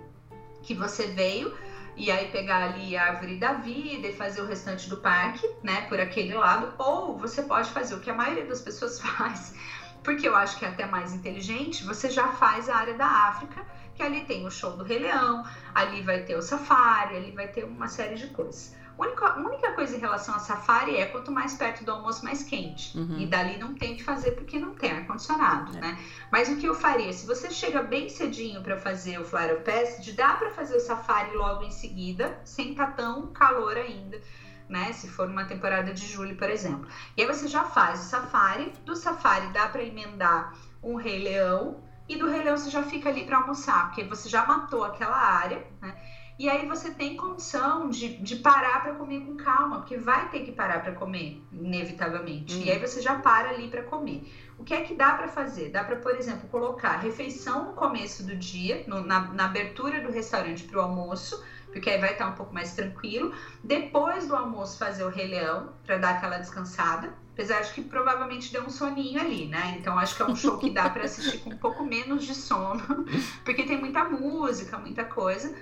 que 0.64 0.74
você 0.74 1.08
veio, 1.08 1.56
e 2.00 2.10
aí 2.10 2.32
pegar 2.32 2.64
ali 2.64 2.96
a 2.96 3.08
árvore 3.08 3.36
da 3.36 3.54
vida 3.54 4.08
e 4.08 4.14
fazer 4.14 4.42
o 4.42 4.46
restante 4.46 4.90
do 4.90 4.98
parque, 4.98 5.46
né, 5.62 5.82
por 5.82 6.00
aquele 6.00 6.34
lado, 6.34 6.74
ou 6.78 7.18
você 7.18 7.44
pode 7.44 7.70
fazer 7.72 7.94
o 7.94 8.00
que 8.00 8.10
a 8.10 8.14
maioria 8.14 8.46
das 8.46 8.62
pessoas 8.62 8.98
faz, 9.04 9.54
porque 10.02 10.26
eu 10.26 10.34
acho 10.34 10.58
que 10.58 10.64
é 10.64 10.70
até 10.70 10.86
mais 10.86 11.14
inteligente, 11.14 11.84
você 11.84 12.10
já 12.10 12.30
faz 12.30 12.70
a 12.70 12.76
área 12.76 12.94
da 12.94 13.06
África, 13.06 13.66
que 13.94 14.02
ali 14.02 14.22
tem 14.22 14.46
o 14.46 14.50
show 14.50 14.78
do 14.78 14.84
Rei 14.84 15.00
Leão, 15.00 15.44
ali 15.76 16.02
vai 16.02 16.22
ter 16.24 16.36
o 16.36 16.42
safari, 16.42 17.18
ali 17.18 17.32
vai 17.32 17.48
ter 17.48 17.66
uma 17.66 17.90
série 17.90 18.16
de 18.16 18.28
coisas. 18.28 18.74
A 19.00 19.02
única, 19.02 19.40
única 19.40 19.72
coisa 19.72 19.96
em 19.96 20.00
relação 20.00 20.36
a 20.36 20.40
safari 20.40 20.98
é 20.98 21.06
quanto 21.06 21.32
mais 21.32 21.54
perto 21.54 21.86
do 21.86 21.92
almoço, 21.92 22.24
mais 22.24 22.44
quente. 22.44 22.98
Uhum. 22.98 23.18
E 23.18 23.26
dali 23.26 23.58
não 23.58 23.74
tem 23.74 23.94
o 23.94 23.96
que 23.96 24.04
fazer 24.04 24.32
porque 24.32 24.60
não 24.60 24.76
tem 24.76 24.92
ar-condicionado, 24.92 25.78
é. 25.78 25.82
né? 25.82 26.00
Mas 26.30 26.50
o 26.50 26.58
que 26.58 26.66
eu 26.66 26.76
faria? 26.76 27.14
Se 27.14 27.26
você 27.26 27.50
chega 27.50 27.82
bem 27.82 28.10
cedinho 28.10 28.62
para 28.62 28.78
fazer 28.78 29.18
o 29.18 29.24
Flyer 29.24 29.64
Passage, 29.64 30.12
dá 30.12 30.34
para 30.34 30.52
fazer 30.52 30.76
o 30.76 30.80
safari 30.82 31.34
logo 31.36 31.64
em 31.64 31.72
seguida, 31.72 32.40
sem 32.44 32.72
estar 32.72 32.88
tá 32.88 32.92
tão 32.94 33.28
calor 33.28 33.78
ainda. 33.78 34.20
Né, 34.68 34.94
se 34.94 35.08
for 35.08 35.28
uma 35.28 35.46
temporada 35.46 35.92
de 35.92 36.06
julho, 36.06 36.36
por 36.36 36.48
exemplo. 36.48 36.88
E 37.18 37.24
aí 37.24 37.28
você 37.28 37.48
já 37.48 37.64
faz 37.64 38.02
o 38.02 38.04
safari, 38.04 38.72
do 38.86 38.96
safari 38.96 39.48
dá 39.48 39.68
para 39.68 39.82
emendar 39.82 40.54
um 40.84 40.94
Rei 40.94 41.24
Leão, 41.24 41.82
e 42.08 42.16
do 42.16 42.30
Rei 42.30 42.44
Leão 42.44 42.56
você 42.56 42.70
já 42.70 42.84
fica 42.84 43.10
ali 43.10 43.24
para 43.24 43.38
almoçar, 43.38 43.88
porque 43.88 44.04
você 44.04 44.30
já 44.30 44.46
matou 44.46 44.84
aquela 44.84 45.18
área, 45.18 45.66
né? 45.82 45.96
E 46.40 46.48
aí 46.48 46.66
você 46.66 46.90
tem 46.90 47.18
condição 47.18 47.90
de, 47.90 48.16
de 48.16 48.38
parar 48.38 48.82
para 48.82 48.94
comer 48.94 49.20
com 49.26 49.36
calma, 49.36 49.80
porque 49.80 49.98
vai 49.98 50.30
ter 50.30 50.40
que 50.46 50.54
parar 50.54 50.82
para 50.82 50.94
comer, 50.94 51.44
inevitavelmente. 51.52 52.56
Uhum. 52.56 52.64
E 52.64 52.72
aí 52.72 52.80
você 52.80 53.02
já 53.02 53.16
para 53.20 53.50
ali 53.50 53.68
para 53.68 53.84
comer. 53.84 54.24
O 54.58 54.64
que 54.64 54.74
é 54.74 54.80
que 54.80 54.96
dá 54.96 55.16
para 55.16 55.28
fazer? 55.28 55.70
Dá 55.70 55.84
para, 55.84 55.98
por 55.98 56.16
exemplo, 56.16 56.48
colocar 56.48 56.96
refeição 56.96 57.66
no 57.66 57.74
começo 57.74 58.26
do 58.26 58.38
dia, 58.38 58.86
no, 58.88 59.02
na, 59.02 59.20
na 59.34 59.46
abertura 59.46 60.00
do 60.00 60.10
restaurante 60.10 60.64
para 60.64 60.80
o 60.80 60.82
almoço, 60.82 61.44
porque 61.74 61.90
aí 61.90 62.00
vai 62.00 62.14
estar 62.14 62.30
um 62.30 62.36
pouco 62.36 62.54
mais 62.54 62.74
tranquilo. 62.74 63.34
Depois 63.62 64.26
do 64.26 64.34
almoço, 64.34 64.78
fazer 64.78 65.04
o 65.04 65.10
Rei 65.10 65.28
Leão, 65.28 65.74
para 65.86 65.98
dar 65.98 66.12
aquela 66.12 66.38
descansada. 66.38 67.14
Apesar 67.40 67.62
de 67.62 67.72
que 67.72 67.82
provavelmente 67.82 68.52
deu 68.52 68.64
um 68.64 68.70
soninho 68.70 69.18
ali, 69.18 69.48
né? 69.48 69.78
Então 69.80 69.98
acho 69.98 70.14
que 70.14 70.22
é 70.22 70.26
um 70.26 70.36
show 70.36 70.58
que 70.58 70.70
dá 70.70 70.90
para 70.90 71.06
assistir 71.06 71.38
com 71.38 71.52
um 71.52 71.58
pouco 71.58 71.86
menos 71.86 72.26
de 72.26 72.36
sono, 72.36 73.06
porque 73.46 73.64
tem 73.64 73.80
muita 73.80 74.04
música, 74.04 74.78
muita 74.78 75.06
coisa. 75.06 75.56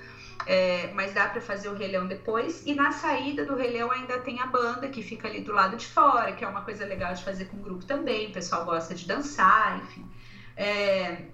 É, 0.48 0.92
mas 0.96 1.14
dá 1.14 1.28
para 1.28 1.40
fazer 1.40 1.70
o 1.70 1.76
Rei 1.76 1.96
depois. 2.08 2.66
E 2.66 2.74
na 2.74 2.92
saída 2.92 3.46
do 3.46 3.56
Rei 3.56 3.80
ainda 3.80 4.18
tem 4.22 4.40
a 4.40 4.48
banda 4.48 4.90
que 4.90 5.04
fica 5.04 5.28
ali 5.28 5.42
do 5.42 5.52
lado 5.52 5.78
de 5.78 5.86
fora, 5.86 6.32
que 6.32 6.44
é 6.44 6.48
uma 6.48 6.62
coisa 6.62 6.84
legal 6.84 7.14
de 7.14 7.24
fazer 7.24 7.46
com 7.46 7.58
o 7.58 7.60
grupo 7.60 7.86
também. 7.86 8.30
O 8.30 8.34
pessoal 8.34 8.66
gosta 8.66 8.96
de 8.96 9.06
dançar, 9.06 9.78
enfim. 9.78 10.10
É, 10.56 11.26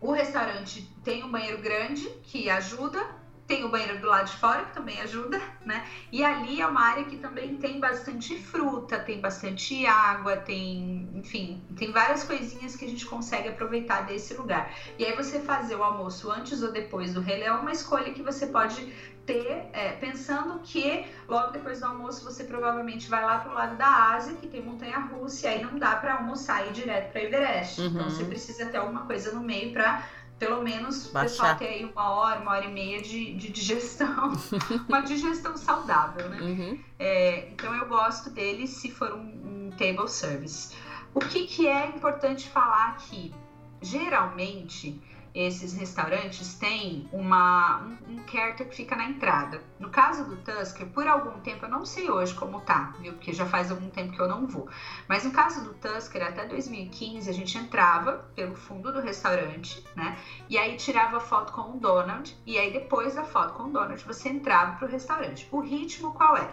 o 0.00 0.10
restaurante 0.10 0.92
tem 1.04 1.22
um 1.22 1.30
banheiro 1.30 1.58
grande 1.58 2.08
que 2.24 2.50
ajuda, 2.50 2.98
tem 3.52 3.64
o 3.64 3.68
banheiro 3.68 4.00
do 4.00 4.06
lado 4.06 4.30
de 4.30 4.36
fora, 4.38 4.64
que 4.64 4.72
também 4.72 4.98
ajuda, 5.02 5.38
né? 5.62 5.84
E 6.10 6.24
ali 6.24 6.58
é 6.58 6.66
uma 6.66 6.80
área 6.80 7.04
que 7.04 7.18
também 7.18 7.58
tem 7.58 7.78
bastante 7.78 8.34
fruta, 8.34 8.98
tem 8.98 9.20
bastante 9.20 9.84
água, 9.84 10.38
tem, 10.38 11.06
enfim, 11.12 11.62
tem 11.76 11.92
várias 11.92 12.24
coisinhas 12.24 12.74
que 12.74 12.86
a 12.86 12.88
gente 12.88 13.04
consegue 13.04 13.48
aproveitar 13.48 14.06
desse 14.06 14.32
lugar. 14.32 14.74
E 14.98 15.04
aí 15.04 15.14
você 15.14 15.38
fazer 15.38 15.76
o 15.76 15.82
almoço 15.82 16.30
antes 16.30 16.62
ou 16.62 16.72
depois 16.72 17.12
do 17.12 17.20
relé 17.20 17.44
é 17.44 17.52
uma 17.52 17.72
escolha 17.72 18.10
que 18.14 18.22
você 18.22 18.46
pode 18.46 18.90
ter, 19.26 19.68
é, 19.72 19.92
pensando 19.92 20.58
que 20.60 21.04
logo 21.28 21.52
depois 21.52 21.80
do 21.80 21.86
almoço 21.86 22.24
você 22.24 22.44
provavelmente 22.44 23.08
vai 23.08 23.22
lá 23.22 23.38
para 23.38 23.50
o 23.50 23.54
lado 23.54 23.76
da 23.76 24.14
Ásia, 24.14 24.34
que 24.34 24.46
tem 24.46 24.62
montanha 24.62 24.98
russa, 24.98 25.46
e 25.46 25.48
aí 25.50 25.62
não 25.62 25.78
dá 25.78 25.94
para 25.96 26.14
almoçar 26.14 26.64
e 26.64 26.70
ir 26.70 26.72
direto 26.72 27.12
para 27.12 27.22
Everest. 27.22 27.80
Uhum. 27.80 27.86
Então 27.88 28.04
você 28.04 28.24
precisa 28.24 28.66
ter 28.66 28.78
alguma 28.78 29.02
coisa 29.02 29.30
no 29.32 29.40
meio 29.40 29.72
para 29.72 30.02
pelo 30.42 30.60
menos 30.60 31.06
o 31.06 31.12
pessoal 31.12 31.54
ter 31.54 31.68
aí 31.68 31.84
uma 31.84 32.10
hora, 32.10 32.40
uma 32.40 32.50
hora 32.50 32.64
e 32.64 32.72
meia 32.72 33.00
de, 33.00 33.32
de 33.34 33.48
digestão, 33.48 34.32
uma 34.88 35.00
digestão 35.00 35.56
saudável, 35.56 36.28
né? 36.28 36.40
Uhum. 36.40 36.80
É, 36.98 37.48
então 37.50 37.72
eu 37.72 37.86
gosto 37.86 38.28
dele 38.28 38.66
se 38.66 38.90
for 38.90 39.12
um, 39.12 39.68
um 39.68 39.70
table 39.70 40.08
service. 40.10 40.74
O 41.14 41.20
que, 41.20 41.46
que 41.46 41.68
é 41.68 41.86
importante 41.86 42.48
falar 42.48 42.88
aqui? 42.88 43.32
Geralmente, 43.80 45.00
esses 45.34 45.72
restaurantes 45.72 46.54
têm 46.54 47.08
uma, 47.12 47.80
um, 47.80 48.16
um 48.16 48.22
que 48.22 48.64
fica 48.70 48.94
na 48.94 49.04
entrada. 49.04 49.62
No 49.78 49.88
caso 49.88 50.24
do 50.24 50.36
Tusker, 50.36 50.86
por 50.88 51.06
algum 51.06 51.40
tempo, 51.40 51.64
eu 51.64 51.70
não 51.70 51.84
sei 51.86 52.10
hoje 52.10 52.34
como 52.34 52.60
tá, 52.60 52.94
viu? 53.00 53.12
Porque 53.14 53.32
já 53.32 53.46
faz 53.46 53.70
algum 53.70 53.88
tempo 53.88 54.12
que 54.12 54.20
eu 54.20 54.28
não 54.28 54.46
vou. 54.46 54.68
Mas 55.08 55.24
no 55.24 55.30
caso 55.30 55.64
do 55.64 55.74
Tusker, 55.74 56.22
até 56.22 56.46
2015, 56.46 57.28
a 57.28 57.32
gente 57.32 57.56
entrava 57.56 58.30
pelo 58.34 58.54
fundo 58.54 58.92
do 58.92 59.00
restaurante, 59.00 59.82
né? 59.96 60.18
E 60.48 60.58
aí 60.58 60.76
tirava 60.76 61.18
foto 61.18 61.52
com 61.52 61.76
o 61.76 61.80
Donald. 61.80 62.36
E 62.46 62.58
aí 62.58 62.72
depois 62.72 63.14
da 63.14 63.24
foto 63.24 63.54
com 63.54 63.64
o 63.64 63.72
Donald, 63.72 64.02
você 64.04 64.28
entrava 64.28 64.76
pro 64.76 64.86
restaurante. 64.86 65.48
O 65.50 65.60
ritmo 65.60 66.12
qual 66.12 66.36
é? 66.36 66.48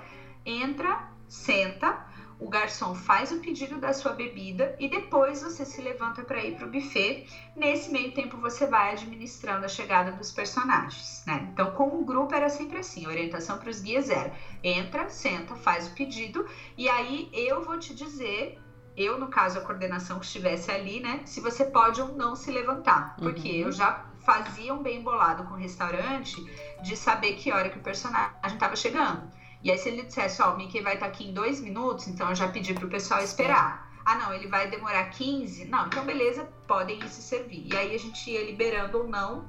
Entra, 0.46 1.10
senta, 1.28 2.06
o 2.40 2.48
garçom 2.48 2.96
faz 2.96 3.32
o 3.32 3.40
pedido 3.40 3.78
da 3.78 3.94
sua 3.94 4.14
bebida 4.14 4.76
e 4.80 4.88
depois 4.88 5.42
você 5.42 5.66
se 5.66 5.82
levanta 5.82 6.24
para 6.24 6.44
ir 6.44 6.56
para 6.56 6.66
o 6.66 6.72
buffet. 6.72 7.28
Nesse 7.56 7.92
meio 7.92 8.14
tempo 8.14 8.38
você 8.38 8.66
vai 8.66 8.94
administrando 8.94 9.66
a 9.66 9.70
chegada 9.70 10.14
dos 10.14 10.32
personagens, 10.32 11.24
né? 11.28 11.50
Então 11.52 11.72
com 11.72 12.00
o 12.00 12.06
grupo 12.06 12.34
era 12.34 12.50
sempre 12.50 12.78
assim, 12.78 13.06
a 13.06 13.10
orientação 13.10 13.58
para 13.58 13.70
os 13.70 13.82
guias 13.82 14.10
era: 14.10 14.34
entra, 14.64 15.10
senta, 15.10 15.56
faz 15.56 15.88
o 15.88 15.96
pedido 15.96 16.46
e 16.78 16.88
aí 16.88 17.30
eu 17.34 17.62
vou 17.62 17.78
te 17.78 17.94
dizer 17.94 18.58
eu, 19.00 19.18
no 19.18 19.30
caso, 19.30 19.58
a 19.58 19.62
coordenação 19.62 20.20
que 20.20 20.26
estivesse 20.26 20.70
ali, 20.70 21.00
né? 21.00 21.22
Se 21.24 21.40
você 21.40 21.64
pode 21.64 22.02
ou 22.02 22.10
não 22.18 22.36
se 22.36 22.52
levantar. 22.52 23.16
Porque 23.16 23.50
uhum. 23.50 23.68
eu 23.68 23.72
já 23.72 24.06
fazia 24.26 24.74
um 24.74 24.84
bem 24.84 25.02
bolado 25.02 25.46
com 25.46 25.54
o 25.54 25.58
restaurante 25.58 26.36
de 26.82 26.98
saber 26.98 27.34
que 27.36 27.52
hora 27.52 27.70
que 27.70 27.80
o 27.80 27.82
personagem 27.82 28.34
estava 28.46 28.76
chegando. 28.76 29.32
E 29.64 29.72
aí, 29.72 29.78
se 29.78 29.90
ele 29.90 30.04
dissesse, 30.04 30.42
ó, 30.42 30.50
oh, 30.50 30.54
o 30.54 30.58
Mickey 30.58 30.82
vai 30.82 30.94
estar 30.94 31.08
tá 31.08 31.12
aqui 31.12 31.28
em 31.28 31.34
dois 31.34 31.60
minutos, 31.60 32.08
então 32.08 32.30
eu 32.30 32.36
já 32.36 32.48
pedi 32.48 32.74
pro 32.74 32.88
pessoal 32.88 33.22
esperar. 33.22 33.90
Ah, 34.06 34.16
não, 34.16 34.34
ele 34.34 34.48
vai 34.48 34.70
demorar 34.70 35.10
15? 35.10 35.66
Não, 35.66 35.88
então 35.88 36.06
beleza, 36.06 36.50
podem 36.68 36.98
ir 37.00 37.10
se 37.10 37.22
servir. 37.22 37.68
E 37.72 37.76
aí 37.76 37.94
a 37.94 38.00
gente 38.00 38.30
ia 38.30 38.44
liberando 38.46 38.98
ou 38.98 39.08
não 39.08 39.48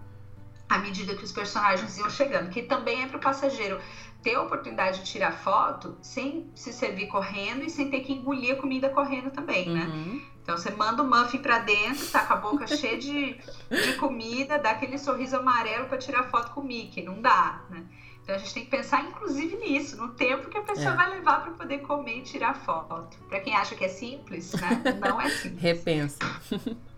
à 0.68 0.78
medida 0.78 1.16
que 1.16 1.24
os 1.24 1.32
personagens 1.32 1.98
iam 1.98 2.08
chegando, 2.08 2.48
que 2.48 2.62
também 2.62 3.02
é 3.02 3.06
para 3.06 3.16
o 3.16 3.20
passageiro 3.20 3.80
ter 4.22 4.36
a 4.36 4.42
oportunidade 4.42 4.98
de 4.98 5.04
tirar 5.04 5.32
foto 5.32 5.96
sem 6.00 6.50
se 6.54 6.72
servir 6.72 7.08
correndo 7.08 7.64
e 7.64 7.70
sem 7.70 7.90
ter 7.90 8.00
que 8.00 8.12
engolir 8.12 8.54
a 8.54 8.56
comida 8.56 8.88
correndo 8.88 9.30
também, 9.30 9.68
né? 9.68 9.84
Uhum. 9.86 10.22
Então 10.42 10.56
você 10.56 10.70
manda 10.70 11.02
o 11.02 11.08
muffin 11.08 11.38
para 11.38 11.58
dentro, 11.58 12.06
tá 12.06 12.24
com 12.24 12.34
a 12.34 12.36
boca 12.36 12.66
cheia 12.68 12.98
de, 12.98 13.36
de 13.70 13.94
comida, 13.94 14.58
dá 14.58 14.70
aquele 14.70 14.98
sorriso 14.98 15.36
amarelo 15.36 15.86
para 15.86 15.98
tirar 15.98 16.24
foto 16.24 16.52
com 16.52 16.60
o 16.60 16.64
Mickey, 16.64 17.02
não 17.02 17.20
dá, 17.20 17.62
né? 17.68 17.84
Então 18.30 18.36
a 18.36 18.44
gente 18.44 18.54
tem 18.54 18.64
que 18.64 18.70
pensar, 18.70 19.04
inclusive, 19.04 19.56
nisso, 19.56 19.96
no 19.96 20.10
tempo 20.10 20.48
que 20.48 20.56
a 20.56 20.62
pessoa 20.62 20.92
é. 20.92 20.96
vai 20.96 21.10
levar 21.10 21.42
para 21.42 21.50
poder 21.50 21.78
comer 21.78 22.18
e 22.18 22.22
tirar 22.22 22.54
foto. 22.54 23.18
Para 23.28 23.40
quem 23.40 23.56
acha 23.56 23.74
que 23.74 23.84
é 23.84 23.88
simples, 23.88 24.52
né? 24.52 24.80
Não 25.02 25.20
é 25.20 25.28
simples. 25.28 25.60
Repensa. 25.60 26.18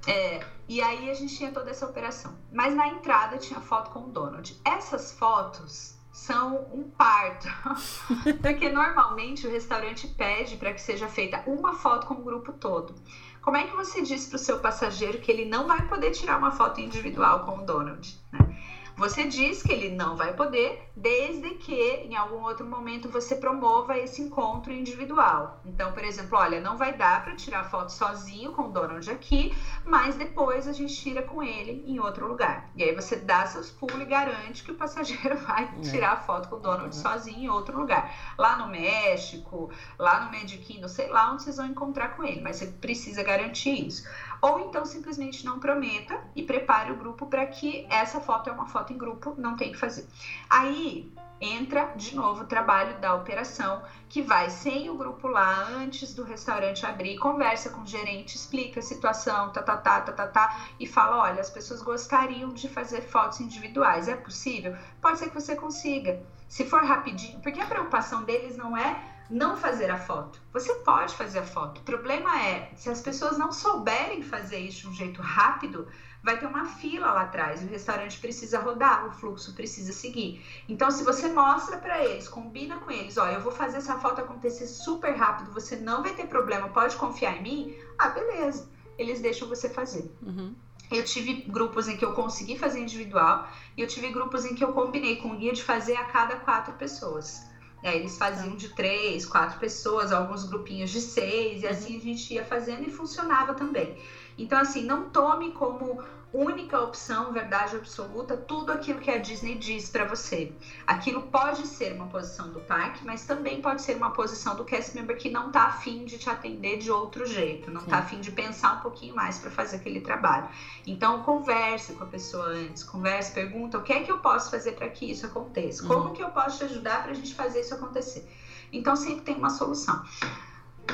É, 0.06 0.44
e 0.68 0.82
aí 0.82 1.10
a 1.10 1.14
gente 1.14 1.34
tinha 1.34 1.50
toda 1.50 1.70
essa 1.70 1.86
operação. 1.86 2.36
Mas 2.52 2.74
na 2.74 2.86
entrada 2.88 3.38
tinha 3.38 3.60
foto 3.60 3.90
com 3.92 4.00
o 4.00 4.08
Donald. 4.08 4.60
Essas 4.62 5.12
fotos 5.12 5.96
são 6.12 6.66
um 6.70 6.82
parto. 6.90 7.48
Porque 8.42 8.68
normalmente 8.68 9.46
o 9.46 9.50
restaurante 9.50 10.06
pede 10.08 10.58
para 10.58 10.74
que 10.74 10.82
seja 10.82 11.08
feita 11.08 11.42
uma 11.46 11.72
foto 11.72 12.08
com 12.08 12.14
o 12.14 12.22
grupo 12.22 12.52
todo. 12.52 12.94
Como 13.40 13.56
é 13.56 13.66
que 13.66 13.74
você 13.74 14.02
diz 14.02 14.26
para 14.26 14.36
o 14.36 14.38
seu 14.38 14.58
passageiro 14.58 15.18
que 15.18 15.32
ele 15.32 15.46
não 15.46 15.66
vai 15.66 15.88
poder 15.88 16.10
tirar 16.10 16.36
uma 16.36 16.50
foto 16.50 16.78
individual 16.78 17.46
com 17.46 17.60
o 17.60 17.64
Donald? 17.64 18.20
Né? 18.30 18.52
Você 18.96 19.24
diz 19.24 19.62
que 19.62 19.72
ele 19.72 19.94
não 19.94 20.16
vai 20.16 20.34
poder, 20.34 20.90
desde 20.94 21.50
que 21.54 21.74
em 21.74 22.14
algum 22.14 22.42
outro 22.42 22.66
momento 22.66 23.08
você 23.08 23.34
promova 23.34 23.96
esse 23.96 24.20
encontro 24.20 24.72
individual. 24.72 25.60
Então, 25.64 25.92
por 25.92 26.04
exemplo, 26.04 26.38
olha, 26.38 26.60
não 26.60 26.76
vai 26.76 26.92
dar 26.92 27.24
para 27.24 27.34
tirar 27.34 27.64
foto 27.64 27.90
sozinho 27.90 28.52
com 28.52 28.62
o 28.64 28.70
Donald 28.70 29.10
aqui, 29.10 29.54
mas 29.84 30.14
depois 30.16 30.68
a 30.68 30.72
gente 30.72 30.94
tira 30.94 31.22
com 31.22 31.42
ele 31.42 31.82
em 31.86 31.98
outro 31.98 32.28
lugar. 32.28 32.70
E 32.76 32.84
aí 32.84 32.94
você 32.94 33.16
dá 33.16 33.46
seus 33.46 33.70
pulos 33.70 34.00
e 34.02 34.04
garante 34.04 34.62
que 34.62 34.70
o 34.70 34.74
passageiro 34.74 35.36
vai 35.46 35.64
é. 35.64 35.80
tirar 35.80 36.12
a 36.12 36.16
foto 36.16 36.48
com 36.48 36.56
o 36.56 36.60
Donald 36.60 36.94
uhum. 36.94 37.02
sozinho 37.02 37.44
em 37.44 37.48
outro 37.48 37.78
lugar. 37.78 38.14
Lá 38.38 38.56
no 38.56 38.68
México, 38.68 39.70
lá 39.98 40.24
no 40.24 40.30
Mediquino, 40.30 40.88
sei 40.88 41.08
lá 41.08 41.32
onde 41.32 41.42
vocês 41.42 41.56
vão 41.56 41.66
encontrar 41.66 42.16
com 42.16 42.24
ele, 42.24 42.40
mas 42.40 42.56
você 42.56 42.66
precisa 42.66 43.22
garantir 43.22 43.86
isso. 43.86 44.06
Ou 44.42 44.58
então 44.58 44.84
simplesmente 44.84 45.44
não 45.44 45.60
prometa 45.60 46.20
e 46.34 46.42
prepare 46.42 46.90
o 46.90 46.96
grupo 46.96 47.26
para 47.26 47.46
que 47.46 47.86
essa 47.88 48.20
foto 48.20 48.50
é 48.50 48.52
uma 48.52 48.66
foto 48.66 48.92
em 48.92 48.98
grupo, 48.98 49.32
não 49.38 49.54
tem 49.54 49.70
que 49.70 49.78
fazer. 49.78 50.04
Aí 50.50 51.12
entra 51.40 51.92
de 51.96 52.14
novo 52.14 52.42
o 52.42 52.46
trabalho 52.46 53.00
da 53.00 53.14
operação, 53.14 53.82
que 54.08 54.20
vai 54.20 54.50
sem 54.50 54.90
o 54.90 54.96
grupo 54.96 55.28
lá, 55.28 55.62
antes 55.76 56.12
do 56.14 56.22
restaurante 56.22 56.84
abrir, 56.84 57.18
conversa 57.18 57.70
com 57.70 57.82
o 57.82 57.86
gerente, 57.86 58.36
explica 58.36 58.80
a 58.80 58.82
situação, 58.82 59.50
tá, 59.50 59.62
tá, 59.62 59.76
tá, 59.76 60.00
tá, 60.00 60.12
tá, 60.12 60.26
tá, 60.26 60.60
e 60.78 60.86
fala, 60.86 61.18
olha, 61.18 61.40
as 61.40 61.50
pessoas 61.50 61.82
gostariam 61.82 62.52
de 62.52 62.68
fazer 62.68 63.02
fotos 63.02 63.40
individuais, 63.40 64.06
é 64.06 64.14
possível? 64.14 64.76
Pode 65.00 65.18
ser 65.18 65.28
que 65.28 65.34
você 65.34 65.56
consiga. 65.56 66.20
Se 66.48 66.64
for 66.64 66.84
rapidinho, 66.84 67.40
porque 67.40 67.60
a 67.60 67.66
preocupação 67.66 68.22
deles 68.24 68.56
não 68.56 68.76
é 68.76 68.96
não 69.30 69.56
fazer 69.56 69.90
a 69.90 69.98
foto. 69.98 70.40
Você 70.52 70.74
pode 70.76 71.14
fazer 71.14 71.40
a 71.40 71.44
foto. 71.44 71.80
O 71.80 71.84
problema 71.84 72.40
é, 72.42 72.70
se 72.76 72.90
as 72.90 73.00
pessoas 73.00 73.38
não 73.38 73.52
souberem 73.52 74.22
fazer 74.22 74.58
isso 74.58 74.82
de 74.82 74.88
um 74.88 74.92
jeito 74.92 75.22
rápido, 75.22 75.86
vai 76.22 76.38
ter 76.38 76.46
uma 76.46 76.66
fila 76.66 77.12
lá 77.12 77.22
atrás. 77.22 77.62
O 77.62 77.66
restaurante 77.66 78.18
precisa 78.18 78.60
rodar, 78.60 79.06
o 79.06 79.10
fluxo 79.10 79.54
precisa 79.54 79.92
seguir. 79.92 80.44
Então, 80.68 80.90
se 80.90 81.02
você 81.02 81.28
mostra 81.28 81.78
para 81.78 82.04
eles, 82.04 82.28
combina 82.28 82.76
com 82.76 82.90
eles, 82.90 83.16
ó, 83.18 83.26
eu 83.26 83.40
vou 83.40 83.52
fazer 83.52 83.78
essa 83.78 83.98
foto 83.98 84.20
acontecer 84.20 84.66
super 84.66 85.14
rápido, 85.14 85.52
você 85.52 85.76
não 85.76 86.02
vai 86.02 86.14
ter 86.14 86.26
problema, 86.26 86.68
pode 86.68 86.96
confiar 86.96 87.38
em 87.38 87.42
mim. 87.42 87.76
Ah, 87.98 88.10
beleza. 88.10 88.70
Eles 88.96 89.20
deixam 89.20 89.48
você 89.48 89.68
fazer. 89.68 90.14
Uhum. 90.22 90.54
Eu 90.90 91.04
tive 91.04 91.42
grupos 91.48 91.88
em 91.88 91.96
que 91.96 92.04
eu 92.04 92.12
consegui 92.12 92.58
fazer 92.58 92.78
individual 92.80 93.48
e 93.76 93.80
eu 93.80 93.88
tive 93.88 94.10
grupos 94.10 94.44
em 94.44 94.54
que 94.54 94.62
eu 94.62 94.74
combinei 94.74 95.16
com 95.16 95.30
o 95.30 95.36
guia 95.36 95.52
de 95.52 95.62
fazer 95.62 95.96
a 95.96 96.04
cada 96.04 96.36
quatro 96.36 96.74
pessoas. 96.74 97.50
É, 97.82 97.96
eles 97.96 98.16
faziam 98.16 98.54
de 98.54 98.68
três, 98.68 99.26
quatro 99.26 99.58
pessoas, 99.58 100.12
alguns 100.12 100.44
grupinhos 100.44 100.90
de 100.90 101.00
seis, 101.00 101.62
e 101.62 101.66
assim 101.66 101.96
a 101.96 102.00
gente 102.00 102.34
ia 102.34 102.44
fazendo 102.44 102.86
e 102.86 102.90
funcionava 102.90 103.54
também. 103.54 103.96
Então, 104.38 104.58
assim, 104.58 104.84
não 104.84 105.10
tome 105.10 105.52
como 105.52 106.00
única 106.32 106.80
opção, 106.80 107.32
verdade 107.32 107.76
absoluta, 107.76 108.36
tudo 108.36 108.72
aquilo 108.72 109.00
que 109.00 109.10
a 109.10 109.18
Disney 109.18 109.56
diz 109.56 109.90
para 109.90 110.04
você. 110.04 110.52
Aquilo 110.86 111.22
pode 111.22 111.66
ser 111.66 111.92
uma 111.92 112.06
posição 112.06 112.50
do 112.50 112.60
parque, 112.60 113.04
mas 113.04 113.24
também 113.24 113.60
pode 113.60 113.82
ser 113.82 113.96
uma 113.96 114.10
posição 114.10 114.56
do 114.56 114.64
cast 114.64 114.96
member 114.96 115.18
que 115.18 115.28
não 115.28 115.52
tá 115.52 115.64
afim 115.64 116.04
de 116.04 116.16
te 116.16 116.30
atender 116.30 116.78
de 116.78 116.90
outro 116.90 117.26
jeito, 117.26 117.70
não 117.70 117.80
tá 117.80 117.84
Sim. 117.84 117.90
tá 117.90 117.98
afim 117.98 118.20
de 118.20 118.32
pensar 118.32 118.78
um 118.78 118.80
pouquinho 118.80 119.14
mais 119.14 119.38
para 119.38 119.50
fazer 119.50 119.76
aquele 119.76 120.00
trabalho. 120.00 120.48
Então 120.86 121.22
converse 121.22 121.92
com 121.92 122.04
a 122.04 122.06
pessoa 122.06 122.46
antes, 122.46 122.82
converse, 122.82 123.32
pergunta 123.32 123.76
o 123.76 123.82
que 123.82 123.92
é 123.92 124.02
que 124.02 124.10
eu 124.10 124.18
posso 124.18 124.50
fazer 124.50 124.72
para 124.72 124.88
que 124.88 125.10
isso 125.10 125.26
aconteça, 125.26 125.86
como 125.86 126.08
uhum. 126.08 126.12
que 126.14 126.22
eu 126.22 126.30
posso 126.30 126.58
te 126.58 126.64
ajudar 126.64 127.02
para 127.02 127.12
a 127.12 127.14
gente 127.14 127.34
fazer 127.34 127.60
isso 127.60 127.74
acontecer. 127.74 128.26
Então 128.72 128.96
sempre 128.96 129.20
tem 129.20 129.36
uma 129.36 129.50
solução. 129.50 130.02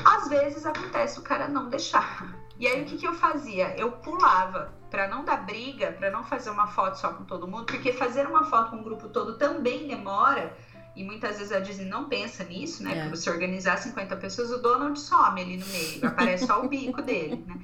Às 0.05 0.28
vezes 0.28 0.66
acontece 0.66 1.18
o 1.18 1.22
cara 1.22 1.47
não 1.47 1.68
deixar. 1.68 2.36
E 2.59 2.66
aí 2.66 2.82
o 2.82 2.84
que, 2.84 2.99
que 2.99 3.07
eu 3.07 3.14
fazia? 3.14 3.76
Eu 3.78 3.93
pulava 3.93 4.78
para 4.91 5.09
não 5.09 5.24
dar 5.24 5.45
briga, 5.45 5.93
para 5.93 6.11
não 6.11 6.24
fazer 6.24 6.51
uma 6.51 6.66
foto 6.66 6.99
só 6.99 7.12
com 7.12 7.24
todo 7.24 7.47
mundo, 7.47 7.64
porque 7.66 7.93
fazer 7.93 8.26
uma 8.26 8.45
foto 8.45 8.70
com 8.70 8.76
o 8.76 8.82
grupo 8.82 9.09
todo 9.09 9.36
também 9.36 9.86
demora. 9.86 10.57
E 10.97 11.05
muitas 11.05 11.39
vezes 11.39 11.53
a 11.53 11.61
Disney 11.61 11.86
não 11.86 12.09
pensa 12.09 12.43
nisso, 12.43 12.82
né? 12.82 12.91
É. 12.91 12.95
Porque 12.95 13.16
você 13.16 13.30
organizar 13.30 13.78
50 13.78 14.16
pessoas, 14.16 14.51
o 14.51 14.59
Donald 14.59 14.99
some 14.99 15.41
ali 15.41 15.57
no 15.57 15.66
meio, 15.66 16.07
aparece 16.07 16.47
só 16.47 16.61
o 16.61 16.68
bico 16.68 17.01
dele, 17.03 17.45
né? 17.47 17.61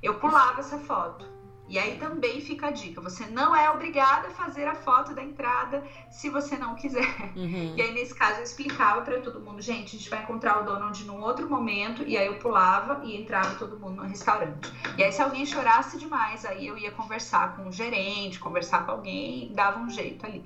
Eu 0.00 0.14
pulava 0.14 0.60
essa 0.60 0.78
foto. 0.78 1.37
E 1.68 1.78
aí 1.78 1.98
também 1.98 2.40
fica 2.40 2.68
a 2.68 2.70
dica: 2.70 3.00
você 3.00 3.26
não 3.26 3.54
é 3.54 3.70
obrigado 3.70 4.26
a 4.26 4.30
fazer 4.30 4.66
a 4.66 4.74
foto 4.74 5.14
da 5.14 5.22
entrada 5.22 5.82
se 6.10 6.30
você 6.30 6.56
não 6.56 6.74
quiser. 6.74 7.32
Uhum. 7.36 7.74
E 7.76 7.82
aí, 7.82 7.92
nesse 7.92 8.14
caso, 8.14 8.38
eu 8.38 8.44
explicava 8.44 9.02
para 9.02 9.20
todo 9.20 9.40
mundo: 9.40 9.60
gente, 9.60 9.96
a 9.96 9.98
gente 9.98 10.10
vai 10.10 10.22
encontrar 10.22 10.60
o 10.60 10.64
Donald 10.64 11.04
num 11.04 11.20
outro 11.20 11.48
momento. 11.48 12.02
E 12.06 12.16
aí 12.16 12.26
eu 12.26 12.34
pulava 12.38 13.04
e 13.04 13.20
entrava 13.20 13.54
todo 13.56 13.78
mundo 13.78 13.96
no 13.96 14.08
restaurante. 14.08 14.72
E 14.96 15.04
aí, 15.04 15.12
se 15.12 15.20
alguém 15.20 15.44
chorasse 15.44 15.98
demais, 15.98 16.44
aí 16.44 16.66
eu 16.66 16.78
ia 16.78 16.90
conversar 16.90 17.56
com 17.56 17.68
o 17.68 17.72
gerente, 17.72 18.38
conversar 18.38 18.86
com 18.86 18.92
alguém, 18.92 19.52
dava 19.52 19.78
um 19.80 19.90
jeito 19.90 20.24
ali. 20.24 20.44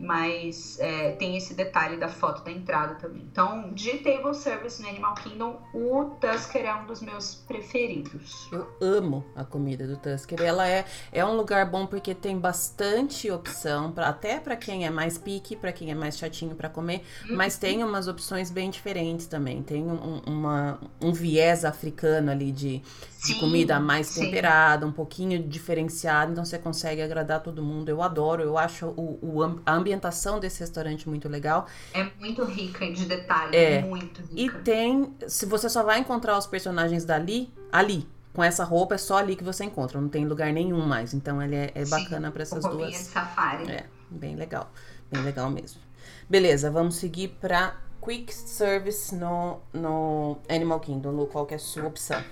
Mas 0.00 0.78
é, 0.80 1.12
tem 1.12 1.36
esse 1.36 1.52
detalhe 1.52 1.98
da 1.98 2.08
foto 2.08 2.42
da 2.42 2.50
entrada 2.50 2.94
também. 2.94 3.22
Então, 3.30 3.70
de 3.74 3.98
table 3.98 4.34
service 4.34 4.80
no 4.80 4.88
Animal 4.88 5.14
Kingdom, 5.16 5.60
o 5.74 6.16
Tusker 6.18 6.64
é 6.64 6.74
um 6.74 6.86
dos 6.86 7.02
meus 7.02 7.34
preferidos. 7.34 8.48
Eu 8.50 8.66
amo 8.80 9.24
a 9.36 9.44
comida 9.44 9.86
do 9.86 9.98
Tusker. 9.98 10.40
Ela 10.40 10.66
é, 10.66 10.86
é 11.12 11.24
um 11.24 11.36
lugar 11.36 11.66
bom 11.66 11.86
porque 11.86 12.14
tem 12.14 12.38
bastante 12.38 13.30
opção, 13.30 13.92
pra, 13.92 14.08
até 14.08 14.40
para 14.40 14.56
quem 14.56 14.86
é 14.86 14.90
mais 14.90 15.18
pique, 15.18 15.54
para 15.54 15.70
quem 15.70 15.90
é 15.90 15.94
mais 15.94 16.16
chatinho 16.16 16.54
para 16.54 16.70
comer, 16.70 17.02
uhum. 17.28 17.36
mas 17.36 17.58
tem 17.58 17.84
umas 17.84 18.08
opções 18.08 18.50
bem 18.50 18.70
diferentes 18.70 19.26
também. 19.26 19.62
Tem 19.62 19.82
um, 19.82 20.22
uma, 20.26 20.80
um 21.00 21.12
viés 21.12 21.64
africano 21.64 22.30
ali 22.30 22.50
de, 22.50 22.82
sim, 23.20 23.34
de 23.34 23.40
comida 23.40 23.78
mais 23.78 24.06
sim. 24.06 24.22
temperada, 24.22 24.86
um 24.86 24.92
pouquinho 24.92 25.42
diferenciado, 25.42 26.32
então 26.32 26.44
você 26.44 26.58
consegue 26.58 27.02
agradar 27.02 27.42
todo 27.42 27.62
mundo. 27.62 27.88
Eu 27.88 28.02
adoro, 28.02 28.42
eu 28.42 28.56
acho 28.56 28.86
o, 28.86 29.18
o 29.22 29.60
a 29.64 29.74
ambientação 29.74 30.40
desse 30.40 30.60
restaurante 30.60 31.08
muito 31.08 31.28
legal. 31.28 31.66
É 31.92 32.08
muito 32.18 32.44
rica 32.44 32.90
de 32.90 33.04
detalhes, 33.04 33.54
é. 33.54 33.82
muito 33.82 34.22
rica. 34.22 34.58
E 34.58 34.62
tem, 34.62 35.14
se 35.28 35.44
você 35.46 35.68
só 35.68 35.82
vai 35.82 35.98
encontrar 35.98 36.38
os 36.38 36.46
personagens 36.46 37.04
dali, 37.04 37.52
ali. 37.70 38.08
Com 38.32 38.44
essa 38.44 38.62
roupa 38.62 38.94
é 38.94 38.98
só 38.98 39.18
ali 39.18 39.34
que 39.34 39.42
você 39.42 39.64
encontra, 39.64 40.00
não 40.00 40.08
tem 40.08 40.24
lugar 40.24 40.52
nenhum 40.52 40.86
mais. 40.86 41.12
Então 41.12 41.42
ele 41.42 41.56
é, 41.56 41.72
é 41.74 41.84
bacana 41.84 42.30
para 42.30 42.42
essas 42.42 42.62
duas. 42.62 42.90
De 42.90 42.96
safari. 42.96 43.68
É, 43.68 43.86
bem 44.08 44.36
legal. 44.36 44.70
Bem 45.10 45.20
legal 45.22 45.50
mesmo. 45.50 45.80
Beleza, 46.28 46.70
vamos 46.70 46.94
seguir 46.94 47.36
para 47.40 47.76
Quick 48.00 48.32
Service 48.32 49.12
no, 49.14 49.58
no 49.72 50.38
Animal 50.48 50.78
Kingdom. 50.78 51.10
Lu, 51.10 51.26
qual 51.26 51.44
que 51.44 51.54
é 51.54 51.56
a 51.56 51.60
sua 51.60 51.86
opção? 51.86 52.22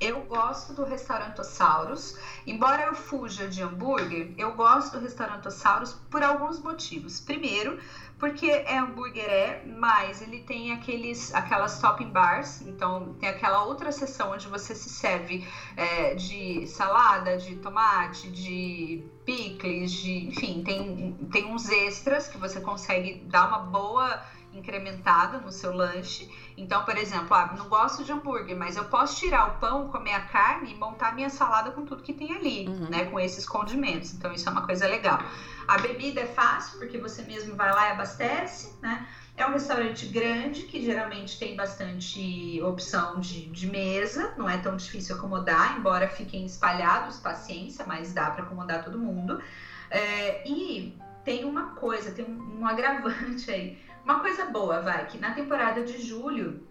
Eu 0.00 0.22
gosto 0.22 0.72
do 0.72 0.84
Restaurantosaurus. 0.84 2.16
Embora 2.46 2.82
eu 2.82 2.94
fuja 2.94 3.48
de 3.48 3.62
hambúrguer, 3.62 4.32
eu 4.36 4.52
gosto 4.54 4.98
do 4.98 5.02
Restaurantosaurus 5.02 5.92
por 6.10 6.22
alguns 6.22 6.58
motivos. 6.60 7.20
Primeiro, 7.20 7.78
porque 8.18 8.46
é 8.46 8.78
hambúrguer 8.78 9.28
é, 9.28 9.62
mas 9.66 10.22
ele 10.22 10.40
tem 10.40 10.72
aqueles, 10.72 11.34
aquelas 11.34 11.78
topping 11.80 12.10
bars, 12.10 12.62
então 12.62 13.14
tem 13.14 13.28
aquela 13.28 13.64
outra 13.64 13.92
seção 13.92 14.32
onde 14.32 14.48
você 14.48 14.74
se 14.74 14.88
serve 14.88 15.46
é, 15.76 16.14
de 16.14 16.66
salada, 16.66 17.36
de 17.36 17.56
tomate, 17.56 18.30
de 18.30 19.04
picles, 19.24 19.92
de, 19.92 20.28
enfim, 20.28 20.62
tem, 20.62 21.12
tem 21.30 21.44
uns 21.46 21.68
extras 21.68 22.28
que 22.28 22.38
você 22.38 22.60
consegue 22.60 23.16
dar 23.26 23.48
uma 23.48 23.58
boa 23.58 24.22
incrementada 24.58 25.38
no 25.38 25.52
seu 25.52 25.72
lanche. 25.72 26.28
Então, 26.56 26.84
por 26.84 26.96
exemplo, 26.96 27.34
ah, 27.34 27.54
não 27.56 27.68
gosto 27.68 28.04
de 28.04 28.12
hambúrguer, 28.12 28.56
mas 28.56 28.76
eu 28.76 28.84
posso 28.84 29.18
tirar 29.18 29.48
o 29.48 29.58
pão, 29.58 29.88
comer 29.88 30.14
a 30.14 30.20
carne 30.20 30.72
e 30.72 30.74
montar 30.74 31.14
minha 31.14 31.28
salada 31.28 31.70
com 31.70 31.84
tudo 31.84 32.02
que 32.02 32.12
tem 32.12 32.34
ali, 32.34 32.66
uhum. 32.66 32.88
né? 32.88 33.04
Com 33.06 33.20
esses 33.20 33.46
condimentos. 33.46 34.14
Então, 34.14 34.32
isso 34.32 34.48
é 34.48 34.52
uma 34.52 34.66
coisa 34.66 34.86
legal. 34.86 35.20
A 35.68 35.78
bebida 35.78 36.20
é 36.20 36.26
fácil, 36.26 36.78
porque 36.78 36.98
você 36.98 37.22
mesmo 37.22 37.54
vai 37.56 37.72
lá 37.72 37.88
e 37.88 37.92
abastece, 37.92 38.72
né? 38.80 39.06
É 39.36 39.46
um 39.46 39.52
restaurante 39.52 40.06
grande 40.06 40.62
que 40.62 40.82
geralmente 40.82 41.38
tem 41.38 41.54
bastante 41.54 42.58
opção 42.62 43.20
de, 43.20 43.46
de 43.50 43.66
mesa, 43.66 44.32
não 44.38 44.48
é 44.48 44.56
tão 44.56 44.76
difícil 44.76 45.14
acomodar, 45.14 45.76
embora 45.78 46.08
fiquem 46.08 46.46
espalhados, 46.46 47.18
paciência, 47.18 47.84
mas 47.86 48.14
dá 48.14 48.30
para 48.30 48.44
acomodar 48.44 48.82
todo 48.82 48.98
mundo. 48.98 49.42
É, 49.90 50.48
e 50.48 50.96
tem 51.22 51.44
uma 51.44 51.74
coisa, 51.74 52.12
tem 52.12 52.24
um, 52.24 52.60
um 52.60 52.66
agravante 52.66 53.50
aí 53.50 53.78
uma 54.06 54.20
coisa 54.20 54.46
boa, 54.46 54.80
vai, 54.82 55.04
que 55.08 55.18
na 55.18 55.32
temporada 55.32 55.82
de 55.82 56.00
julho, 56.00 56.64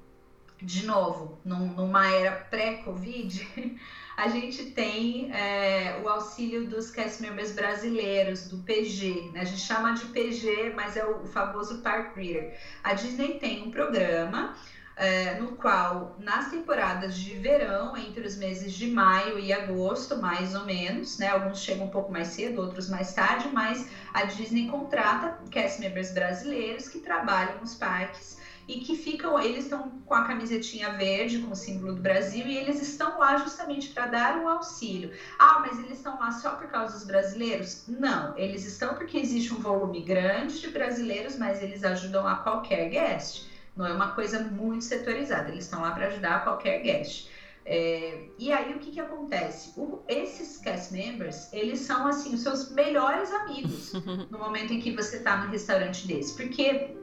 de 0.62 0.86
novo, 0.86 1.38
num, 1.44 1.68
numa 1.74 2.07
era 2.07 2.32
pré-Covid, 2.32 3.78
a 4.16 4.30
gente 4.30 4.72
tem 4.72 5.30
é, 5.34 5.99
o 6.02 6.07
auxílio 6.07 6.66
dos 6.66 6.90
cast 6.90 7.22
members 7.22 7.52
brasileiros, 7.52 8.48
do 8.48 8.60
PG. 8.60 9.32
Né? 9.34 9.41
A 9.41 9.44
gente 9.44 9.60
chama 9.60 9.91
de 9.91 10.06
PG, 10.06 10.72
mas 10.74 10.95
é 10.95 11.06
o 11.06 11.26
famoso 11.26 11.82
Park 11.82 12.16
Reader. 12.16 12.57
A 12.82 12.94
Disney 12.94 13.38
tem 13.38 13.64
um 13.64 13.70
programa 13.70 14.56
é, 14.95 15.35
no 15.35 15.55
qual, 15.55 16.15
nas 16.17 16.49
temporadas 16.49 17.15
de 17.15 17.35
verão, 17.35 17.97
entre 17.97 18.26
os 18.26 18.35
meses 18.35 18.73
de 18.73 18.88
maio 18.88 19.38
e 19.38 19.51
agosto, 19.51 20.17
mais 20.17 20.55
ou 20.55 20.63
menos, 20.65 21.17
né? 21.17 21.30
Alguns 21.30 21.59
chegam 21.59 21.85
um 21.85 21.89
pouco 21.89 22.11
mais 22.11 22.30
cedo, 22.30 22.61
outros 22.61 22.88
mais 22.89 23.13
tarde, 23.13 23.49
mas 23.51 23.85
a 24.13 24.23
Disney 24.23 24.67
contrata 24.67 25.38
cast 25.49 25.80
members 25.80 26.11
brasileiros 26.11 26.88
que 26.88 26.99
trabalham 26.99 27.59
nos 27.59 27.76
parques 27.76 28.38
e 28.67 28.80
que 28.80 28.95
ficam, 28.95 29.39
eles 29.39 29.65
estão 29.65 29.91
com 30.05 30.13
a 30.13 30.23
camisetinha 30.23 30.89
verde 30.89 31.39
com 31.39 31.51
o 31.51 31.55
símbolo 31.55 31.93
do 31.93 32.01
Brasil 32.01 32.47
e 32.47 32.57
eles 32.57 32.80
estão 32.80 33.19
lá 33.19 33.35
justamente 33.38 33.89
para 33.89 34.07
dar 34.07 34.38
um 34.38 34.47
auxílio. 34.47 35.11
Ah, 35.38 35.59
mas 35.59 35.77
eles 35.77 35.97
estão 35.97 36.17
lá 36.17 36.31
só 36.31 36.53
por 36.53 36.67
causa 36.67 36.93
dos 36.93 37.03
brasileiros? 37.03 37.84
Não, 37.88 38.35
eles 38.35 38.65
estão 38.65 38.95
porque 38.95 39.17
existe 39.17 39.53
um 39.53 39.59
volume 39.59 40.01
grande 40.01 40.59
de 40.59 40.67
brasileiros, 40.69 41.35
mas 41.38 41.61
eles 41.61 41.84
ajudam 41.84 42.26
a 42.26 42.35
qualquer 42.35 42.88
guest. 42.89 43.45
Não 43.76 43.85
é 43.85 43.93
uma 43.93 44.11
coisa 44.11 44.39
muito 44.39 44.84
setorizada, 44.84 45.49
eles 45.49 45.65
estão 45.65 45.81
lá 45.81 45.91
para 45.91 46.07
ajudar 46.07 46.43
qualquer 46.43 46.81
guest. 46.81 47.30
É, 47.65 48.27
e 48.38 48.53
aí 48.53 48.76
o 48.76 48.80
que, 48.80 48.91
que 48.91 48.99
acontece? 48.99 49.73
O, 49.76 50.03
esses 50.07 50.57
cast 50.57 50.93
members, 50.93 51.52
eles 51.52 51.80
são 51.80 52.07
assim 52.07 52.35
os 52.35 52.41
seus 52.41 52.72
melhores 52.72 53.31
amigos 53.31 53.93
no 54.30 54.38
momento 54.38 54.72
em 54.72 54.80
que 54.80 54.91
você 54.91 55.18
está 55.18 55.38
no 55.38 55.52
restaurante 55.52 56.07
desse, 56.07 56.35
porque 56.35 56.95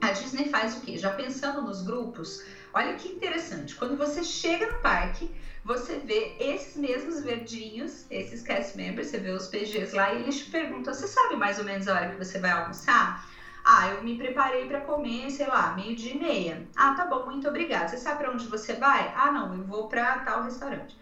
a 0.00 0.12
Disney 0.12 0.48
faz 0.48 0.76
o 0.76 0.80
quê? 0.82 0.96
Já 0.98 1.10
pensando 1.10 1.62
nos 1.62 1.82
grupos, 1.82 2.44
olha 2.72 2.94
que 2.94 3.08
interessante. 3.08 3.74
Quando 3.74 3.96
você 3.96 4.22
chega 4.22 4.70
no 4.70 4.78
parque, 4.78 5.30
você 5.64 5.98
vê 5.98 6.36
esses 6.38 6.76
mesmos 6.76 7.22
verdinhos, 7.22 8.06
esses 8.10 8.42
cast 8.42 8.76
members, 8.76 9.08
você 9.08 9.18
vê 9.18 9.30
os 9.30 9.48
PGs 9.48 9.96
lá 9.96 10.12
e 10.12 10.22
eles 10.22 10.44
te 10.44 10.50
perguntam: 10.50 10.92
você 10.92 11.08
sabe 11.08 11.36
mais 11.36 11.58
ou 11.58 11.64
menos 11.64 11.88
a 11.88 11.94
hora 11.94 12.10
que 12.10 12.22
você 12.22 12.38
vai 12.38 12.50
almoçar? 12.50 13.28
Ah, 13.64 13.88
eu 13.88 14.02
me 14.02 14.16
preparei 14.16 14.66
para 14.66 14.80
comer, 14.82 15.30
sei 15.30 15.46
lá, 15.46 15.74
meio 15.74 15.96
dia 15.96 16.12
e 16.12 16.18
meia. 16.18 16.68
Ah, 16.76 16.92
tá 16.92 17.04
bom, 17.04 17.24
muito 17.24 17.48
obrigada. 17.48 17.88
Você 17.88 17.96
sabe 17.96 18.18
para 18.18 18.30
onde 18.30 18.46
você 18.46 18.74
vai? 18.74 19.10
Ah, 19.14 19.30
não, 19.30 19.54
eu 19.54 19.64
vou 19.64 19.88
para 19.88 20.18
tal 20.18 20.42
restaurante. 20.42 20.96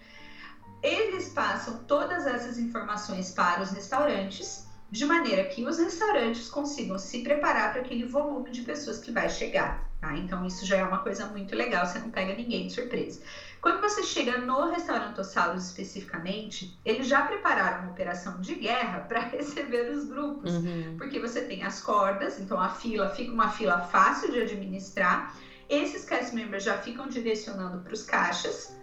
Eles 0.83 1.29
passam 1.29 1.83
todas 1.87 2.27
essas 2.27 2.59
informações 2.59 3.31
para 3.31 3.61
os 3.61 3.71
restaurantes, 3.71 4.65
de 4.91 5.05
maneira 5.05 5.45
que 5.45 5.65
os 5.65 5.79
restaurantes 5.79 6.49
consigam 6.49 6.99
se 6.99 7.21
preparar 7.23 7.71
para 7.73 7.81
aquele 7.81 8.05
volume 8.05 8.51
de 8.51 8.63
pessoas 8.63 8.99
que 8.99 9.11
vai 9.11 9.29
chegar. 9.29 9.89
Tá? 10.01 10.17
Então, 10.17 10.45
isso 10.45 10.65
já 10.67 10.77
é 10.77 10.85
uma 10.85 10.99
coisa 10.99 11.25
muito 11.27 11.55
legal, 11.55 11.87
você 11.87 11.99
não 11.99 12.11
pega 12.11 12.33
ninguém 12.35 12.67
de 12.67 12.73
surpresa. 12.73 13.21
Quando 13.63 13.81
você 13.81 14.03
chega 14.03 14.39
no 14.39 14.71
restaurante 14.71 15.21
Ossalos 15.21 15.67
especificamente, 15.67 16.77
eles 16.85 17.07
já 17.07 17.23
prepararam 17.23 17.85
uma 17.85 17.93
operação 17.93 18.41
de 18.41 18.57
guerra 18.57 19.03
para 19.03 19.21
receber 19.31 19.89
os 19.89 20.05
grupos, 20.05 20.53
uhum. 20.53 20.97
porque 20.99 21.21
você 21.21 21.43
tem 21.43 21.63
as 21.63 21.81
cordas, 21.81 22.41
então 22.41 22.61
a 22.61 22.71
fila 22.71 23.09
fica 23.11 23.33
uma 23.33 23.51
fila 23.51 23.79
fácil 23.79 24.33
de 24.33 24.41
administrar. 24.41 25.37
Esses 25.69 26.05
cast 26.05 26.35
members 26.35 26.65
já 26.65 26.77
ficam 26.77 27.07
direcionando 27.07 27.79
para 27.83 27.93
os 27.93 28.03
caixas 28.03 28.75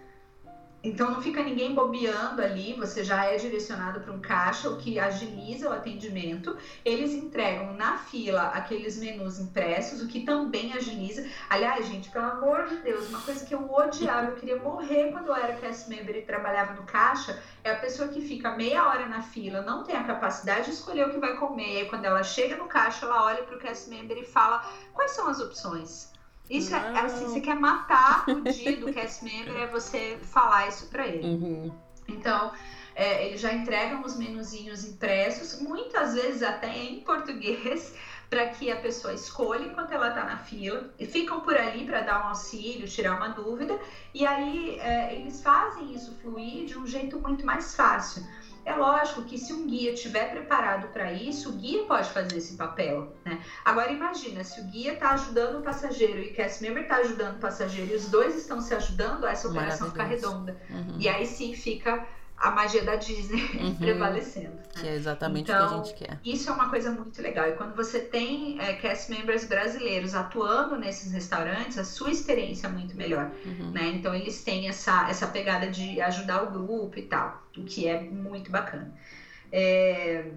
então 0.81 1.11
não 1.11 1.21
fica 1.21 1.43
ninguém 1.43 1.73
bobeando 1.73 2.41
ali, 2.41 2.73
você 2.73 3.03
já 3.03 3.25
é 3.25 3.35
direcionado 3.35 3.99
para 3.99 4.13
um 4.13 4.19
caixa, 4.19 4.69
o 4.69 4.77
que 4.77 4.97
agiliza 4.97 5.69
o 5.69 5.73
atendimento. 5.73 6.55
Eles 6.85 7.13
entregam 7.13 7.73
na 7.73 7.97
fila 7.97 8.43
aqueles 8.47 8.97
menus 8.97 9.39
impressos, 9.39 10.01
o 10.01 10.07
que 10.07 10.21
também 10.21 10.73
agiliza. 10.73 11.27
Aliás, 11.49 11.85
gente, 11.85 12.09
pelo 12.09 12.25
amor 12.25 12.67
de 12.67 12.77
Deus, 12.77 13.09
uma 13.09 13.19
coisa 13.21 13.45
que 13.45 13.53
eu 13.53 13.69
odiava, 13.69 14.31
eu 14.31 14.35
queria 14.35 14.57
morrer 14.57 15.11
quando 15.11 15.27
eu 15.27 15.35
era 15.35 15.53
cast 15.55 15.89
member 15.89 16.15
e 16.15 16.21
trabalhava 16.21 16.73
no 16.73 16.83
caixa, 16.83 17.41
é 17.63 17.71
a 17.71 17.75
pessoa 17.75 18.07
que 18.07 18.21
fica 18.21 18.55
meia 18.55 18.87
hora 18.87 19.05
na 19.07 19.21
fila, 19.21 19.61
não 19.61 19.83
tem 19.83 19.95
a 19.95 20.03
capacidade 20.03 20.65
de 20.65 20.71
escolher 20.71 21.07
o 21.07 21.11
que 21.11 21.19
vai 21.19 21.35
comer, 21.35 21.73
e 21.73 21.77
aí 21.79 21.89
quando 21.89 22.05
ela 22.05 22.23
chega 22.23 22.55
no 22.55 22.65
caixa, 22.65 23.05
ela 23.05 23.25
olha 23.25 23.43
para 23.43 23.55
o 23.55 23.59
cast 23.59 23.89
member 23.89 24.17
e 24.17 24.25
fala: 24.25 24.65
quais 24.93 25.11
são 25.11 25.27
as 25.27 25.41
opções? 25.41 26.09
Isso 26.49 26.75
é, 26.75 26.79
é 26.79 26.99
assim, 26.99 27.25
você 27.25 27.41
quer 27.41 27.55
matar 27.55 28.25
o 28.27 28.41
dia 28.41 28.77
do 28.77 28.91
cast 28.91 29.23
member, 29.23 29.55
é 29.55 29.67
você 29.67 30.17
falar 30.23 30.67
isso 30.67 30.87
para 30.87 31.05
ele. 31.05 31.27
Uhum. 31.27 31.71
Então, 32.07 32.51
é, 32.95 33.27
eles 33.27 33.39
já 33.39 33.53
entregam 33.53 34.01
os 34.01 34.17
menuzinhos 34.17 34.83
impressos, 34.83 35.61
muitas 35.61 36.15
vezes 36.15 36.41
até 36.41 36.75
em 36.75 37.01
português, 37.01 37.93
para 38.29 38.47
que 38.49 38.71
a 38.71 38.75
pessoa 38.75 39.13
escolha 39.13 39.65
enquanto 39.65 39.91
ela 39.91 40.09
está 40.09 40.23
na 40.23 40.37
fila, 40.37 40.91
e 40.99 41.05
ficam 41.05 41.41
por 41.41 41.55
ali 41.55 41.85
para 41.85 42.01
dar 42.01 42.25
um 42.25 42.29
auxílio, 42.29 42.87
tirar 42.87 43.15
uma 43.15 43.29
dúvida, 43.29 43.79
e 44.13 44.25
aí 44.25 44.79
é, 44.79 45.15
eles 45.15 45.41
fazem 45.41 45.93
isso 45.93 46.15
fluir 46.19 46.65
de 46.65 46.77
um 46.77 46.85
jeito 46.85 47.19
muito 47.19 47.45
mais 47.45 47.75
fácil. 47.75 48.23
É 48.65 48.75
lógico 48.75 49.23
que 49.23 49.37
se 49.37 49.53
um 49.53 49.65
guia 49.65 49.93
estiver 49.93 50.29
preparado 50.31 50.89
para 50.89 51.11
isso, 51.11 51.49
o 51.49 51.53
guia 51.53 51.83
pode 51.83 52.09
fazer 52.09 52.37
esse 52.37 52.55
papel, 52.55 53.15
né? 53.25 53.41
Agora 53.65 53.91
imagina, 53.91 54.43
se 54.43 54.61
o 54.61 54.65
guia 54.65 54.93
está 54.93 55.11
ajudando 55.11 55.59
o 55.59 55.61
passageiro 55.63 56.19
e 56.19 56.29
o 56.29 56.33
cast 56.33 56.61
member 56.61 56.83
está 56.83 56.97
ajudando 56.97 57.37
o 57.37 57.39
passageiro 57.39 57.91
e 57.91 57.95
os 57.95 58.09
dois 58.09 58.35
estão 58.35 58.61
se 58.61 58.73
ajudando, 58.75 59.25
essa 59.25 59.47
operação 59.47 59.89
fica 59.91 60.03
redonda. 60.03 60.61
Uhum. 60.69 60.97
E 60.99 61.07
aí 61.07 61.25
sim 61.25 61.53
fica 61.53 62.05
a 62.39 62.51
magia 62.51 62.83
da 62.83 62.95
Disney 62.95 63.43
uhum, 63.59 63.75
prevalecendo. 63.75 64.55
Né? 64.55 64.63
Que 64.71 64.87
é 64.87 64.95
exatamente 64.95 65.51
então, 65.51 65.57
o 65.57 65.59
que 65.59 65.63
a 65.63 65.77
então, 65.77 65.85
gente 65.85 65.97
quer. 65.97 66.19
Isso 66.23 66.49
é 66.49 66.53
uma 66.53 66.69
coisa 66.69 66.91
muito 66.91 67.21
legal. 67.21 67.49
E 67.49 67.51
quando 67.53 67.75
você 67.75 67.99
tem 67.99 68.59
é, 68.61 68.73
cast 68.73 69.11
members 69.11 69.45
brasileiros 69.45 70.15
atuando 70.15 70.77
nesses 70.77 71.11
restaurantes, 71.11 71.77
a 71.77 71.83
sua 71.83 72.11
experiência 72.11 72.67
é 72.67 72.69
muito 72.69 72.95
melhor. 72.95 73.31
Uhum. 73.45 73.71
Né? 73.71 73.87
Então 73.89 74.15
eles 74.15 74.43
têm 74.43 74.69
essa, 74.69 75.09
essa 75.09 75.27
pegada 75.27 75.67
de 75.69 75.99
ajudar 76.01 76.43
o 76.43 76.51
grupo 76.51 76.97
e 76.97 77.03
tal, 77.03 77.43
o 77.57 77.63
que 77.63 77.87
é 77.87 77.99
muito 78.01 78.49
bacana. 78.49 78.93
É, 79.51 80.31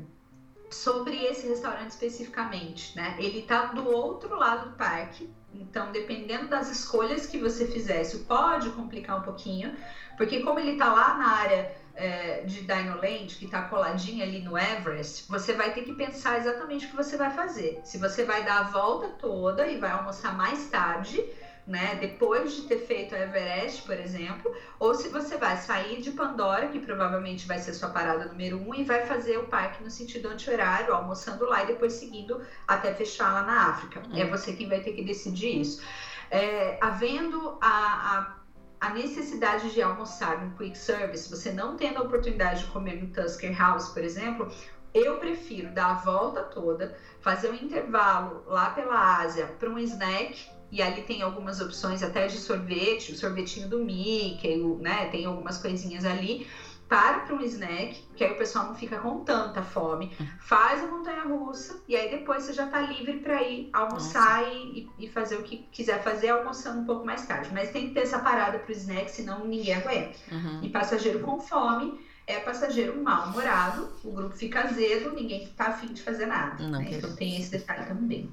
sobre 0.70 1.22
esse 1.24 1.46
restaurante 1.46 1.90
especificamente, 1.90 2.96
né? 2.96 3.14
Ele 3.18 3.40
está 3.40 3.66
do 3.66 3.88
outro 3.88 4.34
lado 4.34 4.70
do 4.70 4.76
parque, 4.76 5.30
então 5.52 5.92
dependendo 5.92 6.48
das 6.48 6.70
escolhas 6.70 7.26
que 7.26 7.38
você 7.38 7.66
fizesse, 7.66 8.20
pode 8.20 8.70
complicar 8.70 9.18
um 9.18 9.22
pouquinho, 9.22 9.76
porque 10.16 10.40
como 10.40 10.58
ele 10.58 10.72
está 10.72 10.90
lá 10.92 11.18
na 11.18 11.28
área 11.28 11.81
é, 11.94 12.42
de 12.42 12.62
Dinoland, 12.62 13.36
que 13.36 13.44
está 13.44 13.62
coladinha 13.62 14.24
ali 14.24 14.40
no 14.40 14.58
Everest, 14.58 15.24
você 15.28 15.52
vai 15.52 15.72
ter 15.72 15.82
que 15.82 15.94
pensar 15.94 16.38
exatamente 16.38 16.86
o 16.86 16.90
que 16.90 16.96
você 16.96 17.16
vai 17.16 17.30
fazer. 17.30 17.80
Se 17.84 17.98
você 17.98 18.24
vai 18.24 18.44
dar 18.44 18.60
a 18.60 18.62
volta 18.64 19.08
toda 19.08 19.66
e 19.66 19.78
vai 19.78 19.90
almoçar 19.90 20.34
mais 20.34 20.68
tarde, 20.68 21.22
né, 21.66 21.96
depois 22.00 22.56
de 22.56 22.62
ter 22.62 22.78
feito 22.78 23.14
o 23.14 23.18
Everest, 23.18 23.82
por 23.82 23.98
exemplo, 23.98 24.52
ou 24.80 24.94
se 24.94 25.08
você 25.08 25.36
vai 25.36 25.56
sair 25.56 26.00
de 26.00 26.10
Pandora, 26.10 26.68
que 26.68 26.80
provavelmente 26.80 27.46
vai 27.46 27.58
ser 27.58 27.72
sua 27.72 27.90
parada 27.90 28.26
número 28.26 28.58
um, 28.58 28.74
e 28.74 28.82
vai 28.82 29.06
fazer 29.06 29.38
o 29.38 29.44
parque 29.44 29.82
no 29.82 29.90
sentido 29.90 30.28
anti-horário, 30.28 30.92
almoçando 30.92 31.44
lá 31.44 31.62
e 31.62 31.66
depois 31.66 31.92
seguindo 31.92 32.40
até 32.66 32.92
fechar 32.92 33.32
lá 33.32 33.42
na 33.42 33.68
África. 33.68 34.02
Uhum. 34.08 34.16
É 34.16 34.24
você 34.26 34.52
quem 34.52 34.68
vai 34.68 34.80
ter 34.80 34.92
que 34.92 35.02
decidir 35.02 35.60
isso. 35.60 35.82
É, 36.30 36.78
havendo 36.80 37.58
a, 37.60 38.18
a, 38.18 38.34
a, 38.82 38.90
necessidade 38.90 39.72
de 39.72 39.80
almoçar 39.80 40.44
no 40.44 40.56
quick 40.56 40.76
service, 40.76 41.30
você 41.30 41.52
não 41.52 41.76
tendo 41.76 41.98
a 41.98 42.02
oportunidade 42.02 42.64
de 42.64 42.70
comer 42.72 43.00
no 43.00 43.06
Tusker 43.08 43.56
House, 43.56 43.90
por 43.90 44.02
exemplo, 44.02 44.50
eu 44.92 45.18
prefiro 45.18 45.72
dar 45.72 45.92
a 45.92 45.94
volta 45.94 46.42
toda, 46.42 46.98
fazer 47.20 47.50
um 47.50 47.54
intervalo 47.54 48.42
lá 48.46 48.70
pela 48.70 49.20
Ásia 49.20 49.46
para 49.58 49.70
um 49.70 49.78
snack 49.78 50.50
e 50.72 50.82
ali 50.82 51.02
tem 51.02 51.22
algumas 51.22 51.60
opções 51.60 52.02
até 52.02 52.26
de 52.26 52.38
sorvete, 52.38 53.12
o 53.12 53.16
sorvetinho 53.16 53.68
do 53.68 53.78
Mickey, 53.78 54.56
né? 54.80 55.06
Tem 55.10 55.26
algumas 55.26 55.58
coisinhas 55.58 56.04
ali. 56.04 56.48
Para 56.92 57.20
para 57.20 57.34
um 57.34 57.40
snack, 57.40 58.06
que 58.14 58.22
aí 58.22 58.32
o 58.32 58.36
pessoal 58.36 58.66
não 58.66 58.74
fica 58.74 58.98
com 58.98 59.20
tanta 59.20 59.62
fome. 59.62 60.14
Faz 60.40 60.84
a 60.84 60.86
montanha 60.88 61.22
russa 61.22 61.80
e 61.88 61.96
aí 61.96 62.10
depois 62.10 62.44
você 62.44 62.52
já 62.52 62.66
está 62.66 62.82
livre 62.82 63.14
para 63.20 63.42
ir 63.42 63.70
almoçar 63.72 64.46
e, 64.52 64.86
e, 64.98 65.08
fazer 65.08 65.36
o 65.36 65.42
que 65.42 65.66
quiser 65.72 66.02
fazer, 66.02 66.28
almoçando 66.28 66.80
um 66.82 66.84
pouco 66.84 67.06
mais 67.06 67.26
tarde. 67.26 67.48
Mas 67.50 67.70
tem 67.70 67.88
que 67.88 67.94
ter 67.94 68.00
essa 68.00 68.18
parada 68.18 68.58
para 68.58 68.68
o 68.68 68.76
snack, 68.76 69.10
senão 69.10 69.46
ninguém 69.46 69.72
aguenta. 69.72 70.18
Uhum. 70.30 70.60
E 70.62 70.68
passageiro 70.68 71.20
com 71.20 71.40
fome 71.40 71.98
é 72.26 72.40
passageiro 72.40 73.02
mal-humorado, 73.02 73.88
o 74.04 74.12
grupo 74.12 74.36
fica 74.36 74.60
azedo, 74.60 75.12
ninguém 75.12 75.44
está 75.44 75.68
afim 75.68 75.94
de 75.94 76.02
fazer 76.02 76.26
nada. 76.26 76.62
Né? 76.68 76.88
Então 76.90 77.16
tem 77.16 77.40
esse 77.40 77.52
detalhe 77.52 77.86
também. 77.86 78.30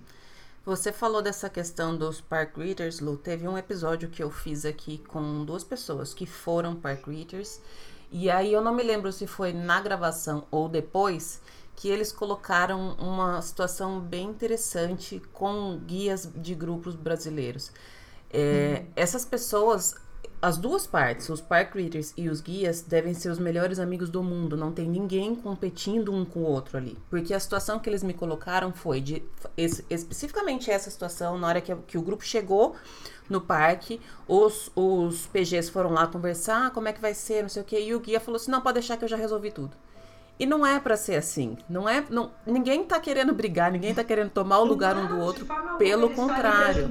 Você 0.65 0.91
falou 0.91 1.22
dessa 1.22 1.49
questão 1.49 1.98
dos 1.98 2.19
park 2.19 2.57
readers, 2.57 2.99
Lu. 2.99 3.15
Teve 3.15 3.48
um 3.48 3.57
episódio 3.57 4.10
que 4.10 4.22
eu 4.22 4.30
fiz 4.30 4.65
aqui 4.65 4.98
com 5.07 5.45
duas 5.45 5.64
pessoas 5.64 6.14
que 6.14 6.26
foram 6.26 6.76
park 6.76 7.07
readers. 7.07 7.61
E 8.11 8.30
aí 8.30 8.52
eu 8.52 8.61
não 8.61 8.73
me 8.73 8.84
lembro 8.84 9.11
se 9.11 9.27
foi 9.27 9.53
na 9.53 9.80
gravação 9.81 10.45
ou 10.49 10.68
depois 10.68 11.41
que 11.76 11.88
eles 11.88 12.11
colocaram 12.11 12.95
uma 12.99 13.41
situação 13.41 13.99
bem 14.02 14.27
interessante 14.30 15.22
com 15.31 15.80
guias 15.86 16.30
de 16.36 16.53
grupos 16.53 16.95
brasileiros. 16.95 17.72
É, 18.31 18.81
uhum. 18.81 18.91
Essas 18.95 19.23
pessoas 19.23 19.95
as 20.41 20.57
duas 20.57 20.88
partes, 20.88 21.27
os 21.27 21.41
park 21.41 21.76
readers 21.76 22.14
e 22.15 22.30
os 22.30 22.40
guias, 22.40 22.81
devem 22.81 23.14
ser 23.14 23.30
os 23.30 23.40
melhores 23.40 23.77
amigos 23.77 24.10
do 24.10 24.23
mundo. 24.23 24.56
Não 24.56 24.72
tem 24.72 24.88
ninguém 24.88 25.36
competindo 25.36 26.14
um 26.14 26.23
com 26.23 26.40
o 26.40 26.44
outro 26.44 26.77
ali. 26.77 26.98
Porque 27.10 27.34
a 27.34 27.40
situação 27.40 27.77
que 27.77 27.90
eles 27.90 28.03
me 28.03 28.14
colocaram 28.14 28.72
foi 28.72 29.02
de 29.02 29.23
especificamente 29.57 30.72
essa 30.72 30.90
situação, 30.90 31.38
na 31.38 31.48
hora 31.48 31.61
que, 31.61 31.76
que 31.76 31.98
o 31.98 32.02
grupo 32.02 32.23
chegou 32.23 32.76
no 33.30 33.42
parque, 33.42 34.02
os, 34.28 34.72
os 34.76 35.28
PGs 35.28 35.70
foram 35.70 35.92
lá 35.92 36.08
conversar, 36.08 36.68
ah, 36.68 36.70
como 36.70 36.88
é 36.88 36.94
que 36.94 37.02
vai 37.02 37.14
ser, 37.14 37.42
não 37.42 37.50
sei 37.50 37.62
o 37.62 37.66
que, 37.66 37.80
e 37.80 37.94
o 37.94 38.00
guia 38.00 38.20
falou 38.20 38.38
assim: 38.38 38.52
não, 38.52 38.62
pode 38.62 38.76
deixar 38.76 38.98
que 38.98 39.04
eu 39.04 39.10
já 39.10 39.18
resolvi 39.18 39.52
tudo. 39.52 39.76
E 40.40 40.46
não 40.46 40.66
é 40.66 40.80
para 40.80 40.96
ser 40.96 41.18
assim. 41.18 41.58
Não 41.68 41.88
é, 41.88 42.02
não, 42.10 42.32
ninguém 42.46 42.86
tá 42.86 42.98
querendo 42.98 43.34
brigar, 43.34 43.70
ninguém 43.70 43.94
tá 43.94 44.06
querendo 44.06 44.30
tomar 44.30 44.60
o 44.60 44.64
lugar 44.64 44.96
não, 44.96 45.04
um 45.04 45.08
do 45.08 45.20
outro. 45.20 45.46
Pelo 45.78 46.06
eles 46.06 46.16
contrário. 46.16 46.90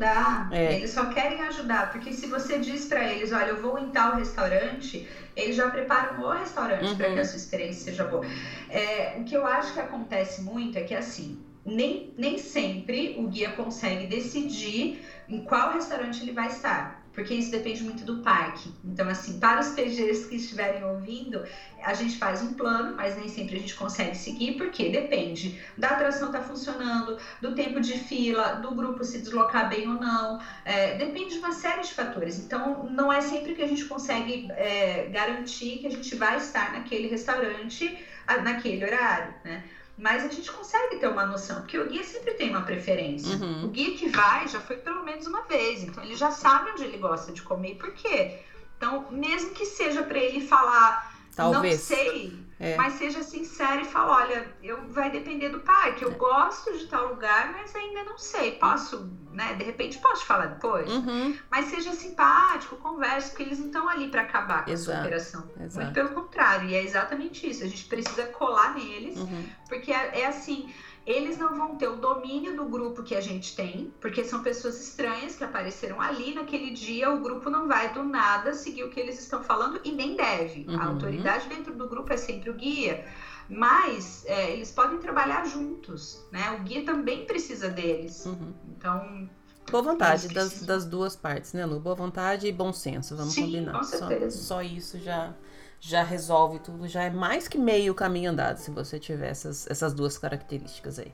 É. 0.51 0.75
Eles 0.75 0.91
só 0.91 1.07
querem 1.07 1.41
ajudar, 1.45 1.91
porque 1.91 2.13
se 2.13 2.27
você 2.27 2.59
diz 2.59 2.85
para 2.85 3.03
eles, 3.11 3.33
olha, 3.33 3.47
eu 3.47 3.63
vou 3.63 3.79
em 3.79 3.89
tal 3.89 4.17
restaurante, 4.17 5.09
eles 5.35 5.57
já 5.57 5.71
preparam 5.71 6.23
o 6.23 6.31
restaurante 6.31 6.91
uhum. 6.91 6.97
para 6.99 7.11
que 7.11 7.21
a 7.21 7.25
sua 7.25 7.39
experiência 7.39 7.85
seja 7.85 8.05
boa. 8.05 8.27
É, 8.69 9.17
o 9.19 9.25
que 9.25 9.35
eu 9.35 9.47
acho 9.47 9.73
que 9.73 9.81
acontece 9.81 10.43
muito 10.43 10.77
é 10.77 10.83
que 10.83 10.95
assim, 10.95 11.43
nem, 11.69 12.13
nem 12.17 12.39
sempre 12.39 13.17
o 13.19 13.29
guia 13.29 13.53
consegue 13.53 14.07
decidir 14.07 15.05
em 15.29 15.45
qual 15.45 15.73
restaurante 15.73 16.23
ele 16.23 16.33
vai 16.33 16.49
estar 16.49 16.99
porque 17.19 17.35
isso 17.35 17.51
depende 17.51 17.83
muito 17.83 18.05
do 18.05 18.19
parque. 18.19 18.73
Então, 18.85 19.09
assim, 19.09 19.41
para 19.41 19.59
os 19.59 19.71
PGs 19.71 20.29
que 20.29 20.37
estiverem 20.37 20.85
ouvindo, 20.85 21.43
a 21.83 21.93
gente 21.93 22.17
faz 22.17 22.41
um 22.43 22.55
plano, 22.55 22.95
mas 22.95 23.17
nem 23.17 23.29
sempre 23.29 23.57
a 23.57 23.59
gente 23.59 23.75
consegue 23.75 24.17
seguir, 24.17 24.53
porque 24.53 24.89
depende 24.89 25.61
da 25.77 25.89
atração 25.89 26.29
estar 26.29 26.39
tá 26.39 26.45
funcionando, 26.45 27.19
do 27.41 27.57
tempo 27.57 27.81
de 27.81 27.99
fila, 27.99 28.53
do 28.63 28.73
grupo 28.73 29.03
se 29.03 29.19
deslocar 29.19 29.69
bem 29.69 29.89
ou 29.89 29.95
não, 29.95 30.41
é, 30.65 30.97
depende 30.97 31.33
de 31.33 31.39
uma 31.41 31.51
série 31.51 31.83
de 31.83 31.93
fatores. 31.93 32.39
Então, 32.39 32.89
não 32.89 33.13
é 33.13 33.21
sempre 33.21 33.53
que 33.53 33.63
a 33.63 33.67
gente 33.67 33.85
consegue 33.87 34.47
é, 34.53 35.09
garantir 35.11 35.79
que 35.79 35.89
a 35.89 35.91
gente 35.91 36.15
vai 36.15 36.37
estar 36.37 36.71
naquele 36.71 37.09
restaurante 37.09 37.99
naquele 38.37 38.85
horário, 38.85 39.35
né? 39.43 39.65
Mas 39.99 40.25
a 40.25 40.29
gente 40.29 40.51
consegue 40.51 40.97
ter 40.97 41.09
uma 41.09 41.27
noção, 41.27 41.57
porque 41.57 41.77
o 41.77 41.89
guia 41.89 42.05
sempre 42.05 42.35
tem 42.35 42.51
uma 42.51 42.63
preferência. 42.63 43.37
Uhum. 43.37 43.65
O 43.65 43.69
guia 43.69 43.97
que 43.97 44.09
vai 44.09 44.47
já 44.47 44.61
foi 44.61 44.77
pelo 44.77 45.03
menos 45.05 45.27
uma 45.27 45.43
vez, 45.43 45.83
então 45.83 46.05
ele 46.05 46.15
já 46.15 46.31
sabe 46.31 46.71
onde 46.71 46.85
ele 46.85 46.99
gosta 46.99 47.33
de 47.33 47.43
comer 47.43 47.73
e 47.73 47.75
por 47.75 47.93
quê. 47.93 48.39
Então, 48.77 49.11
mesmo 49.11 49.51
que 49.51 49.67
seja 49.67 50.05
para 50.05 50.19
ele 50.19 50.41
falar, 50.47 51.18
Talvez. 51.39 51.75
não 51.75 51.97
sei, 51.97 52.49
é. 52.61 52.77
Mas 52.77 52.95
seja 52.95 53.23
sincero 53.23 53.83
e 53.83 53.85
fala, 53.85 54.17
olha, 54.17 54.49
eu 54.61 54.89
vai 54.89 55.11
depender 55.11 55.49
do 55.49 55.61
parque. 55.61 56.03
Eu 56.05 56.11
é. 56.11 56.15
gosto 56.15 56.77
de 56.77 56.87
tal 56.87 57.09
lugar, 57.09 57.53
mas 57.53 57.75
ainda 57.75 58.03
não 58.03 58.19
sei. 58.19 58.53
Posso, 58.53 59.09
né? 59.33 59.55
De 59.55 59.63
repente 59.63 59.99
posso 59.99 60.25
falar 60.25 60.47
depois. 60.47 60.91
Uhum. 60.91 61.37
Mas 61.49 61.67
seja 61.67 61.93
simpático, 61.93 62.77
converse, 62.77 63.31
porque 63.31 63.45
eles 63.45 63.61
não 63.61 63.67
estão 63.67 63.89
ali 63.89 64.09
para 64.09 64.23
acabar 64.23 64.65
com 64.65 64.73
Exato. 64.73 64.91
a 64.91 64.95
sua 64.95 65.05
operação. 65.05 65.51
Exato. 65.61 65.85
Muito 65.85 65.95
pelo 65.95 66.09
contrário. 66.09 66.69
E 66.69 66.75
é 66.75 66.83
exatamente 66.83 67.49
isso. 67.49 67.63
A 67.63 67.69
gente 67.69 67.85
precisa 67.85 68.27
colar 68.27 68.75
neles, 68.75 69.17
uhum. 69.17 69.45
porque 69.69 69.93
é, 69.93 70.23
é 70.23 70.27
assim 70.27 70.69
eles 71.07 71.39
não 71.39 71.57
vão 71.57 71.77
ter 71.77 71.89
o 71.89 71.97
domínio 71.97 72.57
do 72.57 72.65
grupo 72.65 73.03
que 73.03 73.15
a 73.15 73.21
gente 73.21 73.57
tem, 73.57 73.93
porque 74.01 74.25
são 74.25 74.43
pessoas 74.43 74.81
estranhas 74.81 75.37
que 75.37 75.45
apareceram 75.45 76.01
ali 76.01 76.35
naquele 76.35 76.71
dia. 76.71 77.11
O 77.11 77.21
grupo 77.21 77.49
não 77.49 77.67
vai 77.67 77.93
do 77.93 78.03
nada 78.03 78.55
seguir 78.55 78.85
o 78.85 78.91
que 78.91 79.01
eles 79.01 79.19
estão 79.19 79.43
falando 79.43 79.81
e 79.85 79.93
nem 79.93 80.17
deve. 80.17 80.67
Uhum. 80.69 80.81
A 80.81 80.85
autoridade 80.87 81.49
dentro 81.49 81.75
do 81.75 81.89
grupo 81.89 82.13
é 82.13 82.17
sempre 82.17 82.51
o 82.51 82.55
guia. 82.55 83.07
Mas 83.49 84.25
é, 84.27 84.53
eles 84.53 84.71
podem 84.71 84.99
trabalhar 84.99 85.47
juntos, 85.47 86.23
né? 86.31 86.51
O 86.53 86.63
guia 86.65 86.85
também 86.85 87.25
precisa 87.25 87.71
deles. 87.71 88.27
Uhum. 88.27 88.53
Então, 88.77 89.31
Boa 89.71 89.83
vontade 89.83 90.29
das, 90.29 90.63
das, 90.63 90.85
duas 90.87 91.15
partes, 91.15 91.53
né, 91.53 91.65
Lu? 91.65 91.79
Boa 91.79 91.95
vontade 91.95 92.47
e 92.47 92.53
bom 92.53 92.73
senso, 92.73 93.17
vamos 93.17 93.35
Sim, 93.35 93.43
combinar. 93.43 93.73
Com 93.73 93.83
certeza. 93.83 94.39
Só, 94.39 94.55
só 94.57 94.63
isso 94.63 94.99
já 94.99 95.35
já 95.81 96.03
resolve 96.03 96.59
tudo, 96.59 96.89
já 96.89 97.05
é 97.05 97.11
mais 97.11 97.47
que 97.47 97.57
meio 97.57 97.95
caminho 97.95 98.31
andado 98.31 98.59
se 98.59 98.71
você 98.71 98.99
tiver 98.99 99.31
essas, 99.31 99.67
essas 99.71 99.95
duas 99.95 100.19
características 100.19 100.99
aí. 100.99 101.13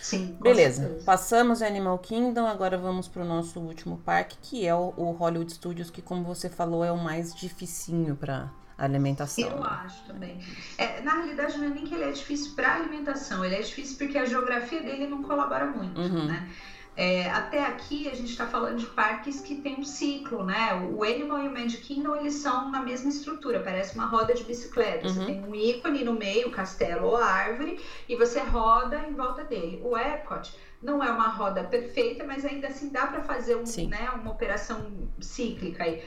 Sim. 0.00 0.38
Beleza. 0.40 0.82
Certeza. 0.82 1.04
Passamos 1.04 1.62
Animal 1.62 1.98
Kingdom, 1.98 2.46
agora 2.46 2.78
vamos 2.78 3.08
para 3.08 3.22
o 3.22 3.26
nosso 3.26 3.60
último 3.60 3.98
parque, 3.98 4.38
que 4.40 4.66
é 4.66 4.74
o, 4.74 4.94
o, 4.96 5.10
Hollywood 5.12 5.52
Studios, 5.52 5.90
que 5.90 6.00
como 6.00 6.22
você 6.22 6.48
falou 6.48 6.84
é 6.84 6.92
o 6.92 6.96
mais 6.96 7.34
dificinho 7.34 8.16
para 8.16 8.50
alimentação. 8.78 9.48
Eu 9.48 9.60
né? 9.60 9.66
acho 9.68 10.04
também. 10.04 10.40
É, 10.78 11.00
na 11.02 11.14
realidade, 11.14 11.58
não 11.58 11.66
é 11.66 11.70
nem 11.70 11.84
que 11.84 11.94
ele 11.94 12.04
é 12.04 12.12
difícil 12.12 12.54
para 12.54 12.74
alimentação, 12.74 13.44
ele 13.44 13.56
é 13.56 13.60
difícil 13.60 13.98
porque 13.98 14.16
a 14.16 14.24
geografia 14.24 14.82
dele 14.82 15.06
não 15.06 15.22
colabora 15.22 15.66
muito, 15.66 16.00
uhum. 16.00 16.26
né? 16.26 16.48
É, 16.96 17.28
até 17.28 17.62
aqui 17.62 18.08
a 18.08 18.14
gente 18.14 18.30
está 18.30 18.46
falando 18.46 18.78
de 18.78 18.86
parques 18.86 19.40
que 19.42 19.56
tem 19.56 19.78
um 19.78 19.84
ciclo, 19.84 20.42
né? 20.42 20.74
O 20.74 21.04
Animal 21.04 21.42
e 21.42 21.48
o 21.48 21.52
Magic 21.52 21.82
Kingdom 21.82 22.16
eles 22.16 22.34
são 22.34 22.70
na 22.70 22.80
mesma 22.80 23.10
estrutura, 23.10 23.60
parece 23.60 23.94
uma 23.94 24.06
roda 24.06 24.32
de 24.32 24.42
bicicleta. 24.44 25.06
Uhum. 25.06 25.12
Você 25.12 25.24
tem 25.26 25.44
um 25.44 25.54
ícone 25.54 26.02
no 26.02 26.14
meio, 26.14 26.50
castelo 26.50 27.08
ou 27.08 27.16
árvore, 27.16 27.78
e 28.08 28.16
você 28.16 28.40
roda 28.40 28.98
em 29.06 29.12
volta 29.14 29.44
dele. 29.44 29.78
O 29.84 29.96
Epcot 29.96 30.54
não 30.82 31.02
é 31.02 31.10
uma 31.10 31.28
roda 31.28 31.64
perfeita, 31.64 32.24
mas 32.24 32.44
ainda 32.44 32.68
assim 32.68 32.88
dá 32.90 33.06
para 33.06 33.22
fazer 33.22 33.56
um, 33.56 33.64
né, 33.88 34.10
uma 34.10 34.30
operação 34.30 34.90
cíclica 35.20 35.84
aí. 35.84 36.02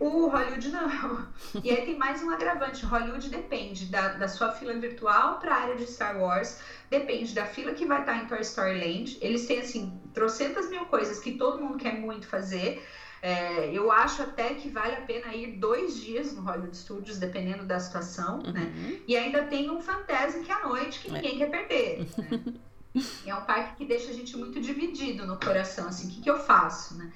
O 0.00 0.28
Hollywood 0.28 0.68
não. 0.68 1.26
E 1.62 1.70
aí 1.70 1.84
tem 1.84 1.96
mais 1.96 2.22
um 2.22 2.30
agravante. 2.30 2.84
Hollywood 2.84 3.28
depende 3.28 3.86
da, 3.86 4.14
da 4.14 4.28
sua 4.28 4.50
fila 4.52 4.74
virtual 4.74 5.38
para 5.38 5.54
a 5.54 5.60
área 5.60 5.76
de 5.76 5.86
Star 5.86 6.18
Wars, 6.18 6.60
depende 6.90 7.34
da 7.34 7.46
fila 7.46 7.72
que 7.72 7.86
vai 7.86 8.00
estar 8.00 8.16
em 8.16 8.26
Toy 8.26 8.40
Story 8.40 8.78
Land. 8.78 9.18
Eles 9.20 9.46
têm, 9.46 9.60
assim, 9.60 10.00
trocentas 10.12 10.68
mil 10.70 10.86
coisas 10.86 11.20
que 11.20 11.32
todo 11.32 11.62
mundo 11.62 11.78
quer 11.78 11.98
muito 11.98 12.26
fazer. 12.26 12.84
É, 13.22 13.70
eu 13.72 13.92
acho 13.92 14.20
até 14.20 14.54
que 14.54 14.68
vale 14.68 14.96
a 14.96 15.02
pena 15.02 15.32
ir 15.32 15.58
dois 15.58 16.00
dias 16.00 16.32
no 16.32 16.42
Hollywood 16.42 16.76
Studios, 16.76 17.18
dependendo 17.18 17.64
da 17.64 17.78
situação, 17.78 18.38
né? 18.38 18.48
uhum. 18.48 18.52
né? 18.52 19.00
E 19.06 19.16
ainda 19.16 19.44
tem 19.44 19.70
um 19.70 19.80
Fantasmic 19.80 20.50
à 20.50 20.66
noite 20.66 20.98
que 20.98 21.08
é. 21.08 21.12
ninguém 21.12 21.34
é. 21.34 21.38
quer 21.38 21.50
perder. 21.50 22.08
Né? 22.18 22.54
é 23.24 23.34
um 23.34 23.44
parque 23.44 23.76
que 23.76 23.84
deixa 23.84 24.10
a 24.10 24.12
gente 24.12 24.36
muito 24.36 24.60
dividido 24.60 25.24
no 25.24 25.38
coração, 25.38 25.86
assim, 25.86 26.08
o 26.08 26.10
que, 26.10 26.20
que 26.22 26.30
eu 26.30 26.38
faço, 26.40 26.96
né? 26.96 27.12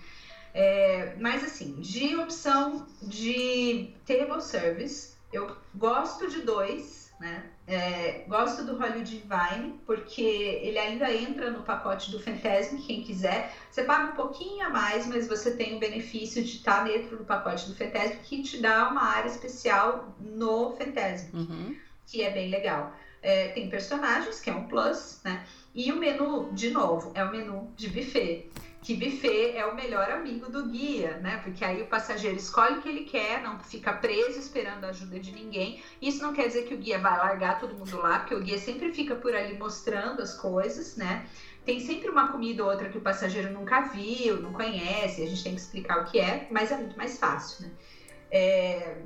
É, 0.58 1.14
mas 1.20 1.44
assim, 1.44 1.74
de 1.82 2.16
opção 2.16 2.86
de 3.02 3.90
table 4.06 4.40
service, 4.40 5.12
eu 5.30 5.54
gosto 5.74 6.30
de 6.30 6.40
dois, 6.40 7.12
né? 7.20 7.44
É, 7.66 8.24
gosto 8.26 8.64
do 8.64 8.78
Hollywood 8.78 9.22
Vine, 9.28 9.78
porque 9.84 10.22
ele 10.22 10.78
ainda 10.78 11.12
entra 11.12 11.50
no 11.50 11.62
pacote 11.62 12.10
do 12.10 12.18
Fantasmic, 12.22 12.86
quem 12.86 13.02
quiser. 13.02 13.54
Você 13.70 13.82
paga 13.82 14.12
um 14.12 14.16
pouquinho 14.16 14.64
a 14.64 14.70
mais, 14.70 15.06
mas 15.06 15.28
você 15.28 15.54
tem 15.54 15.76
o 15.76 15.78
benefício 15.78 16.42
de 16.42 16.56
estar 16.56 16.84
dentro 16.84 17.18
do 17.18 17.24
pacote 17.26 17.68
do 17.68 17.76
Fantasmic, 17.76 18.22
que 18.22 18.42
te 18.42 18.56
dá 18.56 18.88
uma 18.88 19.02
área 19.02 19.28
especial 19.28 20.16
no 20.18 20.74
Fantasmic, 20.76 21.36
uhum. 21.36 21.76
que 22.06 22.22
é 22.22 22.30
bem 22.30 22.48
legal. 22.48 22.96
É, 23.20 23.48
tem 23.48 23.68
personagens, 23.68 24.40
que 24.40 24.48
é 24.48 24.54
um 24.54 24.66
plus, 24.68 25.20
né? 25.22 25.44
E 25.74 25.92
o 25.92 25.96
menu, 25.96 26.50
de 26.54 26.70
novo, 26.70 27.12
é 27.14 27.22
o 27.22 27.30
menu 27.30 27.70
de 27.76 27.90
buffet 27.90 28.48
que 28.86 28.94
buffet 28.94 29.56
é 29.56 29.66
o 29.66 29.74
melhor 29.74 30.08
amigo 30.12 30.48
do 30.48 30.68
guia, 30.68 31.16
né? 31.16 31.38
Porque 31.42 31.64
aí 31.64 31.82
o 31.82 31.88
passageiro 31.88 32.36
escolhe 32.36 32.78
o 32.78 32.82
que 32.82 32.88
ele 32.88 33.02
quer, 33.02 33.42
não 33.42 33.58
fica 33.58 33.92
preso 33.92 34.38
esperando 34.38 34.84
a 34.84 34.90
ajuda 34.90 35.18
de 35.18 35.32
ninguém. 35.32 35.82
Isso 36.00 36.22
não 36.22 36.32
quer 36.32 36.46
dizer 36.46 36.68
que 36.68 36.74
o 36.74 36.78
guia 36.78 36.96
vai 37.00 37.18
largar 37.18 37.58
todo 37.58 37.74
mundo 37.74 37.96
lá, 37.96 38.20
porque 38.20 38.36
o 38.36 38.40
guia 38.40 38.58
sempre 38.58 38.92
fica 38.92 39.16
por 39.16 39.34
ali 39.34 39.58
mostrando 39.58 40.22
as 40.22 40.34
coisas, 40.34 40.94
né? 40.94 41.26
Tem 41.64 41.80
sempre 41.80 42.08
uma 42.08 42.28
comida 42.28 42.62
ou 42.62 42.70
outra 42.70 42.88
que 42.88 42.96
o 42.96 43.00
passageiro 43.00 43.52
nunca 43.52 43.80
viu, 43.88 44.40
não 44.40 44.52
conhece, 44.52 45.20
a 45.20 45.26
gente 45.26 45.42
tem 45.42 45.56
que 45.56 45.60
explicar 45.62 46.02
o 46.02 46.04
que 46.04 46.20
é, 46.20 46.46
mas 46.52 46.70
é 46.70 46.76
muito 46.76 46.96
mais 46.96 47.18
fácil, 47.18 47.66
né? 47.66 47.72
É... 48.30 48.98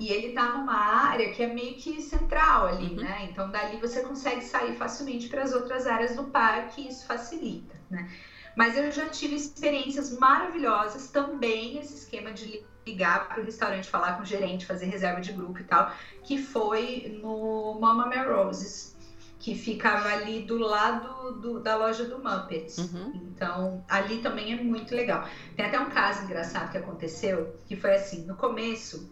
E 0.00 0.08
ele 0.08 0.32
tá 0.32 0.58
numa 0.58 0.74
área 0.74 1.32
que 1.32 1.40
é 1.40 1.46
meio 1.46 1.74
que 1.74 2.02
central 2.02 2.66
ali, 2.66 2.96
uhum. 2.96 3.04
né? 3.04 3.28
Então 3.30 3.48
dali 3.48 3.76
você 3.76 4.02
consegue 4.02 4.40
sair 4.42 4.74
facilmente 4.74 5.28
para 5.28 5.44
as 5.44 5.52
outras 5.52 5.86
áreas 5.86 6.16
do 6.16 6.24
parque 6.24 6.80
e 6.80 6.88
isso 6.88 7.06
facilita, 7.06 7.76
né? 7.88 8.10
Mas 8.56 8.76
eu 8.76 8.90
já 8.90 9.08
tive 9.08 9.34
experiências 9.34 10.16
maravilhosas 10.18 11.08
também, 11.08 11.78
esse 11.78 11.94
esquema 11.94 12.32
de 12.32 12.64
ligar 12.86 13.28
para 13.28 13.40
o 13.40 13.44
restaurante, 13.44 13.88
falar 13.88 14.16
com 14.16 14.22
o 14.22 14.26
gerente, 14.26 14.66
fazer 14.66 14.86
reserva 14.86 15.20
de 15.20 15.32
grupo 15.32 15.60
e 15.60 15.64
tal, 15.64 15.92
que 16.22 16.36
foi 16.36 17.18
no 17.22 17.78
Mama 17.80 18.10
Roses, 18.22 18.96
que 19.38 19.54
ficava 19.54 20.08
ali 20.08 20.42
do 20.42 20.56
lado 20.58 21.40
do, 21.40 21.60
da 21.60 21.76
loja 21.76 22.04
do 22.04 22.18
Muppets. 22.18 22.78
Uhum. 22.78 23.12
Então, 23.14 23.84
ali 23.88 24.18
também 24.18 24.52
é 24.52 24.62
muito 24.62 24.94
legal. 24.94 25.28
Tem 25.56 25.66
até 25.66 25.80
um 25.80 25.90
caso 25.90 26.24
engraçado 26.24 26.70
que 26.70 26.78
aconteceu, 26.78 27.56
que 27.66 27.76
foi 27.76 27.94
assim, 27.94 28.24
no 28.24 28.36
começo, 28.36 29.10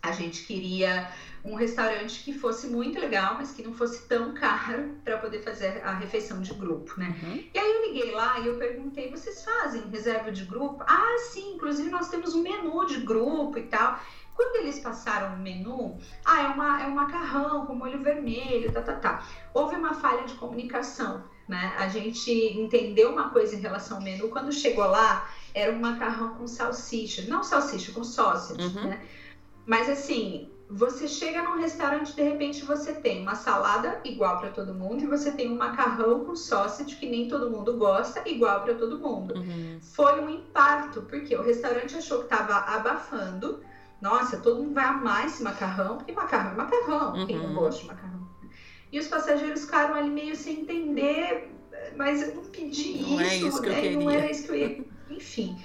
a 0.00 0.12
gente 0.12 0.44
queria 0.44 1.10
um 1.44 1.54
restaurante 1.54 2.22
que 2.22 2.32
fosse 2.32 2.68
muito 2.68 3.00
legal, 3.00 3.34
mas 3.34 3.52
que 3.52 3.62
não 3.62 3.72
fosse 3.72 4.06
tão 4.06 4.32
caro 4.38 4.96
para 5.04 5.18
poder 5.18 5.42
fazer 5.42 5.82
a 5.84 5.92
refeição 5.94 6.40
de 6.40 6.54
grupo, 6.54 6.94
né? 6.96 7.16
Uhum. 7.22 7.44
E 7.52 7.58
aí 7.58 7.77
liguei 7.88 8.12
lá 8.12 8.38
e 8.40 8.46
eu 8.46 8.56
perguntei: 8.56 9.10
vocês 9.10 9.44
fazem 9.44 9.88
reserva 9.88 10.30
de 10.30 10.44
grupo? 10.44 10.84
Ah, 10.86 11.16
sim, 11.30 11.54
inclusive 11.54 11.90
nós 11.90 12.08
temos 12.08 12.34
um 12.34 12.42
menu 12.42 12.86
de 12.86 13.00
grupo 13.00 13.58
e 13.58 13.62
tal. 13.64 13.98
Quando 14.34 14.56
eles 14.56 14.78
passaram 14.78 15.34
o 15.34 15.38
menu, 15.38 15.98
ah, 16.24 16.42
é, 16.42 16.46
uma, 16.46 16.82
é 16.82 16.86
um 16.86 16.94
macarrão 16.94 17.66
com 17.66 17.74
molho 17.74 18.00
vermelho, 18.00 18.70
tá, 18.72 18.82
tá, 18.82 18.94
tá. 18.94 19.26
Houve 19.52 19.74
uma 19.74 19.94
falha 19.94 20.24
de 20.24 20.34
comunicação, 20.34 21.24
né? 21.48 21.74
A 21.76 21.88
gente 21.88 22.30
entendeu 22.56 23.10
uma 23.10 23.30
coisa 23.30 23.56
em 23.56 23.60
relação 23.60 23.96
ao 23.96 24.02
menu. 24.02 24.28
Quando 24.28 24.52
chegou 24.52 24.86
lá, 24.86 25.28
era 25.52 25.72
um 25.72 25.80
macarrão 25.80 26.34
com 26.34 26.46
salsicha. 26.46 27.22
Não 27.28 27.42
salsicha, 27.42 27.90
com 27.90 28.04
sausage, 28.04 28.62
uhum. 28.62 28.90
né? 28.90 29.04
Mas 29.66 29.88
assim, 29.88 30.48
você 30.70 31.08
chega 31.08 31.42
num 31.42 31.58
restaurante 31.58 32.14
de 32.14 32.22
repente 32.22 32.64
você 32.64 32.92
tem 32.92 33.22
uma 33.22 33.34
salada 33.34 34.00
igual 34.04 34.38
para 34.38 34.50
todo 34.50 34.74
mundo 34.74 35.02
e 35.02 35.06
você 35.06 35.32
tem 35.32 35.50
um 35.50 35.56
macarrão 35.56 36.24
com 36.24 36.36
sausage 36.36 36.96
que 36.96 37.08
nem 37.08 37.26
todo 37.26 37.50
mundo 37.50 37.78
gosta 37.78 38.22
igual 38.28 38.62
para 38.62 38.74
todo 38.74 38.98
mundo. 38.98 39.34
Uhum. 39.34 39.78
Foi 39.80 40.20
um 40.20 40.28
impacto 40.28 41.02
porque 41.02 41.34
o 41.34 41.42
restaurante 41.42 41.96
achou 41.96 42.18
que 42.18 42.24
estava 42.24 42.56
abafando. 42.56 43.60
Nossa, 44.00 44.36
todo 44.36 44.62
mundo 44.62 44.74
vai 44.74 44.84
amar 44.84 45.26
esse 45.26 45.42
macarrão 45.42 45.96
porque 45.96 46.12
macarrão 46.12 46.52
é 46.52 46.56
macarrão. 46.56 47.14
Uhum. 47.14 47.26
Quem 47.26 47.38
não 47.38 47.54
gosta 47.54 47.80
de 47.80 47.86
macarrão? 47.86 48.28
E 48.92 48.98
os 48.98 49.08
passageiros 49.08 49.64
ficaram 49.64 49.94
ali 49.94 50.10
meio 50.10 50.36
sem 50.36 50.60
entender, 50.60 51.50
mas 51.96 52.22
eu 52.22 52.34
não 52.34 52.44
pedi 52.44 52.98
não 52.98 53.20
isso, 53.20 53.20
é 53.20 53.36
isso 53.36 53.62
né? 53.62 53.90
Não 53.90 54.10
era 54.10 54.30
isso 54.30 54.44
que 54.44 54.50
eu 54.50 54.56
ia. 54.56 54.84
Enfim. 55.10 55.58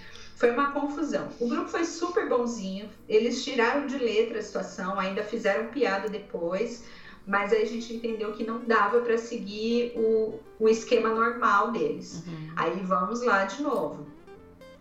Foi 0.44 0.52
uma 0.52 0.72
confusão. 0.72 1.30
O 1.40 1.48
grupo 1.48 1.70
foi 1.70 1.86
super 1.86 2.28
bonzinho, 2.28 2.90
eles 3.08 3.46
tiraram 3.46 3.88
de 3.88 3.98
letra 3.98 4.40
a 4.40 4.42
situação, 4.42 5.00
ainda 5.00 5.24
fizeram 5.24 5.68
piada 5.68 6.10
depois, 6.10 6.84
mas 7.26 7.54
aí 7.54 7.62
a 7.62 7.66
gente 7.66 7.94
entendeu 7.94 8.34
que 8.34 8.44
não 8.44 8.60
dava 8.66 9.00
para 9.00 9.18
seguir 9.18 9.94
o, 9.96 10.42
o 10.60 10.68
esquema 10.68 11.08
normal 11.08 11.72
deles. 11.72 12.26
Uhum. 12.28 12.52
Aí 12.58 12.78
vamos 12.82 13.24
lá 13.24 13.46
de 13.46 13.64
novo. 13.64 14.06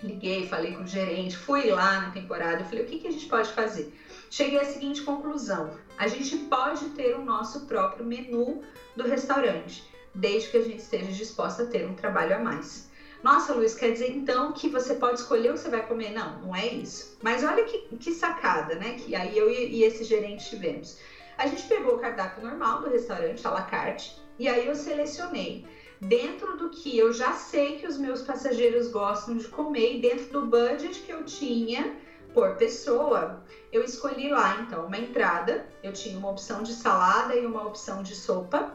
Liguei, 0.02 0.48
falei 0.48 0.72
com 0.74 0.82
o 0.82 0.86
gerente, 0.86 1.36
fui 1.36 1.70
lá 1.70 2.00
na 2.00 2.10
temporada, 2.10 2.64
falei, 2.64 2.82
o 2.82 2.86
que, 2.88 2.98
que 2.98 3.06
a 3.06 3.12
gente 3.12 3.26
pode 3.26 3.52
fazer? 3.52 3.96
Cheguei 4.28 4.58
à 4.58 4.64
seguinte 4.64 5.02
conclusão: 5.02 5.78
a 5.96 6.08
gente 6.08 6.38
pode 6.38 6.86
ter 6.86 7.14
o 7.14 7.24
nosso 7.24 7.66
próprio 7.66 8.04
menu 8.04 8.62
do 8.96 9.04
restaurante, 9.04 9.88
desde 10.12 10.48
que 10.48 10.56
a 10.56 10.62
gente 10.62 10.80
esteja 10.80 11.12
disposta 11.12 11.62
a 11.62 11.66
ter 11.66 11.86
um 11.86 11.94
trabalho 11.94 12.34
a 12.34 12.40
mais. 12.40 12.90
Nossa, 13.22 13.54
Luiz, 13.54 13.74
quer 13.74 13.92
dizer 13.92 14.10
então 14.10 14.52
que 14.52 14.68
você 14.68 14.94
pode 14.94 15.20
escolher 15.20 15.50
o 15.50 15.54
que 15.54 15.60
você 15.60 15.68
vai 15.68 15.86
comer? 15.86 16.10
Não, 16.10 16.40
não 16.40 16.56
é 16.56 16.66
isso. 16.66 17.16
Mas 17.22 17.44
olha 17.44 17.62
que, 17.64 17.78
que 17.96 18.10
sacada, 18.10 18.74
né? 18.74 18.94
Que 18.94 19.14
aí 19.14 19.38
eu 19.38 19.48
e, 19.48 19.76
e 19.76 19.84
esse 19.84 20.02
gerente 20.02 20.50
tivemos. 20.50 20.98
A 21.38 21.46
gente 21.46 21.64
pegou 21.66 21.94
o 21.94 21.98
cardápio 21.98 22.42
normal 22.42 22.80
do 22.80 22.88
restaurante, 22.88 23.46
à 23.46 23.50
la 23.50 23.62
carte, 23.62 24.20
e 24.38 24.48
aí 24.48 24.66
eu 24.66 24.74
selecionei 24.74 25.64
dentro 26.00 26.56
do 26.56 26.68
que 26.68 26.98
eu 26.98 27.12
já 27.12 27.32
sei 27.32 27.76
que 27.76 27.86
os 27.86 27.96
meus 27.96 28.22
passageiros 28.22 28.88
gostam 28.88 29.36
de 29.36 29.46
comer 29.46 29.94
e 29.94 30.00
dentro 30.00 30.32
do 30.32 30.46
budget 30.46 31.00
que 31.00 31.12
eu 31.12 31.24
tinha 31.24 31.96
por 32.34 32.56
pessoa, 32.56 33.44
eu 33.70 33.84
escolhi 33.84 34.28
lá 34.28 34.56
então 34.62 34.86
uma 34.86 34.96
entrada, 34.96 35.68
eu 35.82 35.92
tinha 35.92 36.18
uma 36.18 36.30
opção 36.30 36.62
de 36.62 36.72
salada 36.72 37.36
e 37.36 37.46
uma 37.46 37.64
opção 37.64 38.02
de 38.02 38.16
sopa 38.16 38.74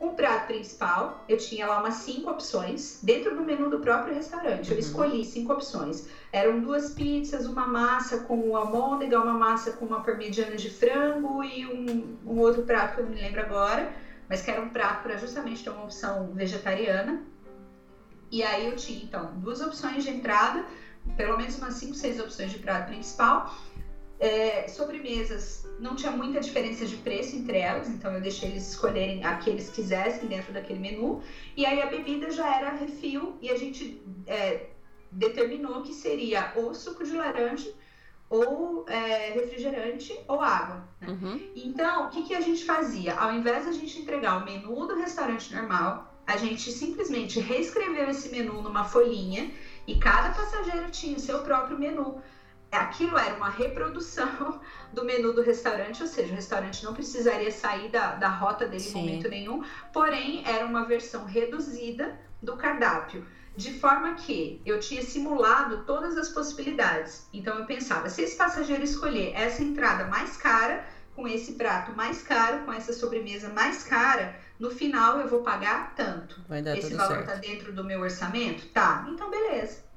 um 0.00 0.14
prato 0.14 0.46
principal, 0.46 1.24
eu 1.28 1.36
tinha 1.36 1.66
lá 1.66 1.80
umas 1.80 1.94
cinco 1.94 2.30
opções 2.30 3.00
dentro 3.02 3.34
do 3.34 3.42
menu 3.42 3.68
do 3.68 3.80
próprio 3.80 4.14
restaurante. 4.14 4.70
Eu 4.70 4.74
uhum. 4.74 4.80
escolhi 4.80 5.24
cinco 5.24 5.52
opções. 5.52 6.06
Eram 6.32 6.60
duas 6.60 6.90
pizzas, 6.90 7.46
uma 7.46 7.66
massa 7.66 8.18
com 8.18 8.56
almôndega, 8.56 9.20
uma 9.20 9.34
massa 9.34 9.72
com 9.72 9.84
uma 9.84 10.00
parmegiana 10.00 10.56
de 10.56 10.70
frango 10.70 11.42
e 11.42 11.66
um, 11.66 12.16
um 12.24 12.38
outro 12.38 12.62
prato 12.62 12.94
que 12.94 13.00
eu 13.00 13.04
não 13.06 13.12
me 13.12 13.20
lembro 13.20 13.40
agora, 13.40 13.92
mas 14.28 14.40
que 14.40 14.50
era 14.50 14.60
um 14.60 14.68
prato 14.68 15.02
para 15.02 15.16
justamente 15.16 15.64
ter 15.64 15.70
uma 15.70 15.84
opção 15.84 16.32
vegetariana. 16.32 17.22
E 18.30 18.42
aí 18.42 18.66
eu 18.66 18.76
tinha 18.76 19.02
então 19.02 19.32
duas 19.36 19.60
opções 19.60 20.04
de 20.04 20.10
entrada, 20.10 20.64
pelo 21.16 21.36
menos 21.36 21.56
umas 21.56 21.74
cinco, 21.74 21.94
seis 21.94 22.20
opções 22.20 22.52
de 22.52 22.58
prato 22.58 22.86
principal 22.86 23.52
é, 24.20 24.66
sobremesas 24.66 25.66
não 25.78 25.94
tinha 25.94 26.10
muita 26.10 26.40
diferença 26.40 26.84
de 26.84 26.96
preço 26.96 27.36
entre 27.36 27.58
elas, 27.58 27.88
então 27.88 28.12
eu 28.12 28.20
deixei 28.20 28.50
eles 28.50 28.68
escolherem 28.68 29.24
a 29.24 29.36
que 29.36 29.48
eles 29.48 29.70
quisessem 29.70 30.28
dentro 30.28 30.52
daquele 30.52 30.80
menu. 30.80 31.22
E 31.56 31.64
aí 31.64 31.80
a 31.80 31.86
bebida 31.86 32.30
já 32.30 32.56
era 32.56 32.70
refil 32.70 33.36
e 33.40 33.50
a 33.50 33.56
gente 33.56 34.02
é, 34.26 34.66
determinou 35.10 35.82
que 35.82 35.92
seria 35.92 36.52
ou 36.56 36.74
suco 36.74 37.04
de 37.04 37.12
laranja, 37.12 37.72
ou 38.28 38.84
é, 38.88 39.30
refrigerante, 39.30 40.18
ou 40.26 40.40
água. 40.40 40.86
Né? 41.00 41.08
Uhum. 41.08 41.50
Então, 41.56 42.06
o 42.06 42.10
que, 42.10 42.24
que 42.24 42.34
a 42.34 42.40
gente 42.40 42.64
fazia? 42.64 43.14
Ao 43.14 43.32
invés 43.32 43.64
de 43.64 43.70
a 43.70 43.72
gente 43.72 44.00
entregar 44.00 44.42
o 44.42 44.44
menu 44.44 44.86
do 44.86 44.96
restaurante 44.96 45.54
normal, 45.54 46.14
a 46.26 46.36
gente 46.36 46.70
simplesmente 46.70 47.40
reescreveu 47.40 48.10
esse 48.10 48.28
menu 48.28 48.60
numa 48.60 48.84
folhinha 48.84 49.50
e 49.86 49.98
cada 49.98 50.30
passageiro 50.34 50.90
tinha 50.90 51.16
o 51.16 51.20
seu 51.20 51.38
próprio 51.38 51.78
menu 51.78 52.20
aquilo 52.76 53.16
era 53.16 53.34
uma 53.34 53.48
reprodução 53.48 54.60
do 54.92 55.04
menu 55.04 55.32
do 55.32 55.42
restaurante, 55.42 56.02
ou 56.02 56.08
seja, 56.08 56.32
o 56.32 56.36
restaurante 56.36 56.84
não 56.84 56.94
precisaria 56.94 57.50
sair 57.50 57.88
da, 57.90 58.14
da 58.14 58.28
rota 58.28 58.66
dele 58.66 58.80
Sim. 58.80 58.98
em 58.98 59.00
momento 59.00 59.28
nenhum, 59.28 59.64
porém 59.92 60.42
era 60.46 60.66
uma 60.66 60.84
versão 60.84 61.24
reduzida 61.24 62.18
do 62.42 62.56
cardápio. 62.56 63.26
De 63.56 63.76
forma 63.80 64.14
que 64.14 64.62
eu 64.64 64.78
tinha 64.78 65.02
simulado 65.02 65.84
todas 65.84 66.16
as 66.16 66.28
possibilidades. 66.28 67.26
Então 67.32 67.58
eu 67.58 67.66
pensava, 67.66 68.08
se 68.08 68.22
esse 68.22 68.36
passageiro 68.36 68.84
escolher 68.84 69.32
essa 69.34 69.64
entrada 69.64 70.04
mais 70.04 70.36
cara, 70.36 70.86
com 71.16 71.26
esse 71.26 71.54
prato 71.54 71.90
mais 71.96 72.22
caro, 72.22 72.64
com 72.64 72.72
essa 72.72 72.92
sobremesa 72.92 73.48
mais 73.48 73.82
cara, 73.82 74.36
no 74.60 74.70
final 74.70 75.18
eu 75.18 75.26
vou 75.26 75.42
pagar 75.42 75.92
tanto. 75.96 76.40
Vai 76.48 76.62
dar 76.62 76.78
esse 76.78 76.94
valor 76.94 77.16
certo. 77.16 77.26
tá 77.26 77.34
dentro 77.34 77.72
do 77.72 77.82
meu 77.82 78.00
orçamento? 78.00 78.68
Tá, 78.68 79.04
então 79.08 79.28
beleza. 79.28 79.87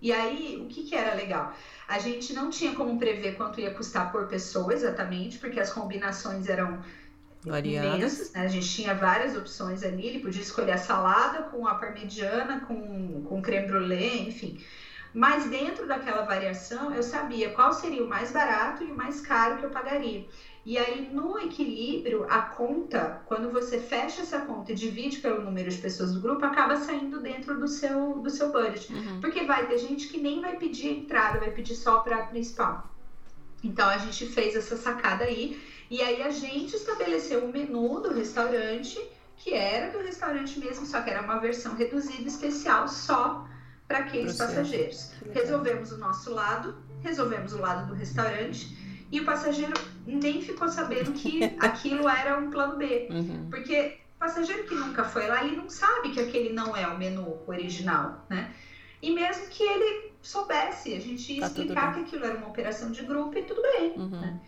E 0.00 0.12
aí, 0.12 0.58
o 0.60 0.66
que, 0.66 0.84
que 0.84 0.94
era 0.94 1.14
legal? 1.14 1.54
A 1.86 1.98
gente 1.98 2.32
não 2.32 2.48
tinha 2.48 2.74
como 2.74 2.98
prever 2.98 3.36
quanto 3.36 3.60
ia 3.60 3.74
custar 3.74 4.10
por 4.10 4.26
pessoa 4.28 4.72
exatamente, 4.72 5.38
porque 5.38 5.60
as 5.60 5.72
combinações 5.72 6.48
eram 6.48 6.82
variadas. 7.44 7.98
Imensas, 7.98 8.32
né? 8.32 8.42
A 8.42 8.48
gente 8.48 8.68
tinha 8.68 8.94
várias 8.94 9.36
opções 9.36 9.82
ali, 9.82 10.06
ele 10.06 10.20
podia 10.20 10.42
escolher 10.42 10.72
a 10.72 10.78
salada 10.78 11.42
com 11.44 11.66
a 11.66 11.74
parmegiana, 11.74 12.60
com, 12.60 13.22
com 13.24 13.42
creme 13.42 13.66
brulee, 13.66 14.28
enfim. 14.28 14.58
Mas 15.12 15.44
dentro 15.50 15.86
daquela 15.86 16.22
variação, 16.22 16.94
eu 16.94 17.02
sabia 17.02 17.50
qual 17.50 17.72
seria 17.72 18.04
o 18.04 18.08
mais 18.08 18.30
barato 18.30 18.84
e 18.84 18.92
o 18.92 18.96
mais 18.96 19.20
caro 19.20 19.58
que 19.58 19.64
eu 19.64 19.70
pagaria. 19.70 20.26
E 20.64 20.76
aí, 20.76 21.08
no 21.10 21.38
equilíbrio, 21.38 22.26
a 22.28 22.42
conta, 22.42 23.22
quando 23.26 23.50
você 23.50 23.80
fecha 23.80 24.20
essa 24.20 24.40
conta 24.40 24.72
e 24.72 24.74
divide 24.74 25.18
pelo 25.18 25.42
número 25.42 25.70
de 25.70 25.78
pessoas 25.78 26.12
do 26.12 26.20
grupo, 26.20 26.44
acaba 26.44 26.76
saindo 26.76 27.20
dentro 27.20 27.58
do 27.58 27.66
seu, 27.66 28.18
do 28.18 28.28
seu 28.28 28.52
budget. 28.52 28.92
Uhum. 28.92 29.20
Porque 29.20 29.44
vai 29.44 29.66
ter 29.66 29.78
gente 29.78 30.08
que 30.08 30.20
nem 30.20 30.40
vai 30.40 30.56
pedir 30.56 30.88
entrada, 30.88 31.40
vai 31.40 31.50
pedir 31.50 31.74
só 31.74 31.98
o 31.98 32.00
prato 32.02 32.30
principal. 32.30 32.88
Então, 33.64 33.88
a 33.88 33.96
gente 33.96 34.26
fez 34.26 34.54
essa 34.54 34.76
sacada 34.76 35.24
aí. 35.24 35.60
E 35.90 36.02
aí, 36.02 36.22
a 36.22 36.30
gente 36.30 36.76
estabeleceu 36.76 37.46
o 37.46 37.48
menu 37.50 38.00
do 38.00 38.12
restaurante, 38.12 39.00
que 39.38 39.54
era 39.54 39.90
do 39.90 40.04
restaurante 40.04 40.60
mesmo, 40.60 40.84
só 40.84 41.00
que 41.00 41.08
era 41.08 41.22
uma 41.22 41.38
versão 41.38 41.74
reduzida, 41.74 42.28
especial, 42.28 42.86
só 42.86 43.48
para 43.90 43.98
aqueles 43.98 44.38
passageiros. 44.38 45.10
Resolvemos 45.34 45.90
o 45.90 45.98
nosso 45.98 46.32
lado, 46.32 46.76
resolvemos 47.02 47.52
o 47.52 47.58
lado 47.58 47.88
do 47.88 47.94
restaurante 47.94 48.78
e 49.10 49.18
o 49.18 49.24
passageiro 49.24 49.74
nem 50.06 50.40
ficou 50.40 50.68
sabendo 50.68 51.10
que 51.10 51.42
aquilo 51.58 52.08
era 52.08 52.38
um 52.38 52.50
plano 52.50 52.76
B. 52.76 53.08
Uhum. 53.10 53.48
Porque 53.50 53.98
o 54.14 54.20
passageiro 54.20 54.62
que 54.68 54.76
nunca 54.76 55.02
foi 55.02 55.26
lá, 55.26 55.44
ele 55.44 55.56
não 55.56 55.68
sabe 55.68 56.10
que 56.10 56.20
aquele 56.20 56.52
não 56.52 56.76
é 56.76 56.86
o 56.86 56.96
menu 56.96 57.42
original, 57.48 58.24
né? 58.30 58.54
E 59.02 59.10
mesmo 59.12 59.48
que 59.48 59.64
ele 59.64 60.12
soubesse, 60.22 60.94
a 60.94 61.00
gente 61.00 61.32
ia 61.32 61.40
tá 61.40 61.46
explicar 61.48 61.94
que 61.94 62.00
aquilo 62.02 62.24
era 62.26 62.38
uma 62.38 62.46
operação 62.46 62.92
de 62.92 63.02
grupo 63.02 63.36
e 63.36 63.42
tudo 63.42 63.60
bem. 63.60 63.94
Uhum. 63.96 64.20
Né? 64.20 64.40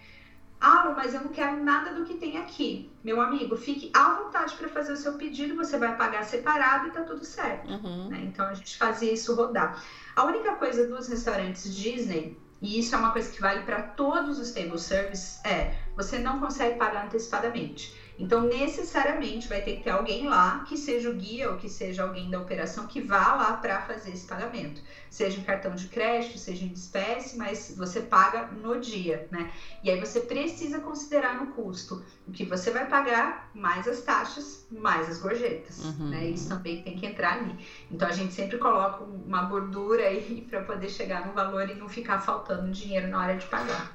Ah, 0.65 0.95
mas 0.97 1.13
eu 1.13 1.21
não 1.21 1.31
quero 1.31 1.63
nada 1.65 1.93
do 1.93 2.05
que 2.05 2.15
tem 2.15 2.39
aqui. 2.39 2.89
Meu 3.03 3.21
amigo, 3.21 3.57
fique 3.57 3.91
à 3.93 4.15
vontade 4.15 4.55
para 4.55 4.69
fazer 4.69 4.93
o 4.93 4.97
seu 4.97 5.15
pedido, 5.15 5.57
você 5.57 5.77
vai 5.77 5.97
pagar 5.97 6.23
separado 6.23 6.87
e 6.87 6.91
tá 6.93 7.03
tudo 7.03 7.25
certo. 7.25 7.69
Uhum. 7.69 8.09
Né? 8.09 8.21
Então 8.23 8.47
a 8.47 8.55
gente 8.55 8.77
fazia 8.79 9.13
isso 9.13 9.35
rodar. 9.35 9.83
A 10.15 10.25
única 10.25 10.55
coisa 10.55 10.87
dos 10.87 11.09
restaurantes 11.09 11.75
Disney 11.75 12.37
e 12.63 12.79
isso 12.79 12.95
é 12.95 12.99
uma 12.99 13.11
coisa 13.11 13.29
que 13.29 13.41
vale 13.41 13.65
para 13.65 13.83
todos 13.83 14.39
os 14.39 14.53
table 14.53 14.79
service, 14.79 15.41
é 15.45 15.75
você 15.97 16.17
não 16.17 16.39
consegue 16.39 16.79
pagar 16.79 17.07
antecipadamente. 17.07 17.93
Então, 18.23 18.43
necessariamente 18.43 19.49
vai 19.49 19.61
ter 19.63 19.79
que 19.79 19.83
ter 19.83 19.91
alguém 19.91 20.29
lá 20.29 20.61
que 20.61 20.77
seja 20.77 21.11
o 21.11 21.15
guia 21.15 21.51
ou 21.51 21.57
que 21.57 21.69
seja 21.69 22.05
alguém 22.05 22.31
da 22.31 22.39
operação 22.39 22.87
que 22.87 23.01
vá 23.01 23.35
lá 23.35 23.55
para 23.55 23.83
fazer 23.83 24.13
esse 24.13 24.29
pagamento. 24.29 24.81
Seja 25.11 25.41
em 25.41 25.43
cartão 25.43 25.75
de 25.75 25.89
crédito, 25.89 26.39
seja 26.39 26.65
em 26.65 26.73
espécie, 26.73 27.37
mas 27.37 27.75
você 27.77 28.01
paga 28.01 28.47
no 28.47 28.79
dia, 28.79 29.27
né? 29.33 29.51
E 29.83 29.91
aí 29.91 29.99
você 29.99 30.21
precisa 30.21 30.79
considerar 30.79 31.35
no 31.35 31.49
custo 31.49 32.05
o 32.25 32.31
que 32.31 32.45
você 32.45 32.71
vai 32.71 32.87
pagar, 32.87 33.51
mais 33.53 33.89
as 33.89 34.03
taxas, 34.03 34.69
mais 34.71 35.09
as 35.09 35.19
gorjetas, 35.19 35.85
uhum. 35.85 36.11
né? 36.11 36.27
Isso 36.27 36.49
também 36.49 36.81
tem 36.81 36.97
que 36.97 37.05
entrar 37.05 37.39
ali. 37.39 37.59
Então, 37.91 38.07
a 38.07 38.13
gente 38.13 38.33
sempre 38.33 38.57
coloca 38.57 39.03
uma 39.03 39.47
gordura 39.47 40.05
aí 40.05 40.47
para 40.49 40.63
poder 40.63 40.89
chegar 40.89 41.27
no 41.27 41.33
valor 41.33 41.69
e 41.69 41.75
não 41.75 41.89
ficar 41.89 42.21
faltando 42.21 42.71
dinheiro 42.71 43.09
na 43.09 43.21
hora 43.21 43.37
de 43.37 43.47
pagar. 43.47 43.93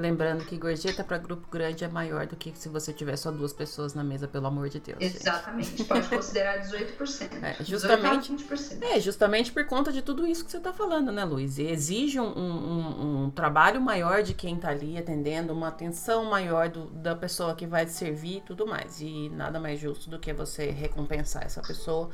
Lembrando 0.00 0.46
que 0.46 0.56
gorjeta 0.56 1.04
para 1.04 1.18
grupo 1.18 1.46
grande 1.50 1.84
é 1.84 1.88
maior 1.88 2.26
do 2.26 2.34
que 2.34 2.52
se 2.54 2.70
você 2.70 2.90
tiver 2.90 3.16
só 3.16 3.30
duas 3.30 3.52
pessoas 3.52 3.92
na 3.92 4.02
mesa, 4.02 4.26
pelo 4.26 4.46
amor 4.46 4.70
de 4.70 4.80
Deus. 4.80 4.96
Exatamente, 4.98 5.76
gente. 5.76 5.84
pode 5.84 6.08
considerar 6.08 6.58
18%. 6.60 7.30
É, 7.50 7.64
justamente, 7.64 8.34
18 8.34 8.84
é, 8.84 9.00
justamente 9.00 9.52
por 9.52 9.64
conta 9.66 9.92
de 9.92 10.02
tudo 10.02 10.26
isso 10.26 10.44
que 10.44 10.50
você 10.50 10.58
está 10.58 10.72
falando, 10.72 11.10
né, 11.10 11.24
Luiz? 11.24 11.58
E 11.58 11.64
exige 11.64 12.20
um, 12.20 12.26
um, 12.26 13.24
um, 13.24 13.30
trabalho 13.30 13.80
maior 13.80 14.22
de 14.22 14.34
quem 14.34 14.56
está 14.56 14.68
ali 14.70 14.96
atendendo, 14.96 15.52
uma 15.52 15.68
atenção 15.68 16.24
maior 16.24 16.68
do, 16.68 16.86
da 16.86 17.14
pessoa 17.14 17.54
que 17.54 17.66
vai 17.66 17.84
te 17.84 17.92
servir 17.92 18.38
e 18.38 18.40
tudo 18.40 18.66
mais. 18.66 19.00
E 19.00 19.28
nada 19.30 19.58
mais 19.58 19.80
justo 19.80 20.08
do 20.08 20.18
que 20.18 20.32
você 20.32 20.70
recompensar 20.70 21.44
essa 21.44 21.60
pessoa 21.60 22.10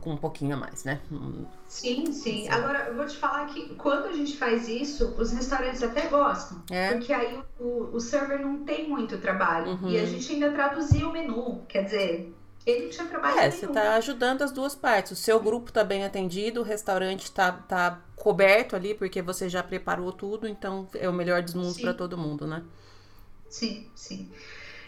com 0.00 0.10
um 0.10 0.16
pouquinho 0.16 0.54
a 0.54 0.58
mais, 0.58 0.84
né? 0.84 1.00
Sim, 1.68 2.12
sim. 2.12 2.48
Agora, 2.48 2.88
eu 2.88 2.96
vou 2.96 3.06
te 3.06 3.16
falar 3.16 3.46
que 3.46 3.74
quando 3.76 4.06
a 4.06 4.12
gente 4.12 4.36
faz 4.36 4.68
isso, 4.68 5.14
os 5.18 5.32
restaurantes 5.32 5.82
até 5.82 6.08
gostam. 6.08 6.62
É. 6.70 6.92
Porque 6.92 7.12
aí 7.12 7.40
o, 7.58 7.90
o 7.94 8.00
server 8.00 8.40
não 8.40 8.64
tem 8.64 8.88
muito 8.88 9.18
trabalho. 9.18 9.72
Uhum. 9.72 9.90
E 9.90 9.98
a 9.98 10.04
gente 10.04 10.32
ainda 10.32 10.50
traduzia 10.52 11.06
o 11.08 11.12
menu. 11.12 11.64
Quer 11.68 11.84
dizer, 11.84 12.34
ele 12.66 12.88
tinha 12.88 13.06
trabalho 13.06 13.38
É, 13.38 13.50
você 13.50 13.66
está 13.66 13.94
ajudando 13.94 14.42
as 14.42 14.52
duas 14.52 14.74
partes. 14.74 15.12
O 15.12 15.16
seu 15.16 15.40
grupo 15.40 15.68
está 15.68 15.82
bem 15.82 16.04
atendido, 16.04 16.60
o 16.60 16.64
restaurante 16.64 17.24
está 17.24 17.52
tá 17.52 18.02
coberto 18.16 18.76
ali, 18.76 18.94
porque 18.94 19.20
você 19.20 19.48
já 19.48 19.62
preparou 19.62 20.12
tudo, 20.12 20.46
então 20.46 20.88
é 20.94 21.08
o 21.08 21.12
melhor 21.12 21.42
dos 21.42 21.54
mundos 21.54 21.80
para 21.80 21.92
todo 21.92 22.16
mundo, 22.16 22.46
né? 22.46 22.62
Sim, 23.48 23.90
sim. 23.94 24.30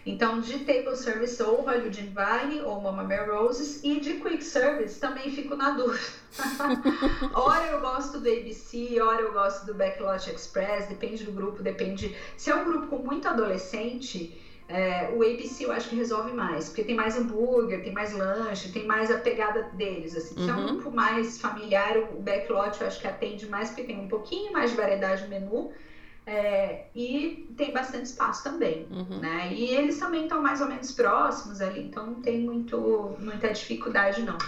Então, 0.07 0.41
de 0.41 0.59
table 0.61 0.97
service 0.97 1.43
ou 1.43 1.63
Hollywood 1.63 2.03
Valley 2.09 2.61
ou 2.61 2.81
Mama 2.81 3.05
Bear 3.05 3.31
Roses 3.31 3.83
e 3.83 4.01
de 4.01 4.15
quick 4.15 4.45
service 4.45 5.01
também 5.01 5.31
fico 5.31 5.57
na 5.57 5.71
dúvida. 5.71 6.05
ora 7.33 7.67
eu 7.69 7.81
gosto 7.81 8.21
do 8.21 8.29
ABC, 8.29 9.01
ora 9.01 9.23
eu 9.23 9.33
gosto 9.33 9.65
do 9.65 9.75
Backlot 9.75 10.31
Express, 10.31 10.89
depende 10.89 11.25
do 11.25 11.33
grupo, 11.33 11.63
depende. 11.63 12.15
Se 12.37 12.51
é 12.51 12.55
um 12.55 12.65
grupo 12.65 12.89
com 12.89 12.99
muito 12.99 13.27
adolescente, 13.27 14.39
é, 14.69 15.11
o 15.15 15.23
ABC 15.23 15.65
eu 15.65 15.73
acho 15.73 15.89
que 15.89 15.97
resolve 15.97 16.33
mais, 16.33 16.69
porque 16.69 16.85
tem 16.85 16.95
mais 16.95 17.17
hambúrguer, 17.17 17.83
tem 17.83 17.93
mais 17.93 18.13
lanche, 18.13 18.73
tem 18.73 18.87
mais 18.87 19.11
a 19.11 19.19
pegada 19.19 19.71
deles. 19.75 20.15
Assim. 20.15 20.35
Se 20.35 20.51
é 20.51 20.53
um 20.53 20.59
uhum. 20.59 20.67
grupo 20.67 20.91
mais 20.91 21.41
familiar, 21.41 21.97
o 22.13 22.21
Backlot 22.21 22.79
eu 22.79 22.87
acho 22.87 23.01
que 23.01 23.07
atende 23.07 23.47
mais, 23.47 23.71
porque 23.71 23.85
tem 23.85 23.99
um 23.99 24.09
pouquinho 24.09 24.53
mais 24.53 24.71
de 24.71 24.77
variedade 24.77 25.23
no 25.23 25.29
menu 25.29 25.73
é, 26.27 26.87
e 26.95 27.49
tem 27.57 27.73
bastante 27.73 28.07
espaço 28.07 28.43
também, 28.43 28.87
uhum. 28.91 29.21
né? 29.21 29.53
E 29.53 29.67
eles 29.75 29.99
também 29.99 30.23
estão 30.23 30.41
mais 30.41 30.61
ou 30.61 30.67
menos 30.67 30.91
próximos 30.93 31.61
ali, 31.61 31.83
então 31.83 32.07
não 32.07 32.23
tem 32.23 32.41
muito, 32.41 33.17
muita 33.19 33.53
dificuldade 33.53 34.23
não. 34.23 34.39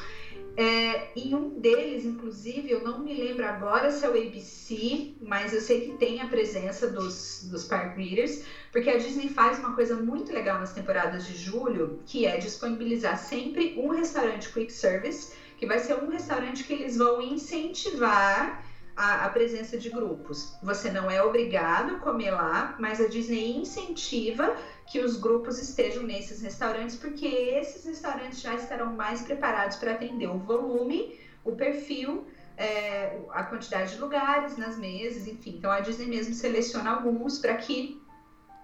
É, 0.59 1.11
em 1.15 1.35
um 1.35 1.61
deles, 1.61 2.07
inclusive, 2.07 2.71
eu 2.71 2.83
não 2.83 3.01
me 3.01 3.13
lembro 3.13 3.45
agora 3.45 3.91
se 3.91 4.07
é 4.07 4.09
o 4.09 4.13
ABC, 4.13 5.15
mas 5.21 5.53
eu 5.53 5.61
sei 5.61 5.83
que 5.83 5.99
tem 5.99 6.23
a 6.23 6.29
presença 6.29 6.91
dos, 6.91 7.47
dos 7.51 7.65
park 7.65 7.95
readers, 7.95 8.43
porque 8.73 8.89
a 8.89 8.97
Disney 8.97 9.29
faz 9.29 9.59
uma 9.59 9.75
coisa 9.75 9.97
muito 9.97 10.33
legal 10.33 10.59
nas 10.59 10.73
temporadas 10.73 11.27
de 11.27 11.37
julho, 11.37 12.01
que 12.07 12.25
é 12.25 12.39
disponibilizar 12.39 13.19
sempre 13.19 13.75
um 13.77 13.89
restaurante 13.89 14.51
quick 14.51 14.73
service, 14.73 15.35
que 15.59 15.67
vai 15.67 15.79
ser 15.79 16.03
um 16.03 16.09
restaurante 16.09 16.65
que 16.65 16.73
eles 16.73 16.97
vão 16.97 17.21
incentivar 17.21 18.65
a, 18.97 19.27
a, 19.27 19.29
presença 19.29 19.77
de 19.77 19.91
grupos. 19.91 20.57
Você 20.63 20.91
não 20.91 21.11
é 21.11 21.23
obrigado 21.23 21.97
a 21.97 21.99
comer 21.99 22.31
lá, 22.31 22.75
mas 22.79 23.01
a 23.01 23.07
Disney 23.07 23.59
incentiva 23.59 24.57
que 24.87 25.01
os 25.01 25.17
grupos 25.17 25.61
estejam 25.61 26.03
nesses 26.03 26.41
restaurantes, 26.41 26.97
porque 26.97 27.27
esses 27.27 27.85
restaurantes 27.85 28.41
já 28.41 28.55
estarão 28.55 28.95
mais 28.95 29.21
preparados 29.21 29.77
para 29.77 29.93
atender 29.93 30.29
o 30.29 30.39
volume, 30.39 31.19
o 31.45 31.53
perfil, 31.53 32.27
é, 32.57 33.19
a 33.31 33.43
quantidade 33.43 33.95
de 33.95 34.01
lugares 34.01 34.57
nas 34.57 34.79
mesas, 34.79 35.27
enfim. 35.27 35.57
Então 35.59 35.71
a 35.71 35.81
Disney 35.81 36.07
mesmo 36.07 36.33
seleciona 36.33 36.91
alguns 36.91 37.39
para 37.39 37.55
que 37.55 38.01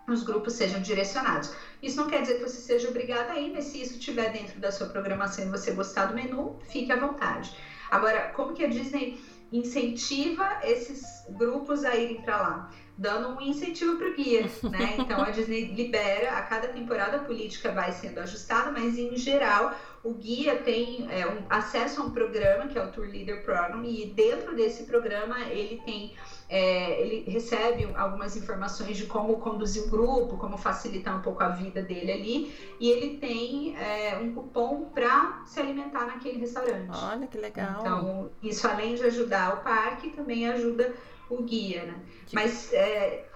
os 0.09 0.23
grupos 0.23 0.55
sejam 0.55 0.81
direcionados. 0.81 1.55
Isso 1.83 1.97
não 1.97 2.09
quer 2.09 2.23
dizer 2.23 2.37
que 2.37 2.43
você 2.43 2.61
seja 2.61 2.89
obrigado 2.89 3.31
a 3.31 3.39
ir, 3.39 3.53
mas 3.53 3.65
se 3.65 3.83
isso 3.83 3.95
estiver 3.95 4.33
dentro 4.33 4.59
da 4.59 4.73
sua 4.73 4.89
programação 4.89 5.45
e 5.45 5.49
você 5.49 5.73
gostar 5.73 6.07
do 6.07 6.15
menu, 6.15 6.59
fique 6.69 6.91
à 6.91 6.97
vontade. 6.97 7.55
Agora, 7.91 8.33
como 8.35 8.55
que 8.55 8.65
a 8.65 8.69
Disney 8.69 9.21
incentiva 9.53 10.61
esses 10.63 11.25
grupos 11.29 11.85
a 11.85 11.95
irem 11.95 12.23
para 12.23 12.41
lá, 12.41 12.71
dando 12.97 13.29
um 13.29 13.41
incentivo 13.41 13.97
para 13.97 14.09
o 14.09 14.15
guia, 14.15 14.43
né? 14.71 14.97
Então 14.99 15.21
a 15.21 15.31
Disney 15.31 15.73
libera, 15.73 16.33
a 16.33 16.43
cada 16.43 16.69
temporada 16.69 17.17
a 17.17 17.21
política 17.21 17.73
vai 17.73 17.93
sendo 17.93 18.21
ajustada, 18.21 18.71
mas 18.71 18.99
em 18.99 19.17
geral 19.17 19.75
o 20.05 20.15
guia 20.15 20.57
tem 20.57 21.07
é, 21.11 21.27
um, 21.27 21.43
acesso 21.49 22.03
a 22.03 22.05
um 22.05 22.11
programa 22.11 22.67
que 22.67 22.77
é 22.77 22.85
o 22.85 22.91
Tour 22.91 23.07
Leader 23.07 23.45
Program 23.45 23.85
e 23.85 24.07
dentro 24.07 24.55
desse 24.55 24.85
programa 24.85 25.41
ele 25.45 25.81
tem 25.85 26.15
é, 26.53 27.01
ele 27.01 27.31
recebe 27.31 27.89
algumas 27.95 28.37
informações 28.37 28.99
de 28.99 29.07
como 29.07 29.39
conduzir 29.39 29.85
o 29.85 29.89
grupo, 29.89 30.37
como 30.37 30.59
facilitar 30.59 31.17
um 31.17 31.23
pouco 31.23 31.43
a 31.43 31.49
vida 31.49 31.81
dele 31.81 32.13
ali, 32.13 32.55
e 32.79 32.91
ele 32.91 33.17
tem 33.17 33.75
é, 33.75 34.19
um 34.19 34.35
cupom 34.35 34.91
para 34.93 35.41
se 35.47 35.59
alimentar 35.59 36.05
naquele 36.05 36.39
restaurante. 36.39 36.91
Olha 36.93 37.27
que 37.27 37.39
legal. 37.39 37.81
Então, 37.81 38.31
isso 38.43 38.69
além 38.69 38.97
de 38.97 39.05
ajudar 39.05 39.55
o 39.55 39.57
parque, 39.63 40.11
também 40.11 40.47
ajuda 40.47 40.95
o 41.35 41.43
guia, 41.43 41.85
né? 41.85 42.01
Mas 42.33 42.73
é, 42.73 43.27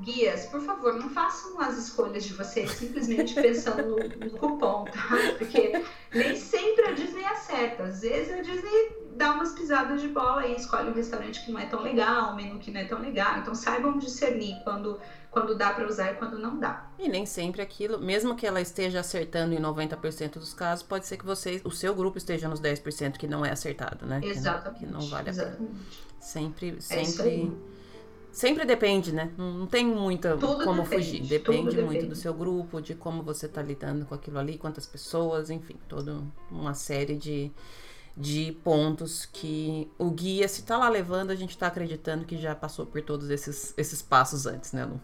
guias, 0.00 0.46
por 0.46 0.60
favor, 0.60 0.94
não 0.94 1.10
façam 1.10 1.60
as 1.60 1.76
escolhas 1.76 2.24
de 2.24 2.34
vocês 2.34 2.70
simplesmente 2.72 3.34
pensando 3.34 3.82
no, 3.88 3.96
no 3.96 4.30
cupom, 4.38 4.84
tá? 4.84 5.08
Porque 5.38 5.84
nem 6.12 6.36
sempre 6.36 6.86
a 6.86 6.92
Disney 6.92 7.24
acerta. 7.24 7.84
Às 7.84 8.00
vezes 8.00 8.32
a 8.32 8.42
Disney 8.42 9.10
dá 9.14 9.32
umas 9.32 9.52
pisadas 9.52 10.00
de 10.00 10.08
bola 10.08 10.46
e 10.46 10.56
escolhe 10.56 10.88
um 10.88 10.94
restaurante 10.94 11.44
que 11.44 11.52
não 11.52 11.60
é 11.60 11.66
tão 11.66 11.82
legal, 11.82 12.32
um 12.32 12.36
menu 12.36 12.58
que 12.58 12.70
não 12.70 12.80
é 12.80 12.84
tão 12.84 13.00
legal. 13.00 13.38
Então 13.38 13.54
saibam 13.54 13.98
discernir 13.98 14.56
quando, 14.64 14.98
quando 15.30 15.54
dá 15.54 15.72
para 15.72 15.86
usar 15.86 16.12
e 16.12 16.14
quando 16.14 16.38
não 16.38 16.58
dá. 16.58 16.90
E 16.98 17.08
nem 17.08 17.26
sempre 17.26 17.60
aquilo, 17.60 18.00
mesmo 18.00 18.34
que 18.34 18.46
ela 18.46 18.60
esteja 18.60 19.00
acertando 19.00 19.54
em 19.54 19.60
90% 19.60 20.34
dos 20.34 20.54
casos, 20.54 20.82
pode 20.82 21.06
ser 21.06 21.18
que 21.18 21.26
vocês, 21.26 21.60
o 21.64 21.70
seu 21.70 21.94
grupo 21.94 22.16
esteja 22.16 22.48
nos 22.48 22.60
10% 22.60 23.18
que 23.18 23.26
não 23.26 23.44
é 23.44 23.50
acertado, 23.50 24.06
né? 24.06 24.20
Exatamente. 24.22 24.80
Que 24.80 24.86
não, 24.86 25.00
que 25.00 25.04
não 25.04 25.10
vale 25.10 25.28
a 25.28 25.30
exatamente. 25.30 26.09
Sempre, 26.20 26.76
é 26.78 27.04
sempre. 27.04 27.52
Sempre 28.32 28.64
depende, 28.64 29.12
né? 29.12 29.32
Não 29.36 29.66
tem 29.66 29.84
muita 29.84 30.36
tudo 30.36 30.64
como 30.64 30.82
depende, 30.82 31.04
fugir. 31.04 31.22
Depende 31.22 31.82
muito 31.82 32.06
do 32.06 32.14
seu 32.14 32.32
grupo, 32.32 32.80
de 32.80 32.94
como 32.94 33.22
você 33.22 33.46
está 33.46 33.60
lidando 33.60 34.06
com 34.06 34.14
aquilo 34.14 34.38
ali, 34.38 34.56
quantas 34.56 34.86
pessoas, 34.86 35.50
enfim, 35.50 35.76
toda 35.88 36.22
uma 36.48 36.72
série 36.72 37.16
de, 37.16 37.50
de 38.16 38.52
pontos 38.62 39.26
que 39.26 39.90
o 39.98 40.10
guia, 40.10 40.46
se 40.46 40.62
tá 40.62 40.78
lá 40.78 40.88
levando, 40.88 41.32
a 41.32 41.34
gente 41.34 41.58
tá 41.58 41.66
acreditando 41.66 42.24
que 42.24 42.36
já 42.36 42.54
passou 42.54 42.86
por 42.86 43.02
todos 43.02 43.30
esses, 43.30 43.74
esses 43.76 44.00
passos 44.00 44.46
antes, 44.46 44.72
né, 44.72 44.84
Lu? 44.84 45.00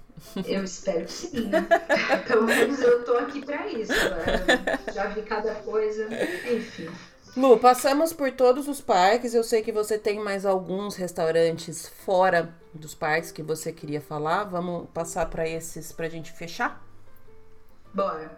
Eu 0.47 0.62
espero 0.62 1.05
que 1.05 1.12
sim. 1.12 1.51
Pelo 2.28 2.44
menos 2.44 2.78
eu 2.78 3.05
tô 3.05 3.14
aqui 3.14 3.44
para 3.44 3.66
isso. 3.66 3.93
Eu 3.93 4.94
já 4.94 5.09
vi 5.09 5.22
cada 5.22 5.52
coisa, 5.56 6.09
enfim. 6.48 6.88
Lu, 7.37 7.59
passamos 7.59 8.15
por 8.15 8.33
todos 8.33 8.67
os 8.67 8.81
parques. 8.81 9.35
Eu 9.35 9.45
sei 9.45 9.63
que 9.63 9.71
você 9.71 9.99
tem 9.99 10.19
mais 10.19 10.47
alguns 10.47 10.97
restaurantes 10.97 11.87
fora 11.87 12.55
dos 12.73 12.95
parques 12.95 13.31
que 13.31 13.43
você 13.43 13.71
queria 13.71 14.01
falar. 14.01 14.45
Vamos 14.45 14.89
passar 14.95 15.27
para 15.27 15.47
esses 15.47 15.93
pra 15.93 16.09
gente 16.09 16.33
fechar? 16.33 16.83
Bora. 17.93 18.31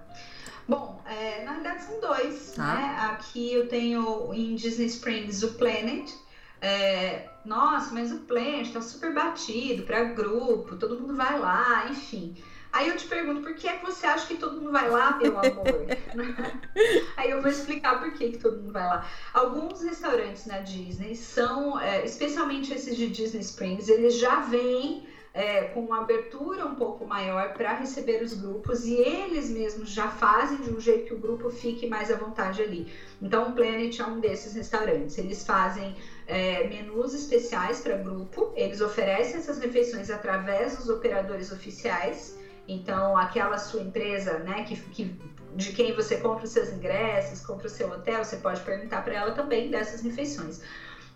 Bom, 0.66 1.01
é, 1.07 1.45
na 1.45 1.55
verdade 1.55 1.85
são 1.85 2.01
dois, 2.01 2.53
tá. 2.57 2.75
né? 2.75 2.97
Aqui 3.12 3.55
eu 3.55 3.69
tenho 3.69 4.35
em 4.35 4.57
Disney 4.57 4.87
Springs 4.87 5.45
o 5.45 5.55
Planet. 5.55 6.12
É, 6.61 7.29
nossa, 7.45 7.95
mas 7.95 8.11
o 8.11 8.19
Planet 8.19 8.73
tá 8.73 8.81
super 8.81 9.15
batido 9.15 9.85
para 9.85 10.03
grupo, 10.05 10.75
todo 10.75 11.01
mundo 11.01 11.15
vai 11.16 11.39
lá, 11.39 11.87
enfim. 11.89 12.37
Aí 12.73 12.89
eu 12.89 12.97
te 12.97 13.07
pergunto, 13.07 13.43
por 13.43 13.55
que 13.55 13.66
é 13.66 13.77
que 13.77 13.85
você 13.85 14.07
acha 14.07 14.27
que 14.27 14.36
todo 14.36 14.61
mundo 14.61 14.73
vai 14.73 14.89
lá, 14.89 15.16
meu 15.16 15.39
amor? 15.39 15.86
Aí 17.16 17.31
eu 17.31 17.40
vou 17.40 17.51
explicar 17.51 17.99
por 17.99 18.12
que, 18.12 18.32
que 18.32 18.39
todo 18.39 18.59
mundo 18.59 18.73
vai 18.73 18.86
lá. 18.86 19.07
Alguns 19.32 19.82
restaurantes 19.82 20.47
na 20.47 20.59
Disney 20.59 21.15
são, 21.15 21.81
é, 21.81 22.05
especialmente 22.05 22.73
esses 22.73 22.97
de 22.97 23.09
Disney 23.09 23.40
Springs, 23.40 23.89
eles 23.89 24.15
já 24.16 24.40
vêm 24.40 25.07
é, 25.35 25.65
com 25.65 25.81
uma 25.81 26.01
abertura 26.01 26.66
um 26.66 26.74
pouco 26.74 27.07
maior 27.07 27.53
para 27.53 27.74
receber 27.74 28.23
os 28.23 28.35
grupos 28.35 28.85
e 28.85 28.95
eles 28.95 29.51
mesmos 29.51 29.90
já 29.90 30.09
fazem 30.09 30.59
de 30.59 30.70
um 30.70 30.81
jeito 30.81 31.07
que 31.07 31.15
o 31.15 31.19
grupo 31.19 31.51
fique 31.51 31.86
mais 31.86 32.11
à 32.11 32.16
vontade 32.16 32.62
ali. 32.62 32.93
Então, 33.20 33.51
o 33.51 33.53
Planet 33.53 33.99
é 33.99 34.05
um 34.05 34.20
desses 34.20 34.55
restaurantes. 34.55 35.19
Eles 35.19 35.45
fazem 35.45 35.95
é, 36.27 36.66
menus 36.69 37.15
especiais 37.15 37.81
para 37.81 37.97
grupo, 37.97 38.53
eles 38.55 38.81
oferecem 38.81 39.36
essas 39.36 39.59
refeições 39.59 40.11
através 40.11 40.77
dos 40.77 40.89
operadores 40.89 41.53
oficiais. 41.53 42.38
Então, 42.69 43.16
aquela 43.16 43.57
sua 43.57 43.81
empresa, 43.81 44.39
né, 44.40 44.62
que, 44.62 44.77
que 44.77 45.19
de 45.55 45.73
quem 45.73 45.95
você 45.95 46.19
compra 46.19 46.45
os 46.45 46.51
seus 46.51 46.70
ingressos, 46.70 47.40
compra 47.40 47.66
o 47.66 47.70
seu 47.70 47.90
hotel, 47.90 48.23
você 48.23 48.36
pode 48.36 48.61
perguntar 48.61 49.03
para 49.03 49.15
ela 49.15 49.32
também 49.32 49.70
dessas 49.70 50.03
refeições. 50.03 50.61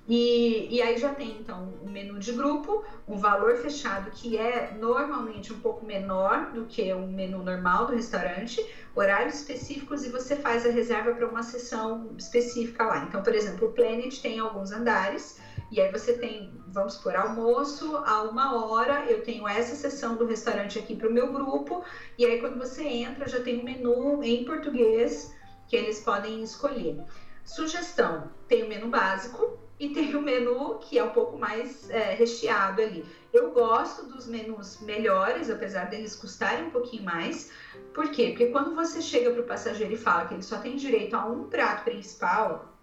E, 0.09 0.67
e 0.69 0.83
aí 0.83 0.97
já 0.97 1.15
tem 1.15 1.31
então 1.39 1.75
um 1.81 1.89
menu 1.89 2.19
de 2.19 2.33
grupo, 2.33 2.83
um 3.07 3.17
valor 3.17 3.57
fechado 3.57 4.11
que 4.11 4.37
é 4.37 4.73
normalmente 4.73 5.53
um 5.53 5.61
pouco 5.61 5.87
menor 5.87 6.51
do 6.53 6.65
que 6.65 6.93
o 6.93 7.07
menu 7.07 7.41
normal 7.43 7.87
do 7.87 7.93
restaurante, 7.93 8.67
horários 8.97 9.37
específicos 9.37 10.05
e 10.05 10.09
você 10.09 10.35
faz 10.35 10.67
a 10.67 10.71
reserva 10.71 11.13
para 11.13 11.29
uma 11.29 11.43
sessão 11.43 12.15
específica 12.19 12.85
lá. 12.85 13.05
Então, 13.05 13.23
por 13.23 13.33
exemplo, 13.33 13.69
o 13.69 13.71
Planet 13.71 14.19
tem 14.21 14.41
alguns 14.41 14.73
andares 14.73 15.39
e 15.73 15.81
aí 15.81 15.91
você 15.91 16.13
tem, 16.13 16.53
vamos 16.69 16.99
por 16.99 17.17
almoço 17.17 17.97
a 17.97 18.23
uma 18.23 18.63
hora, 18.63 19.07
eu 19.11 19.23
tenho 19.23 19.49
essa 19.49 19.75
sessão 19.75 20.17
do 20.17 20.27
restaurante 20.27 20.79
aqui 20.79 20.95
para 20.95 21.09
o 21.09 21.13
meu 21.13 21.33
grupo 21.33 21.83
e 22.19 22.27
aí 22.27 22.39
quando 22.41 22.59
você 22.59 22.85
entra 22.85 23.27
já 23.27 23.41
tem 23.41 23.59
um 23.59 23.65
menu 23.65 24.23
em 24.23 24.45
português 24.45 25.35
que 25.67 25.75
eles 25.75 26.01
podem 26.01 26.43
escolher. 26.43 27.03
Sugestão: 27.43 28.31
tem 28.47 28.63
o 28.63 28.69
menu 28.69 28.89
básico, 28.89 29.59
e 29.83 29.89
tem 29.89 30.15
o 30.15 30.23
menu 30.23 30.79
que 30.79 30.97
é 30.97 31.03
um 31.03 31.11
pouco 31.11 31.37
mais 31.37 31.91
é, 31.91 32.15
recheado 32.15 32.81
ali. 32.81 33.05
Eu 33.33 33.51
gosto 33.51 34.07
dos 34.07 34.29
menus 34.29 34.81
melhores, 34.81 35.51
apesar 35.51 35.87
deles 35.87 36.15
custarem 36.15 36.67
um 36.67 36.71
pouquinho 36.71 37.03
mais. 37.03 37.51
Por 37.93 38.09
quê? 38.13 38.29
Porque 38.29 38.47
quando 38.47 38.77
você 38.77 39.03
chega 39.03 39.33
para 39.33 39.41
o 39.41 39.45
passageiro 39.45 39.93
e 39.93 39.97
fala 39.97 40.27
que 40.27 40.35
ele 40.35 40.43
só 40.43 40.59
tem 40.59 40.77
direito 40.77 41.17
a 41.17 41.27
um 41.27 41.49
prato 41.49 41.83
principal, 41.83 42.79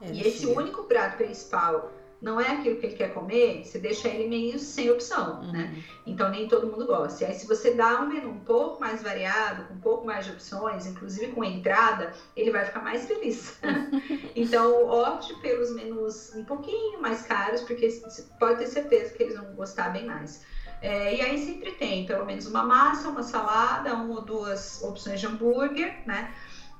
é, 0.00 0.12
e 0.12 0.26
esse 0.26 0.46
único 0.46 0.84
prato 0.84 1.18
principal 1.18 1.92
não 2.24 2.40
é 2.40 2.52
aquilo 2.52 2.76
que 2.76 2.86
ele 2.86 2.96
quer 2.96 3.12
comer, 3.12 3.62
você 3.62 3.78
deixa 3.78 4.08
ele 4.08 4.26
meio 4.26 4.58
sem 4.58 4.90
opção, 4.90 5.42
uhum. 5.42 5.52
né? 5.52 5.84
Então 6.06 6.30
nem 6.30 6.48
todo 6.48 6.66
mundo 6.66 6.86
gosta. 6.86 7.22
E 7.22 7.26
aí 7.26 7.34
se 7.34 7.46
você 7.46 7.74
dá 7.74 8.00
um 8.00 8.06
menu 8.06 8.30
um 8.30 8.40
pouco 8.40 8.80
mais 8.80 9.02
variado, 9.02 9.64
com 9.64 9.74
um 9.74 9.80
pouco 9.80 10.06
mais 10.06 10.24
de 10.24 10.32
opções, 10.32 10.86
inclusive 10.86 11.32
com 11.32 11.44
entrada, 11.44 12.14
ele 12.34 12.50
vai 12.50 12.64
ficar 12.64 12.80
mais 12.80 13.06
feliz. 13.06 13.60
então 14.34 14.88
opte 14.88 15.34
pelos 15.42 15.74
menus 15.74 16.34
um 16.34 16.46
pouquinho 16.46 16.98
mais 16.98 17.20
caros, 17.26 17.60
porque 17.60 17.86
pode 18.40 18.60
ter 18.60 18.68
certeza 18.68 19.12
que 19.12 19.22
eles 19.22 19.36
vão 19.36 19.54
gostar 19.54 19.90
bem 19.90 20.06
mais. 20.06 20.42
É, 20.80 21.16
e 21.16 21.20
aí 21.20 21.44
sempre 21.44 21.72
tem 21.72 22.06
pelo 22.06 22.24
menos 22.24 22.46
uma 22.46 22.62
massa, 22.62 23.10
uma 23.10 23.22
salada, 23.22 23.94
uma 23.94 24.14
ou 24.14 24.22
duas 24.22 24.82
opções 24.82 25.20
de 25.20 25.26
hambúrguer, 25.26 25.94
né? 26.06 26.32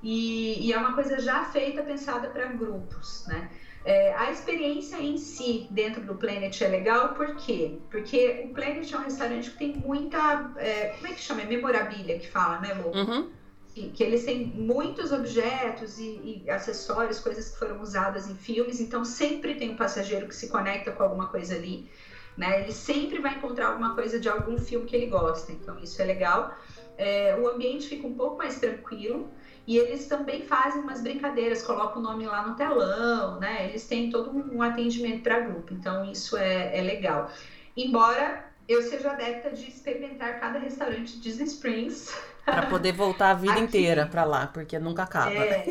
E, 0.03 0.66
e 0.66 0.73
é 0.73 0.79
uma 0.79 0.95
coisa 0.95 1.19
já 1.19 1.45
feita, 1.45 1.83
pensada 1.83 2.29
para 2.29 2.47
grupos, 2.47 3.27
né? 3.27 3.51
É, 3.85 4.15
a 4.15 4.31
experiência 4.31 4.97
em 4.97 5.19
si 5.19 5.66
dentro 5.70 6.01
do 6.01 6.15
Planet 6.15 6.59
é 6.62 6.69
legal, 6.69 7.12
por 7.12 7.36
quê? 7.36 7.78
Porque 7.90 8.47
o 8.48 8.55
Planet 8.55 8.90
é 8.90 8.97
um 8.97 9.02
restaurante 9.02 9.51
que 9.51 9.59
tem 9.59 9.77
muita. 9.77 10.52
É, 10.56 10.94
como 10.97 11.06
é 11.06 11.12
que 11.12 11.20
chama? 11.20 11.43
É 11.43 11.44
memorabilia 11.44 12.19
que 12.19 12.31
fala, 12.31 12.61
né, 12.61 12.73
Lu? 12.73 12.97
Uhum. 12.97 13.31
Que, 13.74 13.90
que, 13.90 14.02
eles 14.02 14.24
têm 14.24 14.47
muitos 14.47 15.12
objetos 15.12 15.98
e, 15.98 16.44
e, 16.47 16.51
acessórios, 16.51 17.20
coisas 17.20 17.51
que 17.51 17.59
foram 17.59 17.82
usadas 17.82 18.28
em 18.28 18.35
filmes, 18.36 18.81
então 18.81 19.05
sempre 19.05 19.56
tem 19.56 19.70
um 19.70 19.77
passageiro 19.77 20.28
que 20.28 20.35
se 20.35 20.48
conecta 20.48 20.93
com 20.93 21.02
alguma 21.02 21.27
coisa 21.27 21.55
ali. 21.55 21.90
Né? 22.36 22.62
Ele 22.62 22.73
sempre 22.73 23.19
vai 23.19 23.35
encontrar 23.35 23.66
alguma 23.66 23.94
coisa 23.94 24.19
de 24.19 24.28
algum 24.28 24.56
filme 24.59 24.86
que 24.86 24.97
ele 24.97 25.06
gosta, 25.06 25.52
então 25.52 25.78
isso 25.78 26.01
é 26.01 26.05
legal. 26.05 26.56
É, 26.97 27.36
o 27.36 27.48
ambiente 27.48 27.89
fica 27.89 28.06
um 28.06 28.15
pouco 28.15 28.39
mais 28.39 28.59
tranquilo. 28.59 29.28
E 29.66 29.78
eles 29.78 30.07
também 30.07 30.43
fazem 30.43 30.82
umas 30.82 31.01
brincadeiras, 31.01 31.62
colocam 31.62 32.01
o 32.01 32.05
nome 32.05 32.27
lá 32.27 32.47
no 32.47 32.55
telão, 32.55 33.41
né? 33.41 33.69
Eles 33.69 33.86
têm 33.86 34.11
todo 34.11 34.31
um 34.31 34.61
atendimento 34.61 35.23
para 35.23 35.41
grupo, 35.41 35.73
então 35.73 36.05
isso 36.11 36.36
é, 36.36 36.78
é 36.78 36.82
legal. 36.82 37.31
Embora 37.77 38.45
eu 38.69 38.82
seja 38.82 39.12
adepta 39.12 39.51
de 39.51 39.69
experimentar 39.69 40.41
cada 40.41 40.59
restaurante 40.59 41.19
Disney 41.19 41.47
Springs. 41.47 42.15
Para 42.45 42.66
poder 42.66 42.93
voltar 42.93 43.31
a 43.31 43.35
vida 43.35 43.53
aqui, 43.55 43.62
inteira 43.62 44.07
para 44.07 44.23
lá, 44.23 44.47
porque 44.47 44.78
nunca 44.78 45.05
acaba. 45.05 45.31
É, 45.31 45.65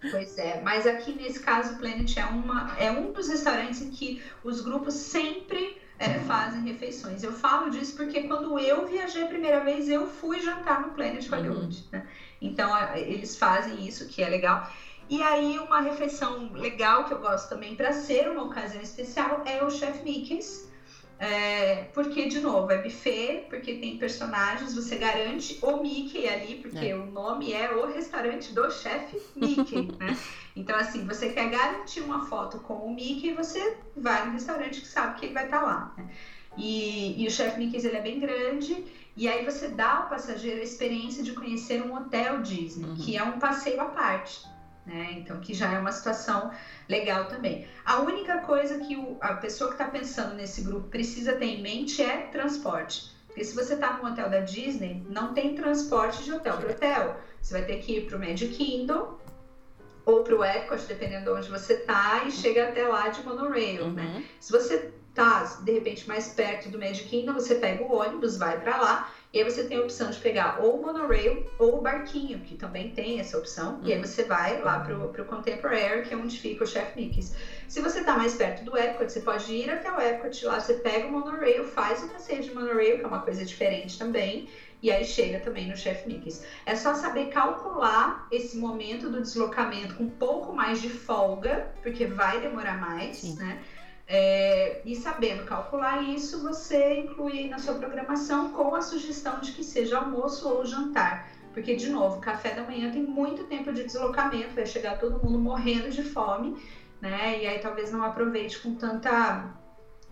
pois 0.10 0.38
é, 0.38 0.58
mas 0.62 0.86
aqui 0.86 1.12
nesse 1.12 1.40
caso, 1.40 1.74
o 1.74 1.78
Planet 1.78 2.16
é, 2.16 2.24
uma, 2.24 2.74
é 2.78 2.90
um 2.90 3.12
dos 3.12 3.28
restaurantes 3.28 3.82
em 3.82 3.90
que 3.90 4.22
os 4.42 4.62
grupos 4.62 4.94
sempre 4.94 5.78
é, 5.98 6.18
fazem 6.20 6.62
refeições. 6.62 7.22
Eu 7.22 7.32
falo 7.32 7.68
disso 7.68 7.94
porque 7.94 8.22
quando 8.22 8.58
eu 8.58 8.86
viajei 8.86 9.22
a 9.22 9.26
primeira 9.26 9.60
vez, 9.60 9.86
eu 9.90 10.06
fui 10.06 10.40
jantar 10.40 10.80
no 10.80 10.94
Planet 10.94 11.28
Hollywood. 11.28 11.76
Uhum. 11.76 11.88
Né? 11.92 12.06
Então, 12.40 12.70
eles 12.94 13.36
fazem 13.36 13.86
isso, 13.86 14.08
que 14.08 14.22
é 14.22 14.28
legal. 14.28 14.70
E 15.08 15.20
aí, 15.22 15.58
uma 15.58 15.80
refeição 15.80 16.52
legal 16.52 17.04
que 17.04 17.12
eu 17.12 17.18
gosto 17.18 17.48
também 17.48 17.74
para 17.74 17.92
ser 17.92 18.30
uma 18.30 18.44
ocasião 18.44 18.80
especial 18.80 19.42
é 19.44 19.62
o 19.62 19.70
Chef 19.70 20.02
Mickey's. 20.04 20.70
É, 21.18 21.84
porque, 21.92 22.28
de 22.28 22.40
novo, 22.40 22.72
é 22.72 22.78
buffet, 22.78 23.44
porque 23.50 23.74
tem 23.74 23.98
personagens, 23.98 24.74
você 24.74 24.96
garante 24.96 25.58
o 25.60 25.76
Mickey 25.76 26.26
ali, 26.26 26.54
porque 26.62 26.86
é. 26.86 26.94
o 26.94 27.04
nome 27.04 27.52
é 27.52 27.74
o 27.74 27.92
restaurante 27.92 28.54
do 28.54 28.70
chefe 28.70 29.20
Mickey, 29.36 29.90
né? 30.00 30.16
Então, 30.56 30.74
assim, 30.76 31.06
você 31.06 31.28
quer 31.28 31.50
garantir 31.50 32.00
uma 32.00 32.24
foto 32.24 32.58
com 32.60 32.74
o 32.74 32.94
Mickey, 32.94 33.34
você 33.34 33.76
vai 33.94 34.24
no 34.24 34.32
restaurante 34.32 34.80
que 34.80 34.86
sabe 34.86 35.20
que 35.20 35.26
ele 35.26 35.34
vai 35.34 35.44
estar 35.44 35.60
tá 35.60 35.66
lá. 35.66 35.94
Né? 35.98 36.08
E, 36.56 37.22
e, 37.22 37.26
o 37.26 37.30
chefe 37.30 37.58
Mickey 37.58 37.86
ele 37.86 37.96
é 37.96 38.00
bem 38.00 38.18
grande 38.18 38.84
e 39.20 39.28
aí 39.28 39.44
você 39.44 39.68
dá 39.68 39.98
ao 39.98 40.08
passageiro 40.08 40.62
a 40.62 40.64
experiência 40.64 41.22
de 41.22 41.32
conhecer 41.32 41.82
um 41.82 41.94
hotel 41.94 42.40
Disney, 42.40 42.88
uhum. 42.88 42.96
que 42.96 43.18
é 43.18 43.22
um 43.22 43.38
passeio 43.38 43.78
à 43.78 43.84
parte. 43.84 44.46
Né? 44.86 45.08
Então, 45.18 45.38
que 45.40 45.52
já 45.52 45.70
é 45.70 45.78
uma 45.78 45.92
situação 45.92 46.50
legal 46.88 47.26
também. 47.26 47.68
A 47.84 48.00
única 48.00 48.38
coisa 48.38 48.78
que 48.78 48.96
o, 48.96 49.18
a 49.20 49.34
pessoa 49.34 49.68
que 49.68 49.74
está 49.74 49.88
pensando 49.88 50.34
nesse 50.36 50.62
grupo 50.62 50.88
precisa 50.88 51.34
ter 51.34 51.44
em 51.44 51.60
mente 51.60 52.02
é 52.02 52.28
transporte. 52.28 53.14
Porque 53.26 53.44
se 53.44 53.54
você 53.54 53.74
está 53.74 53.92
no 53.98 54.08
hotel 54.08 54.30
da 54.30 54.40
Disney, 54.40 55.04
não 55.10 55.34
tem 55.34 55.54
transporte 55.54 56.24
de 56.24 56.32
hotel 56.32 56.56
para 56.56 56.70
hotel. 56.70 57.20
Você 57.42 57.52
vai 57.52 57.64
ter 57.66 57.76
que 57.76 57.98
ir 57.98 58.06
para 58.06 58.16
o 58.16 58.20
Magic 58.20 58.54
Kingdom 58.54 59.18
ou 60.06 60.24
para 60.24 60.34
o 60.34 60.42
Epcot, 60.42 60.82
dependendo 60.86 61.24
de 61.24 61.30
onde 61.30 61.50
você 61.50 61.74
está, 61.74 62.24
e 62.24 62.32
chega 62.32 62.70
até 62.70 62.88
lá 62.88 63.10
de 63.10 63.22
monorail. 63.22 63.90
Né? 63.90 64.02
Uhum. 64.02 64.14
Né? 64.14 64.24
Se 64.40 64.50
você 64.50 64.94
tá, 65.14 65.42
de 65.62 65.72
repente, 65.72 66.06
mais 66.08 66.28
perto 66.28 66.68
do 66.68 66.78
Magic 66.78 67.08
Kingdom, 67.08 67.32
você 67.32 67.54
pega 67.54 67.82
o 67.82 67.92
ônibus, 67.92 68.36
vai 68.36 68.60
para 68.60 68.76
lá, 68.76 69.12
e 69.32 69.38
aí 69.38 69.44
você 69.44 69.64
tem 69.64 69.76
a 69.76 69.80
opção 69.80 70.10
de 70.10 70.18
pegar 70.18 70.58
ou 70.60 70.78
o 70.78 70.82
monorail 70.82 71.46
ou 71.58 71.78
o 71.78 71.80
barquinho, 71.80 72.40
que 72.40 72.56
também 72.56 72.90
tem 72.90 73.20
essa 73.20 73.38
opção, 73.38 73.74
uhum. 73.74 73.80
e 73.84 73.92
aí 73.92 73.98
uhum. 73.98 74.04
você 74.04 74.24
vai 74.24 74.60
lá 74.60 74.80
pro, 74.80 75.08
pro 75.08 75.24
Contemporary, 75.24 76.02
que 76.02 76.14
é 76.14 76.16
onde 76.16 76.38
fica 76.38 76.64
o 76.64 76.66
Chef 76.66 76.96
Mickey's. 76.96 77.34
Se 77.68 77.80
você 77.80 78.02
tá 78.02 78.16
mais 78.16 78.34
perto 78.34 78.64
do 78.64 78.76
Epcot, 78.76 79.10
você 79.10 79.20
pode 79.20 79.52
ir 79.52 79.70
até 79.70 79.92
o 79.92 80.00
Epcot, 80.00 80.44
lá 80.44 80.58
você 80.58 80.74
pega 80.74 81.06
o 81.06 81.12
monorail, 81.12 81.64
faz 81.64 82.02
o 82.02 82.08
passeio 82.08 82.42
de 82.42 82.52
monorail, 82.52 82.98
que 82.98 83.04
é 83.04 83.06
uma 83.06 83.20
coisa 83.20 83.44
diferente 83.44 83.98
também, 83.98 84.48
e 84.82 84.90
aí 84.90 85.04
chega 85.04 85.40
também 85.40 85.68
no 85.68 85.76
Chef 85.76 86.08
Mickey's. 86.08 86.42
É 86.64 86.74
só 86.74 86.94
saber 86.94 87.26
calcular 87.26 88.26
esse 88.30 88.56
momento 88.56 89.10
do 89.10 89.20
deslocamento 89.20 89.94
com 89.94 90.04
um 90.04 90.10
pouco 90.10 90.52
mais 90.52 90.80
de 90.80 90.88
folga, 90.88 91.70
porque 91.82 92.06
vai 92.06 92.40
demorar 92.40 92.80
mais, 92.80 93.18
Sim. 93.18 93.36
né? 93.36 93.62
É, 94.12 94.82
e 94.84 94.96
sabendo 94.96 95.44
calcular 95.44 96.02
isso, 96.02 96.42
você 96.42 96.98
inclui 96.98 97.46
na 97.48 97.58
sua 97.58 97.74
programação 97.76 98.50
com 98.50 98.74
a 98.74 98.82
sugestão 98.82 99.40
de 99.40 99.52
que 99.52 99.62
seja 99.62 99.98
almoço 99.98 100.48
ou 100.48 100.64
jantar 100.66 101.30
Porque, 101.52 101.76
de 101.76 101.88
novo, 101.88 102.20
café 102.20 102.52
da 102.52 102.64
manhã 102.64 102.90
tem 102.90 103.02
muito 103.02 103.44
tempo 103.44 103.72
de 103.72 103.84
deslocamento, 103.84 104.54
vai 104.54 104.66
chegar 104.66 104.98
todo 104.98 105.24
mundo 105.24 105.38
morrendo 105.38 105.90
de 105.90 106.02
fome, 106.02 106.60
né? 107.00 107.40
E 107.40 107.46
aí 107.46 107.60
talvez 107.60 107.90
não 107.92 108.02
aproveite 108.02 108.60
com 108.60 108.74
tanta 108.74 109.59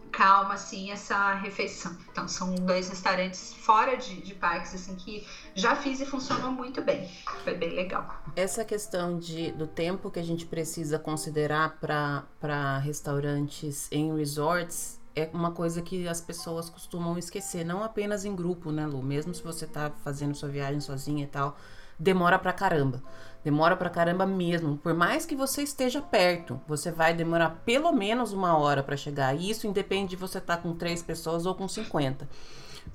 calma, 0.08 0.54
assim, 0.54 0.90
essa 0.90 1.34
refeição. 1.34 1.96
Então, 2.10 2.26
são 2.26 2.54
dois 2.54 2.88
restaurantes 2.88 3.54
fora 3.54 3.96
de, 3.96 4.20
de 4.22 4.34
parques, 4.34 4.74
assim, 4.74 4.94
que 4.96 5.26
já 5.54 5.76
fiz 5.76 6.00
e 6.00 6.06
funcionou 6.06 6.50
muito 6.50 6.82
bem. 6.82 7.08
Foi 7.44 7.54
bem 7.54 7.70
legal. 7.74 8.22
Essa 8.34 8.64
questão 8.64 9.18
de, 9.18 9.52
do 9.52 9.66
tempo 9.66 10.10
que 10.10 10.18
a 10.18 10.24
gente 10.24 10.46
precisa 10.46 10.98
considerar 10.98 11.78
para 11.80 12.78
restaurantes 12.78 13.88
em 13.90 14.16
resorts 14.16 14.98
é 15.14 15.28
uma 15.32 15.50
coisa 15.50 15.82
que 15.82 16.06
as 16.06 16.20
pessoas 16.20 16.70
costumam 16.70 17.18
esquecer, 17.18 17.64
não 17.64 17.82
apenas 17.82 18.24
em 18.24 18.34
grupo, 18.34 18.70
né, 18.70 18.86
Lu? 18.86 19.02
Mesmo 19.02 19.34
se 19.34 19.42
você 19.42 19.66
tá 19.66 19.90
fazendo 20.04 20.34
sua 20.34 20.48
viagem 20.48 20.80
sozinha 20.80 21.24
e 21.24 21.26
tal, 21.26 21.56
demora 21.98 22.38
pra 22.38 22.52
caramba. 22.52 23.02
Demora 23.42 23.76
pra 23.76 23.88
caramba 23.88 24.26
mesmo. 24.26 24.76
Por 24.76 24.94
mais 24.94 25.24
que 25.24 25.36
você 25.36 25.62
esteja 25.62 26.02
perto, 26.02 26.60
você 26.66 26.90
vai 26.90 27.14
demorar 27.14 27.62
pelo 27.64 27.92
menos 27.92 28.32
uma 28.32 28.56
hora 28.58 28.82
para 28.82 28.96
chegar. 28.96 29.34
E 29.34 29.50
isso 29.50 29.66
independe 29.66 30.10
de 30.10 30.16
você 30.16 30.38
estar 30.38 30.56
tá 30.56 30.62
com 30.62 30.74
três 30.74 31.02
pessoas 31.02 31.46
ou 31.46 31.54
com 31.54 31.68
50. 31.68 32.28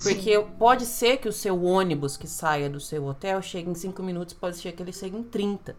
Porque 0.02 0.36
Sim. 0.36 0.48
pode 0.58 0.86
ser 0.86 1.18
que 1.18 1.28
o 1.28 1.34
seu 1.34 1.64
ônibus 1.64 2.18
que 2.18 2.28
saia 2.28 2.70
do 2.70 2.80
seu 2.80 3.06
hotel 3.06 3.42
chegue 3.42 3.70
em 3.70 3.76
cinco 3.76 4.02
minutos, 4.02 4.34
pode 4.34 4.58
ser 4.58 4.72
que 4.72 4.82
ele 4.82 4.94
chegue 4.94 5.16
em 5.16 5.24
30. 5.24 5.76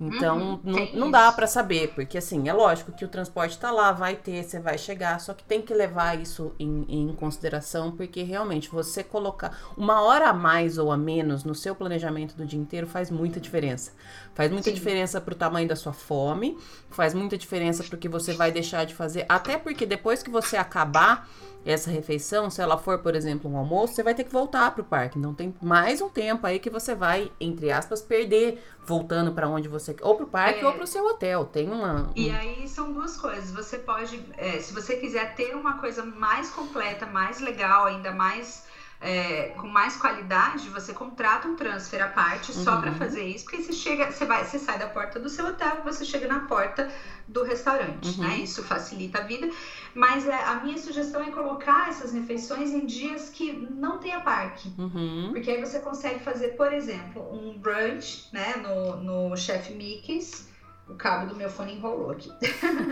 Então, 0.00 0.38
uhum, 0.38 0.60
não, 0.64 0.92
não 0.92 1.10
dá 1.10 1.30
para 1.30 1.46
saber, 1.46 1.94
porque 1.94 2.18
assim, 2.18 2.48
é 2.48 2.52
lógico 2.52 2.90
que 2.90 3.04
o 3.04 3.08
transporte 3.08 3.56
tá 3.56 3.70
lá, 3.70 3.92
vai 3.92 4.16
ter, 4.16 4.42
você 4.42 4.58
vai 4.58 4.76
chegar, 4.76 5.20
só 5.20 5.32
que 5.32 5.44
tem 5.44 5.62
que 5.62 5.72
levar 5.72 6.20
isso 6.20 6.52
em, 6.58 6.84
em, 6.88 7.14
consideração, 7.14 7.92
porque 7.92 8.22
realmente 8.22 8.68
você 8.68 9.04
colocar 9.04 9.56
uma 9.76 10.02
hora 10.02 10.28
a 10.28 10.32
mais 10.32 10.78
ou 10.78 10.90
a 10.90 10.96
menos 10.96 11.44
no 11.44 11.54
seu 11.54 11.76
planejamento 11.76 12.34
do 12.34 12.44
dia 12.44 12.58
inteiro 12.58 12.88
faz 12.88 13.08
muita 13.08 13.38
diferença. 13.38 13.92
Faz 14.34 14.50
muita 14.50 14.70
Sim. 14.70 14.74
diferença 14.74 15.20
pro 15.20 15.34
tamanho 15.34 15.68
da 15.68 15.76
sua 15.76 15.92
fome, 15.92 16.58
faz 16.90 17.14
muita 17.14 17.38
diferença 17.38 17.84
pro 17.84 17.96
que 17.96 18.08
você 18.08 18.32
vai 18.32 18.50
deixar 18.50 18.84
de 18.84 18.94
fazer, 18.94 19.24
até 19.28 19.56
porque 19.56 19.86
depois 19.86 20.22
que 20.22 20.30
você 20.30 20.56
acabar 20.56 21.28
essa 21.64 21.90
refeição, 21.90 22.50
se 22.50 22.60
ela 22.60 22.76
for, 22.76 22.98
por 22.98 23.14
exemplo, 23.14 23.50
um 23.50 23.56
almoço, 23.56 23.94
você 23.94 24.02
vai 24.02 24.14
ter 24.14 24.24
que 24.24 24.32
voltar 24.32 24.70
para 24.72 24.82
o 24.82 24.84
parque. 24.84 25.18
Então 25.18 25.32
tem 25.32 25.54
mais 25.62 26.02
um 26.02 26.10
tempo 26.10 26.46
aí 26.46 26.58
que 26.58 26.68
você 26.68 26.94
vai, 26.94 27.32
entre 27.40 27.72
aspas, 27.72 28.02
perder 28.02 28.62
voltando 28.84 29.32
para 29.32 29.48
onde 29.48 29.66
você 29.66 29.96
ou 30.02 30.14
para 30.14 30.24
o 30.24 30.28
parque 30.28 30.60
é. 30.60 30.66
ou 30.66 30.72
para 30.74 30.84
o 30.84 30.86
seu 30.86 31.06
hotel. 31.06 31.46
Tem 31.46 31.70
uma. 31.70 32.02
Um... 32.02 32.12
E 32.14 32.30
aí 32.30 32.68
são 32.68 32.92
duas 32.92 33.16
coisas. 33.16 33.50
Você 33.50 33.78
pode, 33.78 34.22
é, 34.36 34.58
se 34.60 34.74
você 34.74 34.96
quiser 34.96 35.34
ter 35.34 35.56
uma 35.56 35.78
coisa 35.78 36.04
mais 36.04 36.50
completa, 36.50 37.06
mais 37.06 37.40
legal, 37.40 37.86
ainda 37.86 38.12
mais 38.12 38.63
é, 39.04 39.52
com 39.58 39.68
mais 39.68 39.96
qualidade, 39.96 40.70
você 40.70 40.94
contrata 40.94 41.46
um 41.46 41.54
transfer 41.54 42.02
à 42.02 42.08
parte 42.08 42.52
uhum. 42.52 42.64
só 42.64 42.80
para 42.80 42.90
fazer 42.92 43.22
isso, 43.22 43.44
porque 43.44 43.62
você 43.62 43.72
chega, 43.72 44.10
você 44.10 44.24
vai, 44.24 44.44
você 44.44 44.58
sai 44.58 44.78
da 44.78 44.86
porta 44.86 45.20
do 45.20 45.28
seu 45.28 45.46
hotel 45.46 45.82
você 45.84 46.04
chega 46.04 46.26
na 46.26 46.40
porta 46.40 46.90
do 47.28 47.42
restaurante, 47.42 48.18
uhum. 48.18 48.26
né? 48.26 48.38
Isso 48.38 48.62
facilita 48.62 49.18
a 49.18 49.22
vida. 49.22 49.50
Mas 49.94 50.26
é, 50.26 50.34
a 50.34 50.56
minha 50.56 50.78
sugestão 50.78 51.22
é 51.22 51.30
colocar 51.30 51.90
essas 51.90 52.12
refeições 52.12 52.70
em 52.70 52.86
dias 52.86 53.28
que 53.28 53.52
não 53.52 53.98
tenha 53.98 54.20
parque. 54.20 54.72
Uhum. 54.78 55.30
Porque 55.32 55.50
aí 55.50 55.60
você 55.60 55.80
consegue 55.80 56.20
fazer, 56.20 56.48
por 56.56 56.72
exemplo, 56.72 57.22
um 57.30 57.58
brunch, 57.58 58.28
né, 58.32 58.56
no, 58.56 58.96
no 58.96 59.36
Chef 59.36 59.72
Mickey's 59.74 60.48
o 60.88 60.94
cabo 60.94 61.26
do 61.26 61.34
meu 61.34 61.48
fone 61.48 61.74
enrolou 61.74 62.10
aqui. 62.10 62.30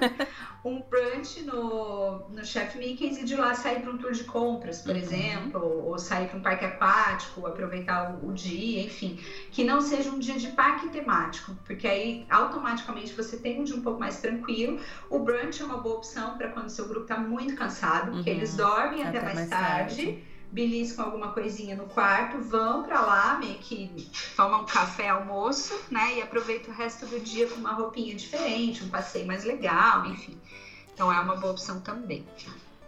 um 0.64 0.80
brunch 0.80 1.42
no, 1.42 2.28
no 2.30 2.44
Chef 2.44 2.78
Mickey's 2.78 3.18
e 3.18 3.24
de 3.24 3.36
lá 3.36 3.54
sair 3.54 3.80
para 3.80 3.90
um 3.90 3.98
tour 3.98 4.12
de 4.12 4.24
compras, 4.24 4.80
por 4.80 4.92
uhum. 4.92 4.96
exemplo, 4.96 5.86
ou 5.86 5.98
sair 5.98 6.28
para 6.28 6.38
um 6.38 6.42
parque 6.42 6.64
aquático, 6.64 7.46
aproveitar 7.46 8.14
o, 8.14 8.28
o, 8.28 8.32
dia, 8.32 8.82
enfim. 8.82 9.20
Que 9.50 9.62
não 9.62 9.80
seja 9.80 10.10
um 10.10 10.18
dia 10.18 10.38
de 10.38 10.48
parque 10.48 10.88
temático, 10.88 11.54
porque 11.64 11.86
aí 11.86 12.26
automaticamente 12.30 13.12
você 13.12 13.36
tem 13.36 13.60
um 13.60 13.64
dia 13.64 13.76
um 13.76 13.82
pouco 13.82 14.00
mais 14.00 14.20
tranquilo. 14.20 14.80
O 15.10 15.18
brunch 15.18 15.60
é 15.60 15.64
uma 15.64 15.78
boa 15.78 15.96
opção 15.96 16.38
para 16.38 16.48
quando 16.48 16.70
seu 16.70 16.88
grupo 16.88 17.02
está 17.02 17.18
muito 17.18 17.54
cansado, 17.54 18.12
porque 18.12 18.30
uhum. 18.30 18.36
eles 18.36 18.56
dormem 18.56 19.02
até, 19.02 19.18
até 19.18 19.26
mais, 19.26 19.34
mais 19.36 19.50
tarde. 19.50 20.06
tarde 20.06 20.31
beliscam 20.52 21.04
alguma 21.04 21.32
coisinha 21.32 21.74
no 21.74 21.86
quarto, 21.86 22.38
vão 22.38 22.82
para 22.82 23.00
lá, 23.00 23.38
meio 23.38 23.58
que 23.58 24.08
tomam 24.36 24.62
um 24.62 24.66
café, 24.66 25.08
almoço, 25.08 25.74
né? 25.90 26.18
E 26.18 26.22
aproveitam 26.22 26.72
o 26.72 26.76
resto 26.76 27.06
do 27.06 27.18
dia 27.18 27.48
com 27.48 27.56
uma 27.56 27.72
roupinha 27.72 28.14
diferente, 28.14 28.84
um 28.84 28.88
passeio 28.88 29.26
mais 29.26 29.44
legal, 29.44 30.04
enfim. 30.06 30.38
Então 30.92 31.10
é 31.10 31.18
uma 31.18 31.36
boa 31.36 31.52
opção 31.52 31.80
também. 31.80 32.26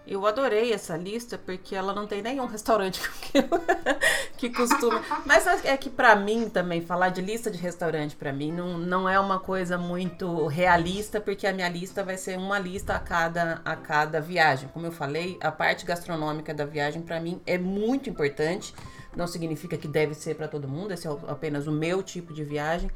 Eu 0.06 0.26
adorei 0.26 0.72
essa 0.72 0.96
lista 0.96 1.38
porque 1.38 1.74
ela 1.74 1.94
não 1.94 2.06
tem 2.06 2.20
nenhum 2.20 2.44
restaurante 2.46 3.00
que, 3.20 3.42
que 4.36 4.50
costuma. 4.50 5.02
Mas 5.24 5.46
é 5.64 5.76
que 5.76 5.88
para 5.88 6.14
mim 6.14 6.48
também 6.48 6.82
falar 6.82 7.08
de 7.08 7.20
lista 7.20 7.50
de 7.50 7.58
restaurante 7.58 8.14
para 8.14 8.32
mim 8.32 8.52
não, 8.52 8.78
não 8.78 9.08
é 9.08 9.18
uma 9.18 9.40
coisa 9.40 9.78
muito 9.78 10.46
realista 10.46 11.20
porque 11.20 11.46
a 11.46 11.52
minha 11.52 11.68
lista 11.68 12.04
vai 12.04 12.18
ser 12.18 12.36
uma 12.36 12.58
lista 12.58 12.94
a 12.94 12.98
cada 12.98 13.62
a 13.64 13.76
cada 13.76 14.20
viagem. 14.20 14.68
Como 14.68 14.86
eu 14.86 14.92
falei, 14.92 15.38
a 15.40 15.50
parte 15.50 15.86
gastronômica 15.86 16.52
da 16.52 16.66
viagem 16.66 17.00
para 17.00 17.18
mim 17.18 17.40
é 17.46 17.56
muito 17.56 18.10
importante. 18.10 18.74
Não 19.16 19.26
significa 19.26 19.78
que 19.78 19.86
deve 19.86 20.12
ser 20.14 20.34
para 20.34 20.48
todo 20.48 20.68
mundo, 20.68 20.92
esse 20.92 21.06
é 21.06 21.10
apenas 21.28 21.66
o 21.66 21.72
meu 21.72 22.02
tipo 22.02 22.34
de 22.34 22.42
viagem. 22.42 22.90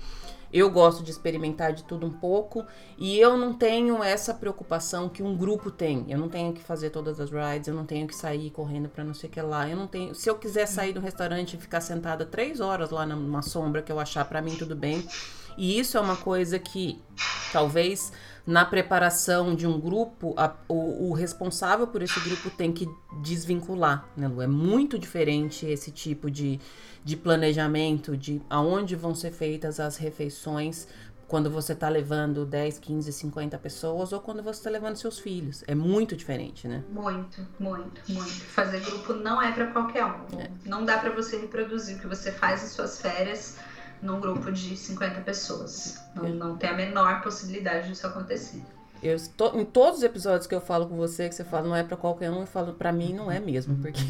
Eu 0.53 0.71
gosto 0.71 1.03
de 1.03 1.11
experimentar 1.11 1.73
de 1.73 1.85
tudo 1.85 2.07
um 2.07 2.13
pouco 2.13 2.65
e 2.97 3.19
eu 3.19 3.37
não 3.37 3.53
tenho 3.53 4.03
essa 4.03 4.33
preocupação 4.33 5.09
que 5.09 5.23
um 5.23 5.37
grupo 5.37 5.71
tem. 5.71 6.07
Eu 6.09 6.19
não 6.19 6.29
tenho 6.29 6.53
que 6.53 6.63
fazer 6.63 6.91
todas 6.91 7.21
as 7.21 7.31
rides, 7.31 7.69
eu 7.69 7.75
não 7.75 7.85
tenho 7.85 8.07
que 8.07 8.15
sair 8.15 8.51
correndo 8.51 8.89
para 8.89 9.05
não 9.05 9.15
sei 9.15 9.29
o 9.29 9.33
que 9.33 9.41
lá. 9.41 9.69
Eu 9.69 9.77
não 9.77 9.87
tenho. 9.87 10.15
Se 10.15 10.29
eu 10.29 10.37
quiser 10.37 10.67
sair 10.67 10.93
do 10.93 11.01
restaurante 11.01 11.55
e 11.55 11.59
ficar 11.59 11.81
sentada 11.81 12.25
três 12.25 12.61
horas 12.61 12.91
lá 12.91 13.05
numa 13.05 13.43
sombra 13.43 13.83
que 13.83 13.93
eu 13.93 14.01
achar 14.01 14.25
para 14.25 14.41
mim 14.41 14.57
tudo 14.57 14.75
bem. 14.75 15.07
E 15.57 15.79
isso 15.79 15.99
é 15.99 16.01
uma 16.01 16.17
coisa 16.17 16.59
que 16.59 17.03
talvez 17.53 18.13
na 18.49 18.65
preparação 18.65 19.55
de 19.55 19.67
um 19.67 19.79
grupo, 19.79 20.33
a, 20.35 20.55
o, 20.67 21.11
o, 21.11 21.13
responsável 21.13 21.87
por 21.87 22.01
esse 22.01 22.19
grupo 22.21 22.49
tem 22.49 22.73
que 22.73 22.89
desvincular, 23.21 24.09
né, 24.17 24.27
Lu? 24.27 24.41
É 24.41 24.47
muito 24.47 24.99
diferente 24.99 25.67
esse 25.67 25.91
tipo 25.91 26.31
de, 26.31 26.59
de 27.05 27.15
planejamento, 27.15 28.17
de 28.17 28.41
aonde 28.49 28.97
vão 28.97 29.15
ser 29.15 29.33
feitas 29.33 29.79
as 29.79 29.99
refeições 29.99 30.89
quando 31.27 31.51
você 31.51 31.75
está 31.75 31.91
levando 31.91 32.47
10, 32.47 32.79
15, 32.79 33.13
50 33.13 33.59
pessoas 33.59 34.15
ou 34.15 34.21
quando 34.21 34.43
você 34.43 34.61
está 34.61 34.71
levando 34.71 34.97
seus 34.97 35.19
filhos. 35.19 35.63
É 35.67 35.75
muito 35.75 36.17
diferente, 36.17 36.67
né? 36.67 36.83
Muito, 36.91 37.47
muito, 37.61 38.01
muito. 38.09 38.31
Fazer 38.31 38.81
grupo 38.81 39.13
não 39.13 39.43
é 39.43 39.53
para 39.53 39.67
qualquer 39.67 40.07
um. 40.07 40.41
É. 40.41 40.51
Não 40.65 40.87
dá 40.87 40.97
para 40.97 41.11
você 41.11 41.37
reproduzir 41.37 41.99
o 41.99 42.01
que 42.01 42.07
você 42.07 42.33
faz 42.33 42.65
em 42.65 42.69
suas 42.69 42.99
férias 42.99 43.59
num 44.03 44.21
grupo 44.21 44.51
de 44.53 44.77
50 44.77 45.21
pessoas. 45.23 46.01
Não, 46.15 46.29
não 46.29 46.57
tem 46.57 46.71
a 46.71 46.75
menor 46.75 47.23
possibilidade 47.23 47.89
disso 47.89 48.07
acontecer. 48.07 48.63
Eu 49.03 49.15
estou, 49.15 49.59
em 49.59 49.65
todos 49.65 49.99
os 49.99 50.05
episódios 50.05 50.47
que 50.47 50.55
eu 50.55 50.61
falo 50.61 50.87
com 50.87 50.97
você, 50.97 51.29
que 51.29 51.35
você 51.35 51.45
fala 51.45 51.69
não 51.69 51.77
é 51.77 51.85
para 51.85 51.97
qualquer 51.97 52.31
um, 52.31 52.41
eu 52.41 52.47
falo 52.47 52.75
para 52.75 52.93
mim 52.93 53.15
não 53.15 53.31
é 53.31 53.39
mesmo, 53.39 53.77
porque 53.77 54.01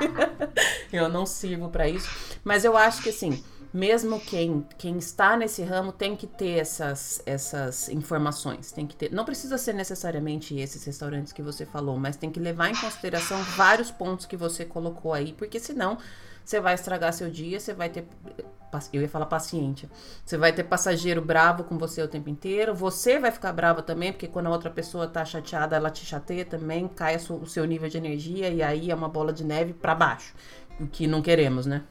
eu 0.92 1.08
não 1.08 1.24
sirvo 1.24 1.68
para 1.68 1.88
isso. 1.88 2.08
Mas 2.42 2.64
eu 2.64 2.76
acho 2.76 3.00
que 3.00 3.10
assim, 3.10 3.42
mesmo 3.72 4.18
quem, 4.18 4.66
quem 4.76 4.98
está 4.98 5.36
nesse 5.36 5.62
ramo 5.62 5.92
tem 5.92 6.16
que 6.16 6.26
ter 6.26 6.58
essas, 6.58 7.22
essas 7.26 7.88
informações, 7.88 8.72
tem 8.72 8.86
que 8.86 8.96
ter. 8.96 9.12
Não 9.12 9.24
precisa 9.24 9.56
ser 9.56 9.74
necessariamente 9.74 10.58
esses 10.58 10.82
restaurantes 10.84 11.32
que 11.32 11.42
você 11.42 11.64
falou, 11.64 11.96
mas 11.96 12.16
tem 12.16 12.30
que 12.30 12.40
levar 12.40 12.70
em 12.70 12.74
consideração 12.74 13.40
vários 13.56 13.90
pontos 13.90 14.26
que 14.26 14.36
você 14.36 14.64
colocou 14.64 15.12
aí, 15.12 15.32
porque 15.32 15.60
senão 15.60 15.98
você 16.48 16.60
vai 16.60 16.74
estragar 16.74 17.12
seu 17.12 17.30
dia, 17.30 17.60
você 17.60 17.74
vai 17.74 17.90
ter. 17.90 18.06
Eu 18.90 19.02
ia 19.02 19.08
falar 19.08 19.26
paciente. 19.26 19.86
Você 20.24 20.38
vai 20.38 20.50
ter 20.50 20.64
passageiro 20.64 21.20
bravo 21.20 21.62
com 21.62 21.76
você 21.76 22.02
o 22.02 22.08
tempo 22.08 22.30
inteiro. 22.30 22.74
Você 22.74 23.18
vai 23.18 23.30
ficar 23.30 23.52
brava 23.52 23.82
também, 23.82 24.12
porque 24.12 24.26
quando 24.26 24.46
a 24.46 24.50
outra 24.50 24.70
pessoa 24.70 25.06
tá 25.06 25.22
chateada, 25.26 25.76
ela 25.76 25.90
te 25.90 26.06
chateia 26.06 26.46
também, 26.46 26.88
cai 26.88 27.16
o 27.16 27.46
seu 27.46 27.64
nível 27.66 27.88
de 27.90 27.98
energia 27.98 28.48
e 28.48 28.62
aí 28.62 28.90
é 28.90 28.94
uma 28.94 29.10
bola 29.10 29.30
de 29.30 29.44
neve 29.44 29.74
para 29.74 29.94
baixo. 29.94 30.34
O 30.80 30.86
que 30.86 31.06
não 31.06 31.20
queremos, 31.20 31.66
né? 31.66 31.82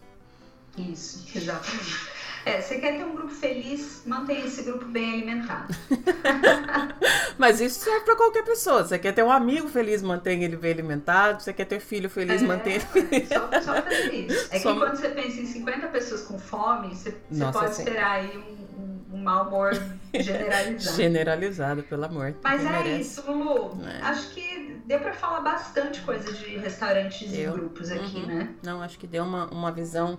Isso, 0.75 1.25
exatamente. 1.37 2.16
É, 2.47 2.61
você 2.61 2.79
quer 2.79 2.97
ter 2.97 3.03
um 3.03 3.13
grupo 3.13 3.33
feliz, 3.33 4.03
mantenha 4.05 4.45
esse 4.45 4.63
grupo 4.63 4.85
bem 4.85 5.15
alimentado. 5.15 5.73
Mas 7.37 7.59
isso 7.59 7.81
serve 7.81 8.05
para 8.05 8.15
qualquer 8.15 8.43
pessoa. 8.43 8.85
Você 8.85 8.97
quer 8.97 9.13
ter 9.13 9.23
um 9.23 9.31
amigo 9.31 9.67
feliz, 9.67 10.01
mantenha 10.01 10.45
ele 10.45 10.55
bem 10.55 10.71
alimentado. 10.71 11.43
Você 11.43 11.51
quer 11.51 11.65
ter 11.65 11.79
filho 11.79 12.09
feliz, 12.09 12.41
é, 12.41 12.45
mantenha 12.45 12.81
ele 12.93 13.25
só, 13.27 13.61
só 13.61 13.81
fazer 13.81 14.13
isso. 14.13 14.47
É 14.51 14.59
só... 14.59 14.73
que 14.73 14.79
quando 14.79 14.95
você 14.95 15.09
pensa 15.09 15.41
em 15.41 15.45
50 15.45 15.87
pessoas 15.87 16.21
com 16.21 16.39
fome, 16.39 16.95
você, 16.95 17.15
você 17.29 17.51
pode 17.51 17.75
sim. 17.75 17.81
esperar 17.81 18.11
aí 18.11 18.37
um, 18.37 18.81
um, 18.81 19.17
um 19.17 19.23
mau 19.23 19.47
humor 19.47 19.73
generalizado. 20.17 20.97
generalizado, 20.97 21.83
pelo 21.83 22.05
amor. 22.05 22.33
Mas 22.41 22.65
é 22.65 22.69
merece. 22.69 23.01
isso, 23.01 23.29
Lulu. 23.29 23.77
É. 23.85 24.01
Acho 24.03 24.29
que 24.29 24.81
deu 24.85 24.99
para 24.99 25.13
falar 25.13 25.41
bastante 25.41 25.99
coisa 26.01 26.31
de 26.31 26.57
restaurantes 26.57 27.29
deu. 27.29 27.51
e 27.51 27.53
grupos 27.53 27.91
aqui, 27.91 28.19
uhum. 28.19 28.25
né? 28.25 28.49
Não, 28.63 28.81
acho 28.81 28.97
que 28.97 29.05
deu 29.05 29.23
uma, 29.25 29.47
uma 29.47 29.71
visão 29.71 30.17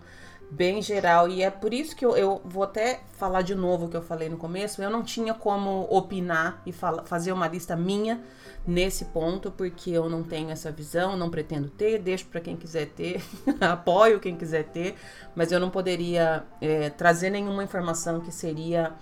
bem 0.50 0.80
geral. 0.80 1.28
E 1.28 1.42
é 1.42 1.50
por 1.50 1.72
isso 1.72 1.94
que 1.94 2.04
eu, 2.04 2.16
eu, 2.16 2.40
vou 2.44 2.62
até 2.62 3.00
falar 3.16 3.42
de 3.42 3.54
novo 3.54 3.86
o 3.86 3.88
que 3.88 3.96
eu 3.96 4.02
falei 4.02 4.28
no 4.28 4.36
começo. 4.36 4.82
Eu 4.82 4.90
não 4.90 5.02
tinha 5.02 5.34
como 5.34 5.86
opinar 5.90 6.62
e 6.64 6.72
fala, 6.72 7.04
fazer 7.04 7.32
uma 7.32 7.48
lista 7.48 7.76
minha 7.76 8.20
nesse 8.66 9.06
ponto, 9.06 9.50
porque 9.50 9.90
eu 9.90 10.10
não 10.10 10.22
tenho 10.22 10.50
essa 10.50 10.70
visão, 10.70 11.16
não 11.16 11.30
pretendo 11.30 11.70
ter, 11.70 11.98
deixo 11.98 12.26
para 12.26 12.40
quem 12.40 12.56
quiser 12.56 12.86
ter, 12.86 13.22
apoio 13.60 14.20
quem 14.20 14.36
quiser 14.36 14.64
ter, 14.64 14.94
mas 15.34 15.50
eu 15.50 15.58
não 15.58 15.70
poderia 15.70 16.44
é, 16.60 16.90
trazer 16.90 17.30
nenhuma 17.30 17.64
informação 17.64 18.20
que 18.20 18.30
seria 18.30 18.92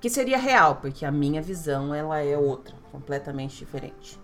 que 0.00 0.10
seria 0.10 0.36
real, 0.36 0.76
porque 0.76 1.06
a 1.06 1.10
minha 1.10 1.40
visão 1.40 1.94
ela 1.94 2.18
é 2.18 2.36
outra, 2.36 2.74
completamente 2.92 3.56
diferente. 3.56 4.20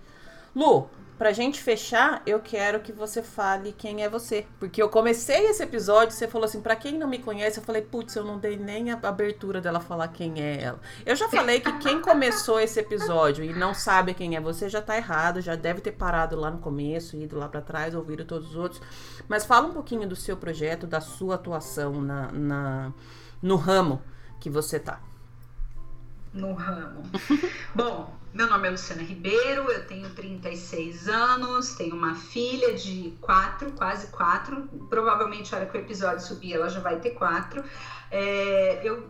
Lu, 0.54 0.90
pra 1.20 1.34
gente 1.34 1.62
fechar, 1.62 2.22
eu 2.24 2.40
quero 2.40 2.80
que 2.80 2.92
você 2.92 3.22
fale 3.22 3.72
quem 3.76 4.02
é 4.02 4.08
você. 4.08 4.46
Porque 4.58 4.82
eu 4.82 4.88
comecei 4.88 5.48
esse 5.48 5.62
episódio, 5.62 6.16
você 6.16 6.26
falou 6.26 6.46
assim, 6.46 6.62
pra 6.62 6.74
quem 6.74 6.96
não 6.96 7.06
me 7.06 7.18
conhece, 7.18 7.58
eu 7.58 7.62
falei, 7.62 7.82
putz, 7.82 8.16
eu 8.16 8.24
não 8.24 8.38
dei 8.38 8.56
nem 8.56 8.90
a 8.90 8.98
abertura 9.02 9.60
dela 9.60 9.80
falar 9.80 10.08
quem 10.08 10.40
é 10.40 10.62
ela. 10.62 10.80
Eu 11.04 11.14
já 11.14 11.28
falei 11.28 11.60
que 11.60 11.70
quem 11.80 12.00
começou 12.00 12.58
esse 12.58 12.80
episódio 12.80 13.44
e 13.44 13.52
não 13.52 13.74
sabe 13.74 14.14
quem 14.14 14.34
é 14.34 14.40
você 14.40 14.66
já 14.66 14.80
tá 14.80 14.96
errado, 14.96 15.42
já 15.42 15.54
deve 15.56 15.82
ter 15.82 15.92
parado 15.92 16.36
lá 16.36 16.50
no 16.50 16.56
começo, 16.56 17.18
ido 17.18 17.36
lá 17.36 17.50
para 17.50 17.60
trás, 17.60 17.94
ouvido 17.94 18.24
todos 18.24 18.52
os 18.52 18.56
outros. 18.56 18.80
Mas 19.28 19.44
fala 19.44 19.68
um 19.68 19.74
pouquinho 19.74 20.08
do 20.08 20.16
seu 20.16 20.38
projeto, 20.38 20.86
da 20.86 21.02
sua 21.02 21.34
atuação 21.34 22.00
na, 22.00 22.32
na 22.32 22.92
no 23.42 23.56
ramo 23.56 24.00
que 24.40 24.48
você 24.48 24.80
tá. 24.80 25.09
No 26.32 26.52
ramo. 26.52 27.02
Bom, 27.74 28.16
meu 28.32 28.48
nome 28.48 28.68
é 28.68 28.70
Luciana 28.70 29.02
Ribeiro, 29.02 29.68
eu 29.72 29.84
tenho 29.88 30.08
36 30.10 31.08
anos, 31.08 31.74
tenho 31.74 31.96
uma 31.96 32.14
filha 32.14 32.72
de 32.74 33.16
4, 33.20 33.72
quase 33.72 34.06
4. 34.06 34.68
Provavelmente, 34.88 35.52
a 35.52 35.58
hora 35.58 35.66
que 35.66 35.76
o 35.76 35.80
episódio 35.80 36.24
subir, 36.24 36.54
ela 36.54 36.68
já 36.68 36.78
vai 36.78 37.00
ter 37.00 37.10
4. 37.10 37.64
É, 38.12 38.80
eu 38.84 39.08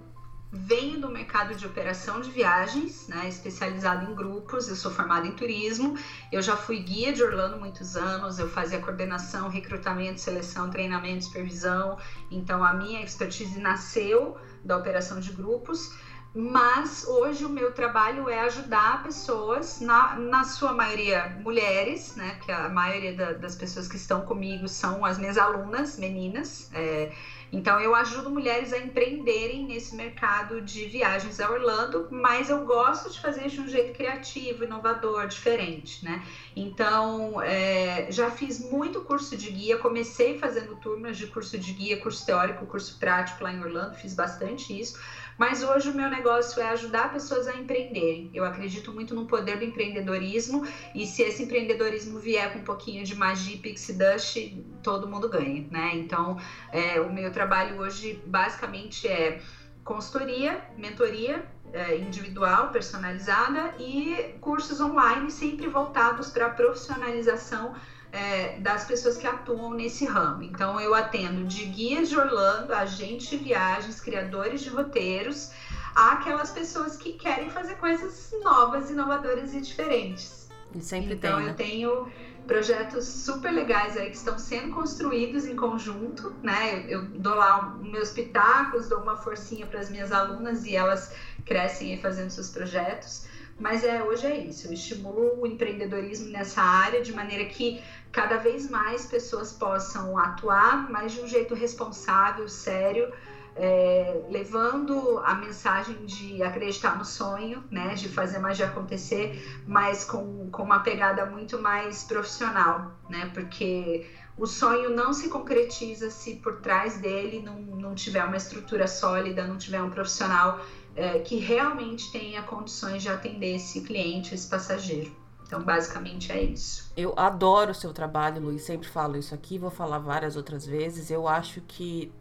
venho 0.50 0.98
do 0.98 1.10
mercado 1.10 1.54
de 1.54 1.66
operação 1.66 2.22
de 2.22 2.30
viagens, 2.30 3.06
né, 3.08 3.28
especializado 3.28 4.10
em 4.10 4.14
grupos. 4.14 4.68
Eu 4.68 4.74
sou 4.74 4.90
formada 4.90 5.26
em 5.26 5.32
turismo. 5.32 5.98
Eu 6.32 6.40
já 6.40 6.56
fui 6.56 6.78
guia 6.78 7.12
de 7.12 7.22
Orlando 7.22 7.58
muitos 7.58 7.96
anos. 7.98 8.38
Eu 8.38 8.48
fazia 8.48 8.80
coordenação, 8.80 9.50
recrutamento, 9.50 10.18
seleção, 10.18 10.70
treinamento, 10.70 11.24
supervisão. 11.24 11.98
Então, 12.30 12.64
a 12.64 12.72
minha 12.72 13.02
expertise 13.02 13.60
nasceu 13.60 14.38
da 14.64 14.78
operação 14.78 15.20
de 15.20 15.32
grupos 15.32 15.94
mas 16.32 17.04
hoje 17.08 17.44
o 17.44 17.48
meu 17.48 17.72
trabalho 17.72 18.28
é 18.28 18.40
ajudar 18.40 19.02
pessoas, 19.02 19.80
na, 19.80 20.14
na 20.14 20.44
sua 20.44 20.72
maioria 20.72 21.36
mulheres, 21.42 22.14
né? 22.14 22.38
Que 22.44 22.52
a 22.52 22.68
maioria 22.68 23.14
da, 23.14 23.32
das 23.32 23.56
pessoas 23.56 23.88
que 23.88 23.96
estão 23.96 24.20
comigo 24.20 24.68
são 24.68 25.04
as 25.04 25.18
minhas 25.18 25.36
alunas, 25.36 25.98
meninas. 25.98 26.70
É, 26.72 27.10
então 27.52 27.80
eu 27.80 27.96
ajudo 27.96 28.30
mulheres 28.30 28.72
a 28.72 28.78
empreenderem 28.78 29.66
nesse 29.66 29.96
mercado 29.96 30.60
de 30.60 30.86
viagens 30.86 31.40
a 31.40 31.50
Orlando, 31.50 32.06
mas 32.12 32.48
eu 32.48 32.64
gosto 32.64 33.10
de 33.10 33.20
fazer 33.20 33.48
de 33.48 33.60
um 33.60 33.66
jeito 33.66 33.92
criativo, 33.96 34.62
inovador, 34.62 35.26
diferente, 35.26 36.04
né? 36.04 36.22
Então 36.54 37.42
é, 37.42 38.06
já 38.08 38.30
fiz 38.30 38.70
muito 38.70 39.00
curso 39.00 39.36
de 39.36 39.50
guia, 39.50 39.78
comecei 39.78 40.38
fazendo 40.38 40.76
turmas 40.76 41.16
de 41.16 41.26
curso 41.26 41.58
de 41.58 41.72
guia, 41.72 42.00
curso 42.00 42.24
teórico, 42.24 42.64
curso 42.66 43.00
prático 43.00 43.42
lá 43.42 43.52
em 43.52 43.60
Orlando, 43.60 43.96
fiz 43.96 44.14
bastante 44.14 44.78
isso 44.78 44.96
mas 45.40 45.62
hoje 45.62 45.88
o 45.88 45.94
meu 45.94 46.10
negócio 46.10 46.60
é 46.60 46.68
ajudar 46.68 47.10
pessoas 47.10 47.48
a 47.48 47.56
empreenderem. 47.56 48.30
Eu 48.34 48.44
acredito 48.44 48.92
muito 48.92 49.14
no 49.14 49.24
poder 49.24 49.56
do 49.56 49.64
empreendedorismo 49.64 50.66
e 50.94 51.06
se 51.06 51.22
esse 51.22 51.44
empreendedorismo 51.44 52.18
vier 52.18 52.52
com 52.52 52.58
um 52.58 52.62
pouquinho 52.62 53.02
de 53.06 53.14
magia, 53.14 53.56
pixie 53.56 53.94
dust, 53.94 54.36
todo 54.82 55.08
mundo 55.08 55.30
ganha, 55.30 55.66
né? 55.70 55.92
Então, 55.94 56.38
é, 56.70 57.00
o 57.00 57.10
meu 57.10 57.32
trabalho 57.32 57.80
hoje 57.80 58.22
basicamente 58.26 59.08
é 59.08 59.40
consultoria, 59.82 60.62
mentoria 60.76 61.42
é, 61.72 61.96
individual, 61.96 62.68
personalizada 62.68 63.76
e 63.78 64.34
cursos 64.42 64.78
online 64.78 65.30
sempre 65.30 65.68
voltados 65.68 66.28
para 66.28 66.48
a 66.48 66.50
profissionalização 66.50 67.74
é, 68.12 68.58
das 68.58 68.84
pessoas 68.84 69.16
que 69.16 69.26
atuam 69.26 69.74
nesse 69.74 70.04
ramo. 70.04 70.42
Então, 70.42 70.80
eu 70.80 70.94
atendo 70.94 71.44
de 71.44 71.64
guias 71.66 72.08
de 72.08 72.16
Orlando, 72.18 72.72
agentes 72.72 73.28
de 73.28 73.36
viagens, 73.36 74.00
criadores 74.00 74.60
de 74.62 74.68
roteiros, 74.68 75.50
aquelas 75.94 76.50
pessoas 76.50 76.96
que 76.96 77.12
querem 77.12 77.50
fazer 77.50 77.76
coisas 77.76 78.34
novas, 78.42 78.90
inovadoras 78.90 79.54
e 79.54 79.60
diferentes. 79.60 80.48
E 80.74 80.80
sempre 80.80 81.14
então, 81.14 81.36
tem, 81.36 81.44
né? 81.44 81.50
eu 81.50 81.56
tenho 81.56 82.12
projetos 82.46 83.04
super 83.06 83.52
legais 83.52 83.96
aí 83.96 84.10
que 84.10 84.16
estão 84.16 84.36
sendo 84.38 84.74
construídos 84.74 85.46
em 85.46 85.54
conjunto, 85.54 86.34
né? 86.42 86.84
Eu, 86.88 87.02
eu 87.02 87.04
dou 87.10 87.34
lá 87.34 87.76
meus 87.80 88.10
pitacos, 88.10 88.88
dou 88.88 89.00
uma 89.00 89.16
forcinha 89.16 89.66
para 89.66 89.78
as 89.78 89.88
minhas 89.88 90.10
alunas 90.10 90.64
e 90.64 90.74
elas 90.74 91.14
crescem 91.44 91.92
aí 91.92 92.00
fazendo 92.00 92.30
seus 92.30 92.50
projetos. 92.50 93.26
Mas 93.60 93.84
é, 93.84 94.02
hoje 94.02 94.26
é 94.26 94.34
isso, 94.38 94.68
eu 94.68 94.72
estimulo 94.72 95.38
o 95.38 95.46
empreendedorismo 95.46 96.30
nessa 96.30 96.62
área 96.62 97.02
de 97.02 97.12
maneira 97.12 97.44
que 97.44 97.82
cada 98.10 98.38
vez 98.38 98.68
mais 98.70 99.04
pessoas 99.04 99.52
possam 99.52 100.16
atuar, 100.16 100.90
mas 100.90 101.12
de 101.12 101.20
um 101.20 101.28
jeito 101.28 101.54
responsável, 101.54 102.48
sério, 102.48 103.12
é, 103.54 104.22
levando 104.30 105.18
a 105.18 105.34
mensagem 105.34 106.06
de 106.06 106.42
acreditar 106.42 106.96
no 106.96 107.04
sonho, 107.04 107.62
né, 107.70 107.94
de 107.94 108.08
fazer 108.08 108.38
magia 108.38 108.64
acontecer, 108.64 109.62
mas 109.66 110.04
com, 110.04 110.48
com 110.50 110.62
uma 110.62 110.78
pegada 110.78 111.26
muito 111.26 111.58
mais 111.58 112.02
profissional, 112.02 112.98
né, 113.10 113.30
porque 113.34 114.06
o 114.38 114.46
sonho 114.46 114.88
não 114.88 115.12
se 115.12 115.28
concretiza 115.28 116.08
se 116.08 116.36
por 116.36 116.60
trás 116.62 116.96
dele 116.96 117.42
não, 117.42 117.60
não 117.60 117.94
tiver 117.94 118.24
uma 118.24 118.38
estrutura 118.38 118.86
sólida, 118.86 119.46
não 119.46 119.58
tiver 119.58 119.82
um 119.82 119.90
profissional 119.90 120.60
é, 120.96 121.18
que 121.20 121.36
realmente 121.36 122.10
tenha 122.10 122.42
condições 122.42 123.02
de 123.02 123.08
atender 123.08 123.56
esse 123.56 123.80
cliente, 123.82 124.34
esse 124.34 124.48
passageiro. 124.48 125.14
Então, 125.46 125.62
basicamente 125.62 126.30
é 126.30 126.42
isso. 126.42 126.92
Eu 126.96 127.12
adoro 127.16 127.72
o 127.72 127.74
seu 127.74 127.92
trabalho, 127.92 128.40
Luiz. 128.40 128.62
Sempre 128.62 128.88
falo 128.88 129.16
isso 129.16 129.34
aqui, 129.34 129.58
vou 129.58 129.70
falar 129.70 129.98
várias 129.98 130.36
outras 130.36 130.64
vezes. 130.64 131.10
Eu 131.10 131.26
acho 131.26 131.60
que, 131.62 132.12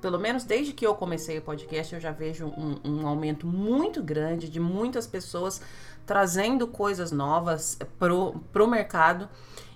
pelo 0.00 0.18
menos 0.18 0.42
desde 0.42 0.72
que 0.72 0.84
eu 0.84 0.92
comecei 0.96 1.38
o 1.38 1.42
podcast, 1.42 1.94
eu 1.94 2.00
já 2.00 2.10
vejo 2.10 2.46
um, 2.46 2.80
um 2.84 3.06
aumento 3.06 3.46
muito 3.46 4.02
grande 4.02 4.48
de 4.48 4.58
muitas 4.58 5.06
pessoas 5.06 5.62
trazendo 6.04 6.66
coisas 6.66 7.12
novas 7.12 7.78
pro, 8.00 8.34
pro 8.52 8.66
mercado. 8.66 9.28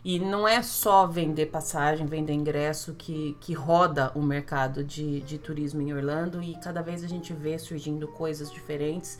E 0.09 0.21
não 0.21 0.47
é 0.47 0.63
só 0.63 1.05
vender 1.05 1.47
passagem, 1.47 2.07
vender 2.07 2.33
ingresso 2.33 2.95
que, 2.95 3.37
que 3.41 3.53
roda 3.53 4.13
o 4.15 4.23
mercado 4.23 4.85
de, 4.85 5.21
de 5.23 5.37
turismo 5.37 5.83
em 5.83 5.93
Orlando. 5.93 6.41
E 6.41 6.55
cada 6.61 6.81
vez 6.81 7.03
a 7.03 7.09
gente 7.09 7.33
vê 7.33 7.59
surgindo 7.59 8.07
coisas 8.07 8.53
diferentes. 8.53 9.19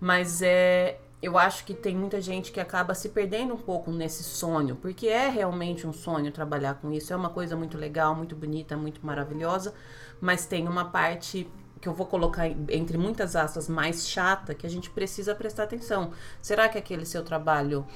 Mas 0.00 0.42
é, 0.42 0.98
eu 1.22 1.38
acho 1.38 1.64
que 1.64 1.72
tem 1.72 1.94
muita 1.94 2.20
gente 2.20 2.50
que 2.50 2.58
acaba 2.58 2.96
se 2.96 3.10
perdendo 3.10 3.54
um 3.54 3.56
pouco 3.56 3.92
nesse 3.92 4.24
sonho, 4.24 4.74
porque 4.74 5.06
é 5.06 5.28
realmente 5.28 5.86
um 5.86 5.92
sonho 5.92 6.32
trabalhar 6.32 6.80
com 6.80 6.90
isso, 6.90 7.12
é 7.12 7.16
uma 7.16 7.30
coisa 7.30 7.54
muito 7.54 7.78
legal, 7.78 8.12
muito 8.16 8.34
bonita, 8.34 8.76
muito 8.76 9.06
maravilhosa, 9.06 9.72
mas 10.20 10.46
tem 10.46 10.66
uma 10.66 10.86
parte 10.86 11.48
que 11.80 11.88
eu 11.88 11.92
vou 11.92 12.06
colocar 12.06 12.48
entre 12.70 12.96
muitas 12.96 13.36
aspas 13.36 13.68
mais 13.68 14.08
chata 14.08 14.54
que 14.54 14.66
a 14.66 14.70
gente 14.70 14.90
precisa 14.90 15.34
prestar 15.34 15.64
atenção. 15.64 16.12
Será 16.40 16.68
que 16.68 16.78
aquele 16.78 17.04
seu 17.04 17.22
trabalho 17.22 17.86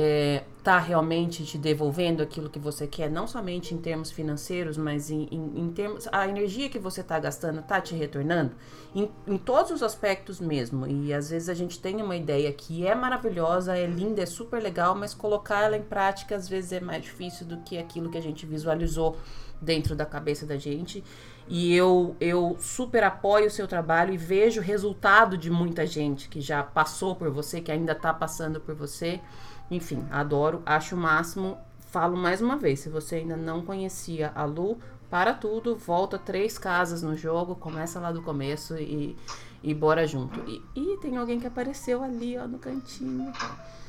é, 0.00 0.44
tá 0.64 0.78
realmente 0.78 1.44
te 1.44 1.58
devolvendo 1.58 2.22
aquilo 2.22 2.48
que 2.48 2.58
você 2.58 2.86
quer, 2.86 3.10
não 3.10 3.26
somente 3.26 3.74
em 3.74 3.78
termos 3.78 4.10
financeiros, 4.10 4.76
mas 4.76 5.10
em, 5.10 5.28
em, 5.30 5.60
em 5.60 5.70
termos. 5.72 6.08
A 6.10 6.26
energia 6.26 6.68
que 6.68 6.78
você 6.78 7.02
tá 7.02 7.18
gastando 7.18 7.62
tá 7.62 7.80
te 7.80 7.94
retornando? 7.94 8.52
Em, 8.94 9.10
em, 9.26 9.36
todos 9.36 9.70
os 9.70 9.82
aspectos 9.82 10.40
mesmo. 10.40 10.86
E 10.86 11.12
às 11.12 11.30
vezes 11.30 11.48
a 11.48 11.54
gente 11.54 11.78
tem 11.78 12.00
uma 12.00 12.16
ideia 12.16 12.52
que 12.52 12.86
é 12.86 12.94
maravilhosa, 12.94 13.76
é 13.76 13.86
linda, 13.86 14.22
é 14.22 14.26
super 14.26 14.62
legal, 14.62 14.94
mas 14.94 15.12
colocar 15.12 15.64
ela 15.64 15.76
em 15.76 15.82
prática 15.82 16.34
às 16.34 16.48
vezes 16.48 16.72
é 16.72 16.80
mais 16.80 17.02
difícil 17.02 17.46
do 17.46 17.58
que 17.58 17.76
aquilo 17.76 18.10
que 18.10 18.18
a 18.18 18.22
gente 18.22 18.46
visualizou 18.46 19.18
dentro 19.60 19.94
da 19.94 20.06
cabeça 20.06 20.46
da 20.46 20.56
gente. 20.56 21.04
E 21.48 21.74
eu, 21.74 22.14
eu 22.20 22.56
super 22.60 23.02
apoio 23.02 23.48
o 23.48 23.50
seu 23.50 23.66
trabalho 23.66 24.14
e 24.14 24.16
vejo 24.16 24.60
o 24.60 24.64
resultado 24.64 25.36
de 25.36 25.50
muita 25.50 25.84
gente 25.84 26.28
que 26.28 26.40
já 26.40 26.62
passou 26.62 27.16
por 27.16 27.28
você, 27.28 27.60
que 27.60 27.72
ainda 27.72 27.92
está 27.92 28.14
passando 28.14 28.60
por 28.60 28.74
você. 28.74 29.20
Enfim, 29.70 30.04
adoro, 30.10 30.62
acho 30.66 30.96
o 30.96 30.98
máximo. 30.98 31.56
Falo 31.90 32.16
mais 32.16 32.40
uma 32.40 32.56
vez, 32.56 32.80
se 32.80 32.88
você 32.88 33.16
ainda 33.16 33.36
não 33.36 33.62
conhecia 33.62 34.30
a 34.34 34.44
Lu, 34.44 34.78
para 35.10 35.34
tudo, 35.34 35.76
volta 35.76 36.18
três 36.18 36.56
casas 36.56 37.02
no 37.02 37.16
jogo, 37.16 37.56
começa 37.56 37.98
lá 37.98 38.12
do 38.12 38.22
começo 38.22 38.76
e, 38.78 39.16
e 39.62 39.74
bora 39.74 40.06
junto. 40.06 40.38
E, 40.48 40.62
e 40.74 40.96
tem 40.98 41.16
alguém 41.16 41.40
que 41.40 41.48
apareceu 41.48 42.02
ali, 42.02 42.38
ó, 42.38 42.46
no 42.46 42.58
cantinho. 42.60 43.32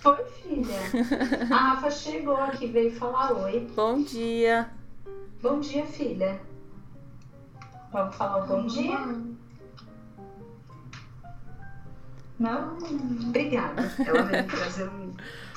Oi, 0.04 0.26
filha. 0.42 0.80
A 1.52 1.56
Rafa 1.56 1.92
chegou 1.92 2.36
aqui, 2.38 2.66
veio 2.66 2.92
falar 2.96 3.34
oi. 3.34 3.68
Bom 3.76 4.02
dia. 4.02 4.72
Bom 5.44 5.60
dia, 5.60 5.86
filha. 5.86 6.42
Vamos 7.92 8.16
falar 8.16 8.42
bom 8.48 8.66
dia? 8.66 8.98
Não? 12.40 12.78
Obrigada. 13.28 13.94
Ela 14.04 14.24
veio 14.24 14.48
trazer 14.48 14.90
um 14.90 15.11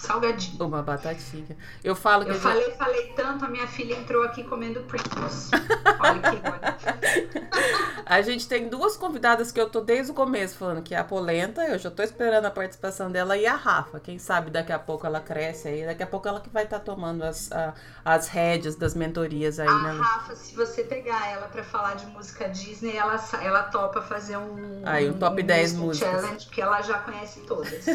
salgadinho. 0.04 0.64
Uma 0.64 0.82
batatinha. 0.82 1.56
Eu 1.82 1.94
falo 1.96 2.24
que. 2.24 2.30
Eu 2.30 2.40
falei, 2.40 2.64
gente... 2.64 2.76
falei 2.76 3.12
tanto, 3.16 3.44
a 3.44 3.48
minha 3.48 3.66
filha 3.66 3.94
entrou 3.94 4.22
aqui 4.24 4.44
comendo 4.44 4.80
Pringles. 4.82 5.50
Olha 6.00 6.20
que. 6.20 8.04
A 8.06 8.20
gente 8.20 8.46
tem 8.46 8.68
duas 8.68 8.96
convidadas 8.96 9.50
que 9.50 9.60
eu 9.60 9.68
tô 9.68 9.80
desde 9.80 10.12
o 10.12 10.14
começo 10.14 10.58
falando 10.58 10.82
que 10.82 10.94
é 10.94 10.98
a 10.98 11.04
Polenta, 11.04 11.62
eu 11.64 11.78
já 11.78 11.90
tô 11.90 12.02
esperando 12.02 12.44
a 12.44 12.50
participação 12.50 13.10
dela, 13.10 13.36
e 13.36 13.46
a 13.46 13.56
Rafa. 13.56 13.98
Quem 13.98 14.18
sabe 14.18 14.50
daqui 14.50 14.72
a 14.72 14.78
pouco 14.78 15.06
ela 15.06 15.20
cresce 15.20 15.68
aí, 15.68 15.86
daqui 15.86 16.02
a 16.02 16.06
pouco 16.06 16.28
ela 16.28 16.40
que 16.40 16.50
vai 16.50 16.64
estar 16.64 16.78
tá 16.78 16.84
tomando 16.84 17.22
as, 17.22 17.50
a, 17.50 17.72
as 18.04 18.28
rédeas 18.28 18.76
das 18.76 18.94
mentorias 18.94 19.58
aí, 19.58 19.68
a 19.68 19.78
né? 19.78 19.98
Rafa, 19.98 20.36
se 20.36 20.54
você 20.54 20.84
pegar 20.84 21.30
ela 21.30 21.48
para 21.48 21.64
falar 21.64 21.94
de 21.94 22.06
música 22.06 22.48
Disney, 22.48 22.96
ela, 22.96 23.16
ela 23.40 23.62
topa 23.64 24.02
fazer 24.02 24.36
um. 24.36 24.82
Aí, 24.84 25.08
um 25.08 25.14
top 25.14 25.42
um 25.42 25.46
10 25.46 25.72
músicas. 25.74 26.20
Challenge, 26.20 26.44
porque 26.44 26.60
ela 26.60 26.82
já 26.82 26.98
conhece 26.98 27.40
todas. 27.40 27.86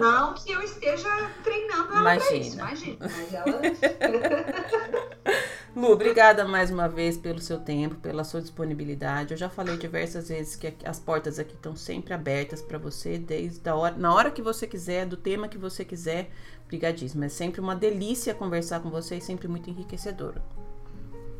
Não 0.00 0.34
que 0.34 0.52
eu 0.52 0.62
esteja 0.62 1.08
treinando 1.42 1.92
ela 1.92 2.00
imagina. 2.00 2.28
pra 2.28 2.38
isso, 2.38 2.56
imagina. 2.56 2.96
Mas 3.00 3.34
ela. 3.34 3.60
Lu, 5.74 5.92
obrigada 5.92 6.44
mais 6.44 6.70
uma 6.70 6.88
vez 6.88 7.16
pelo 7.16 7.40
seu 7.40 7.58
tempo, 7.58 7.94
pela 7.96 8.24
sua 8.24 8.40
disponibilidade. 8.40 9.32
Eu 9.32 9.38
já 9.38 9.48
falei 9.48 9.76
diversas 9.76 10.28
vezes 10.28 10.56
que 10.56 10.74
as 10.84 10.98
portas 10.98 11.38
aqui 11.38 11.54
estão 11.54 11.76
sempre 11.76 12.12
abertas 12.12 12.60
para 12.60 12.76
você, 12.76 13.16
desde 13.16 13.68
a 13.68 13.74
hora, 13.76 13.94
na 13.96 14.12
hora 14.12 14.30
que 14.30 14.42
você 14.42 14.66
quiser, 14.66 15.06
do 15.06 15.16
tema 15.16 15.48
que 15.48 15.58
você 15.58 15.84
quiser. 15.84 16.30
Obrigadíssimo. 16.64 17.24
É 17.24 17.28
sempre 17.28 17.60
uma 17.60 17.76
delícia 17.76 18.34
conversar 18.34 18.80
com 18.80 18.90
você 18.90 19.16
e 19.16 19.20
sempre 19.20 19.46
muito 19.46 19.70
enriquecedor. 19.70 20.34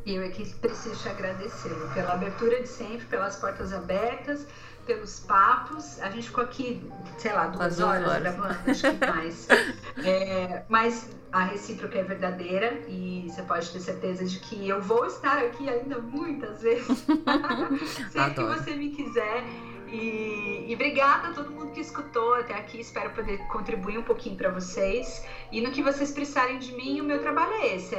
Eu 0.07 0.23
é 0.23 0.29
que 0.29 0.45
preciso 0.55 1.03
te 1.03 1.09
agradecer 1.09 1.75
pela 1.93 2.15
abertura 2.15 2.63
de 2.63 2.69
sempre, 2.69 3.07
pelas 3.07 3.37
portas 3.37 3.73
abertas 3.73 4.47
pelos 4.91 5.21
papos. 5.21 6.01
A 6.01 6.11
gente 6.11 6.27
ficou 6.27 6.43
aqui, 6.43 6.83
sei 7.19 7.33
lá, 7.33 7.47
duas, 7.47 7.77
duas 7.77 7.81
horas, 7.81 8.09
horas, 8.09 8.23
gravando, 8.23 8.59
acho 8.67 8.83
que 8.83 9.07
mais. 9.07 9.49
é, 10.05 10.65
mas 10.69 11.09
a 11.31 11.45
recíproca 11.45 11.99
é 11.99 12.03
verdadeira 12.03 12.83
e 12.89 13.27
você 13.29 13.43
pode 13.43 13.71
ter 13.71 13.79
certeza 13.79 14.25
de 14.25 14.41
que 14.41 14.69
eu 14.69 14.83
vou 14.83 15.07
estar 15.07 15.39
aqui 15.39 15.69
ainda 15.69 15.99
muitas 15.99 16.63
vezes. 16.63 17.05
Sempre 18.11 18.35
que 18.35 18.43
você 18.43 18.75
me 18.75 18.91
quiser. 18.91 19.45
E, 19.93 20.67
e, 20.69 20.75
obrigada 20.75 21.29
a 21.29 21.33
todo 21.33 21.51
mundo 21.51 21.73
que 21.73 21.81
escutou 21.81 22.35
até 22.35 22.55
aqui. 22.55 22.81
Espero 22.81 23.11
poder 23.11 23.39
contribuir 23.49 23.99
um 23.99 24.03
pouquinho 24.03 24.37
para 24.37 24.51
vocês. 24.51 25.27
E 25.51 25.61
no 25.61 25.71
que 25.73 25.83
vocês 25.83 26.13
precisarem 26.13 26.59
de 26.59 26.73
mim, 26.73 27.01
o 27.01 27.05
meu 27.05 27.21
trabalho 27.21 27.53
é 27.55 27.75
esse: 27.75 27.95
é, 27.95 27.99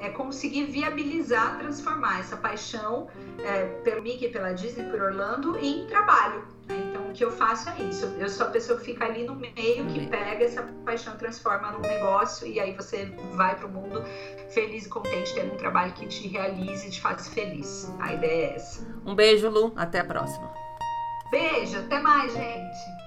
é, 0.00 0.06
é 0.06 0.08
conseguir 0.10 0.66
viabilizar, 0.66 1.58
transformar 1.58 2.20
essa 2.20 2.36
paixão 2.36 3.08
é, 3.42 3.64
pelo 3.82 4.02
Mickey, 4.02 4.28
pela 4.28 4.52
Disney, 4.52 4.88
por 4.90 5.00
Orlando 5.00 5.58
em 5.58 5.86
trabalho. 5.86 6.44
Então, 6.68 7.10
o 7.10 7.12
que 7.12 7.24
eu 7.24 7.30
faço 7.30 7.68
é 7.68 7.82
isso. 7.82 8.06
Eu 8.18 8.28
sou 8.28 8.46
a 8.46 8.50
pessoa 8.50 8.78
que 8.78 8.86
fica 8.86 9.04
ali 9.04 9.24
no 9.24 9.34
meio, 9.34 9.86
que 9.86 10.06
pega 10.06 10.44
essa 10.44 10.62
paixão, 10.84 11.16
transforma 11.16 11.72
num 11.72 11.80
negócio 11.80 12.46
e 12.46 12.58
aí 12.58 12.74
você 12.74 13.06
vai 13.32 13.54
para 13.56 13.66
o 13.66 13.70
mundo 13.70 14.02
feliz 14.50 14.86
e 14.86 14.88
contente, 14.88 15.34
tendo 15.34 15.54
um 15.54 15.56
trabalho 15.56 15.92
que 15.92 16.06
te 16.06 16.28
realize 16.28 16.86
e 16.86 16.90
te 16.90 17.00
faça 17.00 17.30
feliz. 17.30 17.92
A 17.98 18.14
ideia 18.14 18.52
é 18.52 18.54
essa. 18.54 18.86
Um 19.04 19.14
beijo, 19.14 19.48
Lu. 19.50 19.72
Até 19.76 20.00
a 20.00 20.04
próxima. 20.04 20.64
Beijo, 21.30 21.78
até 21.78 21.98
mais, 21.98 22.32
gente. 22.32 23.03